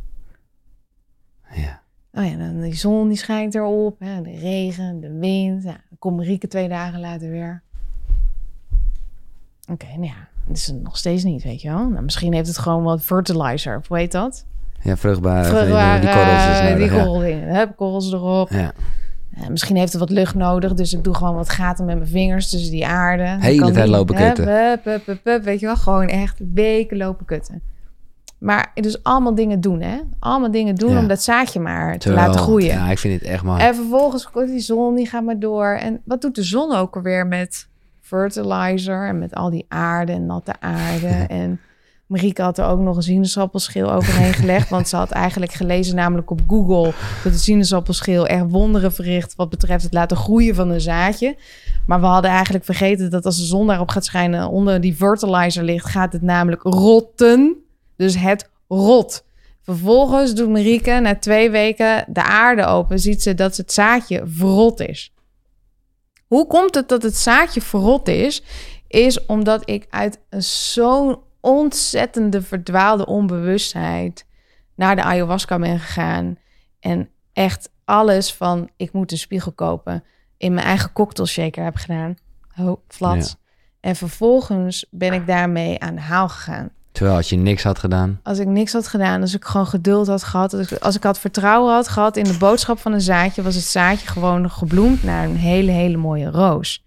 Ja. 1.54 1.82
Oh 2.20 2.26
ja, 2.26 2.36
dan 2.36 2.60
die 2.60 2.76
zon 2.76 3.08
die 3.08 3.16
schijnt 3.16 3.54
erop, 3.54 3.96
hè, 3.98 4.22
de 4.22 4.38
regen, 4.38 5.00
de 5.00 5.18
wind. 5.18 5.62
Ja, 5.62 5.70
dan 5.88 5.98
komt 5.98 6.16
Marieke 6.16 6.48
twee 6.48 6.68
dagen 6.68 7.00
later 7.00 7.30
weer. 7.30 7.62
Oké, 9.70 9.86
nou 9.86 10.04
ja, 10.04 10.28
dat 10.46 10.56
is 10.56 10.66
het 10.66 10.82
nog 10.82 10.96
steeds 10.96 11.24
niet, 11.24 11.42
weet 11.42 11.62
je 11.62 11.68
wel. 11.68 11.88
Nou, 11.88 12.02
misschien 12.04 12.32
heeft 12.32 12.48
het 12.48 12.58
gewoon 12.58 12.82
wat 12.82 13.02
fertilizer, 13.02 13.76
of 13.76 13.88
hoe 13.88 13.98
heet 13.98 14.12
dat? 14.12 14.46
Ja, 14.82 14.96
vruchtbaar. 14.96 15.44
Vruchtbaar, 15.44 16.00
die 16.00 16.10
korrels 16.10 16.46
is 16.46 16.60
nodig, 16.60 17.38
die 17.38 17.52
ja. 17.52 17.66
korrels 17.76 18.12
erop. 18.12 18.50
Ja. 18.50 18.72
Misschien 19.48 19.76
heeft 19.76 19.92
het 19.92 20.00
wat 20.00 20.10
lucht 20.10 20.34
nodig, 20.34 20.74
dus 20.74 20.92
ik 20.92 21.04
doe 21.04 21.14
gewoon 21.14 21.34
wat 21.34 21.50
gaten 21.50 21.84
met 21.84 21.96
mijn 21.96 22.08
vingers 22.08 22.50
tussen 22.50 22.70
die 22.70 22.86
aarde. 22.86 23.36
Hele 23.40 23.70
tijd 23.70 23.88
lopen 23.88 24.14
kutten. 24.14 24.48
hup, 24.48 24.84
hup, 24.84 25.20
hup, 25.24 25.42
weet 25.42 25.60
je 25.60 25.66
wel, 25.66 25.76
gewoon 25.76 26.06
echt 26.06 26.40
weken 26.54 26.96
lopen 26.96 27.26
kutten. 27.26 27.62
Maar 28.40 28.70
dus 28.74 29.02
allemaal 29.02 29.34
dingen 29.34 29.60
doen, 29.60 29.80
hè? 29.80 29.96
Allemaal 30.18 30.50
dingen 30.50 30.74
doen 30.74 30.90
Ja. 30.92 30.98
om 30.98 31.08
dat 31.08 31.22
zaadje 31.22 31.60
maar 31.60 31.92
te 31.92 31.98
Terwijl- 31.98 32.26
laten 32.26 32.40
groeien. 32.40 32.66
Ja, 32.74 32.90
ik 32.90 32.98
vind 32.98 33.20
het 33.20 33.30
echt 33.30 33.42
mooi. 33.42 33.60
En 33.62 33.74
vervolgens 33.74 34.30
komt 34.30 34.48
die 34.48 34.60
zon, 34.60 34.94
die 34.94 35.06
gaat 35.06 35.22
maar 35.24 35.38
door. 35.38 35.66
En 35.66 36.00
wat 36.04 36.20
doet 36.20 36.34
de 36.34 36.42
zon 36.42 36.74
ook 36.74 36.96
alweer 36.96 37.26
met 37.26 37.68
fertilizer 38.00 39.06
en 39.08 39.18
met 39.18 39.34
al 39.34 39.50
die 39.50 39.64
aarde 39.68 40.12
en 40.12 40.26
natte 40.26 40.52
aarde? 40.60 41.06
En 41.28 41.60
Marieke 42.06 42.42
had 42.42 42.58
er 42.58 42.64
ook 42.66 42.80
nog 42.80 42.96
een 42.96 43.02
sinaasappelschil 43.02 43.92
overheen 43.92 44.32
gelegd. 44.32 44.68
Want 44.68 44.88
ze 44.88 44.96
had 44.96 45.10
eigenlijk 45.10 45.52
gelezen, 45.52 45.94
namelijk 45.96 46.30
op 46.30 46.40
Google, 46.48 46.92
dat 47.24 47.32
de 47.32 47.38
sinaasappelschil 47.38 48.26
echt 48.26 48.50
wonderen 48.50 48.92
verricht 48.92 49.34
wat 49.36 49.50
betreft 49.50 49.82
het 49.84 49.92
laten 49.92 50.16
groeien 50.16 50.54
van 50.54 50.70
een 50.70 50.80
zaadje. 50.80 51.36
Maar 51.86 52.00
we 52.00 52.06
hadden 52.06 52.30
eigenlijk 52.30 52.64
vergeten 52.64 53.10
dat 53.10 53.24
als 53.24 53.36
de 53.38 53.44
zon 53.44 53.66
daarop 53.66 53.88
gaat 53.88 54.04
schijnen, 54.04 54.48
onder 54.48 54.80
die 54.80 54.94
fertilizer 54.94 55.64
ligt, 55.64 55.86
gaat 55.86 56.12
het 56.12 56.22
namelijk 56.22 56.62
rotten. 56.62 57.56
Dus 58.00 58.16
het 58.16 58.50
rot. 58.68 59.24
Vervolgens 59.62 60.34
doet 60.34 60.48
Marieke 60.48 60.90
na 60.90 61.16
twee 61.16 61.50
weken 61.50 62.04
de 62.08 62.22
aarde 62.22 62.64
open. 62.64 62.98
Ziet 62.98 63.22
ze 63.22 63.34
dat 63.34 63.56
het 63.56 63.72
zaadje 63.72 64.22
verrot 64.26 64.80
is. 64.80 65.14
Hoe 66.26 66.46
komt 66.46 66.74
het 66.74 66.88
dat 66.88 67.02
het 67.02 67.16
zaadje 67.16 67.60
verrot 67.60 68.08
is? 68.08 68.42
Is 68.86 69.26
omdat 69.26 69.70
ik 69.70 69.86
uit 69.90 70.20
een 70.28 70.42
zo'n 70.42 71.18
ontzettende 71.40 72.42
verdwaalde 72.42 73.06
onbewustheid 73.06 74.26
naar 74.74 74.96
de 74.96 75.02
ayahuasca 75.02 75.58
ben 75.58 75.78
gegaan. 75.78 76.38
En 76.80 77.08
echt 77.32 77.70
alles 77.84 78.34
van 78.34 78.70
ik 78.76 78.92
moet 78.92 79.12
een 79.12 79.18
spiegel 79.18 79.52
kopen 79.52 80.04
in 80.36 80.54
mijn 80.54 80.66
eigen 80.66 80.92
cocktail 80.92 81.28
shaker 81.28 81.64
heb 81.64 81.76
gedaan. 81.76 82.14
Oh, 82.58 82.80
flats. 82.88 83.36
En 83.80 83.96
vervolgens 83.96 84.86
ben 84.90 85.12
ik 85.12 85.26
daarmee 85.26 85.80
aan 85.80 85.94
de 85.94 86.00
haal 86.00 86.28
gegaan 86.28 86.78
Terwijl 87.00 87.20
als 87.20 87.30
je 87.30 87.36
niks 87.36 87.62
had 87.62 87.78
gedaan. 87.78 88.20
als 88.22 88.38
ik 88.38 88.46
niks 88.46 88.72
had 88.72 88.88
gedaan, 88.88 89.20
als 89.20 89.34
ik 89.34 89.44
gewoon 89.44 89.66
geduld 89.66 90.06
had 90.06 90.22
gehad, 90.22 90.80
als 90.80 90.96
ik, 90.96 91.02
had 91.02 91.18
vertrouwen 91.18 91.74
had 91.74 91.88
gehad 91.88 92.16
in 92.16 92.24
de 92.24 92.36
boodschap 92.38 92.78
van 92.78 92.92
een 92.92 93.00
zaadje, 93.00 93.42
was 93.42 93.54
het 93.54 93.64
zaadje 93.64 94.06
gewoon 94.06 94.50
gebloemd 94.50 95.02
naar 95.02 95.24
een 95.24 95.36
hele, 95.36 95.70
hele 95.70 95.96
mooie 95.96 96.30
roos. 96.30 96.84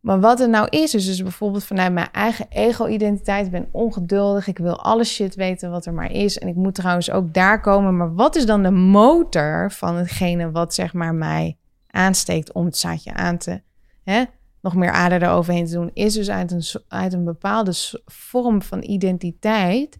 Maar 0.00 0.20
wat 0.20 0.40
er 0.40 0.48
nou 0.48 0.66
is, 0.68 0.94
is 0.94 1.06
dus 1.06 1.22
bijvoorbeeld 1.22 1.64
vanuit 1.64 1.92
mijn 1.92 2.08
eigen 2.12 2.46
ego-identiteit. 2.48 3.46
Ik 3.46 3.52
ben 3.52 3.68
ongeduldig, 3.70 4.46
ik 4.46 4.58
wil 4.58 4.82
alle 4.82 5.04
shit 5.04 5.34
weten 5.34 5.70
wat 5.70 5.86
er 5.86 5.94
maar 5.94 6.10
is. 6.10 6.38
En 6.38 6.48
ik 6.48 6.54
moet 6.54 6.74
trouwens 6.74 7.10
ook 7.10 7.34
daar 7.34 7.60
komen. 7.60 7.96
Maar 7.96 8.14
wat 8.14 8.36
is 8.36 8.46
dan 8.46 8.62
de 8.62 8.70
motor 8.70 9.72
van 9.72 9.96
hetgene 9.96 10.50
wat 10.50 10.74
zeg 10.74 10.92
maar 10.92 11.14
mij 11.14 11.56
aansteekt 11.90 12.52
om 12.52 12.64
het 12.64 12.76
zaadje 12.76 13.14
aan 13.14 13.38
te... 13.38 13.60
Hè, 14.04 14.24
nog 14.62 14.74
meer 14.74 14.90
aarde 14.90 15.26
eroverheen 15.26 15.66
te 15.66 15.72
doen, 15.72 15.90
is 15.94 16.14
dus 16.14 16.30
uit 16.30 16.50
een, 16.50 16.62
uit 16.88 17.12
een 17.12 17.24
bepaalde 17.24 17.72
vorm 18.04 18.62
van 18.62 18.82
identiteit, 18.82 19.98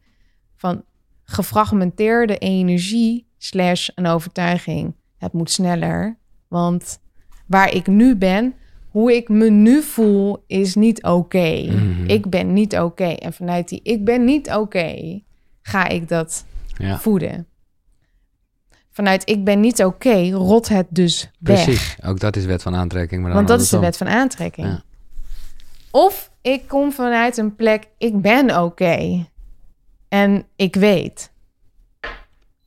van 0.56 0.84
gefragmenteerde 1.24 2.38
energie 2.38 3.26
slash 3.38 3.88
een 3.94 4.06
overtuiging. 4.06 4.94
Het 5.16 5.32
moet 5.32 5.50
sneller, 5.50 6.18
want 6.48 7.00
waar 7.46 7.74
ik 7.74 7.86
nu 7.86 8.16
ben, 8.16 8.54
hoe 8.88 9.16
ik 9.16 9.28
me 9.28 9.50
nu 9.50 9.82
voel, 9.82 10.44
is 10.46 10.74
niet 10.74 11.02
oké. 11.02 11.62
Mhm. 11.62 12.04
Ik 12.06 12.30
ben 12.30 12.52
niet 12.52 12.78
oké. 12.78 13.04
En 13.04 13.32
vanuit 13.32 13.68
die 13.68 13.80
ik 13.82 14.04
ben 14.04 14.24
niet 14.24 14.50
oké, 14.50 15.20
ga 15.62 15.88
ik 15.88 16.08
dat 16.08 16.44
Ja, 16.76 16.98
voeden. 16.98 17.46
Vanuit 18.92 19.28
ik 19.28 19.44
ben 19.44 19.60
niet 19.60 19.84
oké, 19.84 20.30
rot 20.30 20.68
het 20.68 20.86
dus 20.88 21.30
weg. 21.38 21.64
precies. 21.64 21.96
Ook 22.04 22.20
dat 22.20 22.36
is 22.36 22.44
wet 22.44 22.62
van 22.62 22.74
aantrekking. 22.74 23.22
Maar 23.22 23.30
dan 23.30 23.38
Want 23.38 23.48
dat 23.48 23.60
is 23.60 23.68
de 23.68 23.78
wet 23.78 23.96
van 23.96 24.08
aantrekking. 24.08 24.66
Ja. 24.66 24.82
Of 25.90 26.30
ik 26.42 26.68
kom 26.68 26.92
vanuit 26.92 27.36
een 27.36 27.56
plek, 27.56 27.86
ik 27.98 28.20
ben 28.20 28.62
oké. 28.62 29.26
En 30.08 30.44
ik 30.56 30.74
weet. 30.74 31.30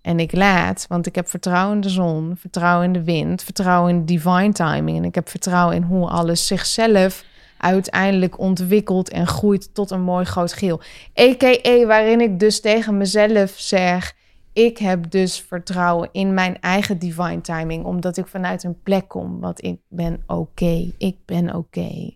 En 0.02 0.20
ik 0.20 0.34
laat, 0.34 0.86
want 0.90 1.06
ik 1.06 1.16
heb 1.16 1.28
vertrouwen 1.28 1.76
in 1.76 1.82
de 1.82 1.90
zon, 1.90 2.36
vertrouwen 2.40 2.86
in 2.86 2.94
de 2.94 3.04
wind, 3.04 3.44
vertrouwen 3.44 3.96
in 3.96 4.06
divine 4.06 4.52
timing. 4.52 4.98
En 4.98 5.04
ik 5.04 5.16
heb 5.16 5.30
vertrouwen 5.30 5.76
in 5.76 5.82
hoe 5.82 6.08
alles 6.08 6.48
zichzelf 6.48 7.24
uiteindelijk 7.58 8.40
ontwikkelt 8.40 9.10
en 9.10 9.28
groeit 9.28 9.74
tot 9.74 9.92
een 9.92 10.02
mooi 10.02 10.26
groot 10.26 10.54
geel. 10.54 10.82
A.k.a. 11.20 11.86
waarin 11.86 12.22
ik 12.22 12.40
dus 12.40 12.62
tegen 12.62 12.98
mezelf 12.98 13.54
zeg... 13.56 14.14
ik 14.56 14.78
heb 14.78 15.12
dus 15.12 15.40
vertrouwen 15.40 16.10
in 16.12 16.34
mijn 16.34 16.60
eigen 16.62 16.98
divine 16.98 17.42
timing... 17.42 17.86
omdat 17.86 18.18
ik 18.18 18.28
vanuit 18.28 18.64
een 18.64 18.82
plek 18.82 19.08
kom 19.08 19.40
wat 19.40 19.64
ik 19.64 19.80
ben 19.88 20.24
oké. 20.28 20.92
Ik 20.98 21.18
ben 21.26 21.56
oké. 21.56 22.12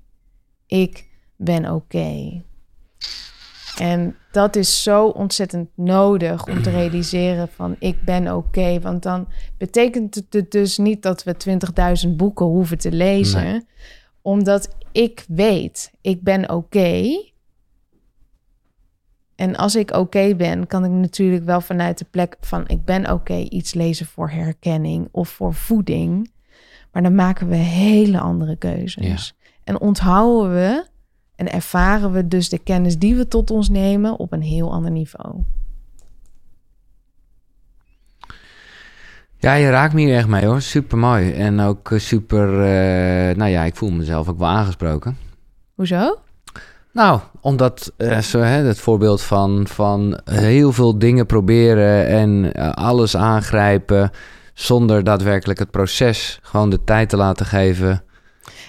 Ik 0.65 1.07
ben 1.35 1.71
oké. 1.71 2.43
En 3.77 4.15
dat 4.31 4.55
is 4.55 4.83
zo 4.83 5.07
ontzettend 5.07 5.69
nodig 5.75 6.47
om 6.47 6.61
te 6.61 6.69
realiseren 6.69 7.47
van 7.47 7.75
ik 7.79 8.03
ben 8.03 8.35
oké. 8.35 8.79
Want 8.79 9.03
dan 9.03 9.27
betekent 9.57 10.15
het 10.15 10.33
het 10.33 10.51
dus 10.51 10.77
niet 10.77 11.01
dat 11.01 11.23
we 11.23 11.35
20.000 12.07 12.15
boeken 12.15 12.45
hoeven 12.45 12.77
te 12.77 12.91
lezen. 12.91 13.43
Nee. 13.43 13.65
Omdat 14.21 14.75
ik 14.91 15.25
weet, 15.27 15.91
ik 16.01 16.21
ben 16.21 16.49
oké. 16.49 17.23
En 19.39 19.55
als 19.55 19.75
ik 19.75 19.91
oké 19.91 20.35
ben, 20.35 20.67
kan 20.67 20.85
ik 20.85 20.91
natuurlijk 20.91 21.45
wel 21.45 21.61
vanuit 21.61 21.97
de 21.97 22.05
plek 22.09 22.37
van 22.41 22.67
ik 22.67 22.85
ben 22.85 23.11
oké 23.11 23.33
iets 23.35 23.73
lezen 23.73 24.05
voor 24.05 24.29
herkenning 24.29 25.07
of 25.11 25.29
voor 25.29 25.53
voeding. 25.53 26.31
Maar 26.91 27.03
dan 27.03 27.15
maken 27.15 27.47
we 27.49 27.55
hele 27.55 28.19
andere 28.19 28.55
keuzes. 28.55 29.35
En 29.63 29.79
onthouden 29.79 30.53
we 30.53 30.85
en 31.35 31.51
ervaren 31.51 32.11
we 32.11 32.27
dus 32.27 32.49
de 32.49 32.57
kennis 32.57 32.97
die 32.97 33.15
we 33.15 33.27
tot 33.27 33.51
ons 33.51 33.69
nemen 33.69 34.19
op 34.19 34.31
een 34.31 34.41
heel 34.41 34.71
ander 34.71 34.91
niveau. 34.91 35.43
Ja, 39.37 39.53
je 39.53 39.69
raakt 39.69 39.93
me 39.93 40.01
hier 40.01 40.15
echt 40.15 40.27
mee 40.27 40.45
hoor. 40.45 40.61
Super 40.61 40.97
mooi. 40.97 41.31
En 41.31 41.59
ook 41.59 41.91
eh, 41.91 41.99
super. 41.99 42.47
eh, 42.47 43.35
nou 43.35 43.49
ja, 43.49 43.63
ik 43.63 43.75
voel 43.75 43.91
mezelf 43.91 44.27
ook 44.27 44.39
wel 44.39 44.47
aangesproken. 44.47 45.17
Hoezo? 45.75 46.17
Nou, 46.93 47.19
omdat 47.41 47.93
eh, 47.97 48.19
zo, 48.19 48.39
hè, 48.39 48.63
het 48.63 48.79
voorbeeld 48.79 49.21
van, 49.21 49.67
van 49.67 50.19
heel 50.25 50.71
veel 50.71 50.99
dingen 50.99 51.25
proberen 51.25 52.07
en 52.07 52.53
eh, 52.53 52.71
alles 52.71 53.17
aangrijpen 53.17 54.11
zonder 54.53 55.03
daadwerkelijk 55.03 55.59
het 55.59 55.71
proces 55.71 56.39
gewoon 56.41 56.69
de 56.69 56.83
tijd 56.83 57.09
te 57.09 57.17
laten 57.17 57.45
geven. 57.45 58.03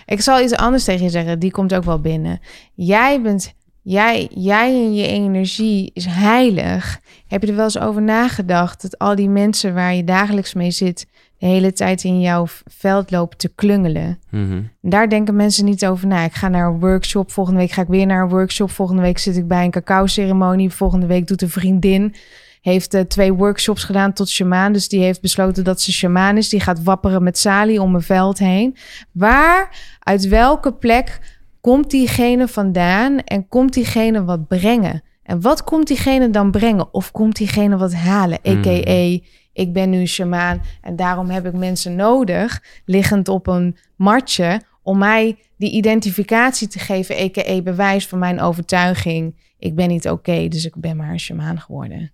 Ik 0.06 0.20
zal 0.20 0.40
iets 0.40 0.54
anders 0.54 0.84
tegen 0.84 1.04
je 1.04 1.10
zeggen. 1.10 1.38
Die 1.38 1.50
komt 1.50 1.74
ook 1.74 1.84
wel 1.84 2.00
binnen. 2.00 2.40
Jij 2.74 3.22
bent, 3.22 3.54
jij, 3.82 4.28
jij 4.34 4.74
en 4.74 4.94
je 4.94 5.06
energie 5.06 5.90
is 5.94 6.04
heilig. 6.06 7.00
Heb 7.26 7.42
je 7.42 7.48
er 7.48 7.54
wel 7.54 7.64
eens 7.64 7.78
over 7.78 8.02
nagedacht 8.02 8.82
dat 8.82 8.98
al 8.98 9.14
die 9.14 9.28
mensen 9.28 9.74
waar 9.74 9.94
je 9.94 10.04
dagelijks 10.04 10.54
mee 10.54 10.70
zit, 10.70 11.06
de 11.40 11.46
hele 11.46 11.72
tijd 11.72 12.04
in 12.04 12.20
jouw 12.20 12.46
veld 12.64 13.10
lopen 13.10 13.38
te 13.38 13.48
klungelen? 13.54 14.18
Mhm. 14.30 14.62
Daar 14.80 15.08
denken 15.08 15.36
mensen 15.36 15.64
niet 15.64 15.86
over 15.86 16.06
na. 16.06 16.24
Ik 16.24 16.34
ga 16.34 16.48
naar 16.48 16.66
een 16.66 16.80
workshop. 16.80 17.30
Volgende 17.30 17.60
week 17.60 17.70
ga 17.70 17.82
ik 17.82 17.88
weer 17.88 18.06
naar 18.06 18.22
een 18.22 18.28
workshop. 18.28 18.70
Volgende 18.70 19.02
week 19.02 19.18
zit 19.18 19.36
ik 19.36 19.48
bij 19.48 19.64
een 19.64 19.70
cacao-ceremonie. 19.70 20.70
Volgende 20.70 21.06
week 21.06 21.26
doet 21.26 21.42
een 21.42 21.50
vriendin. 21.50 22.14
Heeft 22.60 22.94
eh, 22.94 23.00
twee 23.00 23.32
workshops 23.32 23.84
gedaan 23.84 24.12
tot 24.12 24.28
shamaan. 24.28 24.72
Dus 24.72 24.88
die 24.88 25.02
heeft 25.02 25.20
besloten 25.20 25.64
dat 25.64 25.80
ze 25.80 25.92
shamaan 25.92 26.36
is. 26.36 26.48
Die 26.48 26.60
gaat 26.60 26.82
wapperen 26.82 27.22
met 27.22 27.38
Sali 27.38 27.78
om 27.78 27.94
een 27.94 28.02
veld 28.02 28.38
heen. 28.38 28.76
Waar, 29.12 29.76
uit 29.98 30.28
welke 30.28 30.72
plek 30.72 31.20
komt 31.60 31.90
diegene 31.90 32.48
vandaan? 32.48 33.18
En 33.18 33.48
komt 33.48 33.72
diegene 33.72 34.24
wat 34.24 34.48
brengen? 34.48 35.02
En 35.22 35.40
wat 35.40 35.64
komt 35.64 35.86
diegene 35.86 36.30
dan 36.30 36.50
brengen? 36.50 36.94
Of 36.94 37.10
komt 37.10 37.36
diegene 37.36 37.76
wat 37.76 37.94
halen? 37.94 38.38
A.k.a. 38.48 39.18
ik 39.52 39.72
ben 39.72 39.90
nu 39.90 40.06
shamaan 40.06 40.62
en 40.80 40.96
daarom 40.96 41.30
heb 41.30 41.46
ik 41.46 41.52
mensen 41.52 41.96
nodig, 41.96 42.62
liggend 42.84 43.28
op 43.28 43.46
een 43.46 43.76
matje, 43.96 44.60
om 44.82 44.98
mij 44.98 45.38
die 45.56 45.70
identificatie 45.70 46.68
te 46.68 46.78
geven, 46.78 47.16
a.k.a. 47.24 47.62
bewijs 47.62 48.06
van 48.08 48.18
mijn 48.18 48.40
overtuiging. 48.40 49.36
Ik 49.58 49.74
ben 49.74 49.88
niet 49.88 50.08
oké, 50.08 50.48
dus 50.48 50.64
ik 50.64 50.74
ben 50.76 50.96
maar 50.96 51.10
een 51.10 51.20
shamaan 51.20 51.60
geworden. 51.60 52.12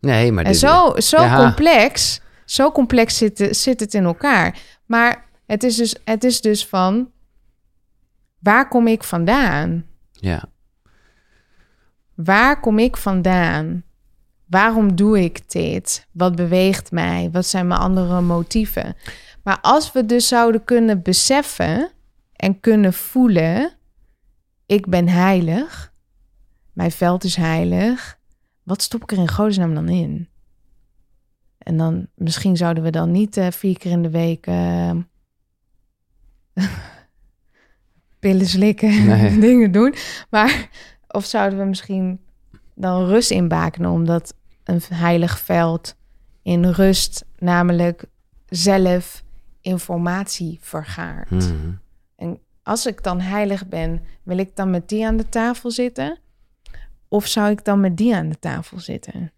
Nee, 0.00 0.32
maar 0.32 0.44
En 0.44 0.50
dit, 0.50 0.60
zo, 0.60 0.92
zo 1.00 1.20
Ja. 1.22 1.36
complex, 1.36 2.20
zo 2.44 2.72
complex 2.72 3.16
zit, 3.16 3.38
het- 3.38 3.56
zit 3.56 3.80
het 3.80 3.94
in 3.94 4.04
elkaar. 4.04 4.58
Maar 4.86 5.24
het 5.46 5.62
is, 5.62 5.76
dus, 5.76 5.96
het 6.04 6.24
is 6.24 6.40
dus 6.40 6.66
van, 6.66 7.10
waar 8.38 8.68
kom 8.68 8.86
ik 8.86 9.04
vandaan? 9.04 9.84
Ja, 10.12 10.44
Waar 12.14 12.60
kom 12.60 12.78
ik 12.78 12.96
vandaan? 12.96 13.82
Waarom 14.52 14.96
doe 14.96 15.22
ik 15.22 15.50
dit? 15.50 16.06
Wat 16.10 16.36
beweegt 16.36 16.90
mij? 16.90 17.28
Wat 17.30 17.46
zijn 17.46 17.66
mijn 17.66 17.80
andere 17.80 18.20
motieven? 18.20 18.96
Maar 19.42 19.58
als 19.60 19.92
we 19.92 20.06
dus 20.06 20.28
zouden 20.28 20.64
kunnen 20.64 21.02
beseffen 21.02 21.90
en 22.36 22.60
kunnen 22.60 22.92
voelen: 22.92 23.72
ik 24.66 24.86
ben 24.86 25.08
heilig, 25.08 25.92
mijn 26.72 26.90
veld 26.90 27.24
is 27.24 27.36
heilig. 27.36 28.18
Wat 28.62 28.82
stop 28.82 29.02
ik 29.02 29.12
er 29.12 29.18
in 29.18 29.28
godesnaam 29.28 29.74
dan 29.74 29.88
in? 29.88 30.28
En 31.58 31.76
dan 31.76 32.06
misschien 32.14 32.56
zouden 32.56 32.82
we 32.82 32.90
dan 32.90 33.10
niet 33.10 33.36
eh, 33.36 33.50
vier 33.50 33.78
keer 33.78 33.90
in 33.90 34.02
de 34.02 34.10
week 34.10 34.46
eh, 34.46 34.90
pillen 38.20 38.46
slikken, 38.46 39.06
Nee. 39.06 39.38
dingen 39.48 39.72
doen. 39.72 39.94
Maar 40.30 40.68
of 41.08 41.24
zouden 41.24 41.58
we 41.58 41.64
misschien 41.64 42.20
dan 42.74 43.06
rust 43.06 43.30
inbakenen, 43.30 43.90
omdat 43.90 44.34
een 44.64 44.80
heilig 44.88 45.38
veld 45.38 45.96
in 46.42 46.64
rust 46.64 47.24
namelijk 47.38 48.04
zelf 48.46 49.24
informatie 49.60 50.58
vergaart. 50.60 51.30
Mhm. 51.30 51.72
En 52.16 52.38
als 52.62 52.86
ik 52.86 53.02
dan 53.02 53.20
heilig 53.20 53.68
ben, 53.68 54.02
wil 54.22 54.38
ik 54.38 54.56
dan 54.56 54.70
met 54.70 54.88
die 54.88 55.06
aan 55.06 55.16
de 55.16 55.28
tafel 55.28 55.70
zitten? 55.70 56.18
Of 57.08 57.26
zou 57.26 57.50
ik 57.50 57.64
dan 57.64 57.80
met 57.80 57.96
die 57.96 58.14
aan 58.14 58.28
de 58.28 58.38
tafel 58.38 58.78
zitten? 58.78 59.32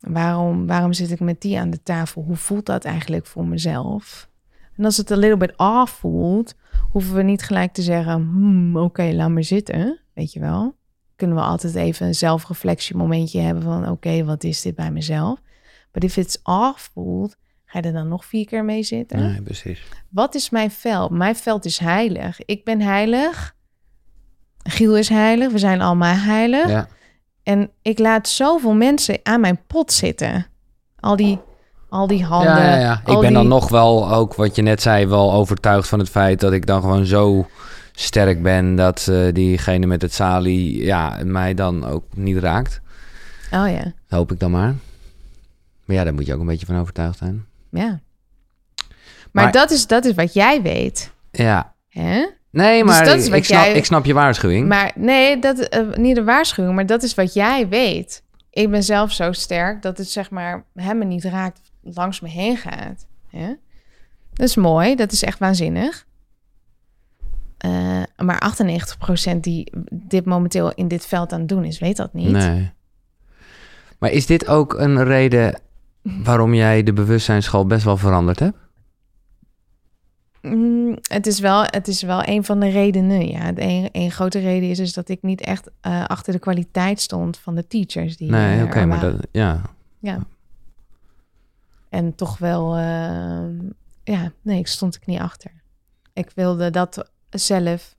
Waarom, 0.00 0.66
waarom 0.66 0.92
zit 0.92 1.10
ik 1.10 1.20
met 1.20 1.40
die 1.40 1.58
aan 1.58 1.70
de 1.70 1.82
tafel? 1.82 2.22
Hoe 2.22 2.36
voelt 2.36 2.66
dat 2.66 2.84
eigenlijk 2.84 3.26
voor 3.26 3.46
mezelf? 3.46 4.28
En 4.76 4.84
als 4.84 4.96
het 4.96 5.10
een 5.10 5.18
little 5.18 5.36
bit 5.36 5.56
off 5.56 5.92
voelt, 5.92 6.54
hoeven 6.90 7.14
we 7.14 7.22
niet 7.22 7.42
gelijk 7.42 7.72
te 7.72 7.82
zeggen: 7.82 8.12
hmm, 8.12 8.76
oké, 8.76 9.02
laat 9.12 9.30
maar 9.30 9.44
zitten. 9.44 10.00
Weet 10.12 10.32
je 10.32 10.40
wel? 10.40 10.74
Kunnen 11.16 11.36
we 11.36 11.42
altijd 11.42 11.74
even 11.74 12.06
een 12.06 12.14
zelfreflectiemomentje 12.14 13.40
hebben 13.40 13.62
van: 13.62 13.88
oké, 13.88 14.24
wat 14.24 14.44
is 14.44 14.62
dit 14.62 14.74
bij 14.74 14.90
mezelf? 14.90 15.40
Maar 15.92 16.04
if 16.04 16.16
it's 16.16 16.38
off 16.42 16.90
voelt, 16.92 17.36
ga 17.64 17.78
je 17.78 17.84
er 17.84 17.92
dan 17.92 18.08
nog 18.08 18.24
vier 18.24 18.46
keer 18.46 18.64
mee 18.64 18.82
zitten? 18.82 19.18
Nee, 19.18 19.42
precies. 19.42 19.82
Wat 20.08 20.34
is 20.34 20.50
mijn 20.50 20.70
veld? 20.70 21.10
Mijn 21.10 21.36
veld 21.36 21.64
is 21.64 21.78
heilig. 21.78 22.44
Ik 22.44 22.64
ben 22.64 22.80
heilig. 22.80 23.54
Giel 24.62 24.96
is 24.96 25.08
heilig. 25.08 25.52
We 25.52 25.58
zijn 25.58 25.80
allemaal 25.80 26.14
heilig. 26.14 26.68
Ja. 26.68 26.88
En 27.42 27.70
ik 27.82 27.98
laat 27.98 28.28
zoveel 28.28 28.74
mensen 28.74 29.18
aan 29.22 29.40
mijn 29.40 29.60
pot 29.66 29.92
zitten. 29.92 30.46
Al 31.00 31.16
die, 31.16 31.40
al 31.88 32.06
die 32.06 32.24
handen. 32.24 32.56
Ja, 32.56 32.68
ja, 32.68 32.78
ja. 32.78 33.02
Ik 33.04 33.20
ben 33.20 33.32
dan 33.32 33.48
nog 33.48 33.68
wel, 33.68 34.12
ook 34.12 34.34
wat 34.34 34.56
je 34.56 34.62
net 34.62 34.82
zei, 34.82 35.06
wel 35.06 35.32
overtuigd 35.32 35.88
van 35.88 35.98
het 35.98 36.08
feit 36.10 36.40
dat 36.40 36.52
ik 36.52 36.66
dan 36.66 36.80
gewoon 36.80 37.06
zo 37.06 37.46
sterk 37.98 38.42
ben 38.42 38.74
dat 38.74 39.08
eh, 39.08 39.32
diegene 39.32 39.86
met 39.86 40.02
het 40.02 40.12
salie 40.14 40.84
ja, 40.84 41.20
mij 41.24 41.54
dan 41.54 41.84
ook 41.86 42.04
niet 42.14 42.36
raakt. 42.38 42.80
Oh 43.52 43.68
ja, 43.68 43.92
Hoop 44.08 44.32
ik 44.32 44.38
dan 44.40 44.50
maar. 44.50 44.74
Maar 45.84 45.96
ja, 45.96 46.04
daar 46.04 46.14
moet 46.14 46.26
je 46.26 46.34
ook 46.34 46.40
een 46.40 46.46
beetje 46.46 46.66
van 46.66 46.78
overtuigd 46.78 47.18
zijn. 47.18 47.46
ja. 47.70 48.00
Maar, 49.32 49.44
Maar- 49.44 49.52
dat, 49.52 49.70
is, 49.70 49.86
dat 49.86 50.04
is 50.04 50.14
wat 50.14 50.32
jij 50.34 50.62
weet. 50.62 51.10
Ja. 51.30 51.74
Hè? 51.88 52.26
Nee, 52.50 52.82
Dus 52.82 52.90
maar 52.92 53.04
dat 53.04 53.18
is 53.18 53.28
wat 53.28 53.38
ik, 53.38 53.44
snap, 53.44 53.64
jij- 53.64 53.74
ik 53.74 53.84
snap 53.84 54.04
je 54.04 54.14
waarschuwing. 54.14 54.68
Maar 54.68 54.92
nee, 54.94 55.38
dat, 55.38 55.58
eh, 55.58 55.92
niet 55.94 56.14
de 56.14 56.24
waarschuwing, 56.24 56.74
maar 56.74 56.86
dat 56.86 57.02
is 57.02 57.14
wat 57.14 57.34
jij 57.34 57.68
weet. 57.68 58.22
Ik 58.50 58.70
ben 58.70 58.82
zelf 58.82 59.12
zo 59.12 59.32
sterk 59.32 59.82
dat 59.82 59.98
het 59.98 60.10
zeg 60.10 60.30
maar 60.30 60.64
hem 60.74 60.98
me 60.98 61.04
niet 61.04 61.24
raakt, 61.24 61.60
langs 61.82 62.20
me 62.20 62.28
heen 62.28 62.56
gaat. 62.56 63.06
Hè? 63.30 63.46
Dat 64.32 64.48
is 64.48 64.56
mooi, 64.56 64.94
dat 64.94 65.12
is 65.12 65.22
echt 65.22 65.38
waanzinnig. 65.38 66.06
Eh, 67.56 68.02
maar 68.16 68.38
98% 68.38 69.40
die 69.40 69.72
dit 69.90 70.24
momenteel 70.24 70.72
in 70.72 70.88
dit 70.88 71.06
veld 71.06 71.32
aan 71.32 71.38
het 71.38 71.48
doen 71.48 71.64
is, 71.64 71.78
weet 71.78 71.96
dat 71.96 72.12
niet. 72.12 72.30
Nee. 72.30 72.72
Maar 73.98 74.10
is 74.10 74.26
dit 74.26 74.46
ook 74.48 74.74
een 74.74 75.04
reden 75.04 75.60
waarom 76.02 76.54
jij 76.54 76.82
de 76.82 76.92
bewustzijnsschool 76.92 77.66
best 77.66 77.84
wel 77.84 77.96
veranderd 77.96 78.38
hebt? 78.38 78.56
Mm, 80.42 80.96
het, 81.02 81.26
is 81.26 81.40
wel, 81.40 81.62
het 81.62 81.88
is 81.88 82.02
wel 82.02 82.28
een 82.28 82.44
van 82.44 82.60
de 82.60 82.68
redenen. 82.68 83.28
Ja, 83.28 83.52
de 83.52 83.62
een, 83.62 83.88
een 83.92 84.10
grote 84.10 84.38
reden 84.38 84.70
is, 84.70 84.78
is 84.78 84.92
dat 84.92 85.08
ik 85.08 85.22
niet 85.22 85.40
echt 85.40 85.70
eh, 85.80 86.04
achter 86.04 86.32
de 86.32 86.38
kwaliteit 86.38 87.00
stond 87.00 87.38
van 87.38 87.54
de 87.54 87.66
teachers 87.66 88.16
die 88.16 88.30
Nee, 88.30 88.58
eh, 88.58 88.64
oké, 88.64 88.84
maar 88.84 89.00
dat, 89.00 89.26
ja. 89.30 89.60
Ja. 89.98 90.18
En 91.88 92.14
toch 92.14 92.38
wel, 92.38 92.76
ja, 94.04 94.32
nee, 94.42 94.58
ik 94.58 94.66
stond 94.66 94.94
ik 94.94 95.06
niet 95.06 95.20
achter. 95.20 95.50
Ik 96.12 96.30
wilde 96.34 96.70
dat 96.70 97.10
zelf 97.38 97.96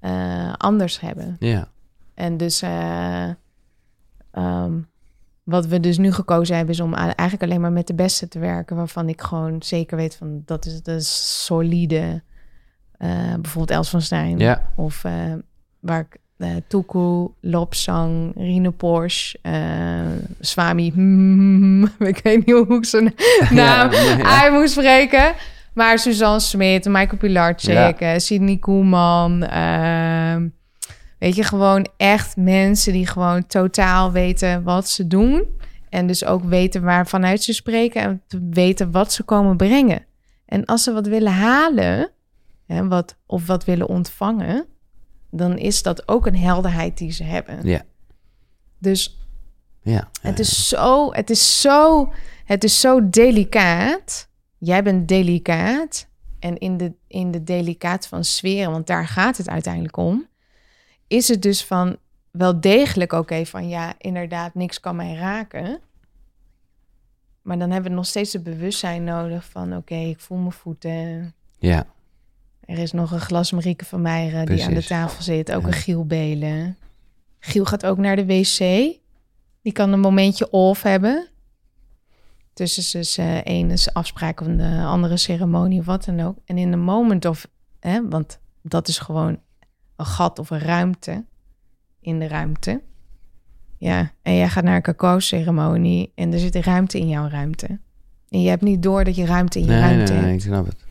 eh, 0.00 0.52
anders 0.56 1.00
hebben. 1.00 1.36
ja. 1.38 1.68
En 2.14 2.36
dus 2.36 2.62
eh, 2.62 3.28
ehm, 4.30 4.72
wat 5.42 5.66
we 5.66 5.80
dus 5.80 5.98
nu 5.98 6.12
gekozen 6.12 6.56
hebben 6.56 6.74
is 6.74 6.80
om 6.80 6.94
eigenlijk 6.94 7.42
alleen 7.42 7.60
maar 7.60 7.72
met 7.72 7.86
de 7.86 7.94
beste 7.94 8.28
te 8.28 8.38
werken, 8.38 8.76
waarvan 8.76 9.08
ik 9.08 9.20
gewoon 9.20 9.62
zeker 9.62 9.96
weet 9.96 10.16
van 10.16 10.42
dat 10.44 10.66
is 10.66 10.82
de 10.82 11.00
solide, 11.00 12.22
eh, 12.98 13.08
bijvoorbeeld 13.34 13.70
Els 13.70 13.90
van 13.90 14.02
Stijn 14.02 14.38
Ja. 14.38 14.70
of 14.74 15.02
waar 15.80 16.00
ik 16.00 16.16
eh 16.36 16.56
Tuku, 16.66 17.26
Lopsang, 17.40 18.32
Rine 18.36 18.70
Porsche, 18.70 19.38
Swami, 20.40 20.86
ik 21.98 22.20
weet 22.22 22.46
niet 22.46 22.54
hoe 22.56 22.76
ik 22.76 22.84
zijn 22.84 23.04
naam 23.50 23.90
Ja, 23.92 24.02
ja. 24.16 24.40
uit 24.42 24.52
moet 24.52 24.70
spreken. 24.70 25.34
Maar 25.78 25.98
Suzanne 25.98 26.40
Smit, 26.40 26.84
Michael 26.84 27.16
Pilarczyk, 27.18 28.00
Ja. 28.00 28.18
Sidney 28.18 28.56
Koeman. 28.56 29.42
ehm, 29.42 30.48
weet 31.18 31.34
je, 31.36 31.42
gewoon 31.42 31.86
echt 31.96 32.36
mensen 32.36 32.92
die 32.92 33.06
gewoon 33.06 33.46
totaal 33.46 34.12
weten 34.12 34.62
wat 34.62 34.88
ze 34.88 35.06
doen. 35.06 35.44
En 35.88 36.06
dus 36.06 36.24
ook 36.24 36.44
weten 36.44 36.82
waarvanuit 36.82 37.42
ze 37.42 37.52
spreken 37.52 38.02
en 38.02 38.22
te 38.26 38.48
weten 38.50 38.90
wat 38.90 39.12
ze 39.12 39.22
komen 39.22 39.56
brengen. 39.56 40.04
En 40.46 40.64
als 40.64 40.82
ze 40.82 40.92
wat 40.92 41.06
willen 41.06 41.32
halen, 41.32 42.10
hè, 42.66 42.88
wat, 42.88 43.16
of 43.26 43.46
wat 43.46 43.64
willen 43.64 43.88
ontvangen, 43.88 44.66
dan 45.30 45.58
is 45.58 45.82
dat 45.82 46.08
ook 46.08 46.26
een 46.26 46.36
helderheid 46.36 46.98
die 46.98 47.12
ze 47.12 47.24
hebben. 47.24 47.58
Ja. 47.62 47.82
Dus 48.78 49.18
Ja. 49.82 50.08
het 50.20 50.38
is 50.38 50.68
zo, 50.68 51.12
het 51.12 51.30
is 51.30 51.60
zo, 51.60 52.12
het 52.44 52.64
is 52.64 52.80
zo 52.80 53.08
delicaat. 53.10 54.27
Jij 54.58 54.82
bent 54.82 55.08
delicaat. 55.08 56.06
En 56.38 56.58
in 56.58 56.76
de, 56.76 56.92
in 57.06 57.30
de 57.30 57.44
delicaat 57.44 58.06
van 58.06 58.24
sferen, 58.24 58.70
want 58.70 58.86
daar 58.86 59.06
gaat 59.06 59.36
het 59.36 59.48
uiteindelijk 59.48 59.96
om, 59.96 60.26
is 61.06 61.28
het 61.28 61.42
dus 61.42 61.64
van 61.64 61.96
wel 62.30 62.60
degelijk 62.60 63.12
oké 63.12 63.46
van 63.46 63.68
ja, 63.68 63.94
inderdaad, 63.98 64.54
niks 64.54 64.80
kan 64.80 64.96
mij 64.96 65.14
raken. 65.14 65.80
Maar 67.42 67.58
dan 67.58 67.70
hebben 67.70 67.90
we 67.90 67.96
nog 67.96 68.06
steeds 68.06 68.32
het 68.32 68.42
bewustzijn 68.42 69.04
nodig 69.04 69.44
van 69.44 69.76
oké, 69.76 69.94
ik 69.94 70.20
voel 70.20 70.38
mijn 70.38 70.52
voeten. 70.52 71.34
Ja. 71.58 71.86
Er 72.60 72.78
is 72.78 72.92
nog 72.92 73.10
een 73.10 73.20
glas 73.20 73.52
Marieke 73.52 73.84
van 73.84 74.02
Meijeren 74.02 74.46
die 74.46 74.64
aan 74.64 74.74
de 74.74 74.84
tafel 74.84 75.22
zit. 75.22 75.52
Ook 75.52 75.62
Ja. 75.62 75.66
een 75.66 75.72
Giel 75.72 76.06
Belen. 76.06 76.76
Giel 77.38 77.64
gaat 77.64 77.86
ook 77.86 77.98
naar 77.98 78.16
de 78.16 78.26
wc. 78.26 78.58
Die 79.62 79.72
kan 79.72 79.92
een 79.92 80.00
momentje 80.00 80.50
off 80.50 80.82
hebben. 80.82 81.28
Tussen 82.58 82.98
dus, 83.00 83.18
eh 83.18 83.36
één 83.36 83.70
is 83.70 83.92
afspraak 83.92 84.40
of 84.40 84.46
een 84.46 84.60
andere 84.84 85.16
ceremonie 85.16 85.80
of 85.80 85.86
wat 85.86 86.04
dan 86.04 86.20
ook. 86.20 86.36
En 86.44 86.58
in 86.58 86.72
een 86.72 86.80
moment 86.80 87.24
of... 87.24 87.48
Hè, 87.80 88.08
want 88.08 88.40
dat 88.62 88.88
is 88.88 88.98
gewoon 88.98 89.38
een 89.96 90.06
gat 90.06 90.38
of 90.38 90.50
een 90.50 90.58
ruimte 90.58 91.24
in 92.00 92.18
de 92.18 92.26
ruimte. 92.28 92.82
Ja, 93.76 94.12
en 94.22 94.34
jij 94.34 94.48
gaat 94.48 94.64
naar 94.64 94.76
een 94.76 94.82
cacao-ceremonie 94.82 96.12
en 96.14 96.32
er 96.32 96.38
zit 96.38 96.54
een 96.54 96.62
ruimte 96.62 96.98
in 96.98 97.08
jouw 97.08 97.28
ruimte. 97.28 97.66
En 98.28 98.42
je 98.42 98.48
hebt 98.48 98.62
niet 98.62 98.82
door 98.82 99.04
dat 99.04 99.16
je 99.16 99.26
ruimte 99.26 99.58
in 99.58 99.64
je 99.64 99.70
Nee, 99.70 99.80
nee, 99.80 99.90
ruimte 99.90 100.12
nee, 100.12 100.22
hebt. 100.22 100.34
ik 100.34 100.40
snap 100.40 100.66
het. 100.66 100.84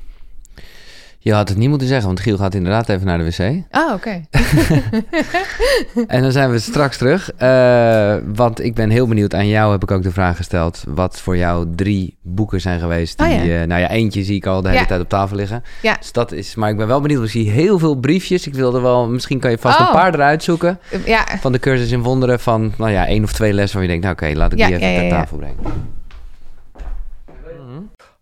Je 1.19 1.33
had 1.33 1.49
het 1.49 1.57
niet 1.57 1.69
moeten 1.69 1.87
zeggen, 1.87 2.05
want 2.07 2.19
Giel 2.19 2.37
gaat 2.37 2.53
inderdaad 2.53 2.89
even 2.89 3.05
naar 3.05 3.17
de 3.17 3.23
wc. 3.23 3.63
Oh, 3.71 3.93
oké. 3.93 4.21
En 6.07 6.21
dan 6.21 6.31
zijn 6.31 6.51
we 6.51 6.59
straks 6.59 6.97
terug. 6.97 7.31
Eh, 7.33 8.15
want 8.35 8.63
ik 8.63 8.75
ben 8.75 8.89
heel 8.89 9.07
benieuwd. 9.07 9.33
Aan 9.33 9.47
jou 9.47 9.71
heb 9.71 9.83
ik 9.83 9.91
ook 9.91 10.03
de 10.03 10.11
vraag 10.11 10.35
gesteld. 10.37 10.83
Wat 10.87 11.21
voor 11.21 11.37
jou 11.37 11.67
drie 11.75 12.17
boeken 12.21 12.61
zijn 12.61 12.79
geweest. 12.79 13.17
Die, 13.17 13.27
Oh 13.27 13.45
ja. 13.45 13.61
eh, 13.61 13.67
nou 13.67 13.81
ja, 13.81 13.89
eentje 13.89 14.23
zie 14.23 14.35
ik 14.35 14.45
al 14.45 14.61
de 14.61 14.67
hele 14.67 14.79
Ja. 14.81 14.87
tijd 14.87 15.01
op 15.01 15.09
tafel 15.09 15.35
liggen. 15.35 15.63
Ja. 15.81 15.95
Dus 15.99 16.11
dat 16.11 16.31
is, 16.31 16.55
maar 16.55 16.69
ik 16.69 16.77
ben 16.77 16.87
wel 16.87 17.01
benieuwd. 17.01 17.23
Ik 17.23 17.29
zie 17.29 17.49
heel 17.49 17.79
veel 17.79 17.95
briefjes. 17.95 18.47
Ik 18.47 18.53
wilde 18.53 18.79
wel, 18.81 19.07
misschien 19.07 19.39
kan 19.39 19.51
je 19.51 19.57
vast 19.57 19.79
Oh. 19.79 19.85
een 19.87 19.93
paar 19.93 20.13
eruit 20.13 20.43
zoeken. 20.43 20.79
Ja, 21.05 21.25
Van 21.39 21.51
de 21.51 21.59
cursus 21.59 21.91
in 21.91 22.01
wonderen. 22.03 22.39
Van, 22.39 22.73
nou 22.77 22.91
ja, 22.91 23.07
één 23.07 23.23
of 23.23 23.33
twee 23.33 23.53
lessen 23.53 23.73
waar 23.79 23.87
je 23.87 23.99
denkt, 23.99 24.03
nou 24.05 24.15
oké, 24.31 24.37
laat 24.39 24.51
ik 24.51 24.57
die 24.57 24.67
even 24.67 24.79
ter 24.79 25.09
tafel 25.09 25.37
brengen. 25.37 25.57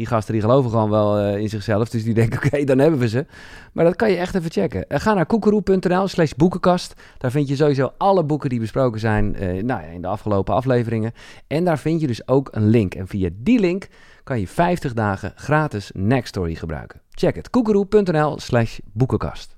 die 0.00 0.08
gasten 0.08 0.32
die 0.32 0.42
geloven 0.42 0.70
gewoon 0.70 0.90
wel 0.90 1.18
eh, 1.18 1.36
in 1.36 1.48
zichzelf. 1.48 1.88
Dus 1.88 2.04
die 2.04 2.14
denken, 2.14 2.38
oké, 2.44 2.64
dan 2.64 2.78
hebben 2.78 3.00
we 3.00 3.08
ze. 3.08 3.26
Maar 3.72 3.84
dat 3.84 3.96
kan 3.96 4.10
je 4.10 4.16
echt 4.16 4.34
even 4.34 4.50
checken. 4.50 4.88
Eh, 4.88 5.00
ga 5.00 5.14
naar 5.14 5.26
koekeroe.nl 5.26 6.08
slash 6.08 6.32
boekenkast. 6.36 6.94
Daar 7.18 7.30
vind 7.30 7.48
je 7.48 7.56
sowieso 7.56 7.92
alle 7.98 8.24
boeken 8.24 8.48
die 8.48 8.60
besproken 8.60 9.00
zijn 9.00 9.36
eh, 9.36 9.62
nou 9.62 9.82
in 9.92 10.00
de 10.00 10.06
afgelopen 10.06 10.54
afleveringen. 10.54 11.12
En 11.46 11.64
daar 11.64 11.78
vind 11.78 12.00
je 12.00 12.06
dus 12.06 12.28
ook 12.28 12.48
een 12.52 12.68
link. 12.68 12.94
En 12.94 13.08
via 13.08 13.28
die 13.32 13.60
link 13.60 13.88
kan 14.24 14.40
je 14.40 14.48
50 14.48 14.92
dagen 14.92 15.32
gratis 15.34 15.90
Nextory 15.94 16.54
gebruiken. 16.54 17.00
Check 17.10 17.36
het, 17.36 17.50
koekeroe.nl 17.50 18.38
slash 18.38 18.78
boekenkast. 18.92 19.56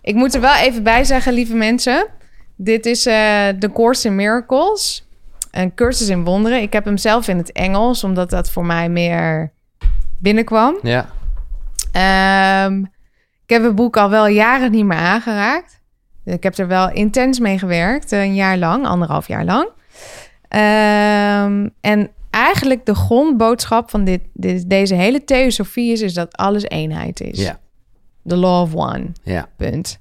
Ik 0.00 0.14
moet 0.14 0.34
er 0.34 0.40
wel 0.40 0.54
even 0.54 0.82
bij 0.82 1.04
zeggen, 1.04 1.32
lieve 1.32 1.54
mensen. 1.54 2.06
Dit 2.56 2.86
is 2.86 3.02
de 3.02 3.70
Course 3.72 4.08
in 4.08 4.14
Miracles. 4.14 5.06
Een 5.50 5.74
cursus 5.74 6.08
in 6.08 6.24
wonderen. 6.24 6.62
Ik 6.62 6.72
heb 6.72 6.84
hem 6.84 6.96
zelf 6.96 7.28
in 7.28 7.36
het 7.36 7.52
Engels, 7.52 8.04
omdat 8.04 8.30
dat 8.30 8.50
voor 8.50 8.64
mij 8.64 8.88
meer 8.88 9.52
binnenkwam. 10.22 10.78
Ja, 10.82 11.06
Ehm, 11.92 12.78
ik 13.44 13.50
heb 13.50 13.62
het 13.62 13.74
boek 13.74 13.96
al 13.96 14.10
wel 14.10 14.26
jaren 14.26 14.70
niet 14.70 14.84
meer 14.84 14.98
aangeraakt. 14.98 15.80
Ik 16.24 16.42
heb 16.42 16.58
er 16.58 16.66
wel 16.66 16.90
intens 16.90 17.38
mee 17.38 17.58
gewerkt, 17.58 18.10
een 18.12 18.34
jaar 18.34 18.58
lang, 18.58 18.86
anderhalf 18.86 19.28
jaar 19.28 19.44
lang. 19.44 19.68
Ehm, 20.48 21.68
en 21.80 22.10
eigenlijk 22.30 22.86
de 22.86 22.94
grondboodschap 22.94 23.90
van 23.90 24.04
dit, 24.04 24.20
dit, 24.32 24.70
deze 24.70 24.94
hele 24.94 25.24
theosofie 25.24 25.92
is, 25.92 26.00
is 26.00 26.14
dat 26.14 26.36
alles 26.36 26.62
eenheid 26.62 27.20
is. 27.20 27.38
ja, 27.38 27.58
The 28.26 28.36
law 28.36 28.60
of 28.62 28.74
one. 28.74 29.12
ja. 29.22 29.48
Punt. 29.56 30.00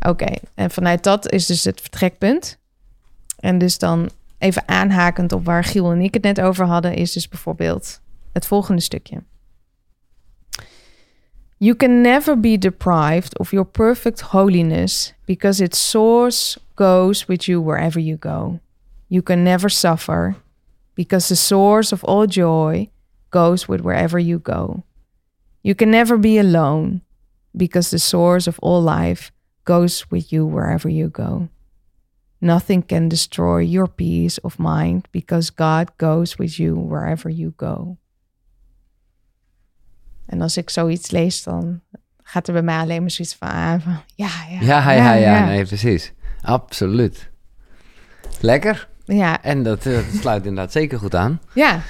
Oké, 0.00 0.26
en 0.54 0.70
vanuit 0.70 1.02
dat 1.02 1.32
is 1.32 1.46
dus 1.46 1.64
het 1.64 1.80
vertrekpunt. 1.80 2.58
En 3.38 3.58
dus 3.58 3.78
dan 3.78 4.10
even 4.38 4.62
aanhakend 4.66 5.32
op 5.32 5.44
waar 5.44 5.64
Giel 5.64 5.90
en 5.92 6.00
ik 6.00 6.14
het 6.14 6.22
net 6.22 6.40
over 6.40 6.66
hadden, 6.66 6.94
is 6.94 7.12
dus 7.12 7.28
bijvoorbeeld 7.28 8.00
het 8.32 8.46
volgende 8.46 8.82
stukje. 8.82 9.22
You 11.58 11.74
can 11.74 12.02
never 12.02 12.36
be 12.36 12.56
deprived 12.56 13.34
of 13.38 13.52
your 13.52 13.64
perfect 13.64 14.20
holiness 14.20 15.12
because 15.26 15.60
its 15.60 15.78
source 15.78 16.58
goes 16.76 17.28
with 17.28 17.48
you 17.48 17.60
wherever 17.60 18.00
you 18.00 18.16
go. 18.16 18.60
You 19.08 19.22
can 19.22 19.44
never 19.44 19.68
suffer 19.68 20.36
because 20.94 21.28
the 21.28 21.36
source 21.36 21.92
of 21.92 22.02
all 22.04 22.26
joy 22.26 22.88
goes 23.30 23.68
with 23.68 23.80
wherever 23.80 24.18
you 24.18 24.38
go. 24.38 24.82
You 25.62 25.74
can 25.74 25.90
never 25.90 26.16
be 26.16 26.38
alone 26.38 27.02
because 27.56 27.90
the 27.90 27.98
source 27.98 28.46
of 28.46 28.58
all 28.60 28.82
life 28.82 29.32
goes 29.64 30.10
with 30.10 30.32
you 30.32 30.44
wherever 30.44 30.88
you 30.88 31.08
go. 31.08 31.48
Nothing 32.40 32.82
can 32.82 33.08
destroy 33.08 33.60
your 33.60 33.86
peace 33.86 34.38
of 34.38 34.58
mind 34.58 35.08
because 35.12 35.48
God 35.48 35.96
goes 35.96 36.38
with 36.38 36.58
you 36.58 36.74
wherever 36.74 37.30
you 37.30 37.52
go. 37.56 37.96
En 40.34 40.40
als 40.40 40.56
ik 40.56 40.70
zoiets 40.70 41.10
lees, 41.10 41.42
dan 41.42 41.80
gaat 42.22 42.46
er 42.46 42.52
bij 42.52 42.62
mij 42.62 42.78
alleen 42.78 43.00
maar 43.00 43.10
zoiets 43.10 43.34
van, 43.34 43.48
ah, 43.48 43.80
van 43.80 44.00
ja, 44.14 44.28
ja, 44.50 44.60
Ja, 44.60 44.90
ja, 44.92 45.12
ja, 45.12 45.44
nee, 45.44 45.64
precies. 45.64 46.12
Absoluut. 46.42 47.30
Lekker. 48.40 48.88
ja, 49.04 49.42
En 49.42 49.62
dat, 49.62 49.86
eh, 49.86 49.94
dat 49.94 50.04
sluit 50.20 50.46
inderdaad 50.46 50.72
zeker 50.72 50.98
goed 50.98 51.14
aan. 51.14 51.40
ja. 51.54 51.80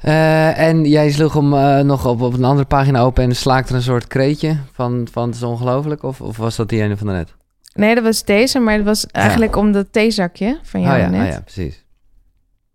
Eh, 0.00 0.58
en 0.58 0.84
jij 0.84 1.10
sloeg 1.10 1.32
hem 1.32 1.54
eh, 1.54 1.80
nog 1.80 2.06
op, 2.06 2.20
op 2.20 2.32
een 2.32 2.44
andere 2.44 2.66
pagina 2.66 3.00
open 3.00 3.24
en 3.24 3.36
slaakte 3.36 3.74
een 3.74 3.82
soort 3.82 4.06
kreetje 4.06 4.56
van, 4.72 5.08
van 5.12 5.26
het 5.26 5.34
is 5.34 5.42
ongelooflijk? 5.42 6.02
Of, 6.02 6.20
of 6.20 6.36
was 6.36 6.56
dat 6.56 6.68
die 6.68 6.82
ene 6.82 6.96
van 6.96 7.06
daarnet? 7.06 7.34
Nee, 7.74 7.94
dat 7.94 8.04
was 8.04 8.24
deze, 8.24 8.58
maar 8.58 8.76
dat 8.76 8.86
was 8.86 9.06
eigenlijk 9.06 9.56
om 9.56 9.72
dat 9.72 9.86
theezakje 9.90 10.58
van 10.62 10.80
jou 10.80 10.94
oh, 10.94 11.00
ja, 11.00 11.08
net. 11.08 11.26
oh 11.26 11.32
ja, 11.32 11.40
precies. 11.40 11.84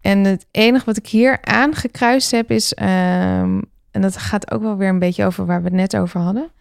En 0.02 0.24
het 0.24 0.45
enige 0.52 0.86
wat 0.86 0.98
ik 0.98 1.08
hier 1.08 1.38
aangekruist 1.41 2.32
heb 2.32 2.52
is, 2.52 2.74
ehm, 2.74 3.60
en 3.94 4.02
dat 4.02 4.18
gaat 4.18 4.52
ook 4.52 4.61
wel 4.61 4.78
weer 4.78 4.90
een 4.90 4.99
beetje 4.99 5.26
over 5.26 5.45
waar 5.45 5.60
we 5.60 5.68
het 5.68 5.74
net 5.78 5.98
over 5.98 6.20
hadden. 6.22 6.52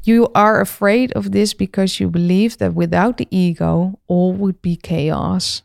You 0.00 0.28
are 0.32 0.60
afraid 0.60 1.14
of 1.14 1.28
this 1.28 1.56
because 1.56 1.96
you 1.98 2.10
believe 2.10 2.56
that 2.56 2.72
without 2.74 3.16
the 3.16 3.26
ego, 3.28 3.92
all 4.06 4.34
would 4.36 4.60
be 4.60 4.76
chaos. 4.80 5.64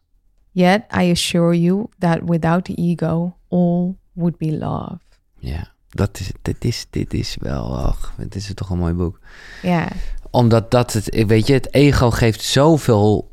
Yet 0.52 0.82
I 1.02 1.10
assure 1.12 1.60
you 1.60 1.88
that 1.98 2.20
without 2.26 2.66
the 2.66 2.74
ego, 2.76 3.36
all 3.50 3.96
would 4.14 4.38
be 4.38 4.52
love. 4.58 4.98
Ja, 5.40 5.68
dat 5.90 6.20
is, 6.20 6.32
dit, 6.42 6.66
is, 6.66 6.86
dit 6.90 7.14
is 7.14 7.38
wel, 7.40 7.78
ach, 7.78 8.14
het 8.18 8.36
is 8.36 8.52
toch 8.54 8.70
een 8.70 8.78
mooi 8.78 8.94
boek. 8.94 9.20
Ja, 9.62 9.88
Omdat 10.32 10.72
dat 10.72 10.94
het, 10.94 11.26
weet 11.28 11.48
je, 11.48 11.54
het 11.54 11.74
ego 11.74 12.10
geeft 12.12 12.42
zoveel 12.42 13.32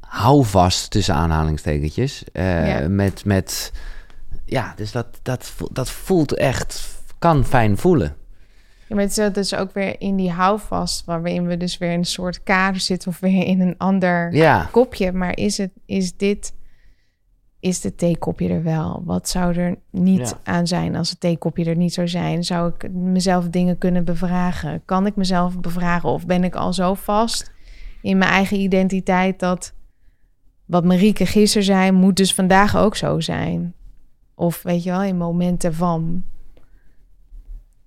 houvast 0.00 0.90
tussen 0.90 1.14
aanhalingstekentjes. 1.14 2.24
eh, 2.32 2.80
Ja. 2.80 2.88
Met, 2.88 3.24
met, 3.24 3.72
ja, 4.44 4.72
dus 4.76 4.92
dat, 4.92 5.06
dat, 5.22 5.52
dat 5.72 5.90
voelt 5.90 6.34
echt, 6.34 6.99
kan 7.20 7.44
fijn 7.44 7.76
voelen. 7.76 8.16
Ja, 8.88 8.94
maar 8.94 9.04
het 9.04 9.14
zit 9.14 9.34
dus 9.34 9.54
ook 9.54 9.72
weer 9.72 10.00
in 10.00 10.16
die 10.16 10.30
houvast, 10.30 11.04
waarin 11.04 11.46
we 11.46 11.56
dus 11.56 11.78
weer 11.78 11.92
in 11.92 11.98
een 11.98 12.04
soort 12.04 12.42
kader 12.42 12.80
zitten 12.80 13.08
of 13.10 13.20
weer 13.20 13.46
in 13.46 13.60
een 13.60 13.74
ander 13.78 14.34
Ja, 14.34 14.68
kopje. 14.70 15.12
Maar 15.12 15.36
is, 15.36 15.58
het, 15.58 15.70
is 15.86 16.16
dit, 16.16 16.54
is 17.60 17.82
het 17.82 17.98
theekopje 17.98 18.48
er 18.48 18.62
wel? 18.62 19.02
Wat 19.04 19.28
zou 19.28 19.54
er 19.56 19.76
niet 19.90 20.18
Ja. 20.28 20.52
aan 20.52 20.66
zijn 20.66 20.96
als 20.96 21.10
het 21.10 21.20
theekopje 21.20 21.64
er 21.64 21.76
niet 21.76 21.94
zou 21.94 22.08
zijn? 22.08 22.44
Zou 22.44 22.72
ik 22.76 22.92
mezelf 22.92 23.48
dingen 23.48 23.78
kunnen 23.78 24.04
bevragen? 24.04 24.82
Kan 24.84 25.06
ik 25.06 25.16
mezelf 25.16 25.60
bevragen? 25.60 26.08
Of 26.08 26.26
ben 26.26 26.44
ik 26.44 26.54
al 26.54 26.72
zo 26.72 26.94
vast 26.94 27.52
in 28.02 28.18
mijn 28.18 28.30
eigen 28.30 28.60
identiteit 28.60 29.38
dat 29.38 29.72
wat 30.64 30.84
Marieke 30.84 31.26
gisteren 31.26 31.64
zei, 31.64 31.90
moet 31.92 32.16
dus 32.16 32.34
vandaag 32.34 32.76
ook 32.76 32.96
zo 32.96 33.20
zijn? 33.20 33.74
Of 34.34 34.62
weet 34.62 34.82
je 34.82 34.90
wel, 34.90 35.02
in 35.02 35.16
momenten 35.16 35.74
van. 35.74 36.24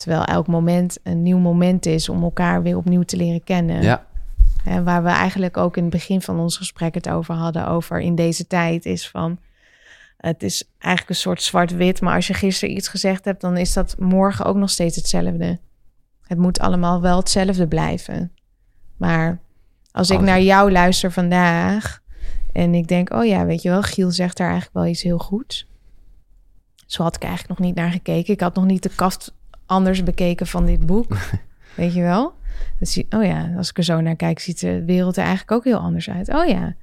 Terwijl 0.03 0.23
elk 0.25 0.47
moment 0.47 0.97
een 1.03 1.21
nieuw 1.21 1.37
moment 1.37 1.85
is 1.85 2.09
om 2.09 2.23
elkaar 2.23 2.63
weer 2.63 2.77
opnieuw 2.77 3.03
te 3.03 3.17
leren 3.17 3.43
kennen. 3.43 3.81
ja, 3.81 4.05
En 4.65 4.83
waar 4.83 5.03
we 5.03 5.09
eigenlijk 5.09 5.57
ook 5.57 5.77
in 5.77 5.83
het 5.83 5.91
begin 5.91 6.21
van 6.21 6.39
ons 6.39 6.57
gesprek 6.57 6.93
het 6.93 7.09
over 7.09 7.33
hadden, 7.35 7.67
over 7.67 7.99
in 7.99 8.15
deze 8.15 8.47
tijd, 8.47 8.85
is 8.85 9.09
van. 9.09 9.39
Het 10.17 10.43
is 10.43 10.69
eigenlijk 10.77 11.09
een 11.09 11.21
soort 11.21 11.41
zwart-wit, 11.41 12.01
maar 12.01 12.15
als 12.15 12.27
je 12.27 12.33
gisteren 12.33 12.75
iets 12.75 12.87
gezegd 12.87 13.25
hebt, 13.25 13.41
dan 13.41 13.57
is 13.57 13.73
dat 13.73 13.95
morgen 13.99 14.45
ook 14.45 14.55
nog 14.55 14.69
steeds 14.69 14.95
hetzelfde. 14.95 15.59
Het 16.21 16.37
moet 16.37 16.59
allemaal 16.59 17.01
wel 17.01 17.17
hetzelfde 17.17 17.67
blijven. 17.67 18.31
Maar 18.97 19.39
als 19.91 20.09
ik 20.09 20.19
naar 20.19 20.41
jou 20.41 20.71
luister 20.71 21.11
vandaag 21.11 22.01
en 22.53 22.73
ik 22.73 22.87
denk, 22.87 23.13
oh 23.13 23.25
ja, 23.25 23.45
weet 23.45 23.61
je 23.61 23.69
wel, 23.69 23.81
Giel 23.81 24.11
zegt 24.11 24.37
daar 24.37 24.49
eigenlijk 24.49 24.77
wel 24.77 24.91
iets 24.91 25.03
heel 25.03 25.17
goeds. 25.17 25.67
Zo 26.85 27.03
had 27.03 27.15
ik 27.15 27.23
eigenlijk 27.23 27.59
nog 27.59 27.67
niet 27.67 27.77
naar 27.77 27.91
gekeken. 27.91 28.33
Ik 28.33 28.41
had 28.41 28.55
nog 28.55 28.65
niet 28.65 28.83
de 28.83 28.95
kaft 28.95 29.33
anders 29.65 30.03
bekeken 30.03 30.47
van 30.47 30.65
dit 30.65 30.85
boek. 30.85 31.17
weet 31.75 31.93
je 31.93 32.01
wel? 32.01 32.33
Zie, 32.79 33.05
oh 33.09 33.23
ja, 33.23 33.53
als 33.57 33.69
ik 33.69 33.77
er 33.77 33.83
zo 33.83 34.01
naar 34.01 34.15
kijk, 34.15 34.39
ziet 34.39 34.59
de 34.59 34.85
wereld 34.85 35.17
er 35.17 35.23
eigenlijk 35.23 35.51
ook 35.51 35.63
heel 35.63 35.77
anders 35.77 36.09
uit. 36.09 36.33
Oh 36.33 36.47
ja. 36.47 36.75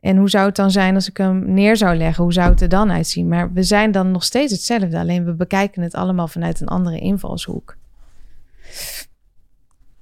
En 0.00 0.16
hoe 0.16 0.30
zou 0.30 0.46
het 0.46 0.56
dan 0.56 0.70
zijn 0.70 0.94
als 0.94 1.08
ik 1.08 1.16
hem 1.16 1.52
neer 1.52 1.76
zou 1.76 1.96
leggen? 1.96 2.24
Hoe 2.24 2.32
zou 2.32 2.50
het 2.50 2.60
er 2.60 2.68
dan 2.68 2.90
uitzien? 2.90 3.28
Maar 3.28 3.52
we 3.52 3.62
zijn 3.62 3.92
dan 3.92 4.10
nog 4.10 4.24
steeds 4.24 4.52
hetzelfde. 4.52 4.98
Alleen 4.98 5.24
we 5.24 5.34
bekijken 5.34 5.82
het 5.82 5.94
allemaal 5.94 6.28
vanuit 6.28 6.60
een 6.60 6.68
andere 6.68 6.98
invalshoek. 6.98 7.76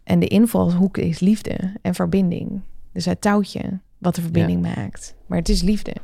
En 0.05 0.19
de 0.19 0.27
invalshoek 0.27 0.97
is 0.97 1.21
liefde 1.21 1.73
en 1.83 1.95
verbinding. 1.95 2.61
Dus 2.93 3.05
het 3.05 3.21
touwtje 3.21 3.81
wat 3.99 4.15
de 4.15 4.23
verbinding 4.23 4.63
maakt. 4.63 5.15
Maar 5.27 5.39
het 5.39 5.49
is 5.49 5.63
liefde. 5.63 5.95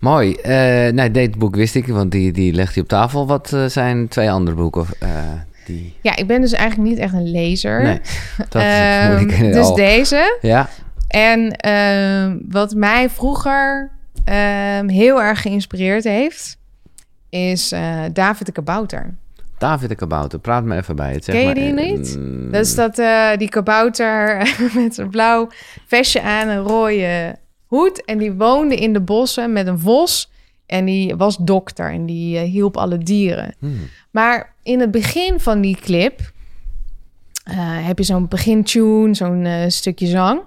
Mooi. 0.00 0.34
Eh 0.34 0.92
nou, 0.92 1.10
dit 1.10 1.38
boek 1.38 1.56
wist 1.56 1.74
ik, 1.74 1.86
want 1.86 2.10
die, 2.12 2.32
die 2.32 2.52
legt 2.52 2.74
hij 2.74 2.82
op 2.82 2.88
tafel. 2.88 3.26
Wat 3.26 3.52
eh, 3.52 3.64
zijn 3.66 4.08
twee 4.08 4.30
andere 4.30 4.56
boeken? 4.56 4.80
Of, 4.80 4.90
eh, 4.98 5.08
die... 5.66 5.94
Ja, 6.00 6.16
ik 6.16 6.26
ben 6.26 6.40
dus 6.40 6.52
eigenlijk 6.52 6.90
niet 6.90 6.98
echt 6.98 7.12
een 7.12 7.30
lezer. 7.30 7.82
Nee, 7.82 8.00
dat 8.48 8.62
moeilijke 9.08 9.50
dus 9.50 9.66
al. 9.66 9.74
deze. 9.74 10.38
Ja, 10.40 10.68
En 11.08 11.50
ehm, 11.56 12.36
wat 12.48 12.74
mij 12.74 13.10
vroeger 13.10 13.90
ehm, 14.24 14.88
heel 14.88 15.22
erg 15.22 15.42
geïnspireerd 15.42 16.04
heeft, 16.04 16.56
is 17.30 17.74
David 18.12 18.46
de 18.46 18.52
Kabouter. 18.52 19.14
David 19.58 19.88
de 19.88 19.94
Kabouter, 19.94 20.38
praat 20.38 20.64
me 20.64 20.76
even 20.76 20.96
bij. 20.96 21.12
Het, 21.12 21.24
zeg 21.24 21.34
Ken 21.34 21.40
je 21.40 21.46
maar, 21.46 21.54
die 21.54 21.86
eh, 21.92 21.96
niet? 21.98 22.16
mm, 22.18 22.50
Dat 22.50 22.64
is 22.64 22.74
dat 22.74 23.02
die 23.38 23.48
kabouter 23.48 24.48
met 24.78 24.98
een 24.98 25.10
blauw 25.10 25.48
vestje 25.86 26.22
aan, 26.22 26.48
een 26.48 26.62
rode 26.62 27.36
hoed. 27.70 28.04
En 28.04 28.18
die 28.18 28.32
woonde 28.32 28.76
in 28.76 28.92
de 28.92 29.00
bossen 29.00 29.52
met 29.52 29.66
een 29.66 29.78
vos 29.78 30.30
En 30.66 30.84
die 30.84 31.16
was 31.16 31.36
dokter 31.36 31.90
en 31.90 32.06
die 32.06 32.38
eh, 32.38 32.42
hielp 32.42 32.76
alle 32.76 32.98
dieren. 32.98 33.54
Hmm. 33.58 33.88
Maar 34.10 34.54
in 34.62 34.80
het 34.80 34.90
begin 34.90 35.40
van 35.40 35.60
die 35.60 35.76
clip 35.76 36.20
eh, 37.44 37.56
heb 37.86 37.98
je 37.98 38.04
zo'n 38.04 38.28
begintune, 38.28 39.14
zo'n 39.14 39.44
eh, 39.44 39.68
stukje 39.68 40.06
zang. 40.06 40.40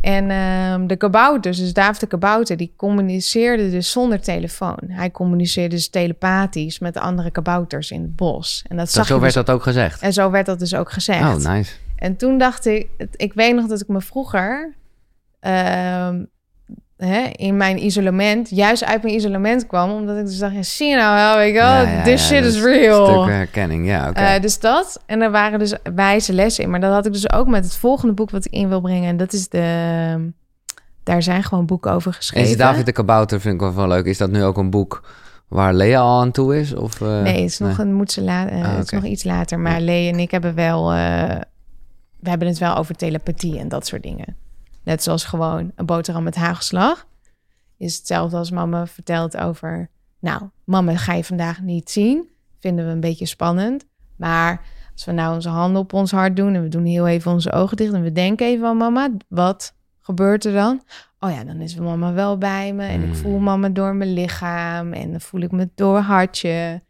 En 0.00 0.30
ehm, 0.30 0.86
de 0.86 0.96
kabouters, 0.96 1.58
dus 1.58 1.72
David 1.72 2.00
de 2.00 2.06
kabouter, 2.06 2.56
die 2.56 2.72
communiceerde 2.76 3.70
dus 3.70 3.90
zonder 3.90 4.20
telefoon. 4.20 4.78
Hij 4.86 5.10
communiceerde 5.10 5.74
dus 5.74 5.88
telepathisch 5.88 6.78
met 6.78 6.94
de 6.94 7.00
andere 7.00 7.30
kabouters 7.30 7.90
in 7.90 8.02
het 8.02 8.16
bos. 8.16 8.64
En 8.68 8.76
dat 8.76 8.90
Zo, 8.90 8.98
zag 8.98 9.06
zo 9.06 9.20
werd 9.20 9.34
dus- 9.34 9.44
dat 9.44 9.54
ook 9.54 9.62
gezegd. 9.62 10.02
En 10.02 10.12
zo 10.12 10.30
werd 10.30 10.46
dat 10.46 10.58
dus 10.58 10.74
ook 10.74 10.90
gezegd. 10.90 11.46
Oh, 11.46 11.52
nice. 11.52 11.72
En 11.96 12.16
toen 12.16 12.38
dacht 12.38 12.66
ik, 12.66 12.88
ik 13.16 13.32
weet 13.32 13.54
nog 13.54 13.66
dat 13.66 13.80
ik 13.80 13.88
me 13.88 14.00
vroeger 14.00 14.74
ehm, 15.40 16.24
hè, 16.96 17.22
in 17.22 17.56
mijn 17.56 17.84
isolement, 17.84 18.50
juist 18.50 18.84
uit 18.84 19.02
mijn 19.02 19.14
isolement 19.14 19.66
kwam, 19.66 19.90
omdat 19.90 20.16
ik 20.16 20.24
dus 20.26 20.38
dacht, 20.38 20.54
ja, 20.54 20.62
zie 20.62 20.88
je 20.88 20.96
nou 20.96 21.14
wel, 21.14 21.36
weet 21.36 21.54
je 21.54 21.60
wel, 21.60 21.72
Ja, 21.72 21.90
ja, 21.90 22.02
this 22.02 22.26
shit 22.26 22.44
is 22.44 22.62
real. 22.62 23.06
stuk 23.06 23.34
herkenning, 23.34 23.86
ja. 23.86 24.12
Eh, 24.12 24.40
dus 24.40 24.60
dat. 24.60 25.02
En 25.06 25.20
er 25.20 25.30
waren 25.30 25.58
dus 25.58 25.74
wijze 25.94 26.32
lessen 26.32 26.64
in. 26.64 26.70
Maar 26.70 26.80
dat 26.80 26.92
had 26.92 27.06
ik 27.06 27.12
dus 27.12 27.32
ook 27.32 27.46
met 27.46 27.64
het 27.64 27.76
volgende 27.76 28.14
boek 28.14 28.30
wat 28.30 28.44
ik 28.44 28.52
in 28.52 28.68
wil 28.68 28.80
brengen. 28.80 29.08
En 29.08 29.16
dat 29.16 29.32
is 29.32 29.48
de... 29.48 30.32
Daar 31.02 31.22
zijn 31.22 31.42
gewoon 31.42 31.66
boeken 31.66 31.92
over 31.92 32.10
en 32.10 32.16
geschreven. 32.16 32.50
is 32.50 32.56
David 32.56 32.86
de 32.86 32.92
Kabouter, 32.92 33.40
vind 33.40 33.54
ik 33.54 33.60
wel 33.60 33.74
wel 33.74 33.88
leuk. 33.88 34.04
Is 34.04 34.18
dat 34.18 34.30
nu 34.30 34.44
ook 34.44 34.56
een 34.56 34.70
boek 34.70 35.08
waar 35.48 35.74
Lea 35.74 36.00
al 36.00 36.20
aan 36.20 36.30
toe 36.30 36.58
is? 36.58 36.74
Of, 36.74 37.00
eh, 37.00 37.22
Nee, 37.22 37.42
het 37.42 37.50
is 37.50 37.58
nog, 37.58 37.78
een, 37.78 37.94
moet 37.94 38.12
ze 38.12 38.24
eh, 38.24 38.62
Ah, 38.62 38.76
het 38.76 38.84
is 38.84 38.90
nog 38.90 39.04
iets 39.04 39.24
later. 39.24 39.58
Maar 39.58 39.80
Lee 39.80 40.12
en 40.12 40.18
ik 40.18 40.30
hebben 40.30 40.54
wel... 40.54 40.88
we 42.20 42.28
hebben 42.30 42.48
het 42.48 42.58
wel 42.58 42.76
over 42.76 42.94
telepathie 42.94 43.58
en 43.58 43.68
dat 43.68 43.86
soort 43.86 44.02
dingen. 44.02 44.36
Net 44.86 45.02
zoals 45.02 45.24
gewoon 45.24 45.72
een 45.74 45.86
boterham 45.86 46.22
met 46.22 46.34
hagelslag. 46.34 47.06
Is 47.76 47.96
hetzelfde 47.96 48.36
als 48.36 48.50
mama 48.50 48.86
vertelt 48.86 49.36
over... 49.36 49.90
Nou, 50.20 50.42
mama 50.64 50.96
ga 50.96 51.12
je 51.12 51.24
vandaag 51.24 51.60
niet 51.60 51.90
zien. 51.90 52.28
Vinden 52.60 52.86
we 52.86 52.90
een 52.90 53.00
beetje 53.00 53.26
spannend. 53.26 53.86
Maar 54.16 54.60
als 54.92 55.04
we 55.04 55.12
nou 55.12 55.34
onze 55.34 55.48
handen 55.48 55.82
op 55.82 55.92
ons 55.92 56.10
hart 56.10 56.36
doen... 56.36 56.54
en 56.54 56.62
we 56.62 56.68
doen 56.68 56.84
heel 56.84 57.06
even 57.06 57.32
onze 57.32 57.52
ogen 57.52 57.76
dicht... 57.76 57.92
en 57.92 58.02
we 58.02 58.12
denken 58.12 58.46
even 58.46 58.66
aan 58.66 58.76
mama, 58.76 59.10
wat 59.28 59.74
gebeurt 60.00 60.44
er 60.44 60.52
dan? 60.52 60.82
Oh 61.20 61.30
ja, 61.30 61.44
dan 61.44 61.60
is 61.60 61.76
mama 61.76 62.12
wel 62.12 62.38
bij 62.38 62.72
me. 62.72 62.84
En 62.84 63.00
ik 63.00 63.06
Hmm. 63.06 63.14
voel 63.14 63.38
mama 63.38 63.68
door 63.68 63.94
mijn 63.94 64.12
lichaam. 64.12 64.92
En 64.92 65.10
dan 65.10 65.20
voel 65.20 65.40
ik 65.40 65.52
me 65.52 65.70
door 65.74 65.98
hartje. 65.98 66.82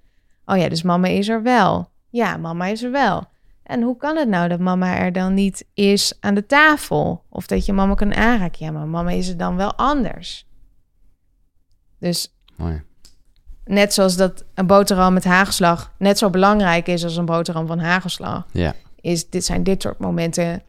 Oh 0.45 0.57
ja, 0.57 0.69
dus 0.69 0.83
mama 0.83 1.07
is 1.07 1.29
er 1.29 1.43
wel. 1.43 1.91
Ja, 2.11 2.37
mama 2.37 2.67
is 2.67 2.83
er 2.83 2.91
wel. 2.91 3.25
En 3.67 3.83
hoe 3.83 3.97
kan 3.97 4.17
het 4.17 4.29
nou 4.29 4.49
dat 4.49 4.59
mama 4.61 4.97
er 4.99 5.13
dan 5.13 5.35
niet 5.35 5.65
is 5.75 6.17
aan 6.21 6.35
de 6.35 6.47
tafel? 6.47 7.23
Of 7.29 7.47
dat 7.47 7.67
je 7.67 7.73
mama 7.73 7.95
kan 7.95 8.15
aanraken? 8.15 8.65
Ja, 8.67 8.71
maar 8.73 8.87
mama 8.87 9.11
is 9.11 9.29
er 9.29 9.37
dan 9.37 9.57
wel 9.57 9.75
anders. 9.75 10.47
Dus 11.99 12.35
Mooi. 12.57 12.83
net 13.65 13.95
zoals 13.95 14.17
dat 14.17 14.45
een 14.55 14.67
boterham 14.67 15.13
met 15.15 15.25
hagelslag 15.25 15.93
net 15.99 16.19
zo 16.19 16.31
belangrijk 16.31 16.87
is 16.87 17.05
als 17.05 17.17
een 17.17 17.25
boterham 17.25 17.67
van 17.67 17.79
hagelslag, 17.79 18.47
Ja. 18.53 18.75
is 19.01 19.31
dit 19.31 19.45
zijn 19.45 19.63
dit 19.63 19.83
soort 19.83 19.99
momenten, 19.99 20.63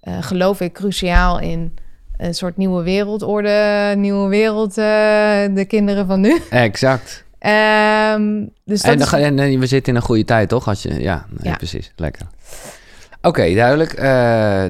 eh, 0.00 0.22
geloof 0.22 0.60
ik, 0.60 0.72
cruciaal 0.72 1.38
in 1.38 1.74
een 2.16 2.34
soort 2.34 2.56
nieuwe 2.56 2.82
wereldorde, 2.82 3.94
nieuwe 3.96 4.28
wereld, 4.28 4.70
eh, 4.70 5.54
de 5.54 5.64
kinderen 5.68 6.06
van 6.06 6.20
nu. 6.20 6.40
Exact. 6.50 7.24
Ehm, 7.40 8.46
dus 8.64 8.82
dat 8.82 8.92
En, 8.94 9.00
is- 9.00 9.10
dan- 9.10 9.20
en, 9.20 9.38
en 9.38 9.58
we 9.58 9.66
zitten 9.66 9.92
in 9.92 9.98
een 9.98 10.04
goede 10.06 10.24
tijd, 10.24 10.48
toch? 10.48 10.68
Als 10.68 10.82
je, 10.82 11.00
ja, 11.00 11.26
nee, 11.30 11.50
Ja. 11.52 11.56
precies. 11.56 11.92
Lekker. 11.96 12.26
Oké, 13.22 13.54
duidelijk. 13.54 13.92
Eh, 13.92 14.04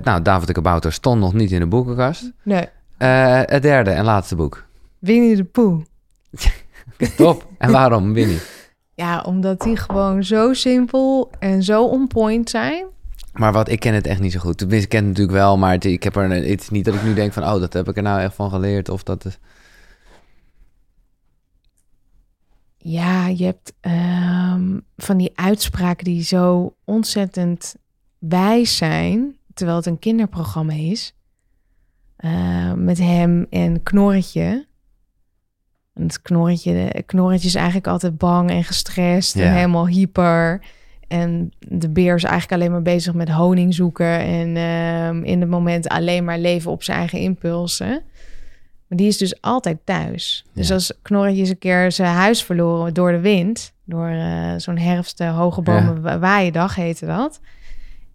nou, 0.05 0.23
David 0.23 0.47
de 0.47 0.53
Kabouter 0.53 0.93
stond 0.93 1.21
nog 1.21 1.33
niet 1.35 1.51
in 1.53 1.61
de 1.61 1.67
boekenkast. 1.67 2.31
nee, 2.43 2.69
Eh, 2.99 3.41
het 3.45 3.63
derde 3.63 3.91
en 3.91 4.05
laatste 4.05 4.37
boek. 4.37 4.65
Winnie 4.99 5.37
de 5.37 5.45
Pooh. 5.45 5.83
Top. 7.17 7.47
en 7.59 7.71
waarom, 7.71 8.13
Winnie? 8.13 8.39
Ja, 8.95 9.21
omdat 9.21 9.61
die 9.61 9.77
gewoon 9.77 10.25
zo 10.25 10.53
simpel 10.53 11.31
en 11.39 11.63
zo 11.63 11.85
on 11.85 12.07
point 12.07 12.51
zijn. 12.51 12.85
Maar 13.33 13.53
wat, 13.53 13.69
ik 13.69 13.81
ken 13.81 13.95
het 13.95 14.07
echt 14.07 14.21
niet 14.21 14.33
zo 14.33 14.39
goed. 14.41 14.59
Tenminste, 14.59 14.85
ik 14.85 14.91
ken 14.91 14.99
het 15.01 15.09
natuurlijk 15.09 15.37
wel, 15.37 15.59
maar 15.59 15.73
het, 15.73 15.85
ik 15.85 16.03
heb 16.03 16.17
er, 16.17 16.31
het 16.31 16.61
is 16.61 16.69
niet 16.69 16.85
dat 16.85 16.95
ik 16.95 17.03
nu 17.03 17.15
denk 17.15 17.33
van... 17.33 17.43
oh, 17.43 17.61
dat 17.61 17.73
heb 17.73 17.89
ik 17.89 17.97
er 17.97 18.03
nou 18.03 18.21
echt 18.21 18.35
van 18.35 18.51
geleerd. 18.51 18.89
Of 18.89 19.03
dat 19.03 19.25
is... 19.25 19.39
Ja, 22.83 23.27
je 23.27 23.45
hebt 23.45 23.73
ehm, 23.81 24.79
van 24.97 25.17
die 25.17 25.33
uitspraken 25.35 26.05
die 26.05 26.23
zo 26.23 26.75
ontzettend 26.85 27.75
wijs 28.19 28.77
zijn, 28.77 29.37
terwijl 29.55 29.79
het 29.79 29.87
een 29.87 29.99
kinderprogramma 29.99 30.73
is. 30.73 31.15
Eh, 32.17 32.73
met 32.73 32.99
hem 32.99 33.47
en 33.51 33.83
Knorretje. 33.83 34.67
En 35.95 36.03
het 36.03 36.23
Knorretje, 36.23 37.03
Knorretje 37.07 37.47
is 37.47 37.55
eigenlijk 37.55 37.87
altijd 37.87 38.19
bang 38.19 38.51
en 38.51 38.65
gestrest 38.65 39.37
en 39.37 39.55
helemaal 39.55 39.89
hyper. 39.89 40.65
En 41.09 41.53
de 41.59 41.89
beer 41.89 42.15
is 42.15 42.25
eigenlijk 42.25 42.53
alleen 42.61 42.73
maar 42.73 42.83
bezig 42.83 43.15
met 43.15 43.29
honing 43.29 43.75
zoeken 43.75 44.19
en 44.19 44.57
ehm, 44.57 45.23
in 45.25 45.41
het 45.41 45.51
moment 45.51 45.89
alleen 45.89 46.25
maar 46.25 46.39
leven 46.39 46.71
op 46.71 46.83
zijn 46.83 46.99
eigen 46.99 47.19
impulsen. 47.19 48.03
Maar 48.91 48.99
die 48.99 49.09
is 49.09 49.17
dus 49.19 49.41
altijd 49.43 49.79
thuis. 49.85 50.45
Dus 50.53 50.69
Ja. 50.69 50.75
als 50.75 50.93
Knorretje 51.03 51.41
eens 51.41 51.49
een 51.49 51.59
keer 51.59 51.93
zijn 51.93 52.15
huis 52.15 52.43
verloren 52.43 52.95
door 52.95 53.11
de 53.13 53.21
wind, 53.21 53.73
door 53.85 54.09
eh, 54.09 54.53
zo'n 54.57 54.79
herfst 54.79 55.19
hoge 55.19 55.63
bomen 55.63 56.03
wa- 56.03 56.19
waaiendag 56.19 56.75
heette 56.75 57.07
dat. 57.07 57.41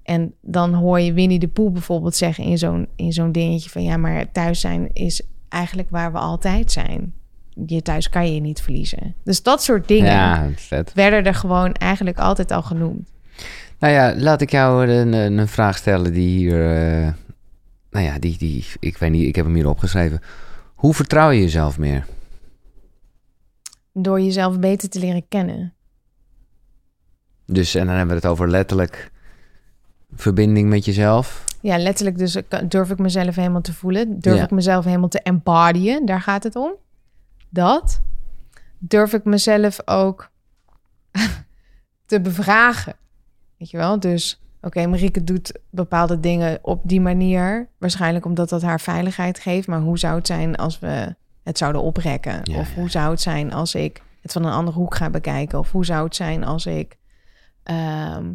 En 0.03 0.33
dan 0.41 0.73
hoor 0.73 0.99
je 0.99 1.13
Winnie 1.13 1.39
de 1.39 1.47
Poel 1.47 1.71
bijvoorbeeld 1.71 2.15
zeggen 2.15 2.43
in 2.43 2.57
zo'n, 2.57 2.87
in 2.95 3.13
zo'n 3.13 3.31
dingetje 3.31 3.69
van 3.69 3.83
ja, 3.83 3.97
maar 3.97 4.31
thuis 4.31 4.59
zijn 4.59 4.89
is 4.93 5.21
eigenlijk 5.49 5.89
waar 5.89 6.11
we 6.11 6.17
altijd 6.17 6.71
zijn. 6.71 7.13
Je 7.65 7.81
thuis 7.81 8.09
kan 8.09 8.33
je 8.33 8.41
niet 8.41 8.61
verliezen. 8.61 9.15
Dus 9.23 9.43
dat 9.43 9.63
soort 9.63 9.87
dingen 9.87 10.11
Ja, 10.11 10.49
vet. 10.55 10.93
werden 10.93 11.25
er 11.25 11.33
gewoon 11.35 11.71
eigenlijk 11.73 12.17
altijd 12.17 12.51
al 12.51 12.61
genoemd. 12.61 13.09
Nou 13.79 13.93
ja, 13.93 14.13
laat 14.17 14.41
ik 14.41 14.51
jou 14.51 14.87
een, 14.87 15.13
een, 15.13 15.47
vraag 15.47 15.77
stellen 15.77 16.13
die 16.13 16.37
hier... 16.37 16.75
eh, 16.75 17.13
nou 17.91 18.05
ja, 18.05 18.19
die, 18.19 18.37
die... 18.37 18.65
Ik 18.79 18.97
weet 18.97 19.11
niet, 19.11 19.27
ik 19.27 19.35
heb 19.35 19.45
hem 19.45 19.55
hier 19.55 19.69
opgeschreven. 19.69 20.21
Hoe 20.85 20.93
vertrouw 20.93 21.29
je 21.29 21.41
jezelf 21.41 21.77
meer? 21.77 22.05
Door 23.93 24.21
jezelf 24.21 24.59
beter 24.59 24.89
te 24.89 24.99
leren 24.99 25.27
kennen. 25.27 25.73
Dus, 27.45 27.75
en 27.75 27.85
dan 27.85 27.95
hebben 27.95 28.15
we 28.15 28.21
het 28.21 28.31
over 28.31 28.49
letterlijk... 28.49 29.11
verbinding 30.15 30.69
met 30.69 30.85
jezelf. 30.85 31.45
Ja, 31.61 31.77
letterlijk 31.77 32.17
dus 32.17 32.37
durf 32.67 32.89
ik 32.89 32.97
mezelf 32.99 33.35
helemaal 33.35 33.61
te 33.61 33.73
voelen. 33.73 34.19
Durf 34.19 34.37
Ja. 34.37 34.43
ik 34.43 34.51
mezelf 34.51 34.85
helemaal 34.85 35.09
te 35.09 35.21
embodyen. 35.21 36.05
Daar 36.05 36.21
gaat 36.21 36.43
het 36.43 36.55
om. 36.55 36.73
Dat. 37.49 38.01
Durf 38.77 39.13
ik 39.13 39.23
mezelf 39.23 39.87
ook 39.87 40.29
te 42.05 42.21
bevragen. 42.21 42.95
Weet 43.57 43.69
je 43.69 43.77
wel? 43.77 43.99
Dus, 43.99 44.41
oké, 44.65 44.87
Marieke 44.87 45.23
doet 45.23 45.59
bepaalde 45.69 46.19
dingen 46.19 46.59
op 46.61 46.81
die 46.83 47.01
manier. 47.01 47.69
Waarschijnlijk 47.77 48.25
omdat 48.25 48.49
dat 48.49 48.61
haar 48.61 48.79
veiligheid 48.79 49.39
geeft. 49.39 49.67
Maar 49.67 49.79
hoe 49.79 49.99
zou 49.99 50.15
het 50.15 50.27
zijn 50.27 50.55
als 50.55 50.79
we 50.79 51.15
het 51.43 51.57
zouden 51.57 51.81
oprekken? 51.81 52.39
Ja, 52.43 52.59
of 52.59 52.69
ja, 52.73 52.79
hoe 52.79 52.89
zou 52.89 53.11
het 53.11 53.21
zijn 53.21 53.53
als 53.53 53.75
ik 53.75 54.01
het 54.21 54.31
van 54.31 54.45
een 54.45 54.51
andere 54.53 54.77
hoek 54.77 54.95
ga 54.95 55.09
bekijken? 55.09 55.59
Of 55.59 55.71
hoe 55.71 55.85
zou 55.85 56.03
het 56.03 56.15
zijn 56.15 56.43
als 56.43 56.65
ik... 56.65 56.97
ehm, 57.63 58.33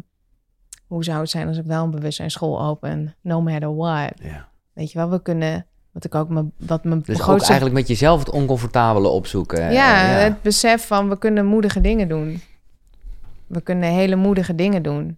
hoe 0.87 1.03
zou 1.03 1.19
het 1.19 1.29
zijn 1.29 1.47
als 1.47 1.57
ik 1.57 1.65
wel 1.65 1.83
een 1.83 1.91
bewustzijnsschool 1.91 2.61
open? 2.61 3.15
No 3.21 3.41
matter 3.41 3.75
what. 3.75 4.11
Ja. 4.21 4.47
Weet 4.73 4.91
je 4.91 4.97
wel, 4.97 5.09
we 5.09 5.21
kunnen... 5.21 5.65
Wat 5.91 6.05
ik 6.05 6.15
ook 6.15 6.29
mijn, 6.29 6.51
wat 6.57 6.83
mijn 6.83 7.01
Dus 7.01 7.21
ook 7.21 7.41
eigenlijk 7.41 7.73
met 7.73 7.87
jezelf 7.87 8.19
het 8.19 8.29
oncomfortabele 8.29 9.07
opzoeken. 9.07 9.61
eh, 9.67 9.73
ja, 9.73 9.95
het 9.95 10.41
besef 10.41 10.87
van 10.87 11.09
we 11.09 11.17
kunnen 11.17 11.45
moedige 11.45 11.81
dingen 11.81 12.07
doen. 12.07 12.41
We 13.47 13.61
kunnen 13.61 13.89
hele 13.89 14.15
moedige 14.15 14.55
dingen 14.55 14.83
doen. 14.83 15.17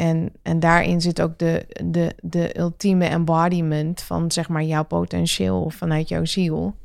En, 0.00 0.32
en 0.42 0.60
daarin 0.60 1.00
zit 1.00 1.20
ook 1.20 1.38
de, 1.38 1.66
de, 1.84 2.14
de 2.22 2.58
ultieme 2.58 3.04
embodiment 3.04 4.02
van 4.02 4.30
zeg 4.30 4.48
maar 4.48 4.62
jouw 4.62 4.84
potentieel 4.84 5.70
vanuit 5.70 6.08
jouw 6.08 6.24
ziel. 6.24 6.76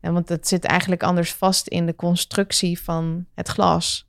En 0.00 0.12
want 0.12 0.28
het 0.28 0.48
zit 0.48 0.64
eigenlijk 0.64 1.02
anders 1.02 1.32
vast 1.32 1.66
in 1.66 1.86
de 1.86 1.94
constructie 1.94 2.80
van 2.80 3.26
het 3.34 3.48
glas. 3.48 4.08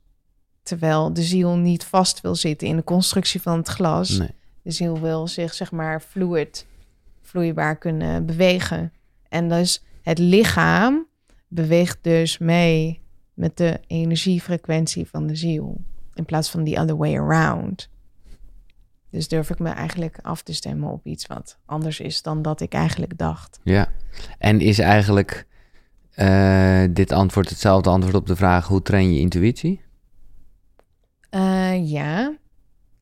Terwijl 0.62 1.12
de 1.12 1.22
ziel 1.22 1.56
niet 1.56 1.84
vast 1.84 2.20
wil 2.20 2.34
zitten 2.34 2.68
in 2.68 2.76
de 2.76 2.84
constructie 2.84 3.42
van 3.42 3.56
het 3.56 3.68
glas. 3.68 4.18
Nee. 4.18 4.30
De 4.62 4.70
ziel 4.70 5.00
wil 5.00 5.28
zich, 5.28 5.54
zeg 5.54 5.72
maar, 5.72 6.00
fluid, 6.00 6.66
vloeibaar 7.22 7.76
kunnen 7.76 8.26
bewegen. 8.26 8.92
En 9.28 9.48
dus 9.48 9.84
het 10.02 10.18
lichaam 10.18 11.06
beweegt 11.48 11.98
dus 12.00 12.38
mee 12.38 13.00
met 13.34 13.56
de 13.56 13.80
energiefrequentie 13.86 15.08
van 15.08 15.26
de 15.26 15.36
ziel. 15.36 15.80
In 16.14 16.24
plaats 16.24 16.50
van 16.50 16.64
the 16.64 16.80
other 16.80 16.96
way 16.96 17.16
around. 17.16 17.88
Dus 19.10 19.28
durf 19.28 19.50
ik 19.50 19.58
me 19.58 19.68
eigenlijk 19.68 20.18
af 20.22 20.42
te 20.42 20.54
stemmen 20.54 20.90
op 20.90 21.06
iets 21.06 21.26
wat 21.26 21.58
anders 21.66 22.00
is 22.00 22.22
dan 22.22 22.42
dat 22.42 22.60
ik 22.60 22.72
eigenlijk 22.72 23.18
dacht. 23.18 23.60
Ja. 23.62 23.88
En 24.38 24.60
is 24.60 24.78
eigenlijk 24.78 25.46
eh, 26.10 26.84
dit 26.90 27.12
antwoord 27.12 27.48
hetzelfde 27.48 27.90
antwoord 27.90 28.14
op 28.14 28.26
de 28.26 28.36
vraag... 28.36 28.66
hoe 28.66 28.82
train 28.82 29.12
je 29.12 29.20
intuïtie? 29.20 29.80
Eh, 31.30 31.90
ja, 31.90 32.32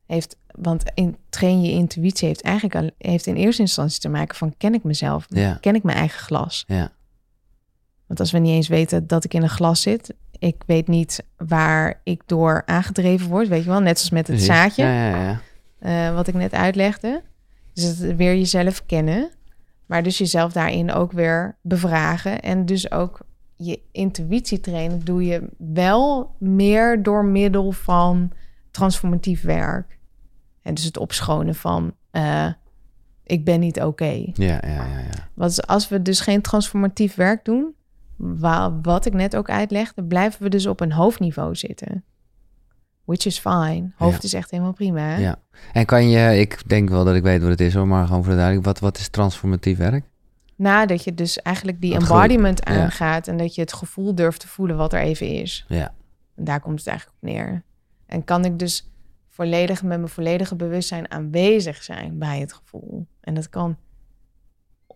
heeft, 0.05 0.37
want 0.47 0.83
in, 0.93 1.17
train 1.29 1.61
je 1.61 1.71
intuïtie 1.71 2.27
heeft 2.27 2.41
eigenlijk 2.41 2.75
al, 2.75 2.89
heeft 2.97 3.25
in 3.25 3.35
eerste 3.35 3.61
instantie 3.61 3.99
te 3.99 4.09
maken 4.09 4.35
van 4.35 4.53
ken 4.57 4.73
ik 4.73 4.83
mezelf? 4.83 5.25
Ja. 5.27 5.53
Ken 5.53 5.75
ik 5.75 5.83
mijn 5.83 5.97
eigen 5.97 6.19
glas? 6.19 6.63
Ja. 6.67 6.91
Want 8.07 8.19
als 8.19 8.31
we 8.31 8.37
niet 8.37 8.53
eens 8.53 8.67
weten 8.67 9.07
dat 9.07 9.23
ik 9.23 9.33
in 9.33 9.41
een 9.41 9.49
glas 9.49 9.81
zit, 9.81 10.13
ik 10.39 10.63
weet 10.65 10.87
niet 10.87 11.23
waar 11.37 12.01
ik 12.03 12.21
door 12.25 12.63
aangedreven 12.65 13.29
word, 13.29 13.47
weet 13.47 13.63
je 13.63 13.69
wel, 13.69 13.79
net 13.79 13.97
als 13.97 14.09
met 14.09 14.27
het 14.27 14.35
Precies. 14.35 14.55
zaadje, 14.55 14.83
Ja, 14.83 15.09
ja, 15.09 15.23
ja. 15.23 15.41
Eh, 15.79 16.13
wat 16.13 16.27
ik 16.27 16.33
net 16.33 16.53
uitlegde. 16.53 17.21
Dus 17.73 17.83
het 17.83 18.15
weer 18.15 18.35
jezelf 18.35 18.85
kennen, 18.85 19.29
maar 19.85 20.03
dus 20.03 20.17
jezelf 20.17 20.51
daarin 20.51 20.91
ook 20.91 21.11
weer 21.11 21.57
bevragen 21.61 22.41
en 22.41 22.65
dus 22.65 22.91
ook 22.91 23.19
je 23.55 23.81
intuïtie 23.91 24.59
trainen 24.59 25.05
doe 25.05 25.25
je 25.25 25.49
wel 25.57 26.35
meer 26.39 27.03
door 27.03 27.25
middel 27.25 27.71
van 27.71 28.31
transformatief 28.71 29.41
werk. 29.41 29.97
En 30.61 30.73
dus 30.73 30.83
het 30.83 30.97
opschonen 30.97 31.55
van 31.55 31.93
eh, 32.11 32.47
ik 33.23 33.45
ben 33.45 33.59
niet 33.59 33.81
oké. 33.81 34.05
Ja, 34.05 34.31
ja, 34.33 34.59
ja, 34.67 34.97
ja. 34.99 35.27
Want 35.33 35.67
als 35.67 35.89
we 35.89 36.01
dus 36.01 36.19
geen 36.19 36.41
transformatief 36.41 37.15
werk 37.15 37.45
doen, 37.45 37.73
wa- 38.15 38.79
wat 38.81 39.05
ik 39.05 39.13
net 39.13 39.35
ook 39.35 39.49
uitlegde, 39.49 40.03
blijven 40.03 40.43
we 40.43 40.49
dus 40.49 40.65
op 40.65 40.79
een 40.79 40.91
hoofdniveau 40.91 41.55
zitten. 41.55 42.03
Which 43.09 43.25
is 43.25 43.39
fine. 43.39 43.91
Hoofd 43.95 44.17
Ja. 44.21 44.23
is 44.23 44.33
echt 44.33 44.51
helemaal 44.51 44.73
prima. 44.73 44.99
hè? 44.99 45.17
Ja. 45.17 45.35
En 45.73 45.85
kan 45.85 46.09
je, 46.09 46.39
ik 46.39 46.69
denk 46.69 46.89
wel 46.89 47.03
dat 47.05 47.15
ik 47.15 47.23
weet 47.23 47.41
wat 47.41 47.49
het 47.49 47.61
is 47.61 47.73
hoor, 47.73 47.87
maar 47.87 48.05
gewoon 48.07 48.23
voor 48.23 48.31
de 48.31 48.37
duidelijkheid, 48.37 48.79
wat, 48.79 48.91
wat 48.91 49.01
is 49.01 49.09
transformatief 49.09 49.77
werk? 49.77 50.05
Nadat 50.55 51.03
je 51.03 51.13
dus 51.13 51.37
eigenlijk 51.41 51.81
die 51.81 51.93
Dat 51.93 52.01
embodiment 52.01 52.63
aangaat 52.65 53.27
en 53.27 53.37
dat 53.37 53.55
je 53.55 53.61
het 53.61 53.73
gevoel 53.73 54.15
durft 54.15 54.39
te 54.39 54.47
voelen 54.47 54.77
wat 54.77 54.93
er 54.93 54.99
even 54.99 55.27
is. 55.27 55.65
Ja. 55.67 55.93
En 56.35 56.43
daar 56.43 56.59
komt 56.59 56.79
het 56.79 56.87
eigenlijk 56.87 57.17
op 57.21 57.29
neer. 57.29 57.63
En 58.05 58.23
kan 58.23 58.45
ik 58.45 58.59
dus 58.59 58.89
volledig 59.29 59.83
met 59.83 59.97
mijn 59.97 60.09
volledige 60.11 60.55
bewustzijn 60.55 61.11
aanwezig 61.11 61.83
zijn 61.83 62.17
bij 62.17 62.39
het 62.39 62.53
gevoel. 62.53 63.07
En 63.21 63.33
dat 63.33 63.49
kan 63.49 63.77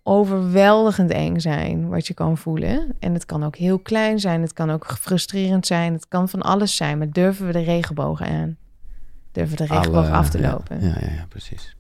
overweldigend 0.04 1.12
eng 1.12 1.40
zijn 1.40 1.90
wat 1.90 2.08
je 2.08 2.14
kan 2.14 2.38
voelen. 2.38 2.96
En 3.00 3.14
het 3.14 3.26
kan 3.26 3.44
ook 3.44 3.56
heel 3.56 3.80
klein 3.80 4.20
zijn. 4.20 4.42
Het 4.42 4.54
kan 4.54 4.72
ook 4.72 4.98
frustrerend 5.00 5.68
zijn. 5.68 5.94
Het 5.94 6.08
kan 6.08 6.30
van 6.30 6.42
alles 6.42 6.76
zijn. 6.76 6.98
Maar 6.98 7.12
durven 7.12 7.46
we 7.46 7.52
de 7.52 7.64
regenbogen 7.64 8.26
aan? 8.26 8.58
Durven 9.32 9.58
we 9.58 9.68
de 9.68 9.74
regenboog 9.74 10.10
af 10.10 10.30
te 10.30 10.40
lopen? 10.40 10.82
Ja, 10.82 10.96
ja, 11.00 11.12
ja, 11.16 11.26
precies. 11.30 11.76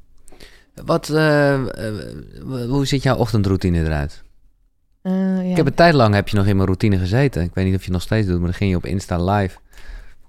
Wat, 0.86 1.10
eh, 1.10 1.54
eh, 1.54 2.70
hoe 2.70 2.86
ziet 2.86 3.04
jouw 3.04 3.18
ochtendroutine 3.18 3.84
eruit? 3.84 4.24
Eh, 5.02 5.44
ja. 5.44 5.50
Ik 5.50 5.56
heb 5.58 5.66
een 5.66 5.74
tijd 5.74 5.94
lang 5.94 6.14
heb 6.14 6.28
je 6.28 6.38
nog 6.38 6.46
in 6.46 6.56
mijn 6.56 6.68
routine 6.68 6.98
gezeten. 6.98 7.44
Ik 7.44 7.54
weet 7.54 7.66
niet 7.66 7.76
of 7.76 7.80
je 7.80 7.86
het 7.86 7.94
nog 7.94 8.02
steeds 8.02 8.28
doet, 8.28 8.38
maar 8.38 8.50
dan 8.50 8.58
ging 8.58 8.70
je 8.70 8.76
op 8.76 8.86
Insta 8.86 9.24
live. 9.24 9.58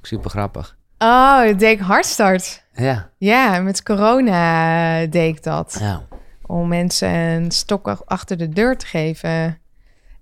Super 0.02 0.30
grappig. 0.30 0.76
Oh, 0.98 1.42
deed 1.42 1.62
ik 1.62 1.78
hardstart. 1.78 2.64
Ja. 2.74 3.10
Ja, 3.18 3.60
met 3.60 3.82
corona 3.82 5.06
deed 5.06 5.36
ik 5.36 5.42
dat. 5.42 5.76
ja. 5.80 6.02
Om 6.46 6.68
mensen 6.68 7.08
een 7.08 7.50
stok 7.50 7.88
ach- 7.88 8.06
achter 8.06 8.36
de 8.36 8.48
deur 8.48 8.76
te 8.78 8.86
geven. 8.86 9.58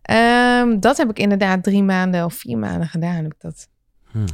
Ehm, 0.03 0.81
dat 0.81 0.97
heb 0.97 1.11
ik 1.11 1.19
inderdaad 1.19 1.63
drie 1.63 1.83
maanden 1.83 2.25
of 2.25 2.35
vier 2.35 2.59
maanden 2.59 2.89
gedaan. 2.89 3.15
Heb 3.15 3.33
ik, 3.35 3.41
dat. 3.41 3.69
Hm. 4.11 4.27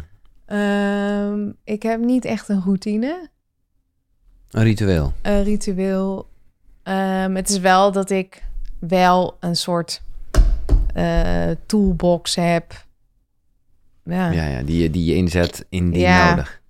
Ehm, 0.46 1.52
ik 1.64 1.82
heb 1.82 2.00
niet 2.00 2.24
echt 2.24 2.48
een 2.48 2.62
routine, 2.62 3.30
Een 4.50 4.62
ritueel. 4.62 5.12
een 5.22 5.42
ritueel. 5.42 6.28
Ehm, 6.82 7.34
het 7.34 7.48
is 7.48 7.58
wel 7.58 7.92
dat 7.92 8.10
ik 8.10 8.42
wel 8.80 9.36
een 9.40 9.56
soort 9.56 10.02
eh, 10.94 11.50
toolbox 11.66 12.34
heb. 12.34 12.86
Ja. 14.04 14.30
Ja, 14.30 14.44
ja, 14.46 14.62
die, 14.62 14.82
je- 14.82 14.90
die 14.90 15.04
je 15.04 15.14
inzet 15.14 15.66
indien 15.68 16.00
Ja. 16.00 16.30
nodig. 16.30 16.60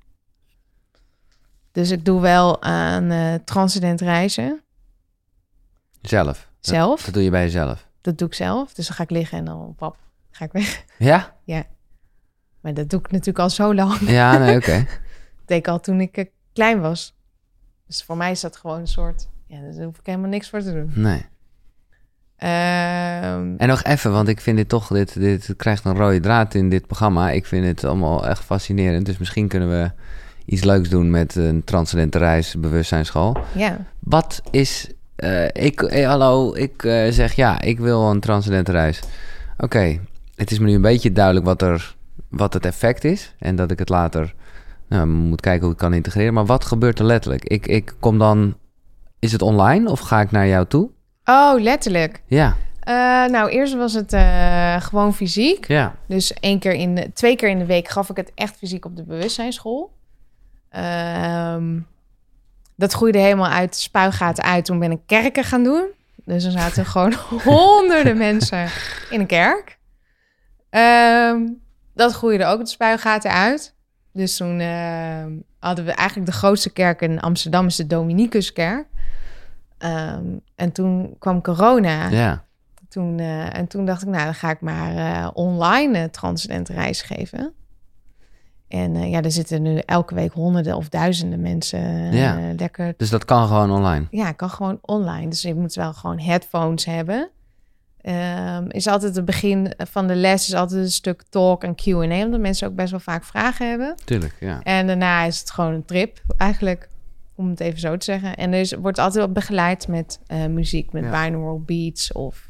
Dus 1.73 1.91
ik 1.91 2.05
doe 2.05 2.21
wel 2.21 2.63
aan 2.63 3.11
eh 3.11 3.35
transcendent 3.45 4.01
reizen 4.01 4.63
Zelf. 6.09 6.49
Dat, 6.61 6.75
zelf. 6.75 7.05
dat 7.05 7.15
doe 7.15 7.23
je 7.23 7.31
bij 7.31 7.43
jezelf. 7.43 7.87
Dat 8.01 8.19
doe 8.19 8.29
ik 8.29 8.35
zelf. 8.35 8.73
Dus 8.73 8.87
dan 8.87 8.97
ga 8.97 9.03
ik 9.03 9.11
liggen 9.11 9.39
en 9.39 9.45
dan 9.45 9.75
pap, 9.77 9.97
ga 10.31 10.45
ik 10.45 10.53
weg. 10.53 10.85
Ja? 10.99 11.37
Maar 12.61 12.75
dat 12.75 12.91
doe 12.91 13.01
ik 13.01 13.11
natuurlijk 13.11 13.39
al 13.39 13.51
zo 13.51 13.75
lang. 13.75 13.99
Ja, 14.01 14.39
nee, 14.39 14.57
oké. 14.57 14.77
Dat 15.39 15.57
deed 15.57 15.59
ik 15.59 15.69
al 15.69 15.81
toen 15.81 16.01
ik 16.01 16.17
eh, 16.17 16.25
klein 16.53 16.81
was. 16.81 17.15
Dus 17.87 18.03
voor 18.03 18.17
mij 18.17 18.31
is 18.31 18.41
dat 18.41 18.57
gewoon 18.57 18.79
een 18.81 18.87
soort... 18.87 19.29
Ja, 19.47 19.61
daar 19.61 19.85
hoef 19.85 19.99
ik 19.99 20.07
helemaal 20.07 20.29
niks 20.29 20.49
voor 20.51 20.61
te 20.61 20.73
doen. 20.73 20.93
Nee. 20.95 21.27
Ehm, 22.37 23.55
En 23.57 23.69
nog 23.69 23.83
even, 23.83 24.13
want 24.13 24.29
ik 24.29 24.41
vind 24.41 24.57
dit 24.57 24.69
toch, 24.69 24.87
dit, 24.89 25.15
dit 25.15 25.55
krijgt 25.57 25.85
een 25.85 25.97
rode 25.97 26.21
draad 26.21 26.55
in 26.55 26.69
dit 26.69 26.87
programma. 26.87 27.31
Ik 27.31 27.47
vind 27.47 27.67
het 27.67 27.85
allemaal 27.85 28.27
echt 28.27 28.45
fascinerend. 28.45 29.07
Dus 29.07 29.19
misschien 29.19 29.49
kunnen 29.49 29.69
we 29.69 29.91
iets 30.45 30.65
leuks 30.65 30.89
doen 30.89 31.11
met 31.11 31.35
een 31.35 31.65
transcendente 31.65 32.19
reis 32.19 32.55
bewustzijnsschool. 32.59 33.37
ja, 33.55 33.79
Wat 33.99 34.41
is, 34.51 34.91
eh, 35.19 35.65
ik, 35.65 35.83
eh, 35.83 36.07
hallo, 36.07 36.55
ik 36.55 36.85
eh, 36.85 37.11
zeg 37.11 37.33
ja, 37.33 37.61
ik 37.61 37.79
wil 37.79 38.11
een 38.11 38.21
transcendente 38.21 38.73
reis. 38.73 39.01
Oké, 39.57 40.01
het 40.35 40.51
is 40.51 40.59
me 40.59 40.67
nu 40.67 40.75
een 40.75 40.81
beetje 40.81 41.13
duidelijk 41.13 41.47
wat, 41.47 41.63
er, 41.63 41.97
wat 42.29 42.55
het 42.55 42.67
effect 42.67 43.05
is. 43.05 43.35
En 43.39 43.57
dat 43.57 43.71
ik 43.71 43.79
het 43.79 43.89
later 43.89 44.35
nou, 44.89 45.07
moet 45.07 45.41
kijken 45.41 45.63
hoe 45.63 45.73
ik 45.73 45.79
kan 45.79 45.95
integreren. 45.95 46.35
Maar 46.35 46.47
wat 46.47 46.65
gebeurt 46.65 46.99
er 46.99 47.05
letterlijk? 47.05 47.45
Ik, 47.45 47.67
ik 47.67 47.95
kom 48.01 48.19
dan, 48.19 48.57
is 49.19 49.33
het 49.33 49.43
online 49.43 49.91
of 49.91 50.01
ga 50.01 50.21
ik 50.21 50.31
naar 50.31 50.47
jou 50.47 50.67
toe? 50.67 50.91
Oh, 51.25 51.61
letterlijk. 51.61 52.23
Ja, 52.27 52.57
nou, 53.31 53.49
eerst 53.49 53.75
was 53.75 53.93
het 53.93 54.17
gewoon 54.83 55.15
fysiek. 55.15 55.67
ja. 55.67 55.95
Dus 56.07 56.33
één 56.33 56.59
keer 56.59 56.73
in 56.73 56.95
de, 56.95 57.13
twee 57.13 57.37
keer 57.37 57.49
in 57.49 57.59
de 57.59 57.67
week 57.67 57.89
gaf 57.89 58.11
ik 58.11 58.17
het 58.17 58.33
echt 58.35 58.57
fysiek 58.57 58.85
op 58.85 58.97
de 58.97 59.05
bewustzijnsschool. 59.05 59.93
Ehm, 60.71 61.79
dat 62.79 62.93
groeide 62.93 63.19
helemaal 63.19 63.51
uit 63.51 63.77
spuigaten 63.77 64.45
uit. 64.45 64.65
Toen 64.65 64.79
ben 64.79 64.91
ik 64.91 65.01
kerken 65.07 65.45
gaan 65.45 65.63
doen. 65.63 65.87
Dus 66.25 66.45
er 66.45 66.51
zaten 66.51 66.87
gewoon 66.93 67.15
honderden 67.45 68.17
mensen 68.17 68.69
in 69.11 69.21
een 69.21 69.27
kerk. 69.27 69.79
Ehm, 70.71 71.47
dat 71.95 72.13
groeide 72.13 72.45
ook 72.45 72.59
de 72.59 72.67
spuigaten 72.67 73.31
uit. 73.31 73.75
Dus 74.13 74.37
toen 74.37 74.61
ehm, 74.61 75.33
hadden 75.59 75.85
we 75.85 75.91
eigenlijk 75.91 76.31
de 76.31 76.37
grootste 76.37 76.73
kerk 76.73 77.01
in 77.01 77.21
Amsterdam, 77.21 77.67
is 77.67 77.77
de 77.77 77.87
Dominicuskerk. 77.87 78.87
Ehm, 79.79 80.25
en 80.55 80.73
toen 80.73 81.17
kwam 81.19 81.43
corona. 81.43 82.09
ja. 82.09 82.47
Toen, 82.89 83.19
eh, 83.19 83.57
en 83.57 83.67
toen 83.67 83.85
dacht 83.85 84.03
ik, 84.03 84.09
nou, 84.09 84.25
dan 84.25 84.35
ga 84.35 84.51
ik 84.51 84.61
maar 84.61 84.97
eh, 84.97 85.29
online 85.33 85.99
uh, 85.99 86.05
transcendente 86.05 86.73
reis 86.73 87.03
geven. 87.03 87.53
En 88.69 88.95
uh, 88.95 89.11
ja, 89.11 89.23
er 89.23 89.31
zitten 89.33 89.63
nu 89.63 89.79
elke 89.79 90.15
week 90.15 90.33
honderden 90.33 90.77
of 90.77 90.89
duizenden 90.89 91.41
mensen 91.41 91.81
uh, 91.81 92.13
Ja. 92.21 92.53
lekker. 92.57 92.95
Dus 92.97 93.11
dat 93.11 93.25
kan 93.25 93.47
gewoon 93.47 93.71
online. 93.71 94.07
Ja, 94.11 94.33
kan 94.33 94.51
gewoon 94.51 94.79
online. 94.83 95.29
Dus 95.29 95.43
je 95.43 95.55
moet 95.55 95.75
wel 95.75 95.93
gewoon 95.95 96.19
headphones 96.19 96.85
hebben. 96.85 97.29
Um, 98.03 98.71
is 98.71 98.87
altijd 98.87 99.17
het 99.17 99.25
begin 99.25 99.73
van 99.79 100.07
de 100.07 100.15
les 100.15 100.49
is 100.49 100.55
altijd 100.55 100.81
een 100.81 100.91
stuk 100.91 101.23
talk 101.29 101.65
en 101.65 101.75
Q&A, 101.75 102.25
omdat 102.25 102.41
mensen 102.41 102.69
ook 102.69 102.75
best 102.75 102.91
wel 102.91 103.01
vaak 103.01 103.25
vragen 103.25 103.69
hebben. 103.69 103.95
Tuurlijk, 104.05 104.37
ja. 104.41 104.61
En 104.63 104.87
daarna 104.87 105.25
is 105.25 105.39
het 105.39 105.51
gewoon 105.51 105.73
een 105.73 105.85
trip, 105.85 106.23
eigenlijk, 106.37 106.89
om 107.35 107.49
het 107.51 107.61
even 107.61 107.81
zo 107.81 107.97
te 107.97 108.05
zeggen. 108.05 108.37
En 108.37 108.53
er 108.53 108.61
is, 108.61 108.73
wordt 108.73 108.99
altijd 108.99 109.25
wel 109.25 109.33
begeleid 109.33 109.89
met 109.89 110.21
uh, 110.33 110.47
muziek, 110.47 110.93
met 110.93 111.05
Ja. 111.05 111.11
binaural 111.25 111.61
beats 111.67 112.13
of 112.13 112.47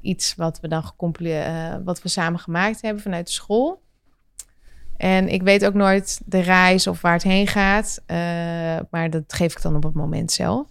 iets 0.00 0.34
wat 0.34 0.60
we 0.60 0.68
dan 0.68 0.92
uh, 1.20 1.74
wat 1.84 2.02
we 2.02 2.08
samen 2.08 2.40
gemaakt 2.40 2.82
hebben 2.82 3.02
vanuit 3.02 3.26
de 3.26 3.32
school. 3.32 3.82
En 4.96 5.28
ik 5.28 5.42
weet 5.42 5.66
ook 5.66 5.74
nooit 5.74 6.20
de 6.24 6.40
reis 6.40 6.86
of 6.86 7.00
waar 7.00 7.12
het 7.12 7.22
heen 7.22 7.46
gaat, 7.46 8.02
uh, 8.06 8.16
maar 8.90 9.10
dat 9.10 9.22
geef 9.26 9.52
ik 9.52 9.62
dan 9.62 9.76
op 9.76 9.82
het 9.82 9.94
moment 9.94 10.32
zelf. 10.32 10.66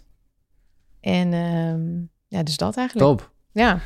En 1.02 1.34
um, 1.34 2.10
ja, 2.28 2.44
dus 2.44 2.58
dat 2.58 2.78
eigenlijk. 2.78 3.08
Top. 3.08 3.32
Ja. 3.52 3.80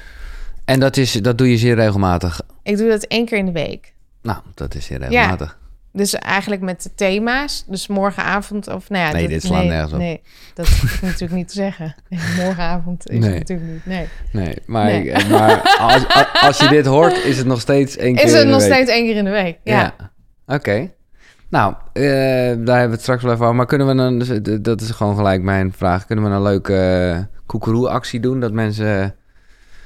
En 0.65 0.79
dat, 0.79 0.97
is, 0.97 1.11
dat 1.11 1.37
doe 1.37 1.49
je 1.49 1.57
zeer 1.57 1.75
regelmatig? 1.75 2.41
Ik 2.63 2.77
doe 2.77 2.89
dat 2.89 3.03
één 3.03 3.25
keer 3.25 3.37
in 3.37 3.45
de 3.45 3.51
week. 3.51 3.93
Nou, 4.21 4.37
dat 4.53 4.75
is 4.75 4.85
zeer 4.85 4.97
regelmatig. 4.99 5.57
Ja. 5.59 5.65
Dus 5.91 6.13
eigenlijk 6.13 6.61
met 6.61 6.83
de 6.83 6.93
thema's. 6.95 7.63
Dus 7.67 7.87
morgenavond 7.87 8.67
of... 8.67 8.89
Nou 8.89 9.03
ja, 9.05 9.11
nee, 9.11 9.21
dat, 9.21 9.31
dit 9.31 9.43
slaat 9.43 9.59
nee, 9.59 9.69
nergens 9.69 9.93
op. 9.93 9.99
Nee, 9.99 10.21
dat 10.53 10.67
is 10.67 11.01
natuurlijk 11.01 11.31
niet 11.31 11.47
te 11.47 11.53
zeggen. 11.53 11.95
Nee, 12.09 12.19
morgenavond 12.35 13.09
is 13.09 13.19
Nee. 13.19 13.29
het 13.29 13.39
natuurlijk 13.39 13.71
niet. 13.71 13.85
Nee. 13.85 14.07
Nee, 14.31 14.55
maar. 14.65 14.91
Ik, 14.91 15.27
maar 15.27 15.61
als, 15.79 16.05
als, 16.41 16.57
je 16.57 16.67
dit 16.67 16.85
hoort, 16.85 17.23
is 17.23 17.37
het 17.37 17.47
nog 17.47 17.61
steeds 17.61 17.97
één 17.97 18.15
keer 18.15 18.23
Is 18.23 18.31
in 18.31 18.37
het 18.37 18.45
de 18.45 18.51
nog 18.51 18.61
week. 18.61 18.71
steeds 18.73 18.89
één 18.89 19.05
keer 19.05 19.15
in 19.15 19.23
de 19.25 19.31
week? 19.31 19.59
Ja. 19.63 19.79
Ja. 19.97 20.11
Oké. 20.47 20.91
Nou, 21.49 21.73
eh, 21.93 22.03
daar 22.03 22.55
hebben 22.55 22.65
we 22.65 22.91
het 22.91 23.01
straks 23.01 23.23
wel 23.23 23.31
even 23.31 23.43
over. 23.45 23.55
Maar 23.57 23.65
kunnen 23.65 23.87
we 23.87 23.95
dan, 23.95 24.19
dus, 24.19 24.61
dat 24.61 24.81
is 24.81 24.89
gewoon 24.89 25.15
gelijk 25.15 25.41
mijn 25.41 25.73
vraag, 25.73 26.05
kunnen 26.05 26.25
we 26.25 26.31
een 26.31 26.41
leuke 26.41 27.13
uh, 27.15 27.23
koekeroe-actie 27.45 28.19
doen? 28.19 28.39
Dat 28.39 28.51
mensen... 28.51 29.15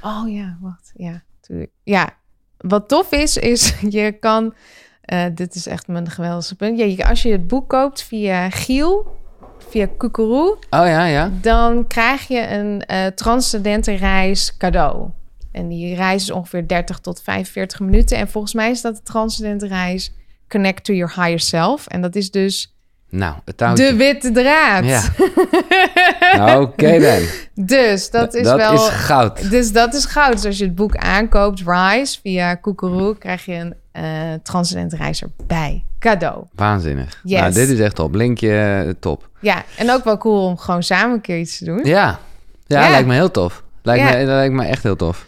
Oh 0.02 0.24
ja, 0.34 0.58
wacht. 0.62 0.92
Ja, 0.96 1.22
tuurlijk. 1.40 1.72
Ja, 1.84 2.10
wat 2.58 2.88
tof 2.88 3.12
is, 3.12 3.38
is 3.38 3.76
je 3.90 4.12
kan... 4.12 4.54
eh, 5.02 5.26
dit 5.36 5.56
is 5.56 5.68
echt 5.68 5.88
mijn 5.88 6.10
geweldigste 6.10 6.56
punt. 6.56 6.80
Ja, 6.80 7.08
als 7.10 7.22
je 7.22 7.32
het 7.32 7.48
boek 7.48 7.70
koopt 7.70 8.04
via 8.04 8.50
Giel, 8.50 9.20
via 9.58 9.88
Koekeroe... 9.98 10.58
Oh 10.70 10.86
ja, 10.86 11.06
ja. 11.06 11.32
dan 11.42 11.88
krijg 11.88 12.28
je 12.28 12.48
een 12.48 12.84
transcendente 13.16 13.92
reis 13.92 14.58
cadeau. 14.58 15.10
En 15.52 15.68
die 15.68 15.96
reis 15.96 16.22
is 16.22 16.32
ongeveer 16.32 16.68
30 16.68 17.00
tot 17.00 17.22
45 17.22 17.80
minuten. 17.80 18.18
En 18.18 18.28
volgens 18.28 18.54
mij 18.54 18.70
is 18.70 18.82
dat 18.82 18.96
de 18.96 19.04
transcendente 19.04 19.68
reis 19.68 20.14
Connect 20.52 20.84
to 20.84 20.94
Your 20.94 21.14
Higher 21.16 21.40
Self. 21.40 21.88
En 21.88 22.02
dat 22.02 22.16
is 22.16 22.32
dus 22.32 22.76
Nou, 23.10 23.36
het 23.46 23.58
touwtje. 23.58 23.86
De 23.90 23.96
witte 23.96 24.32
draad. 24.32 24.86
Ja. 24.86 25.02
Nou, 26.38 26.62
Oké 26.64 27.00
dan. 27.00 27.20
Dus 27.66 28.10
dat 28.10 28.34
is 28.34 28.44
dat 28.44 28.58
wel... 28.58 28.74
is 28.74 28.88
goud. 28.88 29.50
Dus 29.50 29.72
dat 29.72 29.94
is 29.94 30.06
goud. 30.06 30.32
Dus 30.32 30.46
als 30.46 30.58
je 30.58 30.64
het 30.64 30.76
boek 30.76 30.96
aankoopt, 30.96 31.62
Rise, 31.66 32.20
via 32.22 32.56
Koekeroe, 32.56 33.18
krijg 33.18 33.46
je 33.46 33.54
een 33.54 33.74
eh 33.92 34.04
Transcendent 34.44 34.94
Reizer 34.94 35.30
bij. 35.48 35.84
Cadeau. 36.00 36.46
Waanzinnig. 36.56 37.20
Yes. 37.24 37.40
Nou, 37.40 37.54
dit 37.54 37.70
is 37.70 37.80
echt 37.80 37.96
top. 37.96 38.16
Linkje, 38.16 38.84
eh, 38.86 38.94
top. 39.00 39.30
Ja, 39.40 39.64
en 39.78 39.92
ook 39.92 40.04
wel 40.04 40.18
cool 40.18 40.46
om 40.46 40.58
gewoon 40.58 40.84
samen 40.84 41.14
een 41.16 41.22
keer 41.22 41.40
iets 41.40 41.58
te 41.58 41.66
doen. 41.66 41.80
Ja. 41.84 42.20
Ja, 42.68 42.84
Ja. 42.84 42.90
lijkt 42.90 43.08
me 43.08 43.14
heel 43.14 43.32
tof. 43.32 43.64
Lijkt, 43.82 44.04
Ja. 44.04 44.10
me, 44.12 44.18
dat 44.18 44.28
lijkt 44.36 44.54
me 44.54 44.66
echt 44.66 44.84
heel 44.84 44.96
tof. 44.96 45.26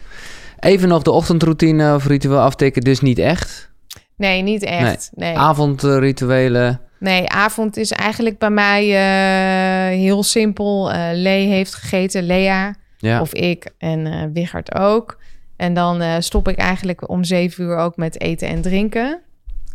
Even 0.60 0.88
nog 0.88 1.02
de 1.02 1.10
ochtendroutine 1.10 1.94
of 1.94 2.06
ritueel 2.06 2.40
aftikken. 2.40 2.82
Dus 2.82 3.00
niet 3.00 3.18
echt. 3.18 3.70
Nee, 4.16 4.42
niet 4.42 4.62
echt. 4.62 5.10
Nee, 5.14 5.36
Avondrituelen. 5.36 6.80
nee 6.98 7.28
avond 7.28 7.76
is 7.76 7.92
eigenlijk 7.92 8.38
bij 8.38 8.50
mij 8.50 8.82
eh, 8.84 9.98
heel 9.98 10.22
simpel. 10.22 10.92
Eh 10.92 11.08
Lee 11.12 11.46
heeft 11.46 11.74
gegeten, 11.74 12.22
Lea. 12.22 12.74
Ja. 12.98 13.20
Of 13.20 13.32
ik 13.34 13.72
en 13.78 14.32
Wichert 14.32 14.74
ook. 14.74 15.18
En 15.56 15.74
dan 15.74 16.22
stop 16.22 16.48
ik 16.48 16.56
eigenlijk 16.56 17.08
om 17.08 17.24
zeven 17.24 17.64
uur 17.64 17.76
ook 17.76 17.96
met 17.96 18.20
eten 18.20 18.48
en 18.48 18.62
drinken. 18.62 19.20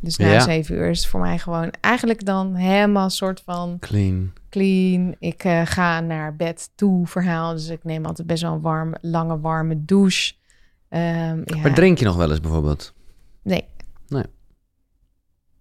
Dus 0.01 0.17
na 0.17 0.27
Ja. 0.31 0.39
zeven 0.39 0.75
uur 0.75 0.89
is 0.89 0.99
het 0.99 1.07
voor 1.07 1.19
mij 1.19 1.37
gewoon 1.37 1.71
eigenlijk 1.81 2.25
dan 2.25 2.55
helemaal 2.55 3.09
soort 3.09 3.41
van 3.45 3.77
Clean. 3.79 4.31
clean. 4.49 5.15
Ik 5.19 5.43
ga 5.63 5.99
naar 5.99 6.35
bed 6.35 6.69
toe 6.75 7.07
verhaal. 7.07 7.53
Dus 7.53 7.69
ik 7.69 7.83
neem 7.83 8.05
altijd 8.05 8.27
best 8.27 8.41
wel 8.41 8.53
een 8.53 8.61
warm, 8.61 8.93
lange 9.01 9.39
warme 9.39 9.85
douche. 9.85 10.33
Ehm, 10.89 11.41
ja, 11.45 11.57
Maar 11.61 11.73
drink 11.73 11.97
je 11.97 12.05
nog 12.05 12.15
wel 12.15 12.29
eens 12.29 12.39
bijvoorbeeld? 12.41 12.93
Nee. 13.43 13.65
Nee. 14.09 14.23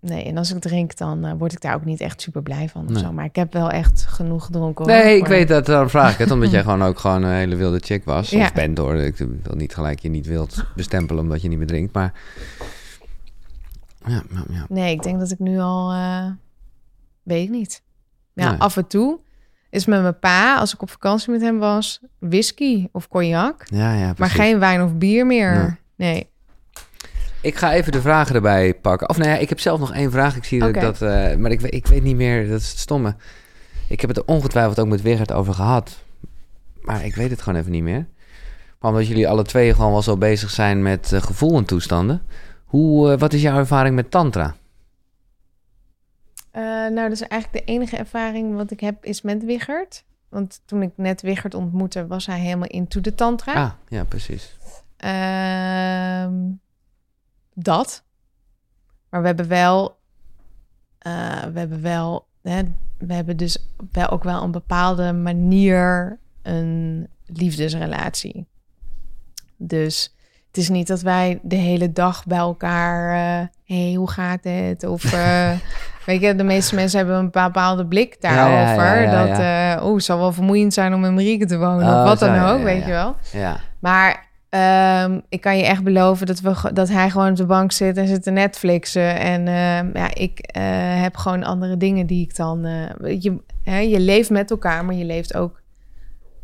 Nee, 0.01 0.25
en 0.25 0.37
als 0.37 0.53
ik 0.55 0.61
drink, 0.61 0.97
dan 0.97 1.25
eh, 1.25 1.33
word 1.39 1.53
ik 1.53 1.61
daar 1.61 1.75
ook 1.75 1.85
niet 1.85 2.01
echt 2.01 2.21
super 2.21 2.43
blij 2.43 2.69
van. 2.69 2.85
Of 2.85 2.91
Nee. 2.91 3.03
zo. 3.03 3.13
Maar 3.13 3.25
ik 3.25 3.37
heb 3.37 3.53
wel 3.53 3.71
echt 3.71 4.07
genoeg 4.07 4.45
gedronken. 4.45 4.85
hoor. 4.85 4.95
Nee, 4.95 5.17
ik 5.17 5.27
weet 5.27 5.49
dat, 5.49 5.67
daarom 5.67 5.89
vraag 5.89 6.13
ik 6.13 6.19
het. 6.19 6.31
Omdat 6.31 6.51
jij 6.51 6.63
gewoon 6.69 6.83
ook 6.83 6.99
gewoon 6.99 7.23
een 7.23 7.35
hele 7.35 7.57
wilde 7.57 7.79
chick 7.79 8.05
was. 8.05 8.31
Ja. 8.31 8.45
Of 8.45 8.53
bent 8.53 8.79
hoor. 8.79 8.95
Ik 8.97 9.17
wil 9.17 9.55
niet 9.57 9.75
gelijk 9.75 9.99
je 9.99 10.09
niet 10.09 10.27
wilt 10.27 10.65
bestempelen 10.75 11.23
omdat 11.23 11.43
je 11.43 11.49
niet 11.49 11.59
meer 11.59 11.67
drinkt. 11.67 11.93
Maar 11.95 12.13
ja, 14.07 14.23
ja, 14.31 14.45
ja. 14.51 14.67
Nee, 14.69 14.93
ik 14.93 15.03
denk 15.03 15.19
dat 15.19 15.31
ik 15.31 15.39
nu 15.39 15.59
al... 15.59 15.93
eh, 15.93 16.27
weet 17.23 17.45
ik 17.45 17.51
niet. 17.51 17.83
Ja, 18.33 18.51
Nee. 18.51 18.61
af 18.61 18.77
en 18.77 18.87
toe 18.87 19.19
is 19.71 19.87
met 19.87 20.03
mijn 20.03 20.19
pa, 20.19 20.57
als 20.59 20.75
ik 20.75 20.83
op 20.83 20.91
vakantie 20.91 21.33
met 21.33 21.41
hem 21.41 21.59
was... 21.59 22.01
whisky 22.19 22.89
of 22.93 23.09
cognac. 23.09 23.63
ja, 23.65 23.95
ja 23.95 24.15
Maar 24.19 24.31
geen 24.31 24.59
wijn 24.59 24.83
of 24.83 24.95
bier 24.95 25.27
meer. 25.27 25.79
Nee. 25.97 26.31
Ik 27.43 27.57
ga 27.57 27.73
even 27.73 27.93
de 27.93 28.01
vragen 28.01 28.35
erbij 28.35 28.75
pakken. 28.75 29.09
Of 29.09 29.19
nou 29.19 29.31
ja, 29.31 29.37
ik 29.37 29.49
heb 29.49 29.61
zelf 29.61 29.81
nog 29.81 29.93
één 29.93 30.11
vraag. 30.11 30.37
Ik 30.37 30.45
zie 30.45 30.59
dat 30.83 31.03
eh, 31.03 31.37
maar 31.37 31.51
ik, 31.51 31.61
weet- 31.61 31.75
ik 31.75 31.87
weet 31.87 32.03
niet 32.03 32.17
meer, 32.17 32.49
dat 32.49 32.61
is 32.61 32.69
het 32.69 32.79
stomme. 32.79 33.15
Ik 33.89 34.01
heb 34.01 34.11
het 34.11 34.19
er 34.19 34.27
ongetwijfeld 34.27 34.79
ook 34.81 34.87
met 34.89 35.03
Wigert 35.03 35.33
over 35.33 35.55
gehad. 35.55 35.99
Maar 36.81 37.05
ik 37.05 37.15
weet 37.15 37.31
het 37.31 37.43
gewoon 37.43 37.59
even 37.59 37.73
niet 37.73 37.83
meer. 37.83 38.07
Maar 38.81 38.91
omdat 38.91 39.07
jullie 39.07 39.29
alle 39.29 39.43
twee 39.43 39.75
gewoon 39.75 39.93
wel 39.93 40.03
zo 40.03 40.17
bezig 40.17 40.51
zijn 40.51 40.83
met 40.83 41.13
eh, 41.13 41.23
gevoel 41.23 41.57
en 41.57 41.65
toestanden. 41.65 42.23
Hoe, 42.65 43.13
eh, 43.13 43.19
wat 43.19 43.33
is 43.33 43.43
jouw 43.43 43.59
ervaring 43.59 43.95
met 43.95 44.11
tantra? 44.11 44.55
Nou, 46.91 47.09
dat 47.09 47.21
is 47.21 47.29
eigenlijk 47.29 47.67
de 47.67 47.73
enige 47.73 47.97
ervaring 47.97 48.55
wat 48.57 48.71
ik 48.71 48.81
heb 48.81 49.05
is 49.05 49.23
met 49.23 49.45
Wiggert. 49.45 50.05
Want 50.29 50.61
toen 50.65 50.83
ik 50.83 50.91
net 50.97 51.23
Wiggert 51.23 51.55
ontmoette, 51.55 52.07
was 52.07 52.27
hij 52.27 52.39
helemaal 52.41 52.69
into 52.69 53.01
de 53.01 53.15
tantra. 53.15 53.53
Ah, 53.55 53.71
ja, 53.89 54.05
precies. 54.05 54.57
Ehm, 54.97 56.33
dat. 57.65 58.05
Maar 59.11 59.21
we 59.21 59.27
hebben 59.27 59.49
wel, 59.49 59.99
eh, 60.99 61.43
we 61.53 61.59
hebben 61.59 61.83
wel, 61.83 62.27
hè, 62.43 62.63
we 62.99 63.15
hebben 63.15 63.37
dus 63.37 63.69
wel 63.93 64.09
ook 64.09 64.25
wel 64.25 64.43
een 64.43 64.51
bepaalde 64.51 65.13
manier 65.13 66.19
een 66.43 67.09
liefdesrelatie. 67.27 68.47
Dus 69.57 70.15
het 70.47 70.57
is 70.57 70.69
niet 70.69 70.87
dat 70.87 71.01
wij 71.01 71.39
de 71.43 71.57
hele 71.57 71.93
dag 71.93 72.27
bij 72.27 72.39
elkaar, 72.39 73.13
eh 73.13 73.47
hey, 73.65 73.95
hoe 73.95 74.11
gaat 74.11 74.45
het? 74.45 74.85
Of 74.85 75.13
eh, 75.13 75.51
weet 76.07 76.21
je, 76.21 76.35
de 76.35 76.45
meeste 76.45 76.75
mensen 76.75 76.99
hebben 76.99 77.17
een 77.17 77.31
bepaalde 77.31 77.87
blik 77.87 78.17
ja, 78.21 78.35
daarover. 78.35 79.03
ja, 79.03 79.25
ja, 79.25 79.75
dat, 79.75 79.85
oeh, 79.85 79.95
het 79.95 80.05
zal 80.05 80.19
wel 80.19 80.33
vermoeiend 80.33 80.75
zijn 80.75 80.95
om 80.95 81.05
in 81.05 81.15
Marieke 81.15 81.47
te 81.47 81.59
wonen 81.59 81.89
Oh, 81.89 81.99
of 81.99 82.05
wat 82.05 82.19
dan 82.19 82.39
ook, 82.39 82.63
weet 82.63 82.85
je 82.85 82.91
wel. 82.91 83.17
Ja, 83.33 83.61
Maar 83.79 84.28
ehm, 84.49 85.21
ik 85.29 85.41
kan 85.41 85.57
je 85.57 85.65
echt 85.65 85.83
beloven 85.83 86.27
dat, 86.27 86.41
we, 86.41 86.71
dat 86.73 86.89
hij 86.89 87.11
gewoon 87.11 87.31
op 87.31 87.37
de 87.37 87.47
bank 87.47 87.73
zit 87.73 87.97
en 87.97 88.07
zit 88.07 88.23
te 88.23 88.31
Netflixen. 88.31 89.19
En 89.19 89.49
ehm, 89.49 89.97
ja, 89.97 90.15
ik 90.15 90.39
eh, 90.39 90.63
heb 91.03 91.17
gewoon 91.17 91.45
andere 91.45 91.77
dingen 91.77 92.07
die 92.07 92.23
ik 92.23 92.37
dan... 92.37 92.65
eh, 92.65 93.23
je, 93.23 93.37
hè, 93.63 93.79
je 93.79 94.01
leeft 94.01 94.31
met 94.31 94.51
elkaar, 94.51 94.85
maar 94.85 94.95
je 94.95 95.05
leeft 95.05 95.35
ook 95.35 95.61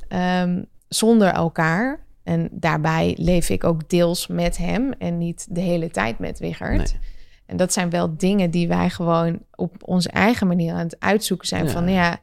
ehm, 0.09 0.63
zonder 0.89 1.29
elkaar. 1.29 2.03
En 2.23 2.49
daarbij 2.51 3.15
leef 3.19 3.49
ik 3.49 3.65
ook 3.65 3.89
deels 3.89 4.27
met 4.27 4.57
hem 4.57 4.93
en 4.99 5.19
niet 5.19 5.47
de 5.51 5.61
hele 5.61 5.91
tijd 5.91 6.19
met 6.19 6.39
Wiggert. 6.39 6.77
nee. 6.77 7.13
En 7.47 7.57
dat 7.57 7.73
zijn 7.73 7.91
wel 7.91 8.17
dingen 8.17 8.51
die 8.51 8.69
wij 8.69 8.91
gewoon 8.91 9.39
op 9.55 9.77
onze 9.81 10.09
eigen 10.09 10.47
manier 10.47 10.73
aan 10.73 10.79
het 10.79 11.01
uitzoeken 11.01 11.47
zijn. 11.47 11.65
Ja. 11.65 11.71
Van 11.71 11.89
ja, 11.89 12.19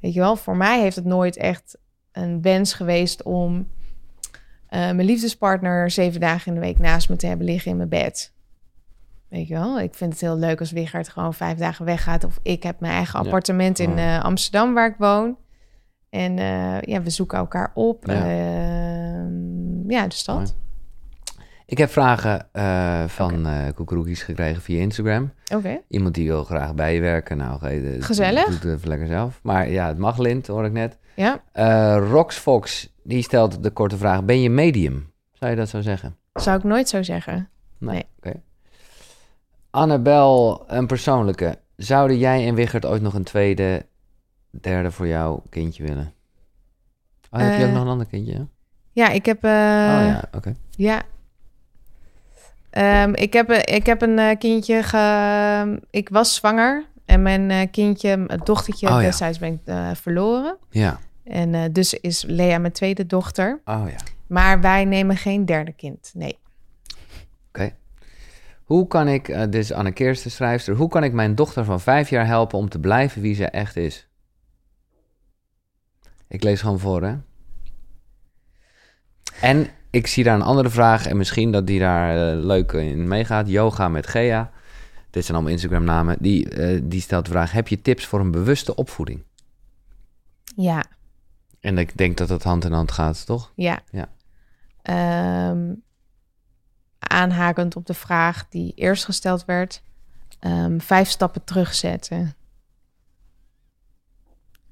weet 0.00 0.14
je 0.14 0.20
wel, 0.20 0.36
voor 0.36 0.56
mij 0.56 0.80
heeft 0.80 0.96
het 0.96 1.04
nooit 1.04 1.36
echt 1.36 1.78
een 2.12 2.42
wens 2.42 2.72
geweest 2.72 3.22
om 3.22 3.68
eh, 4.72 4.80
mijn 4.80 5.04
liefdespartner 5.04 5.90
zeven 5.90 6.20
dagen 6.20 6.46
in 6.48 6.54
de 6.60 6.66
week 6.66 6.78
naast 6.78 7.08
me 7.08 7.16
te 7.16 7.26
hebben 7.26 7.46
liggen 7.46 7.70
in 7.70 7.76
mijn 7.76 7.88
bed. 7.88 8.32
Weet 9.28 9.48
je 9.48 9.54
wel, 9.54 9.80
ik 9.80 9.94
vind 9.94 10.12
het 10.12 10.20
heel 10.20 10.36
leuk 10.36 10.60
als 10.60 10.70
Wiggert 10.72 11.08
gewoon 11.08 11.34
vijf 11.34 11.58
dagen 11.58 11.84
weggaat. 11.84 12.24
Of 12.24 12.38
ik 12.42 12.62
heb 12.62 12.80
mijn 12.80 12.92
eigen 12.92 13.18
Ja. 13.18 13.24
appartement 13.24 13.78
in 13.78 13.98
eh, 13.98 14.24
Amsterdam 14.24 14.74
waar 14.74 14.88
ik 14.88 14.94
woon. 14.98 15.36
En 16.10 16.38
eh, 16.38 16.80
ja, 16.80 17.02
we 17.02 17.10
zoeken 17.10 17.38
elkaar 17.38 17.70
op. 17.74 18.06
Ja. 18.06 18.12
Ja, 18.26 19.28
ja 19.88 20.06
dus 20.06 20.24
dat. 20.24 20.36
Mooi. 20.36 20.48
Ik 21.66 21.78
heb 21.78 21.90
vragen 21.90 22.48
van 23.10 23.46
eh 23.46 23.66
koekeroekies 23.74 24.22
gekregen 24.22 24.62
via 24.62 24.80
Instagram. 24.80 25.32
Oké. 25.54 25.80
Iemand 25.88 26.14
die 26.14 26.28
wil 26.28 26.44
graag 26.44 26.74
bij 26.74 26.94
je 26.94 27.00
werken. 27.00 27.36
Nou, 27.36 27.60
de- 27.60 27.96
Gezellig. 28.00 28.44
Doe 28.44 28.54
het 28.54 28.64
even 28.78 28.88
lekker 28.88 29.06
zelf. 29.06 29.40
Maar 29.42 29.70
ja, 29.70 29.86
het 29.88 29.98
mag 29.98 30.18
lint, 30.18 30.46
hoor 30.46 30.64
ik 30.64 30.72
net. 30.72 30.98
Ja, 31.16 31.42
Eh 31.52 31.96
Rox 32.10 32.36
Fox, 32.38 32.91
die 33.02 33.22
stelt 33.22 33.62
de 33.62 33.70
korte 33.70 33.96
vraag. 33.96 34.24
Ben 34.24 34.40
je 34.40 34.50
medium? 34.50 35.12
Zou 35.32 35.50
je 35.50 35.56
dat 35.56 35.68
zo 35.68 35.80
zeggen? 35.80 36.16
zou 36.34 36.56
ik 36.58 36.64
nooit 36.64 36.88
zo 36.88 37.02
zeggen. 37.02 37.48
Nee. 37.78 38.04
Oké. 38.16 38.32
Annabel, 39.70 40.64
een 40.66 40.86
persoonlijke. 40.86 41.58
Zouden 41.76 42.18
jij 42.18 42.46
en 42.46 42.54
Wiggert 42.54 42.86
ooit 42.86 43.02
nog 43.02 43.14
een 43.14 43.24
tweede, 43.24 43.86
derde 44.50 44.90
voor 44.90 45.06
jouw 45.06 45.42
kindje 45.48 45.82
willen? 45.82 46.12
Oh, 47.30 47.40
heb 47.40 47.56
je 47.58 47.62
ook 47.62 47.68
Eh, 47.68 47.74
nog 47.74 47.82
een 47.82 47.88
ander 47.88 48.06
kindje? 48.06 48.34
hè? 48.34 48.42
Ja, 48.92 49.08
ik 49.08 49.26
heb... 49.26 49.44
eh, 49.44 49.50
oh 49.50 50.06
ja, 50.06 50.24
oké. 50.32 50.54
Ja. 50.70 51.02
Ehm, 52.70 53.12
ik, 53.14 53.32
heb, 53.32 53.50
eh, 53.50 53.76
ik 53.76 53.86
heb 53.86 54.02
een 54.02 54.38
kindje 54.38 54.82
ge... 54.82 55.80
Ik 55.90 56.08
was 56.08 56.34
zwanger. 56.34 56.84
En 57.04 57.22
mijn 57.22 57.70
kindje, 57.70 58.16
mijn 58.16 58.40
dochtertje 58.44 58.86
Oh 58.88 58.94
ja. 58.94 59.00
destijds 59.00 59.38
ben 59.38 59.60
ik 59.64 59.96
verloren. 59.96 60.56
Ja. 60.70 60.98
En 61.24 61.54
eh, 61.54 61.64
dus 61.72 61.94
is 61.94 62.22
Lea 62.22 62.58
mijn 62.58 62.72
tweede 62.72 63.06
dochter. 63.06 63.60
Oh 63.64 63.84
ja. 63.88 63.96
Maar 64.26 64.60
wij 64.60 64.84
nemen 64.84 65.16
geen 65.16 65.44
derde 65.44 65.72
kind. 65.72 66.10
Nee. 66.14 66.38
Oké. 67.48 67.74
Hoe 68.64 68.86
kan 68.86 69.08
ik, 69.08 69.28
eh, 69.28 69.40
dit 69.40 69.54
is 69.54 69.72
Anne 69.72 69.92
Keersten, 69.92 70.30
schrijfster, 70.30 70.74
hoe 70.74 70.88
kan 70.88 71.04
ik 71.04 71.12
mijn 71.12 71.34
dochter 71.34 71.64
van 71.64 71.80
vijf 71.80 72.10
jaar 72.10 72.26
helpen 72.26 72.58
om 72.58 72.68
te 72.68 72.78
blijven 72.78 73.22
wie 73.22 73.34
ze 73.34 73.46
echt 73.46 73.76
is? 73.76 74.08
Ik 76.28 76.42
lees 76.42 76.60
gewoon 76.60 76.78
voor, 76.78 77.02
hè? 77.02 77.16
En 79.40 79.68
ik 79.90 80.06
zie 80.06 80.24
daar 80.24 80.34
een 80.34 80.42
andere 80.42 80.70
vraag 80.70 81.06
en 81.06 81.16
misschien 81.16 81.52
dat 81.52 81.66
die 81.66 81.78
daar 81.78 82.32
eh, 82.32 82.44
leuk 82.44 82.72
in 82.72 83.08
meegaat. 83.08 83.48
Yoga 83.48 83.88
met 83.88 84.06
Gea. 84.06 84.50
Dit 85.10 85.24
zijn 85.24 85.36
allemaal 85.36 85.54
Instagram-namen. 85.54 86.16
Die, 86.20 86.48
eh, 86.48 86.80
die 86.82 87.00
stelt 87.00 87.24
de 87.24 87.30
vraag: 87.30 87.52
heb 87.52 87.68
je 87.68 87.82
tips 87.82 88.06
voor 88.06 88.20
een 88.20 88.30
bewuste 88.30 88.74
opvoeding? 88.74 89.22
Ja. 90.56 90.84
En 91.62 91.78
ik 91.78 91.96
denk 91.96 92.16
dat 92.16 92.28
dat 92.28 92.42
hand 92.42 92.64
in 92.64 92.72
hand 92.72 92.92
gaat, 92.92 93.26
toch? 93.26 93.52
Ja. 93.56 93.80
Ja. 93.90 94.08
Ehm, 94.82 95.74
aanhakend 96.98 97.76
op 97.76 97.86
de 97.86 97.94
vraag 97.94 98.48
die 98.48 98.72
eerst 98.74 99.04
gesteld 99.04 99.44
werd. 99.44 99.82
ehm, 100.38 100.78
vijf 100.78 101.08
stappen 101.08 101.44
terugzetten. 101.44 102.34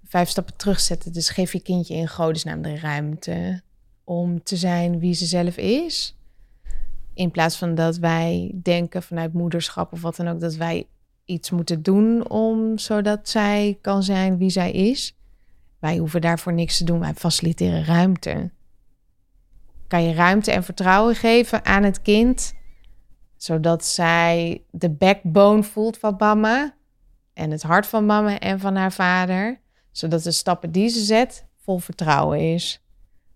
Vijf 0.05 0.29
stappen 0.29 0.57
terugzetten. 0.57 1.13
Dus 1.13 1.29
geef 1.29 1.53
je 1.53 1.61
kindje 1.61 1.95
in 1.95 2.09
godesnaam 2.09 2.63
de 2.63 2.79
ruimte 2.79 3.63
om 4.05 4.43
te 4.43 4.57
zijn 4.57 4.99
wie 4.99 5.15
ze 5.15 5.27
zelf 5.27 5.57
is. 5.57 6.17
In 7.15 7.31
plaats 7.31 7.57
van 7.57 7.75
dat 7.75 7.97
wij 7.97 8.55
denken 8.63 9.03
vanuit 9.03 9.33
moederschap 9.33 9.93
of 9.93 10.01
wat 10.03 10.17
dan 10.17 10.29
ook, 10.29 10.41
dat 10.41 10.55
wij 10.55 10.87
iets 11.25 11.51
moeten 11.51 11.83
doen 11.83 12.29
om 12.29 12.79
zodat 12.79 13.29
zij 13.29 13.79
kan 13.81 14.03
zijn 14.03 14.39
wie 14.39 14.51
zij 14.51 14.73
is. 14.73 15.15
Wij 15.81 15.97
hoeven 15.97 16.21
daarvoor 16.21 16.53
niks 16.53 16.79
te 16.79 16.85
doen. 16.85 17.01
Wij 17.01 17.15
faciliteren 17.15 17.85
ruimte. 17.85 18.51
Kan 19.89 20.03
je 20.03 20.15
ruimte 20.15 20.53
en 20.53 20.65
vertrouwen 20.65 21.15
geven 21.15 21.65
aan 21.65 21.83
het 21.83 22.03
kind, 22.03 22.55
zodat 23.37 23.85
zij 23.85 24.63
de 24.71 24.91
backbone 24.91 25.63
voelt 25.63 25.99
van 25.99 26.15
mama. 26.19 26.75
en 27.35 27.51
het 27.51 27.63
hart 27.63 27.87
van 27.87 28.07
mama 28.07 28.39
en 28.39 28.61
van 28.61 28.77
haar 28.77 28.93
vader. 28.93 29.61
Zodat 29.91 30.23
de 30.23 30.31
stappen 30.31 30.73
die 30.73 30.89
ze 30.89 31.01
zet 31.01 31.45
vol 31.63 31.79
vertrouwen 31.79 32.53
is. 32.55 32.83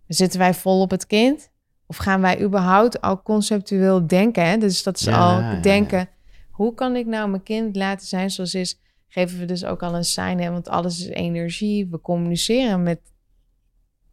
Zitten 0.06 0.38
wij 0.38 0.54
vol 0.54 0.80
op 0.80 0.90
het 0.90 1.06
kind? 1.06 1.50
Of 1.86 1.96
gaan 1.96 2.20
wij 2.20 2.40
überhaupt 2.40 3.00
al 3.00 3.22
conceptueel 3.22 4.06
denken? 4.06 4.46
Hè? 4.46 4.56
Dus 4.58 4.82
dat 4.82 4.96
is 4.96 5.04
Ja, 5.04 5.16
al 5.30 5.40
ja. 5.40 5.60
denken, 5.60 6.08
hoe 6.50 6.74
kan 6.74 6.96
ik 6.96 7.06
nou 7.06 7.28
mijn 7.30 7.42
kind 7.42 7.76
laten 7.76 8.06
zijn 8.06 8.30
zoals 8.30 8.54
is? 8.54 8.78
Geven 9.14 9.38
we 9.38 9.44
dus 9.44 9.64
ook 9.64 9.82
al 9.82 9.94
een 9.94 10.04
sign, 10.04 10.38
hè? 10.38 10.50
want 10.50 10.68
alles 10.68 11.00
is 11.00 11.06
energie. 11.06 11.86
We 11.90 12.00
communiceren 12.00 12.82
met, 12.82 13.00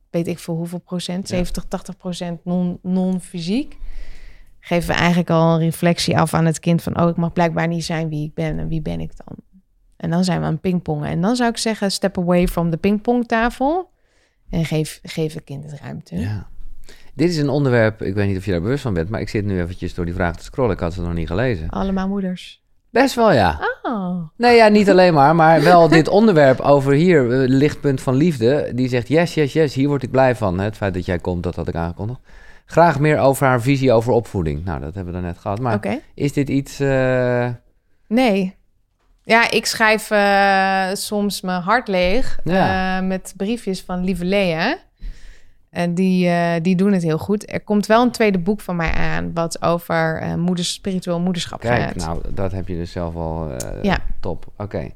weet 0.09 0.27
ik 0.27 0.39
veel 0.39 0.55
hoeveel 0.55 0.79
procent, 0.79 1.29
Ja. 1.29 1.35
70, 1.35 1.65
80 1.65 1.97
procent 1.97 2.45
non- 2.45 2.79
non-fysiek. 2.81 3.77
Geven 4.59 4.89
we 4.89 4.95
eigenlijk 4.95 5.29
al 5.29 5.53
een 5.53 5.59
reflectie 5.59 6.17
af 6.17 6.33
aan 6.33 6.45
het 6.45 6.59
kind 6.59 6.81
van, 6.81 7.01
oh, 7.01 7.09
ik 7.09 7.15
mag 7.15 7.33
blijkbaar 7.33 7.67
niet 7.67 7.83
zijn 7.85 8.09
wie 8.09 8.25
ik 8.27 8.33
ben 8.33 8.59
en 8.59 8.67
wie 8.67 8.81
ben 8.81 8.99
ik 8.99 9.11
dan? 9.25 9.35
En 9.97 10.09
dan 10.09 10.23
zijn 10.23 10.39
we 10.39 10.45
aan 10.45 10.59
pingpongen. 10.59 11.09
En 11.09 11.21
dan 11.21 11.35
zou 11.35 11.49
ik 11.49 11.57
zeggen, 11.57 11.91
step 11.91 12.17
away 12.17 12.47
from 12.47 12.69
de 12.69 12.77
pingpongtafel 12.77 13.89
en 14.49 14.65
geef, 14.65 14.99
geef 15.03 15.33
het 15.33 15.43
kind 15.43 15.71
het 15.71 15.79
ruimte. 15.79 16.15
Ja. 16.15 16.49
Dit 17.13 17.29
is 17.29 17.37
een 17.37 17.49
onderwerp, 17.49 18.01
ik 18.01 18.13
weet 18.13 18.27
niet 18.27 18.37
of 18.37 18.45
je 18.45 18.51
daar 18.51 18.61
bewust 18.61 18.81
van 18.81 18.93
bent, 18.93 19.09
maar 19.09 19.21
ik 19.21 19.29
zit 19.29 19.45
nu 19.45 19.61
eventjes 19.61 19.93
door 19.93 20.05
die 20.05 20.13
vraag 20.13 20.37
te 20.37 20.43
scrollen. 20.43 20.73
Ik 20.73 20.79
had 20.79 20.93
ze 20.93 21.01
nog 21.01 21.13
niet 21.13 21.27
gelezen. 21.27 21.69
Allemaal 21.69 22.07
moeders. 22.07 22.60
Best 22.91 23.15
wel, 23.15 23.31
ja. 23.31 23.59
Oh, 23.83 24.27
Nee, 24.37 24.55
ja, 24.55 24.67
niet 24.67 24.89
alleen 24.89 25.13
maar, 25.13 25.35
maar 25.35 25.63
wel 25.63 25.87
dit 25.87 26.07
onderwerp 26.07 26.59
over 26.59 26.93
hier, 26.93 27.31
eh, 27.41 27.49
lichtpunt 27.49 28.01
van 28.01 28.15
liefde. 28.15 28.71
Die 28.75 28.89
zegt, 28.89 29.07
yes, 29.07 29.33
yes, 29.33 29.53
yes, 29.53 29.73
hier 29.73 29.87
word 29.87 30.03
ik 30.03 30.11
blij 30.11 30.35
van. 30.35 30.59
Het 30.59 30.75
feit 30.77 30.93
dat 30.93 31.05
jij 31.05 31.19
komt, 31.19 31.43
dat 31.43 31.55
had 31.55 31.67
ik 31.67 31.75
aangekondigd. 31.75 32.19
Graag 32.65 32.99
meer 32.99 33.17
over 33.19 33.47
haar 33.47 33.61
visie 33.61 33.91
over 33.91 34.11
opvoeding. 34.13 34.65
Nou, 34.65 34.79
dat 34.79 34.95
hebben 34.95 35.13
we 35.13 35.19
net 35.19 35.37
gehad. 35.37 35.59
Maar 35.59 35.97
is 36.15 36.33
dit 36.33 36.49
iets... 36.49 36.79
eh, 36.79 37.47
Nee. 38.07 38.55
Ja, 39.23 39.51
ik 39.51 39.65
schrijf 39.65 40.11
eh, 40.11 40.87
soms 40.93 41.41
mijn 41.41 41.61
hart 41.61 41.87
leeg 41.87 42.39
Ja. 42.43 43.01
met 43.01 43.33
briefjes 43.37 43.81
van 43.81 44.03
lieve 44.03 44.25
Lea. 44.25 44.77
En 45.71 45.93
die, 45.93 46.27
eh, 46.27 46.61
die 46.61 46.75
doen 46.75 46.91
het 46.91 47.03
heel 47.03 47.17
goed. 47.17 47.51
Er 47.51 47.61
komt 47.63 47.85
wel 47.85 48.01
een 48.01 48.11
tweede 48.11 48.39
boek 48.39 48.61
van 48.61 48.75
mij 48.75 48.91
aan... 48.91 49.33
wat 49.33 49.61
over 49.61 50.17
eh, 50.21 50.35
moeders, 50.35 50.73
spiritueel 50.73 51.19
moederschap 51.19 51.59
Kijk, 51.59 51.81
gaat. 51.81 51.95
nou, 51.95 52.21
dat 52.33 52.51
heb 52.51 52.67
je 52.67 52.75
dus 52.75 52.91
zelf 52.91 53.15
al 53.15 53.51
eh, 53.51 53.83
Ja. 53.83 53.97
top. 54.19 54.45
Oké. 54.57 54.89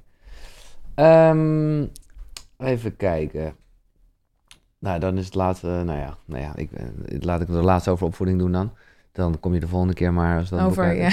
Ehm, 0.96 1.86
even 2.58 2.96
kijken. 2.98 3.56
Nou, 4.80 5.00
dan 5.00 5.18
is 5.18 5.26
het 5.26 5.36
laatste... 5.36 5.68
Nou 5.68 6.00
ja, 6.00 6.18
nou 6.26 6.42
ja 6.42 6.56
ik, 6.56 6.72
eh, 6.72 6.86
laat 7.20 7.42
ik 7.42 7.48
de 7.48 7.54
laatste 7.54 7.90
over 7.92 8.06
opvoeding 8.06 8.40
doen 8.40 8.52
dan. 8.52 8.72
Dan 9.12 9.40
kom 9.40 9.54
je 9.54 9.60
de 9.60 9.68
volgende 9.68 9.94
keer 9.94 10.14
maar... 10.14 10.40
Als 10.40 10.50
dat 10.50 10.60
over, 10.60 10.94
ja. 10.96 11.10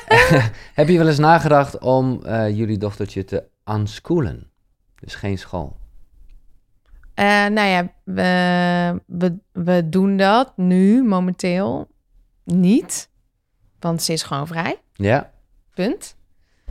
Heb 0.74 0.88
je 0.88 0.98
wel 0.98 1.08
eens 1.08 1.18
nagedacht 1.18 1.78
om 1.78 2.22
eh, 2.24 2.56
jullie 2.56 2.78
dochtertje 2.78 3.24
te 3.24 3.44
unschoolen? 3.70 4.50
Dus 5.00 5.14
geen 5.14 5.38
school. 5.38 5.76
Eh, 7.14 7.24
nou 7.46 7.68
ja, 7.68 7.92
we, 8.04 9.00
we, 9.06 9.36
we 9.64 9.88
doen 9.88 10.16
dat 10.16 10.52
nu 10.56 11.02
momenteel 11.04 11.88
niet. 12.44 13.08
Want 13.80 14.02
ze 14.02 14.12
is 14.12 14.22
gewoon 14.22 14.46
vrij. 14.46 14.76
Ja? 14.92 15.30
Punt. 15.74 16.16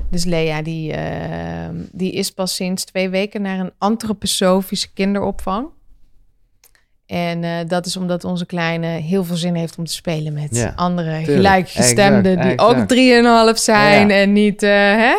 Dus 0.10 0.24
Lea, 0.26 0.62
die, 0.62 0.94
eh, 0.94 1.70
die 1.92 2.12
is 2.12 2.32
pas 2.32 2.56
sinds 2.56 2.84
twee 2.86 3.10
weken 3.10 3.42
naar 3.42 3.60
een 3.60 3.72
antroposofische 3.78 4.94
kinderopvang. 4.94 5.68
En 7.06 7.44
eh, 7.44 7.52
dat 7.68 7.86
is 7.86 7.98
omdat 7.98 8.24
onze 8.24 8.46
kleine 8.46 8.88
heel 8.88 9.24
veel 9.24 9.36
zin 9.36 9.56
heeft 9.56 9.78
om 9.78 9.86
te 9.86 9.94
spelen 9.94 10.34
met 10.34 10.56
Ja, 10.56 10.74
andere 10.76 11.24
gelijkgestemden 11.24 12.24
die 12.36 12.52
Exact, 12.52 12.60
ook 12.62 12.72
exact. 12.72 12.90
drieënhalf 12.90 13.58
zijn 13.58 14.08
Ja. 14.08 14.16
en 14.16 14.34
niet, 14.34 14.64
eh, 14.64 14.70
hè? 14.72 15.16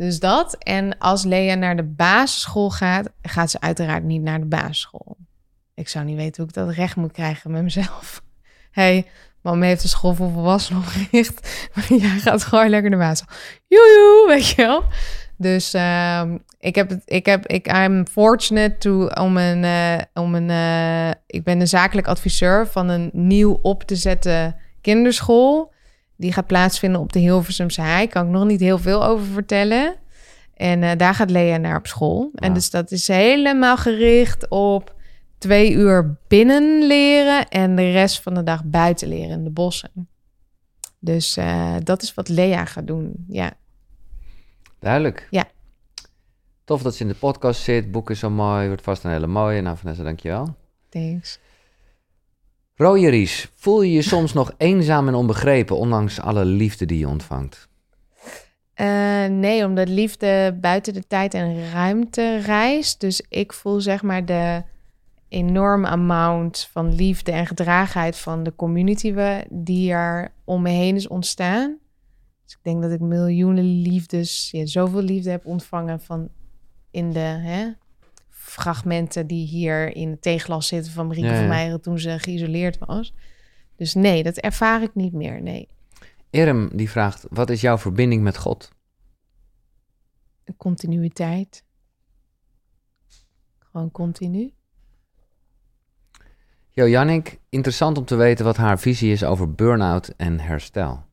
Dus 0.00 0.20
dat. 0.20 0.54
En 0.54 0.98
als 0.98 1.24
Lea 1.24 1.54
naar 1.54 1.76
de 1.76 1.82
basisschool 1.82 2.70
gaat, 2.70 3.10
gaat 3.22 3.50
ze 3.50 3.60
uiteraard 3.60 4.02
niet 4.02 4.22
naar 4.22 4.40
de 4.40 4.46
basisschool. 4.46 5.16
Ik 5.74 5.88
zou 5.88 6.04
niet 6.04 6.16
weten 6.16 6.36
hoe 6.36 6.48
ik 6.48 6.54
dat 6.54 6.74
recht 6.74 6.96
moet 6.96 7.12
krijgen 7.12 7.50
met 7.50 7.62
mezelf. 7.62 8.22
hey, 8.70 9.06
mama 9.42 9.66
heeft 9.66 9.82
de 9.82 9.88
school 9.88 10.14
voor 10.14 10.30
volwassenen 10.30 10.82
opgericht. 10.82 11.40
Maar 11.74 11.86
jij 11.88 12.18
gaat 12.18 12.44
gewoon 12.44 12.68
lekker 12.68 12.90
naar 12.90 12.98
de 12.98 13.04
basisschool. 13.04 13.36
Joejoe, 13.66 14.24
weet 14.28 14.48
je 14.48 14.56
wel. 14.56 14.84
Dus 15.36 15.74
ehm, 15.74 16.38
ik 16.58 16.74
heb 16.74 16.88
het, 16.88 17.02
ik 17.04 17.26
heb, 17.26 17.46
ik, 17.46 17.72
I'm 17.72 18.06
fortunate 18.06 18.78
to, 18.78 19.06
om 19.06 19.36
een, 19.36 19.64
eh, 19.64 19.98
om 20.14 20.34
een, 20.34 20.50
eh, 20.50 21.10
ik 21.26 21.44
ben 21.44 21.60
een 21.60 21.68
zakelijk 21.68 22.06
adviseur 22.06 22.66
van 22.66 22.88
een 22.88 23.10
nieuw 23.12 23.58
op 23.62 23.82
te 23.82 23.96
zetten 23.96 24.56
kinderschool. 24.80 25.72
Die 26.20 26.32
gaat 26.32 26.46
plaatsvinden 26.46 27.00
op 27.00 27.12
de 27.12 27.18
Hilversumse 27.18 27.80
Hei. 27.80 28.06
Kan 28.06 28.26
ik 28.26 28.32
nog 28.32 28.44
niet 28.44 28.60
heel 28.60 28.78
veel 28.78 29.04
over 29.04 29.26
vertellen. 29.26 29.94
En 30.54 30.82
eh, 30.82 30.96
daar 30.96 31.14
gaat 31.14 31.30
Lea 31.30 31.56
naar 31.56 31.76
op 31.76 31.86
school. 31.86 32.22
En 32.34 32.40
Wauw. 32.40 32.54
dus 32.54 32.70
dat 32.70 32.90
is 32.90 33.08
helemaal 33.08 33.76
gericht 33.76 34.48
op 34.48 34.94
twee 35.38 35.72
uur 35.72 36.18
binnen 36.28 36.86
leren 36.86 37.48
en 37.48 37.76
de 37.76 37.90
rest 37.90 38.22
van 38.22 38.34
de 38.34 38.42
dag 38.42 38.64
buiten 38.64 39.08
leren 39.08 39.30
in 39.30 39.44
de 39.44 39.50
bossen. 39.50 40.08
Dus 40.98 41.36
eh, 41.36 41.74
dat 41.82 42.02
is 42.02 42.14
wat 42.14 42.28
Lea 42.28 42.64
gaat 42.64 42.86
doen. 42.86 43.24
Ja, 43.28 43.52
Duidelijk. 44.78 45.26
Ja. 45.30 45.44
Tof 46.64 46.82
dat 46.82 46.94
ze 46.94 47.02
in 47.02 47.08
de 47.08 47.14
podcast 47.14 47.60
zit. 47.60 47.90
Boek 47.90 48.10
is 48.10 48.18
zo 48.18 48.30
mooi. 48.30 48.66
Wordt 48.66 48.82
vast 48.82 49.04
een 49.04 49.10
hele 49.10 49.26
mooie. 49.26 49.60
Nou, 49.60 49.76
Vanessa, 49.76 50.02
dankjewel. 50.02 50.54
thanks. 50.88 51.38
Rooie 52.80 53.08
Ries, 53.08 53.50
voel 53.54 53.82
je 53.82 53.92
je 53.92 54.02
soms 54.02 54.32
nog 54.32 54.52
eenzaam 54.56 55.08
en 55.08 55.14
onbegrepen, 55.14 55.76
ondanks 55.76 56.20
alle 56.20 56.44
liefde 56.44 56.86
die 56.86 56.98
je 56.98 57.08
ontvangt? 57.08 57.68
Eh, 58.74 59.26
nee, 59.26 59.64
omdat 59.64 59.88
liefde 59.88 60.58
buiten 60.60 60.94
de 60.94 61.06
tijd 61.06 61.34
en 61.34 61.70
ruimte 61.70 62.38
reist. 62.38 63.00
Dus 63.00 63.24
ik 63.28 63.52
voel 63.52 63.80
zeg 63.80 64.02
maar 64.02 64.24
de 64.24 64.62
enorme 65.28 65.86
amount 65.86 66.68
van 66.72 66.94
liefde 66.94 67.32
en 67.32 67.46
gedragenheid 67.46 68.16
van 68.16 68.42
de 68.42 68.54
community 68.56 69.14
die 69.50 69.92
er 69.92 70.32
om 70.44 70.62
me 70.62 70.70
heen 70.70 70.96
is 70.96 71.08
ontstaan. 71.08 71.78
Dus 72.44 72.54
ik 72.54 72.60
denk 72.62 72.82
dat 72.82 72.92
ik 72.92 73.00
miljoenen 73.00 73.82
liefdes, 73.82 74.48
ja, 74.50 74.66
zoveel 74.66 75.02
liefde 75.02 75.30
heb 75.30 75.46
ontvangen 75.46 76.00
van 76.00 76.28
in 76.90 77.12
de 77.12 77.18
hè, 77.18 77.66
fragmenten 78.50 79.26
die 79.26 79.46
hier 79.46 79.96
in 79.96 80.10
het 80.10 80.22
teeglas 80.22 80.66
zitten 80.66 80.92
van 80.92 81.06
Marieke 81.06 81.26
Ja, 81.28 81.34
ja. 81.34 81.38
van 81.40 81.48
Meijeren 81.48 81.80
toen 81.80 81.98
ze 81.98 82.18
geïsoleerd 82.18 82.78
was. 82.78 83.14
Dus 83.76 83.94
nee, 83.94 84.22
dat 84.22 84.36
ervaar 84.36 84.82
ik 84.82 84.94
niet 84.94 85.12
meer, 85.12 85.42
nee. 85.42 85.68
Irm 86.30 86.76
die 86.76 86.90
vraagt, 86.90 87.26
wat 87.30 87.50
is 87.50 87.60
jouw 87.60 87.78
verbinding 87.78 88.22
met 88.22 88.36
God? 88.38 88.70
continuïteit. 90.56 91.64
Gewoon 93.58 93.90
continu. 93.90 94.52
Jo, 96.70 96.88
Jannik, 96.88 97.38
interessant 97.48 97.98
om 97.98 98.04
te 98.04 98.16
weten 98.16 98.44
wat 98.44 98.56
haar 98.56 98.78
visie 98.78 99.12
is 99.12 99.24
over 99.24 99.54
burn-out 99.54 100.08
en 100.16 100.40
herstel. 100.40 101.04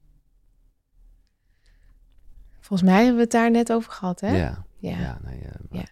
Volgens 2.60 2.90
mij 2.90 2.98
hebben 2.98 3.16
we 3.16 3.22
het 3.22 3.32
daar 3.32 3.52
net 3.52 3.72
over 3.72 3.92
gehad, 3.92 4.20
hè? 4.20 4.38
Ja, 4.38 4.66
Ja. 4.80 5.00
ja, 5.00 5.20
nee, 5.24 5.40
eh, 5.40 5.52
Ja. 5.72 5.86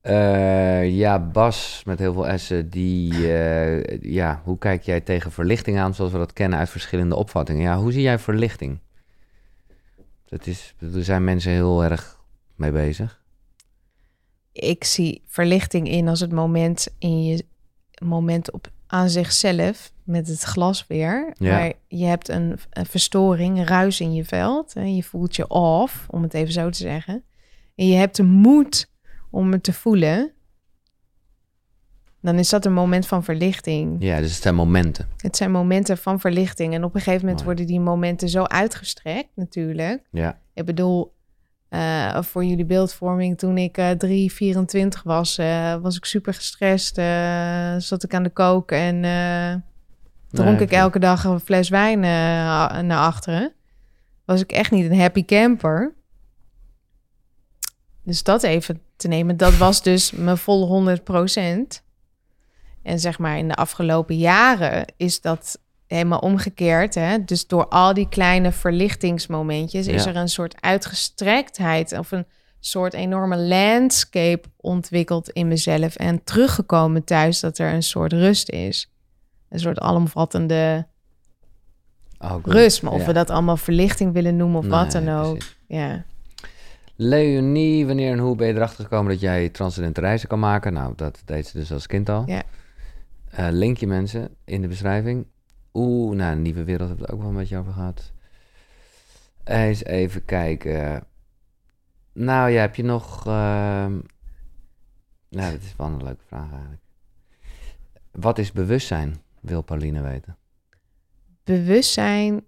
Eh, 0.00 0.96
ja, 0.96 1.18
Bas 1.18 1.82
met 1.84 1.98
heel 1.98 2.12
veel 2.12 2.38
S'en, 2.38 2.68
die, 2.68 3.32
eh, 3.32 4.00
ja, 4.02 4.40
hoe 4.44 4.58
kijk 4.58 4.82
jij 4.82 5.00
tegen 5.00 5.32
verlichting 5.32 5.78
aan, 5.78 5.94
zoals 5.94 6.12
we 6.12 6.18
dat 6.18 6.32
kennen 6.32 6.58
uit 6.58 6.70
verschillende 6.70 7.16
opvattingen? 7.16 7.62
Ja, 7.62 7.78
hoe 7.78 7.92
zie 7.92 8.02
jij 8.02 8.18
verlichting? 8.18 8.78
Dat 10.24 10.46
is, 10.46 10.74
er 10.94 11.04
zijn 11.04 11.24
mensen 11.24 11.52
heel 11.52 11.84
erg 11.84 12.20
mee 12.54 12.72
bezig. 12.72 13.22
Ik 14.52 14.84
zie 14.84 15.22
verlichting 15.26 15.88
in 15.88 16.08
als 16.08 16.20
het 16.20 16.32
moment 16.32 16.88
in 16.98 17.24
je 17.24 17.44
moment 18.04 18.50
op 18.50 18.70
aan 18.86 19.08
zichzelf 19.08 19.92
met 20.04 20.26
het 20.26 20.42
glas 20.42 20.86
weer. 20.86 21.34
Ja. 21.38 21.56
Maar 21.56 21.72
je 21.88 22.04
hebt 22.04 22.28
een, 22.28 22.58
een 22.70 22.86
verstoring, 22.86 23.58
een 23.58 23.66
ruis 23.66 24.00
in 24.00 24.14
je 24.14 24.24
veld. 24.24 24.72
En 24.72 24.96
je 24.96 25.02
voelt 25.02 25.36
je 25.36 25.48
off, 25.48 26.06
om 26.10 26.22
het 26.22 26.34
even 26.34 26.52
zo 26.52 26.70
te 26.70 26.78
zeggen. 26.78 27.24
En 27.74 27.86
je 27.86 27.94
hebt 27.94 28.16
de 28.16 28.22
moed 28.22 28.90
om 29.30 29.52
het 29.52 29.62
te 29.62 29.72
voelen. 29.72 30.32
Dan 32.22 32.38
is 32.38 32.48
dat 32.48 32.64
een 32.64 32.72
moment 32.72 33.06
van 33.06 33.24
verlichting. 33.24 33.96
Ja, 33.98 34.20
dus 34.20 34.32
het 34.32 34.42
zijn 34.42 34.54
momenten. 34.54 35.08
Het 35.16 35.36
zijn 35.36 35.50
momenten 35.50 35.98
van 35.98 36.20
verlichting. 36.20 36.74
En 36.74 36.84
op 36.84 36.94
een 36.94 37.00
gegeven 37.00 37.26
moment 37.26 37.44
Mooi. 37.44 37.44
worden 37.56 37.66
die 37.66 37.80
momenten 37.80 38.28
zo 38.28 38.42
uitgestrekt, 38.42 39.28
natuurlijk. 39.34 40.02
Ja, 40.10 40.38
Ik 40.54 40.64
bedoel, 40.64 41.14
eh, 41.68 42.22
voor 42.22 42.44
jullie 42.44 42.64
beeldvorming, 42.64 43.38
toen 43.38 43.58
ik 43.58 43.76
eh 43.78 43.90
3, 43.90 44.32
24 44.32 45.02
was, 45.02 45.38
eh, 45.38 45.74
was 45.76 45.96
ik 45.96 46.04
super 46.04 46.34
gestrest. 46.34 46.98
eh, 46.98 47.74
zat 47.78 48.02
ik 48.02 48.14
aan 48.14 48.22
de 48.22 48.30
kook 48.30 48.70
en 48.70 49.00
dronk 50.30 50.50
Nee, 50.56 50.60
ik 50.66 50.72
elke 50.72 50.98
dag 50.98 51.24
een 51.24 51.40
fles 51.40 51.68
wijn 51.68 52.00
naar 52.00 52.98
achteren. 52.98 53.52
Was 54.24 54.40
ik 54.40 54.52
echt 54.52 54.70
niet 54.70 54.90
een 54.90 55.00
happy 55.00 55.24
camper. 55.24 55.94
Dus 58.02 58.22
dat 58.22 58.42
even 58.42 58.80
te 58.96 59.08
nemen, 59.08 59.36
dat 59.36 59.56
was 59.56 59.82
dus 59.82 60.10
mijn 60.10 60.38
volle 60.38 60.98
100% 61.00 61.82
En 62.82 62.98
zeg 62.98 63.18
maar 63.18 63.38
in 63.38 63.48
de 63.48 63.54
afgelopen 63.54 64.16
jaren 64.16 64.84
is 64.96 65.20
dat 65.20 65.58
helemaal 65.86 66.18
omgekeerd. 66.18 66.94
Hè? 66.94 67.24
Dus 67.24 67.46
door 67.46 67.68
al 67.68 67.94
die 67.94 68.08
kleine 68.08 68.52
verlichtingsmomentjes 68.52 69.86
is 69.86 70.06
er 70.06 70.16
een 70.16 70.28
soort 70.28 70.60
uitgestrektheid 70.62 71.98
of 71.98 72.10
een 72.12 72.26
soort 72.60 72.94
enorme 72.94 73.36
landscape 73.36 74.48
ontwikkeld 74.56 75.30
in 75.30 75.48
mezelf. 75.48 75.96
En 75.96 76.24
teruggekomen 76.24 77.04
thuis 77.04 77.40
dat 77.40 77.58
er 77.58 77.72
een 77.72 77.82
soort 77.82 78.12
rust 78.12 78.48
is. 78.50 78.90
Een 79.48 79.58
soort 79.58 79.78
alomvattende 79.78 80.86
Oh, 82.18 82.36
rust. 82.44 82.82
Maar 82.82 82.92
of 82.92 83.00
Ja. 83.00 83.06
we 83.06 83.12
dat 83.12 83.30
allemaal 83.30 83.56
verlichting 83.56 84.12
willen 84.12 84.36
noemen 84.36 84.58
of 84.58 84.66
wat 84.66 84.92
dan 84.92 85.08
ook. 85.08 85.36
precies. 85.38 85.56
Ja. 85.66 86.04
Leonie, 87.02 87.86
wanneer 87.86 88.12
en 88.12 88.18
hoe 88.18 88.36
ben 88.36 88.46
je 88.46 88.54
erachter 88.54 88.84
gekomen 88.84 89.12
dat 89.12 89.20
jij 89.20 89.48
transcendente 89.48 90.00
reizen 90.00 90.28
kan 90.28 90.38
maken? 90.38 90.72
Nou, 90.72 90.92
dat 90.96 91.22
deed 91.24 91.46
ze 91.46 91.58
dus 91.58 91.72
als 91.72 91.86
kind 91.86 92.08
al. 92.08 92.22
Ja. 92.26 92.42
Eh, 93.30 93.48
link 93.50 93.76
je 93.76 93.86
mensen 93.86 94.34
in 94.44 94.60
de 94.60 94.68
beschrijving. 94.68 95.26
Oeh, 95.74 96.16
nou, 96.16 96.36
Nieuwe 96.36 96.64
Wereld 96.64 96.88
hebben 96.88 97.06
we 97.06 97.12
het 97.12 97.20
ook 97.20 97.22
wel 97.26 97.32
met 97.38 97.48
je 97.48 97.56
over 97.58 97.72
gehad. 97.72 98.12
Eens 99.44 99.84
even 99.84 100.24
kijken. 100.24 101.04
Nou 102.12 102.50
ja, 102.50 102.60
heb 102.60 102.74
je 102.74 102.82
nog... 102.84 103.26
ehm, 103.26 103.92
Nou, 105.28 105.50
dat 105.52 105.60
is 105.62 105.74
wel 105.76 105.86
een 105.86 106.04
leuke 106.04 106.24
vraag 106.26 106.50
eigenlijk. 106.52 106.82
Wat 108.10 108.38
is 108.38 108.52
bewustzijn, 108.52 109.22
wil 109.40 109.62
Pauline 109.62 110.00
weten. 110.02 110.36
bewustzijn. 111.44 112.44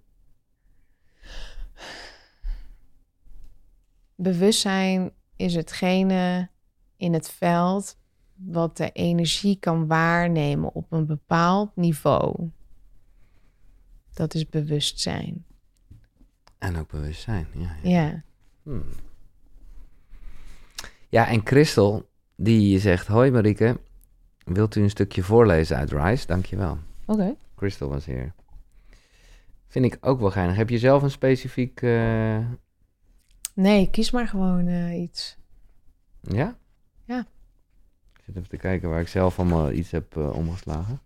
Bewustzijn 4.22 5.12
is 5.36 5.54
hetgene 5.54 6.48
in 6.96 7.12
het 7.12 7.30
veld 7.30 7.96
wat 8.34 8.76
de 8.76 8.92
energie 8.92 9.56
kan 9.56 9.86
waarnemen 9.86 10.74
op 10.74 10.92
een 10.92 11.06
bepaald 11.06 11.76
niveau. 11.76 12.50
Dat 14.12 14.34
is 14.34 14.48
bewustzijn. 14.48 15.44
En 16.58 16.76
ook 16.76 16.90
bewustzijn, 16.90 17.46
ja. 17.54 17.76
ja. 17.82 17.90
Ja. 17.90 18.22
Hmm. 18.62 18.84
Ja, 21.08 21.28
en 21.28 21.40
Christel, 21.44 22.08
die 22.36 22.78
zegt... 22.78 23.06
Hoi 23.06 23.30
Marieke, 23.30 23.80
wilt 24.44 24.76
u 24.76 24.82
een 24.82 24.90
stukje 24.90 25.22
voorlezen 25.22 25.76
uit 25.76 25.92
Rise? 25.92 26.26
Dankjewel. 26.26 26.78
Oké. 27.04 27.36
Crystal 27.54 27.88
was 27.88 28.04
hier. 28.04 28.32
Vind 29.68 29.84
ik 29.84 29.98
ook 30.00 30.20
wel 30.20 30.30
geinig. 30.30 30.56
Heb 30.56 30.68
je 30.68 30.78
zelf 30.78 31.02
een 31.02 31.10
specifiek... 31.10 31.82
eh, 31.82 32.38
Nee, 33.52 33.90
kies 33.90 34.10
maar 34.10 34.28
gewoon 34.28 34.66
eh, 34.66 35.00
iets. 35.02 35.36
Ja? 36.20 36.56
Ja. 37.04 37.18
Ik 38.12 38.22
zit 38.24 38.36
even 38.36 38.48
te 38.48 38.56
kijken 38.56 38.88
waar 38.88 39.00
ik 39.00 39.08
zelf 39.08 39.38
allemaal 39.38 39.70
iets 39.72 39.90
heb 39.90 40.16
eh, 40.16 40.30
omgeslagen. 40.36 41.00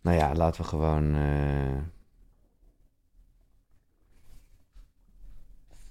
Nou 0.00 0.16
ja, 0.16 0.34
laten 0.34 0.60
we 0.62 0.66
gewoon... 0.68 1.14
eh, 1.14 1.76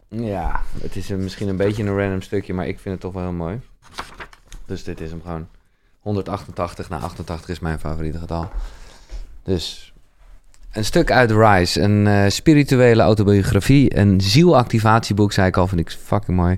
Ja, 0.10 0.62
het 0.82 0.96
is 0.96 1.08
misschien 1.08 1.48
een 1.48 1.58
beetje 1.58 1.84
een 1.84 1.98
random 1.98 2.22
stukje, 2.22 2.54
maar 2.54 2.68
ik 2.68 2.80
vind 2.80 2.94
het 2.94 3.04
toch 3.04 3.14
wel 3.14 3.22
heel 3.24 3.32
mooi. 3.32 3.60
Dus 4.66 4.84
dit 4.84 5.02
is 5.02 5.12
hem 5.12 5.22
gewoon. 5.22 5.48
188 6.00 6.90
naar 6.90 7.00
88 7.02 7.50
is 7.50 7.60
mijn 7.60 7.80
favoriete 7.80 8.18
getal. 8.20 8.50
Dus 9.44 9.94
een 10.78 10.86
stuk 10.86 11.12
uit 11.12 11.32
Rise, 11.32 11.82
een 11.82 12.08
eh, 12.08 12.30
spirituele 12.30 13.02
autobiografie, 13.02 13.98
een 13.98 14.22
zielactivatieboek, 14.22 15.32
zei 15.32 15.48
ik 15.48 15.58
al, 15.58 15.68
vind 15.68 15.82
ik 15.82 15.90
fucking 15.90 16.38
mooi. 16.38 16.58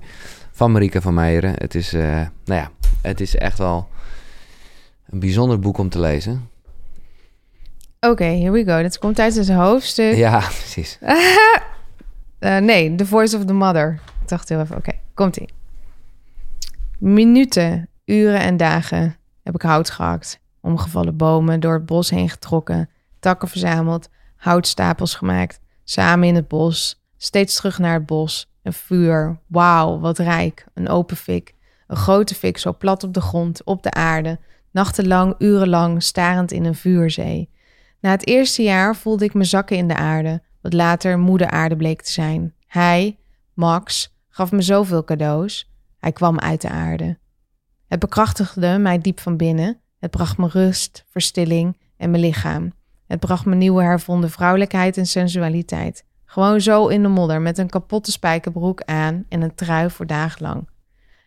Van 0.51 0.71
Marieke 0.71 1.01
van 1.01 1.13
Meijeren. 1.13 1.53
Het 1.57 1.75
is, 1.75 1.93
eh, 1.93 2.01
nou 2.45 2.61
ja, 2.61 2.71
het 3.01 3.21
is 3.21 3.35
echt 3.35 3.57
wel 3.57 3.87
een 5.09 5.19
bijzonder 5.19 5.59
boek 5.59 5.77
om 5.77 5.89
te 5.89 5.99
lezen. 5.99 6.49
Oké, 7.99 8.23
here 8.23 8.51
we 8.51 8.65
go. 8.65 8.81
Dit 8.81 8.97
komt 8.97 9.19
uit 9.19 9.35
het 9.35 9.49
hoofdstuk. 9.49 10.15
Ja, 10.15 10.37
precies. 10.61 10.97
Eh, 12.39 12.57
nee, 12.57 12.95
The 12.95 13.05
Voice 13.05 13.37
of 13.37 13.45
the 13.45 13.53
Mother. 13.53 13.99
Ik 14.21 14.27
dacht 14.27 14.49
heel 14.49 14.59
even, 14.59 14.77
oké, 14.77 14.91
komt-ie. 15.13 15.49
Minuten, 16.99 17.89
uren 18.05 18.39
en 18.39 18.57
dagen 18.57 19.15
heb 19.43 19.55
ik 19.55 19.61
hout 19.61 19.89
gehakt. 19.89 20.39
Omgevallen 20.61 21.17
bomen, 21.17 21.59
door 21.59 21.73
het 21.73 21.85
bos 21.85 22.09
heen 22.09 22.29
getrokken. 22.29 22.89
Takken 23.19 23.47
verzameld, 23.47 24.09
houtstapels 24.35 25.15
gemaakt. 25.15 25.59
Samen 25.83 26.27
in 26.27 26.35
het 26.35 26.47
bos, 26.47 27.03
steeds 27.17 27.55
terug 27.55 27.79
naar 27.79 27.93
het 27.93 28.05
bos. 28.05 28.51
Een 28.63 28.73
vuur, 28.73 29.39
wauw, 29.47 29.99
wat 29.99 30.17
rijk. 30.17 30.65
Een 30.73 30.89
open 30.89 31.17
fik, 31.17 31.55
een 31.87 31.97
grote 31.97 32.35
fik 32.35 32.57
zo 32.57 32.73
plat 32.77 33.03
op 33.03 33.13
de 33.13 33.21
grond, 33.21 33.63
op 33.63 33.83
de 33.83 33.91
aarde. 33.91 34.39
Nachtenlang, 34.71 35.35
urenlang, 35.37 36.03
starend 36.03 36.51
in 36.51 36.65
een 36.65 36.75
vuurzee. 36.75 37.49
Na 37.99 38.09
het 38.11 38.27
eerste 38.27 38.63
jaar 38.63 38.95
voelde 38.95 39.25
ik 39.25 39.33
me 39.33 39.43
zakken 39.43 39.77
in 39.77 39.87
de 39.87 39.95
aarde, 39.95 40.41
wat 40.61 40.73
later 40.73 41.19
moeder 41.19 41.49
aarde 41.49 41.75
bleek 41.75 42.01
te 42.01 42.11
zijn. 42.11 42.53
Hij, 42.67 43.17
Max, 43.53 44.15
gaf 44.29 44.51
me 44.51 44.61
zoveel 44.61 45.03
cadeaus. 45.03 45.71
Hij 45.97 46.11
kwam 46.11 46.39
uit 46.39 46.61
de 46.61 46.69
aarde. 46.69 47.17
Het 47.87 47.99
bekrachtigde 47.99 48.77
mij 48.77 48.99
diep 48.99 49.19
van 49.19 49.37
binnen. 49.37 49.81
Het 49.99 50.11
bracht 50.11 50.37
me 50.37 50.47
rust, 50.47 51.05
verstilling 51.09 51.77
en 51.97 52.11
mijn 52.11 52.23
lichaam. 52.23 52.73
Het 53.09 53.19
bracht 53.19 53.45
me 53.45 53.55
nieuwe 53.55 53.83
hervonden 53.83 54.29
vrouwelijkheid 54.29 54.97
en 54.97 55.05
sensualiteit. 55.05 56.05
Gewoon 56.25 56.61
zo 56.61 56.87
in 56.87 57.01
de 57.01 57.07
modder 57.07 57.41
met 57.41 57.57
een 57.57 57.69
kapotte 57.69 58.11
spijkerbroek 58.11 58.81
aan 58.83 59.25
en 59.29 59.41
een 59.41 59.55
trui 59.55 59.89
voor 59.89 60.05
dagenlang. 60.05 60.69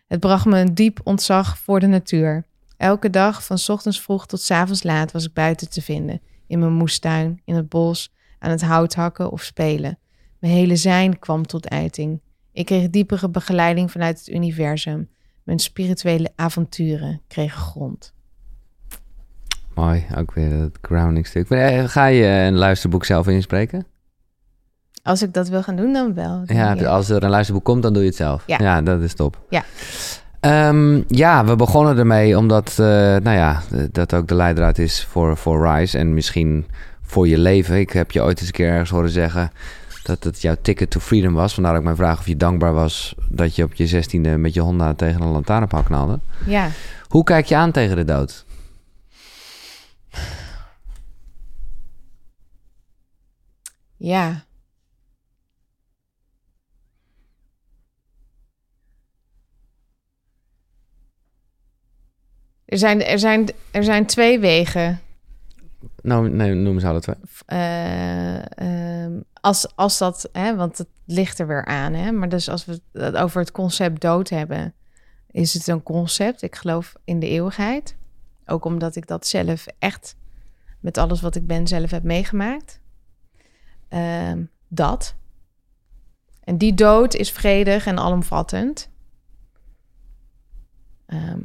Het 0.07 0.19
bracht 0.19 0.45
me 0.45 0.59
een 0.59 0.73
diep 0.73 0.99
ontzag 1.03 1.57
voor 1.57 1.79
de 1.79 1.87
natuur. 1.87 2.45
Elke 2.77 3.09
dag, 3.09 3.45
van 3.45 3.57
ochtends 3.67 4.01
vroeg 4.01 4.25
tot 4.25 4.51
avonds 4.51 4.83
laat, 4.83 5.11
was 5.11 5.25
ik 5.25 5.33
buiten 5.33 5.69
te 5.69 5.81
vinden. 5.81 6.21
In 6.47 6.59
mijn 6.59 6.73
moestuin, 6.73 7.41
in 7.45 7.55
het 7.55 7.69
bos, 7.69 8.13
aan 8.39 8.51
het 8.51 8.61
hout 8.61 8.93
hakken 8.93 9.31
of 9.31 9.41
spelen. 9.41 9.99
Mijn 10.39 10.53
hele 10.53 10.75
zijn 10.75 11.19
kwam 11.19 11.45
tot 11.45 11.69
uiting. 11.69 12.21
Ik 12.51 12.65
kreeg 12.65 12.89
diepere 12.89 13.29
begeleiding 13.29 13.91
vanuit 13.91 14.17
het 14.17 14.27
universum. 14.27 15.09
Mijn 15.43 15.59
spirituele 15.59 16.31
avonturen 16.35 17.21
kregen 17.27 17.59
grond. 17.59 18.13
Mooi, 19.75 20.05
ook 20.17 20.33
weer 20.33 20.51
het 20.51 20.77
grounding 20.81 21.27
stuk. 21.27 21.49
Maar, 21.49 21.59
eh, 21.59 21.83
Ga 21.87 22.05
je 22.05 22.25
een 22.25 22.55
luisterboek 22.55 23.05
zelf 23.05 23.27
inspreken? 23.27 23.85
Als 25.03 25.21
ik 25.21 25.33
dat 25.33 25.47
wil 25.49 25.63
gaan 25.63 25.75
doen, 25.75 25.93
dan 25.93 26.13
wel. 26.13 26.41
Ja, 26.45 26.73
als 26.73 27.09
er 27.09 27.23
een 27.23 27.29
luisterboek 27.29 27.63
komt, 27.63 27.83
dan 27.83 27.93
doe 27.93 28.01
je 28.01 28.07
het 28.07 28.17
zelf. 28.17 28.43
Ja. 28.47 28.81
dat 28.81 29.01
is 29.01 29.13
top. 29.13 29.37
Ja. 29.49 29.63
Ehm, 30.39 31.01
ja, 31.07 31.45
we 31.45 31.55
begonnen 31.55 31.97
ermee 31.97 32.37
omdat, 32.37 32.69
eh, 32.69 32.85
nou 33.15 33.31
ja, 33.31 33.61
dat 33.91 34.13
ook 34.13 34.27
de 34.27 34.35
leidraad 34.35 34.77
is 34.77 35.05
voor, 35.09 35.37
voor 35.37 35.67
Rise 35.67 35.97
en 35.97 36.13
misschien 36.13 36.65
voor 37.01 37.27
je 37.27 37.37
leven. 37.37 37.79
Ik 37.79 37.89
heb 37.91 38.11
je 38.11 38.21
ooit 38.21 38.37
eens 38.39 38.47
een 38.47 38.53
keer 38.53 38.69
ergens 38.69 38.89
horen 38.89 39.09
zeggen 39.09 39.51
dat 40.03 40.23
het 40.23 40.41
jouw 40.41 40.55
ticket 40.61 40.89
to 40.89 40.99
freedom 40.99 41.33
was. 41.33 41.53
Vandaar 41.53 41.75
ook 41.75 41.83
mijn 41.83 41.95
vraag 41.95 42.19
of 42.19 42.27
je 42.27 42.37
dankbaar 42.37 42.73
was 42.73 43.15
dat 43.29 43.55
je 43.55 43.63
op 43.63 43.73
je 43.73 43.87
zestiende 43.87 44.37
met 44.37 44.53
je 44.53 44.61
Honda 44.61 44.93
tegen 44.93 45.21
een 45.21 45.31
lantaarnpaal 45.31 45.83
knalde. 45.83 46.19
Ja. 46.45 46.67
Hoe 47.07 47.23
kijk 47.23 47.45
je 47.45 47.55
aan 47.55 47.71
tegen 47.71 47.95
de 47.95 48.05
dood? 48.05 48.45
Ja. 54.03 54.43
Er 62.65 62.77
zijn, 62.77 63.03
er, 63.03 63.19
zijn, 63.19 63.49
er 63.71 63.83
zijn 63.83 64.05
twee 64.05 64.39
wegen. 64.39 64.99
Nou, 66.01 66.29
nee, 66.29 66.53
noem 66.53 66.73
eens 66.73 66.83
alle 66.83 67.01
twee. 67.01 67.15
Eh, 67.45 68.57
ehm, 68.57 69.21
als, 69.33 69.75
als 69.75 69.97
dat, 69.97 70.29
hè, 70.31 70.55
want 70.55 70.77
het 70.77 70.87
ligt 71.05 71.39
er 71.39 71.47
weer 71.47 71.65
aan. 71.65 71.93
Hè, 71.93 72.11
maar 72.11 72.29
dus 72.29 72.49
als 72.49 72.65
we 72.65 72.81
het 72.91 73.15
over 73.15 73.39
het 73.39 73.51
concept 73.51 74.01
dood 74.01 74.29
hebben, 74.29 74.73
is 75.31 75.53
het 75.53 75.67
een 75.67 75.83
concept. 75.83 76.41
Ik 76.41 76.55
geloof 76.55 76.93
in 77.03 77.19
de 77.19 77.27
eeuwigheid. 77.27 77.95
Ook 78.45 78.65
omdat 78.65 78.95
ik 78.95 79.07
dat 79.07 79.27
zelf 79.27 79.65
echt 79.79 80.15
met 80.79 80.97
alles 80.97 81.21
wat 81.21 81.35
ik 81.35 81.47
ben 81.47 81.67
zelf 81.67 81.91
heb 81.91 82.03
meegemaakt. 82.03 82.81
Ehm, 83.93 84.43
dat. 84.67 85.15
En 86.43 86.57
die 86.57 86.73
dood 86.73 87.13
is 87.13 87.31
vredig 87.31 87.85
en 87.85 87.99
alomvattend. 87.99 88.89
Ehm, 91.05 91.41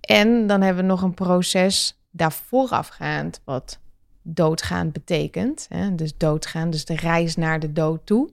en 0.00 0.46
dan 0.46 0.60
hebben 0.60 0.82
we 0.82 0.88
nog 0.88 1.02
een 1.02 1.14
proces 1.14 2.00
daar 2.10 2.32
voorafgaand 2.32 3.40
wat 3.44 3.80
doodgaan 4.22 4.90
betekent. 4.90 5.66
Hè? 5.68 5.94
Dus 5.94 6.16
doodgaan, 6.16 6.70
dus 6.70 6.84
de 6.84 6.96
reis 6.96 7.36
naar 7.36 7.60
de 7.60 7.72
dood 7.72 8.06
toe. 8.06 8.30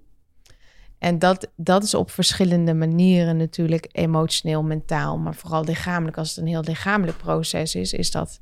En 0.97 1.19
dat, 1.19 1.51
dat 1.55 1.83
is 1.83 1.93
op 1.93 2.11
verschillende 2.11 2.73
manieren 2.73 3.37
natuurlijk 3.37 3.89
emotioneel, 3.91 4.63
mentaal, 4.63 5.17
maar 5.17 5.35
vooral 5.35 5.63
lichamelijk. 5.63 6.17
Als 6.17 6.29
het 6.29 6.37
een 6.37 6.47
heel 6.47 6.63
lichamelijk 6.63 7.17
proces 7.17 7.75
is, 7.75 7.93
is 7.93 8.11
dat, 8.11 8.39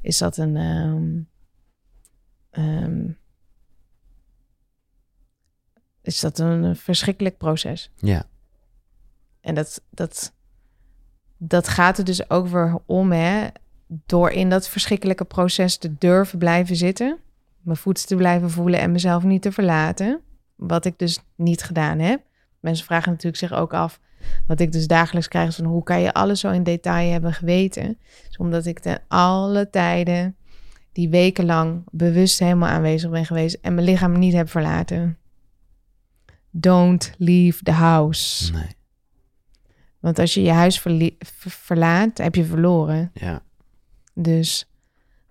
is 0.00 0.18
dat 0.18 0.36
een. 0.36 0.56
ehm, 2.50 3.10
is 6.02 6.20
dat 6.20 6.38
een 6.38 6.76
verschrikkelijk 6.76 7.36
proces. 7.36 7.90
Ja. 7.96 8.24
En 9.40 9.54
dat, 9.54 9.82
dat, 9.90 10.32
dat 11.36 11.68
gaat 11.68 11.98
er 11.98 12.04
dus 12.04 12.30
ook 12.30 12.46
weer 12.46 12.78
om, 12.86 13.12
hè? 13.12 13.46
door 14.06 14.30
in 14.30 14.48
dat 14.48 14.68
verschrikkelijke 14.68 15.24
proces 15.24 15.76
te 15.76 15.98
durven 15.98 16.38
blijven 16.38 16.76
zitten, 16.76 17.18
mijn 17.60 17.76
voet 17.76 18.06
te 18.06 18.16
blijven 18.16 18.50
voelen 18.50 18.80
en 18.80 18.92
mezelf 18.92 19.22
niet 19.22 19.42
te 19.42 19.52
verlaten, 19.52 20.20
wat 20.56 20.84
ik 20.84 20.98
dus 20.98 21.18
niet 21.36 21.62
gedaan 21.62 21.98
heb. 21.98 22.22
Mensen 22.60 22.86
vragen 22.86 23.10
natuurlijk 23.10 23.36
zich 23.36 23.52
ook 23.52 23.74
af, 23.74 24.00
wat 24.46 24.60
ik 24.60 24.72
dus 24.72 24.86
dagelijks 24.86 25.28
krijg, 25.28 25.48
is 25.48 25.56
van 25.56 25.64
hoe 25.64 25.82
kan 25.82 26.00
je 26.00 26.12
alles 26.12 26.40
zo 26.40 26.50
in 26.50 26.62
detail 26.62 27.12
hebben 27.12 27.32
geweten? 27.32 27.98
Dus 28.26 28.36
omdat 28.36 28.66
ik 28.66 28.78
ten 28.78 29.00
alle 29.08 29.70
tijden 29.70 30.36
die 30.92 31.08
wekenlang 31.08 31.82
bewust 31.90 32.38
helemaal 32.38 32.68
aanwezig 32.68 33.10
ben 33.10 33.26
geweest 33.26 33.58
en 33.60 33.74
mijn 33.74 33.86
lichaam 33.86 34.18
niet 34.18 34.34
heb 34.34 34.50
verlaten. 34.50 35.18
Don't 36.54 37.14
leave 37.18 37.62
the 37.62 37.70
house. 37.72 38.52
Nee. 38.52 38.76
Want 40.00 40.18
als 40.18 40.34
je 40.34 40.42
je 40.42 40.50
huis 40.50 40.80
ver- 40.80 41.12
verlaat, 41.50 42.18
heb 42.18 42.34
je 42.34 42.44
verloren. 42.44 43.10
Ja. 43.14 43.42
Dus, 44.14 44.70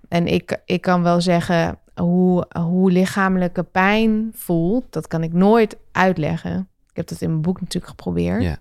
en 0.08 0.28
ik, 0.28 0.62
ik 0.66 0.82
kan 0.82 1.04
wel 1.04 1.22
zeggen 1.22 1.80
hoe, 1.96 2.46
hoe 2.60 2.92
lichamelijke 2.92 3.64
pijn 3.64 4.32
voelt, 4.34 4.94
dat 4.94 5.08
kan 5.08 5.24
ik 5.24 5.34
nooit 5.34 5.78
uitleggen. 5.92 6.70
Ik 6.90 6.96
heb 6.96 7.08
dat 7.08 7.22
in 7.22 7.30
mijn 7.30 7.42
boek 7.42 7.60
natuurlijk 7.60 7.88
geprobeerd. 7.88 8.42
Ja. 8.44 8.58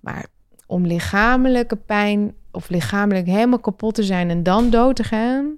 Maar 0.00 0.26
om 0.66 0.86
lichamelijke 0.86 1.76
pijn 1.76 2.34
of 2.50 2.68
lichamelijk 2.68 3.26
helemaal 3.26 3.60
kapot 3.60 3.94
te 3.94 4.02
zijn 4.02 4.30
en 4.30 4.42
dan 4.42 4.70
dood 4.70 4.96
te 4.96 5.04
gaan, 5.04 5.56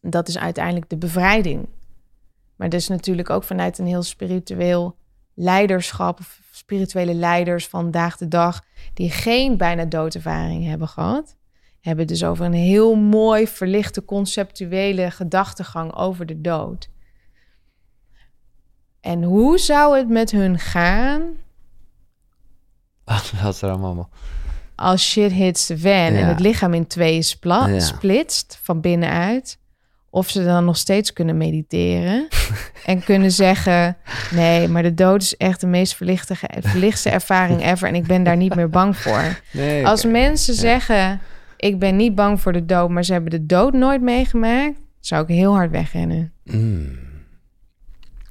dat 0.00 0.28
is 0.28 0.38
uiteindelijk 0.38 0.88
de 0.88 0.96
bevrijding. 0.96 1.68
Maar 2.56 2.68
dat 2.68 2.80
is 2.80 2.88
natuurlijk 2.88 3.30
ook 3.30 3.44
vanuit 3.44 3.78
een 3.78 3.86
heel 3.86 4.02
spiritueel 4.02 4.96
leiderschap 5.34 6.18
of 6.18 6.40
spirituele 6.50 7.14
leiders 7.14 7.66
van 7.68 7.90
dag 7.90 8.16
de 8.16 8.28
dag 8.28 8.60
die 8.94 9.10
geen 9.10 9.56
bijna 9.56 9.84
doodervaring 9.84 10.66
hebben 10.66 10.88
gehad, 10.88 11.36
hebben 11.80 12.06
dus 12.06 12.24
over 12.24 12.44
een 12.44 12.52
heel 12.52 12.94
mooi 12.94 13.46
verlichte 13.48 14.04
conceptuele 14.04 15.10
gedachtegang 15.10 15.94
over 15.94 16.26
de 16.26 16.40
dood. 16.40 16.88
En 19.00 19.22
hoe 19.22 19.58
zou 19.58 19.96
het 19.98 20.08
met 20.08 20.30
hun 20.30 20.58
gaan 20.58 21.36
was 23.42 23.62
er 23.62 23.70
allemaal? 23.70 24.08
als 24.76 25.10
shit 25.10 25.32
hits 25.32 25.66
the 25.66 25.78
fan 25.78 25.90
en 26.14 26.26
het 26.28 26.40
lichaam 26.40 26.74
in 26.74 26.86
tweeën 26.86 27.24
spla- 27.24 27.66
Ja. 27.66 27.80
splitst 27.80 28.58
van 28.62 28.80
binnenuit? 28.80 29.58
Of 30.14 30.30
ze 30.30 30.44
dan 30.44 30.64
nog 30.64 30.76
steeds 30.76 31.12
kunnen 31.12 31.36
mediteren 31.36 32.28
en 32.86 33.04
kunnen 33.04 33.30
zeggen: 33.30 33.96
Nee, 34.30 34.68
maar 34.68 34.82
de 34.82 34.94
dood 34.94 35.22
is 35.22 35.36
echt 35.36 35.60
de 35.60 35.66
meest 35.66 35.96
verlichtste 36.60 37.10
ervaring 37.10 37.64
ever 37.64 37.88
en 37.88 37.94
ik 37.94 38.06
ben 38.06 38.22
daar 38.22 38.36
niet 38.36 38.54
meer 38.54 38.68
bang 38.68 38.96
voor. 38.96 39.38
Nee, 39.50 39.86
Als 39.86 40.04
mensen 40.04 40.54
zeggen: 40.54 41.20
Ik 41.56 41.78
ben 41.78 41.96
niet 41.96 42.14
bang 42.14 42.40
voor 42.40 42.52
de 42.52 42.64
dood, 42.64 42.90
maar 42.90 43.04
ze 43.04 43.12
hebben 43.12 43.30
de 43.30 43.46
dood 43.46 43.72
nooit 43.72 44.00
meegemaakt, 44.00 44.78
zou 45.00 45.22
ik 45.22 45.28
heel 45.28 45.54
hard 45.54 45.70
wegrennen. 45.70 46.32
Mm, 46.44 46.98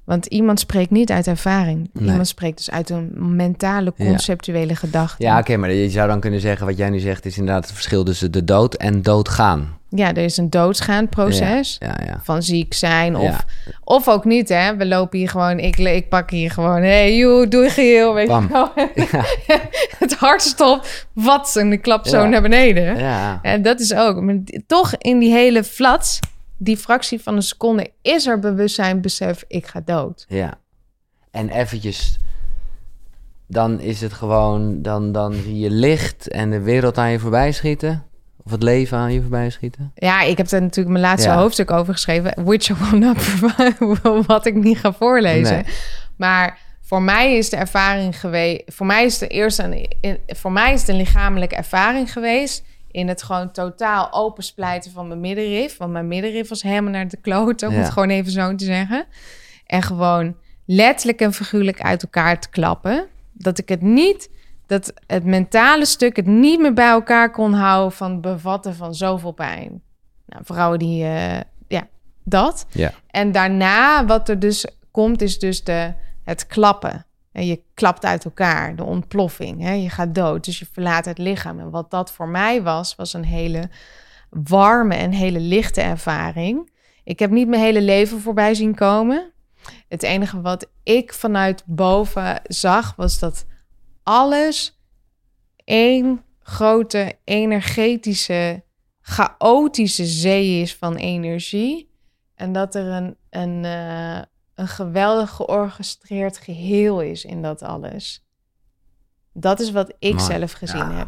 Want 0.05 0.25
iemand 0.25 0.59
spreekt 0.59 0.91
niet 0.91 1.11
uit 1.11 1.27
ervaring. 1.27 1.89
Nee. 1.93 2.09
Iemand 2.09 2.27
spreekt 2.27 2.57
dus 2.57 2.71
uit 2.71 2.89
een 2.89 3.35
mentale, 3.35 3.93
Ja. 3.95 4.05
conceptuele 4.05 4.75
gedachte. 4.75 5.23
Ja, 5.23 5.39
oké, 5.39 5.57
maar 5.57 5.71
je 5.73 5.89
zou 5.89 6.07
dan 6.07 6.19
kunnen 6.19 6.39
zeggen... 6.39 6.65
wat 6.65 6.77
jij 6.77 6.89
nu 6.89 6.99
zegt 6.99 7.25
is 7.25 7.38
inderdaad 7.38 7.63
het 7.63 7.73
verschil 7.73 8.03
tussen 8.03 8.31
de 8.31 8.43
dood 8.43 8.73
en 8.75 9.01
doodgaan. 9.01 9.77
Ja, 9.89 10.07
er 10.09 10.23
is 10.23 10.38
een 10.38 10.49
doodsgaand 10.49 11.09
proces. 11.09 11.75
Ja, 11.80 11.97
ja. 12.05 12.19
van 12.23 12.43
ziek 12.43 12.73
zijn 12.73 13.15
of, 13.15 13.45
of 13.84 14.07
ook 14.07 14.25
niet, 14.25 14.49
hè. 14.49 14.75
We 14.75 14.85
lopen 14.85 15.19
hier 15.19 15.30
gewoon, 15.30 15.59
ik, 15.59 15.77
ik 15.77 16.09
pak 16.09 16.30
hier 16.31 16.51
gewoon, 16.51 16.81
hey, 16.81 17.15
joe, 17.17 17.47
doe 17.47 17.69
geheel, 17.69 18.13
weet 18.13 18.27
Bam. 18.27 18.43
je 18.43 18.49
wel. 18.51 18.71
Het 19.99 20.13
hart 20.15 20.41
stopt, 20.41 21.07
wat, 21.13 21.55
en 21.55 21.71
ik 21.71 21.81
klap 21.81 22.07
zo 22.07 22.27
naar 22.27 22.41
beneden. 22.41 22.97
Ja, 22.97 23.39
En 23.41 23.61
dat 23.61 23.80
is 23.80 23.93
ook, 23.93 24.21
maar 24.21 24.35
toch 24.67 24.95
in 24.97 25.19
die 25.19 25.31
hele 25.31 25.63
flats, 25.63 26.19
die 26.64 26.77
fractie 26.77 27.22
van 27.22 27.35
een 27.35 27.41
seconde, 27.41 27.91
is 28.02 28.27
er 28.27 28.40
bewustzijn, 28.40 29.02
besef, 29.02 29.44
ik 29.48 29.68
ga 29.68 29.81
dood. 29.85 30.26
ja. 30.27 30.61
En 31.31 31.49
eventjes... 31.49 32.18
Dan 33.48 33.80
is 33.80 34.02
het 34.02 34.14
gewoon... 34.14 34.81
Dan, 34.81 35.11
dan 35.11 35.34
zie 35.34 35.60
je 35.60 35.69
licht 35.69 36.27
en 36.30 36.49
de 36.49 36.60
wereld 36.60 36.98
aan 36.98 37.11
je 37.11 37.19
voorbij 37.19 37.52
schieten. 37.52 38.03
Of 38.44 38.52
het 38.52 38.64
leven 38.64 38.98
aan 38.98 39.14
je 39.14 39.22
voorbij 39.22 39.49
schieten. 39.49 39.91
Ja, 39.95 40.22
ik 40.22 40.38
heb 40.38 40.49
daar 40.49 40.61
natuurlijk 40.61 40.98
mijn 40.98 41.06
laatste 41.06 41.30
Ja. 41.30 41.38
hoofdstuk 41.38 41.72
over 41.72 41.94
geschreven, 41.94 42.44
which 42.44 42.69
I 42.69 42.73
will 42.73 42.99
not 42.99 44.26
wat 44.26 44.45
ik 44.45 44.56
niet 44.56 44.77
ga 44.77 44.94
voorlezen. 44.94 45.53
Nee. 45.56 45.65
Maar 46.18 46.60
voor 46.81 47.02
mij 47.02 47.38
is 47.38 47.49
de 47.49 47.56
ervaring 47.57 48.19
geweest, 48.19 48.61
voor 48.65 48.85
mij 48.85 49.06
is 49.06 49.18
de 49.18 49.27
eerste, 49.27 49.90
voor 50.27 50.52
mij 50.52 50.73
is 50.73 50.80
het 50.80 50.90
een 50.90 50.95
lichamelijke 50.95 51.56
ervaring 51.56 52.11
geweest 52.11 52.64
in 52.93 53.07
het 53.07 53.23
gewoon 53.23 53.51
totaal 53.51 54.11
opensplijten 54.13 54.91
van 54.91 55.07
mijn 55.07 55.19
middenrif, 55.19 55.77
want 55.77 55.91
mijn 55.91 56.07
middenrif 56.07 56.49
was 56.49 56.61
helemaal 56.61 56.91
naar 56.91 57.07
de 57.07 57.17
kloten, 57.17 57.67
om 57.67 57.73
Ja. 57.73 57.79
het 57.81 57.89
gewoon 57.91 58.09
even 58.09 58.31
zo 58.31 58.55
te 58.55 58.65
zeggen. 58.65 59.05
En 59.65 59.81
gewoon 59.81 60.35
letterlijk 60.65 61.19
en 61.21 61.33
figuurlijk 61.33 61.81
uit 61.81 62.03
elkaar 62.03 62.39
te 62.39 62.49
klappen. 62.49 63.05
Dat 63.31 63.57
ik 63.57 63.69
het 63.69 63.81
niet, 63.81 64.29
dat 64.67 64.93
het 65.07 65.23
mentale 65.23 65.85
stuk 65.85 66.15
het 66.15 66.25
niet 66.25 66.59
meer 66.59 66.73
bij 66.73 66.89
elkaar 66.89 67.31
kon 67.31 67.53
houden 67.53 67.91
van 67.97 68.11
het 68.11 68.21
bevatten 68.21 68.75
van 68.75 68.95
zoveel 68.95 69.31
pijn. 69.31 69.81
Nou, 70.25 70.43
vrouwen 70.45 70.79
die, 70.79 71.03
eh, 71.03 71.39
ja, 71.67 71.87
dat. 72.23 72.65
Ja. 72.71 72.91
En 73.07 73.31
daarna, 73.31 74.05
wat 74.05 74.29
er 74.29 74.39
dus 74.39 74.65
komt, 74.91 75.21
is 75.21 75.39
dus 75.39 75.63
de, 75.63 75.93
het 76.23 76.47
klappen. 76.47 77.05
En 77.34 77.45
je 77.45 77.61
klapt 77.73 78.05
uit 78.05 78.26
elkaar, 78.26 78.76
de 78.76 78.84
ontploffing. 78.84 79.61
Hè? 79.61 79.72
Je 79.72 79.89
gaat 79.89 80.15
dood, 80.15 80.45
dus 80.45 80.60
je 80.60 80.68
verlaat 80.72 81.05
het 81.05 81.18
lichaam. 81.18 81.60
En 81.60 81.69
wat 81.69 81.91
dat 81.91 82.11
voor 82.11 82.27
mij 82.27 82.61
was, 82.61 82.95
was 82.95 83.14
een 83.14 83.26
hele 83.26 83.69
warme 84.30 84.95
en 84.95 85.11
hele 85.11 85.39
lichte 85.39 85.81
ervaring. 85.81 86.72
Ik 87.03 87.19
heb 87.19 87.31
niet 87.31 87.47
mijn 87.47 87.61
hele 87.61 87.81
leven 87.81 88.19
voorbij 88.19 88.53
zien 88.53 88.76
komen. 88.76 89.31
Het 89.88 90.03
enige 90.03 90.41
wat 90.41 90.69
ik 90.84 91.14
vanuit 91.14 91.64
boven 91.65 92.41
zag, 92.43 92.95
was 92.95 93.19
dat 93.19 93.45
alles 94.03 94.80
één 95.64 96.23
grote 96.39 97.18
energetische, 97.23 98.64
chaotische 99.01 100.05
zee 100.05 100.61
is 100.61 100.76
van 100.76 100.95
energie. 100.95 101.91
En 102.35 102.53
dat 102.53 102.76
er 102.76 102.85
een, 102.85 103.15
een, 103.30 103.65
eh, 103.65 104.22
een 104.55 104.67
geweldig 104.67 105.30
georchestreerd 105.30 106.38
geheel 106.38 107.01
is 107.01 107.25
in 107.25 107.41
dat 107.41 107.61
alles. 107.61 108.25
Dat 109.34 109.59
is 109.59 109.71
wat 109.71 109.93
ik 109.99 110.13
Mooi. 110.13 110.25
zelf 110.25 110.51
gezien 110.51 110.77
Ja. 110.89 110.97
heb. 110.97 111.07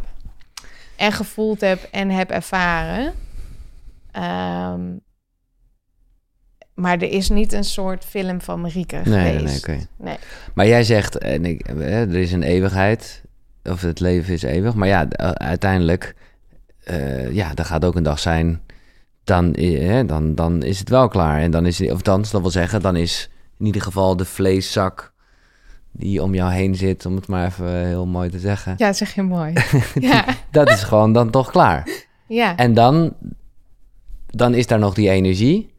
En 0.95 1.11
gevoeld 1.11 1.61
heb 1.61 1.83
en 1.91 2.09
heb 2.09 2.29
ervaren. 2.29 3.13
Ehm, 4.11 4.81
maar 6.73 6.93
er 6.97 7.09
is 7.11 7.29
niet 7.29 7.53
een 7.53 7.63
soort 7.63 8.05
film 8.05 8.41
van 8.41 8.61
Marieke 8.61 8.95
Nee, 9.05 9.13
nee, 9.33 9.37
geweest. 9.37 9.67
nee. 9.67 9.87
Nee. 9.97 10.17
Maar 10.53 10.67
jij 10.67 10.83
zegt, 10.83 11.17
en 11.17 11.45
ik, 11.45 11.67
eh, 11.67 12.01
er 12.01 12.15
is 12.15 12.31
een 12.31 12.43
eeuwigheid, 12.43 13.21
of 13.63 13.81
het 13.81 13.99
leven 13.99 14.33
is 14.33 14.41
eeuwig. 14.41 14.73
Maar 14.73 14.87
ja, 14.87 15.07
d- 15.07 15.15
uiteindelijk, 15.39 16.15
eh, 16.83 17.31
ja, 17.33 17.51
er 17.55 17.65
gaat 17.65 17.85
ook 17.85 17.95
een 17.95 18.03
dag 18.03 18.19
zijn, 18.19 18.61
dan, 19.23 19.53
eh, 19.53 20.07
dan, 20.07 20.35
dan 20.35 20.63
is 20.63 20.79
het 20.79 20.89
wel 20.89 21.07
klaar. 21.07 21.39
En 21.41 21.51
dan 21.51 21.65
is, 21.65 21.81
of 21.91 22.01
dan, 22.01 22.21
dat 22.31 22.41
wil 22.41 22.49
zeggen, 22.51 22.81
dan 22.81 22.95
is 22.95 23.29
in 23.59 23.65
ieder 23.65 23.81
geval 23.81 24.15
de 24.15 24.25
vleeszak 24.25 25.13
die 25.91 26.23
om 26.23 26.33
jou 26.35 26.51
heen 26.51 26.75
zit, 26.75 27.05
om 27.05 27.15
het 27.15 27.27
maar 27.27 27.45
even 27.47 27.85
heel 27.85 28.05
mooi 28.05 28.29
te 28.29 28.39
zeggen. 28.39 28.73
Ja, 28.77 28.93
zeg 28.93 29.15
je 29.15 29.21
mooi. 29.23 29.53
ja, 29.99 30.25
Dat 30.51 30.69
is 30.69 30.83
gewoon 30.83 31.13
dan 31.13 31.29
toch 31.29 31.51
klaar. 31.51 31.89
ja, 32.27 32.55
En 32.57 32.73
dan, 32.73 33.13
dan 34.27 34.53
is 34.53 34.67
daar 34.67 34.79
nog 34.79 34.93
die 34.93 35.09
energie. 35.09 35.73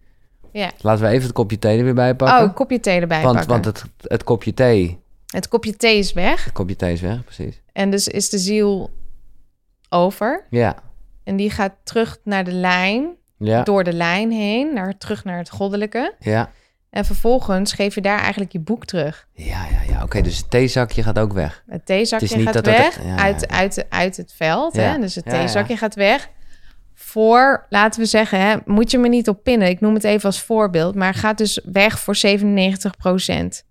ja. 0.53 0.71
Laten 0.81 1.05
we 1.05 1.11
even 1.11 1.23
het 1.23 1.33
kopje 1.33 1.59
thee 1.59 1.79
er 1.79 1.85
weer 1.85 1.95
bij 1.95 2.15
pakken. 2.15 2.37
Oh, 2.39 2.43
een 2.43 2.53
kopje 2.55 2.81
thee 2.81 3.01
erbij 3.01 3.23
want 3.23 3.35
pakken. 3.35 3.53
want 3.53 3.65
het, 3.65 3.85
het 4.01 4.25
kopje 4.25 4.55
thee, 4.55 4.99
Het 5.27 5.49
kopje 5.49 5.77
thee 5.77 5.99
is 5.99 6.13
weg. 6.13 6.45
het 6.45 6.53
kopje 6.53 6.77
thee 6.77 6.93
is 6.93 7.01
weg, 7.01 7.25
precies. 7.25 7.61
En 7.73 7.91
dus 7.91 8.09
is 8.09 8.29
de 8.29 8.39
ziel 8.39 8.91
over. 9.89 10.47
Ja, 10.51 10.77
En 11.25 11.37
die 11.37 11.51
gaat 11.51 11.73
terug 11.83 12.19
naar 12.25 12.45
de 12.45 12.53
lijn, 12.53 13.09
ja, 13.37 13.63
door 13.63 13.85
de 13.85 13.93
lijn 13.93 14.31
heen, 14.33 14.75
naar, 14.75 14.99
terug 14.99 15.25
naar 15.25 15.39
het 15.39 15.51
goddelijke. 15.51 16.15
ja. 16.19 16.51
En 16.97 17.05
vervolgens 17.05 17.73
geef 17.73 17.95
je 17.95 18.01
daar 18.01 18.19
eigenlijk 18.19 18.53
je 18.53 18.59
boek 18.59 18.85
terug. 18.85 19.27
Ja, 19.33 19.67
ja, 19.71 19.93
ja. 19.93 20.03
Oké, 20.03 20.21
dus 20.21 20.37
het 20.37 20.51
theezakje 20.51 21.03
gaat 21.03 21.19
ook 21.19 21.33
weg. 21.33 21.63
Het 21.67 21.87
theezakje 21.87 22.27
Het 22.27 22.43
gaat 22.43 22.53
dat 22.53 22.67
weg 22.67 23.05
ja, 23.05 23.17
uit, 23.17 23.47
ja. 23.49 23.57
Uit, 23.57 23.87
uit 23.89 24.17
het 24.17 24.33
veld. 24.37 24.75
Ja. 24.75 24.83
Hè? 24.83 24.99
Dus 24.99 25.15
het 25.15 25.25
theezakje 25.25 25.77
gaat 25.77 25.95
weg. 25.95 26.29
Voor, 26.95 27.67
laten 27.69 28.01
we 28.01 28.07
zeggen, 28.07 28.41
hè, 28.41 28.57
moet 28.65 28.91
je 28.91 28.99
me 28.99 29.09
niet 29.09 29.29
op 29.29 29.43
pinnen. 29.43 29.69
Ik 29.69 29.81
noem 29.81 29.95
het 29.95 30.05
even 30.05 30.25
als 30.25 30.43
voorbeeld. 30.43 30.95
Maar 30.95 31.15
gaat 31.15 31.39
dus 31.39 31.61
weg 31.65 31.99
voor 31.99 32.17
97% 32.17 33.65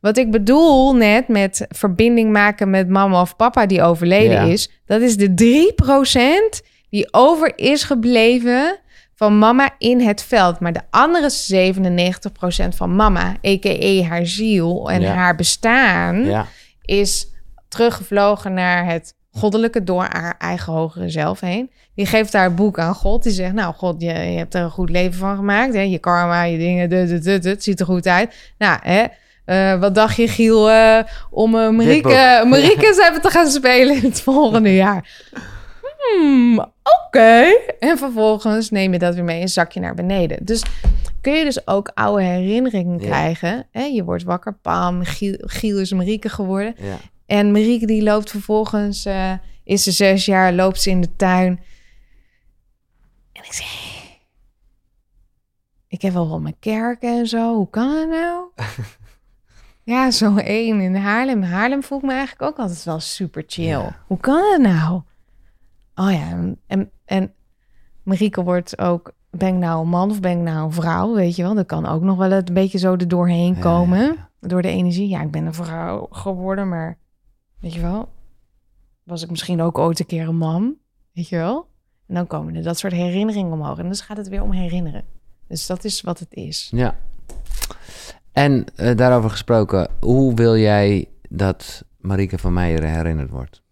Wat 0.00 0.16
ik 0.16 0.30
bedoel 0.30 0.94
net 0.94 1.28
met 1.28 1.66
verbinding 1.68 2.32
maken 2.32 2.70
met 2.70 2.88
mama 2.88 3.20
of 3.20 3.36
papa 3.36 3.66
die 3.66 3.82
overleden 3.82 4.46
Ja. 4.46 4.52
is. 4.52 4.70
Dat 4.86 5.00
is 5.00 5.16
de 5.16 5.34
3% 5.34 6.60
die 6.90 7.12
over 7.12 7.52
is 7.58 7.82
gebleven 7.82 8.78
van 9.20 9.38
mama 9.38 9.70
in 9.78 10.00
het 10.00 10.22
veld. 10.22 10.60
Maar 10.60 10.72
de 10.72 10.80
andere 10.90 11.30
97% 11.30 12.76
van 12.76 12.96
mama, 12.96 13.36
a.k.a. 13.46 14.02
haar 14.08 14.26
ziel 14.26 14.90
en 14.90 15.00
Ja. 15.00 15.12
haar 15.12 15.34
bestaan 15.34 16.24
Ja, 16.24 16.46
is 16.84 17.28
teruggevlogen 17.68 18.52
naar 18.54 18.86
het 18.86 19.14
goddelijke 19.32 19.84
door 19.84 20.06
haar 20.10 20.34
eigen 20.38 20.72
hogere 20.72 21.08
zelf 21.08 21.40
heen. 21.40 21.70
Die 21.94 22.06
geeft 22.06 22.32
haar 22.32 22.54
boek 22.54 22.78
aan 22.78 22.94
God. 22.94 23.22
Die 23.22 23.32
zegt, 23.32 23.52
nou 23.52 23.74
God, 23.74 24.00
je, 24.02 24.12
je 24.12 24.38
hebt 24.38 24.54
er 24.54 24.62
een 24.62 24.70
goed 24.70 24.90
leven 24.90 25.18
van 25.18 25.36
gemaakt. 25.36 25.74
Hè? 25.74 25.80
Je 25.80 25.98
karma, 25.98 26.42
je 26.42 26.58
dingen, 26.58 26.88
dit, 26.88 27.08
dit, 27.08 27.24
dit, 27.24 27.42
dit, 27.42 27.62
ziet 27.62 27.80
er 27.80 27.86
goed 27.86 28.06
uit. 28.06 28.34
Nou, 28.58 28.78
hè, 28.82 29.04
eh, 29.44 29.80
wat 29.80 29.94
dacht 29.94 30.16
je, 30.16 30.28
Giel, 30.28 30.70
eh, 30.70 31.02
om 31.30 31.54
uh, 31.54 31.68
Marieke, 31.70 32.44
Marieke 32.46 32.92
ze 32.94 33.02
hebben 33.02 33.20
te 33.20 33.30
gaan 33.30 33.48
spelen 33.48 33.96
in 33.96 34.02
het 34.02 34.20
volgende 34.20 34.74
jaar? 34.74 35.08
Hmm, 36.16 36.58
oké. 37.06 37.44
En 37.78 37.98
vervolgens 37.98 38.70
neem 38.70 38.92
je 38.92 38.98
dat 38.98 39.14
weer 39.14 39.24
mee 39.24 39.40
een 39.40 39.48
zakje 39.48 39.80
naar 39.80 39.94
beneden. 39.94 40.44
Dus 40.44 40.62
kun 41.20 41.32
je 41.32 41.44
dus 41.44 41.66
ook 41.66 41.90
oude 41.94 42.22
herinneringen 42.22 42.98
Ja. 42.98 43.06
krijgen. 43.06 43.66
Hè? 43.70 43.82
Je 43.84 44.04
wordt 44.04 44.22
wakker, 44.22 44.54
pam, 44.54 45.04
Giel, 45.04 45.34
Giel 45.38 45.78
is 45.78 45.92
Marieke 45.92 46.28
geworden. 46.28 46.74
Ja. 46.78 46.96
En 47.26 47.52
Marieke 47.52 47.86
die 47.86 48.02
loopt 48.02 48.30
vervolgens, 48.30 49.04
eh, 49.04 49.32
is 49.64 49.82
ze 49.82 49.90
zes 49.90 50.24
jaar, 50.24 50.52
loopt 50.52 50.80
ze 50.80 50.90
in 50.90 51.00
de 51.00 51.16
tuin. 51.16 51.60
En 53.32 53.42
ik 53.44 53.52
zeg, 53.52 53.68
ik 55.88 56.02
heb 56.02 56.12
wel 56.12 56.28
wat 56.28 56.40
mijn 56.40 56.56
kerk 56.60 57.02
en 57.02 57.26
zo. 57.26 57.54
Hoe 57.54 57.70
kan 57.70 57.94
dat 57.94 58.08
nou? 58.08 58.44
ja, 59.94 60.10
zo 60.10 60.36
één 60.36 60.80
in 60.80 60.94
Haarlem. 60.94 61.42
Haarlem 61.42 61.82
voelt 61.82 62.02
me 62.02 62.12
eigenlijk 62.12 62.42
ook 62.42 62.58
altijd 62.58 62.84
wel 62.84 63.00
super 63.00 63.44
chill. 63.46 63.64
Ja. 63.66 63.96
Hoe 64.06 64.18
kan 64.18 64.40
dat 64.50 64.60
nou? 64.72 65.02
Oh 65.94 66.12
ja, 66.12 66.54
en- 66.66 66.90
en, 67.04 67.32
Marieke 68.02 68.42
wordt 68.42 68.78
ook, 68.78 69.12
ben 69.30 69.48
ik 69.48 69.54
nou 69.60 69.82
een 69.82 69.88
man 69.88 70.10
of 70.10 70.20
ben 70.20 70.30
ik 70.38 70.44
nou 70.44 70.64
een 70.64 70.72
vrouw? 70.72 71.14
Weet 71.14 71.36
je 71.36 71.42
wel, 71.42 71.54
dat 71.54 71.66
kan 71.66 71.86
ook 71.86 72.02
nog 72.02 72.16
wel 72.16 72.32
een 72.32 72.44
beetje 72.52 72.78
zo 72.78 72.92
er 72.92 73.08
doorheen 73.08 73.58
komen. 73.58 73.98
ja, 73.98 74.04
ja. 74.06 74.28
Door 74.48 74.62
de 74.62 74.68
energie. 74.68 75.08
Ja, 75.08 75.22
ik 75.22 75.30
ben 75.30 75.46
een 75.46 75.54
vrouw 75.54 76.06
geworden, 76.10 76.68
maar 76.68 76.98
weet 77.60 77.74
je 77.74 77.80
wel, 77.80 78.08
was 79.02 79.22
ik 79.22 79.30
misschien 79.30 79.62
ook 79.62 79.78
ooit 79.78 80.00
een 80.00 80.06
keer 80.06 80.28
een 80.28 80.36
man. 80.36 80.74
Weet 81.12 81.28
je 81.28 81.36
wel? 81.36 81.68
En 82.06 82.14
dan 82.14 82.26
komen 82.26 82.54
er 82.54 82.62
dat 82.62 82.78
soort 82.78 82.92
herinneringen 82.92 83.52
omhoog. 83.52 83.78
En 83.78 83.88
dus 83.88 84.00
gaat 84.00 84.16
het 84.16 84.28
weer 84.28 84.42
om 84.42 84.52
herinneren. 84.52 85.04
Dus 85.48 85.66
dat 85.66 85.84
is 85.84 86.00
wat 86.00 86.18
het 86.18 86.34
is. 86.34 86.68
Ja. 86.74 86.96
En 88.32 88.64
eh, 88.76 88.96
daarover 88.96 89.30
gesproken, 89.30 89.88
hoe 90.00 90.34
wil 90.34 90.56
jij 90.56 91.08
dat 91.28 91.84
Marieke 91.96 92.38
van 92.38 92.52
Meijer 92.52 92.84
herinnerd 92.84 93.30
wordt? 93.30 93.62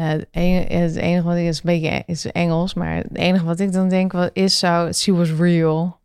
Eh, 0.00 0.08
het, 0.08 0.26
enige, 0.30 0.72
het 0.72 0.96
enige 0.96 1.26
wat 1.26 1.36
ik 1.36 1.44
is 1.44 1.56
een 1.56 1.62
beetje 1.64 2.02
is 2.06 2.32
Engels, 2.32 2.74
maar 2.74 2.96
het 2.96 3.16
enige 3.16 3.44
wat 3.44 3.60
ik 3.60 3.72
dan 3.72 3.88
denk 3.88 4.12
wat 4.12 4.30
is 4.32 4.58
zou, 4.58 4.92
she 4.92 5.12
was 5.12 5.30
real. 5.32 5.98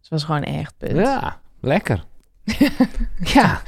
Ze 0.00 0.08
was 0.10 0.24
gewoon 0.24 0.42
echt 0.42 0.74
punt. 0.78 0.96
Ja, 0.96 1.38
lekker. 1.60 2.04
ja, 3.34 3.60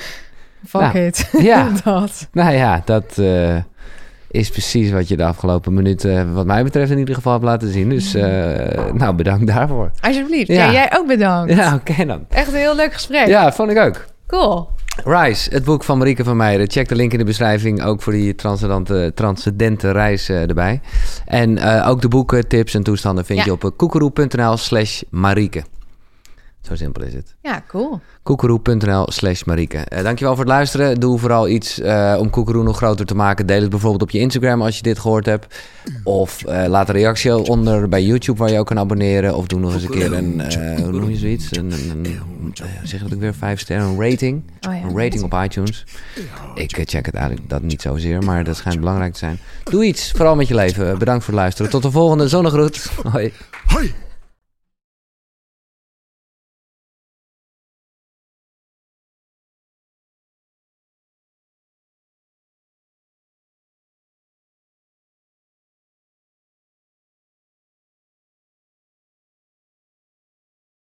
Fuck 0.66 0.80
Nou, 0.80 0.98
it. 0.98 1.28
ja. 1.50 1.70
dat. 1.84 2.28
nou 2.32 2.52
ja, 2.52 2.82
dat 2.84 3.18
eh, 3.18 3.56
is 4.30 4.50
precies 4.50 4.90
wat 4.90 5.08
je 5.08 5.16
de 5.16 5.24
afgelopen 5.24 5.74
minuten, 5.74 6.34
wat 6.34 6.46
mij 6.46 6.62
betreft, 6.64 6.90
in 6.90 6.98
ieder 6.98 7.14
geval 7.14 7.32
hebt 7.32 7.44
laten 7.44 7.72
zien. 7.72 7.88
Dus, 7.88 8.14
eh, 8.14 8.92
nou, 8.92 9.14
bedankt 9.14 9.46
daarvoor. 9.46 9.90
Alsjeblieft. 10.00 10.48
Ja. 10.48 10.64
Ja. 10.64 10.72
jij 10.72 10.92
ook 10.96 11.06
bedankt. 11.06 11.52
Ja, 11.54 11.74
oké 11.74 12.06
dan. 12.06 12.24
Echt 12.28 12.48
een 12.48 12.58
heel 12.58 12.76
leuk 12.76 12.92
gesprek. 12.92 13.26
Ja, 13.26 13.52
vond 13.52 13.70
ik 13.70 13.78
ook. 13.78 14.06
Cool. 14.28 14.68
Rise, 15.04 15.50
het 15.50 15.64
boek 15.64 15.84
van 15.84 15.98
Marieke 15.98 16.24
van 16.24 16.36
Meijeren. 16.36 16.70
Check 16.70 16.88
de 16.88 16.94
link 16.94 17.12
in 17.12 17.18
de 17.18 17.24
beschrijving, 17.24 17.82
ook 17.84 18.02
voor 18.02 18.12
die 18.12 18.34
transcendente, 18.34 19.12
transcendente 19.14 19.90
reis 19.90 20.28
eh, 20.28 20.48
erbij. 20.48 20.80
En 21.24 21.58
eh, 21.58 21.88
ook 21.88 22.00
de 22.00 22.08
boeken, 22.08 22.48
tips 22.48 22.74
en 22.74 22.82
toestanden 22.82 23.24
vind 23.24 23.38
Ja. 23.38 23.44
je 23.44 23.52
op 23.52 23.64
eh, 23.64 23.70
koekeroe.nl 23.76 24.56
slash 24.56 25.02
Marieke. 25.10 25.62
Zo 26.60 26.74
simpel 26.74 27.02
is 27.02 27.14
het. 27.14 27.34
Ja, 27.42 27.62
cool. 27.68 28.00
Koekeroe.nl 28.22 29.06
slash 29.10 29.42
Marieke. 29.42 29.78
Eh, 29.78 30.02
dankjewel 30.02 30.34
voor 30.34 30.44
het 30.44 30.52
luisteren. 30.52 31.00
Doe 31.00 31.18
vooral 31.18 31.48
iets 31.48 31.80
eh, 31.80 32.16
om 32.18 32.30
Koekeroe 32.30 32.62
nog 32.62 32.76
groter 32.76 33.06
te 33.06 33.14
maken. 33.14 33.46
Deel 33.46 33.60
het 33.60 33.70
bijvoorbeeld 33.70 34.02
op 34.02 34.10
je 34.10 34.18
Instagram 34.18 34.62
als 34.62 34.76
je 34.76 34.82
dit 34.82 34.98
gehoord 34.98 35.26
hebt. 35.26 35.60
Of 36.04 36.44
eh, 36.44 36.68
laat 36.68 36.88
een 36.88 36.94
reactie 36.94 37.34
onder 37.34 37.88
bij 37.88 38.02
YouTube 38.02 38.38
waar 38.38 38.50
je 38.50 38.58
ook 38.58 38.66
kan 38.66 38.78
abonneren. 38.78 39.36
Of 39.36 39.46
doe 39.46 39.60
nog 39.60 39.74
eens 39.74 39.82
een 39.82 39.90
keer 39.90 40.12
een, 40.12 40.40
eh, 40.40 40.82
hoe 40.82 40.92
noem 40.92 41.10
je 41.10 41.16
zoiets? 41.16 41.56
Een, 41.56 41.72
een, 41.72 41.90
een 41.90 42.54
eh, 42.54 42.64
zeg 42.82 43.02
dat 43.02 43.12
ik 43.12 43.18
weer, 43.18 43.34
vijf 43.34 43.60
sterren, 43.60 43.86
een 43.86 44.10
rating. 44.10 44.42
Oh 44.68 44.74
ja. 44.74 44.80
Een 44.80 44.98
rating 44.98 45.22
op 45.22 45.34
iTunes. 45.44 45.84
Ik 46.54 46.70
check 46.84 47.06
het 47.06 47.14
eigenlijk 47.14 47.48
dat 47.48 47.62
niet 47.62 47.82
zozeer, 47.82 48.22
maar 48.22 48.44
dat 48.44 48.56
schijnt 48.56 48.78
belangrijk 48.80 49.12
te 49.12 49.18
zijn. 49.18 49.38
Doe 49.64 49.84
iets, 49.84 50.10
vooral 50.10 50.36
met 50.36 50.48
je 50.48 50.54
leven. 50.54 50.98
Bedankt 50.98 51.24
voor 51.24 51.32
het 51.34 51.42
luisteren. 51.42 51.70
Tot 51.70 51.82
de 51.82 51.90
volgende 51.90 52.28
zonnegroet. 52.28 52.90
Hoi. 53.12 53.32
Hoi! 53.66 54.07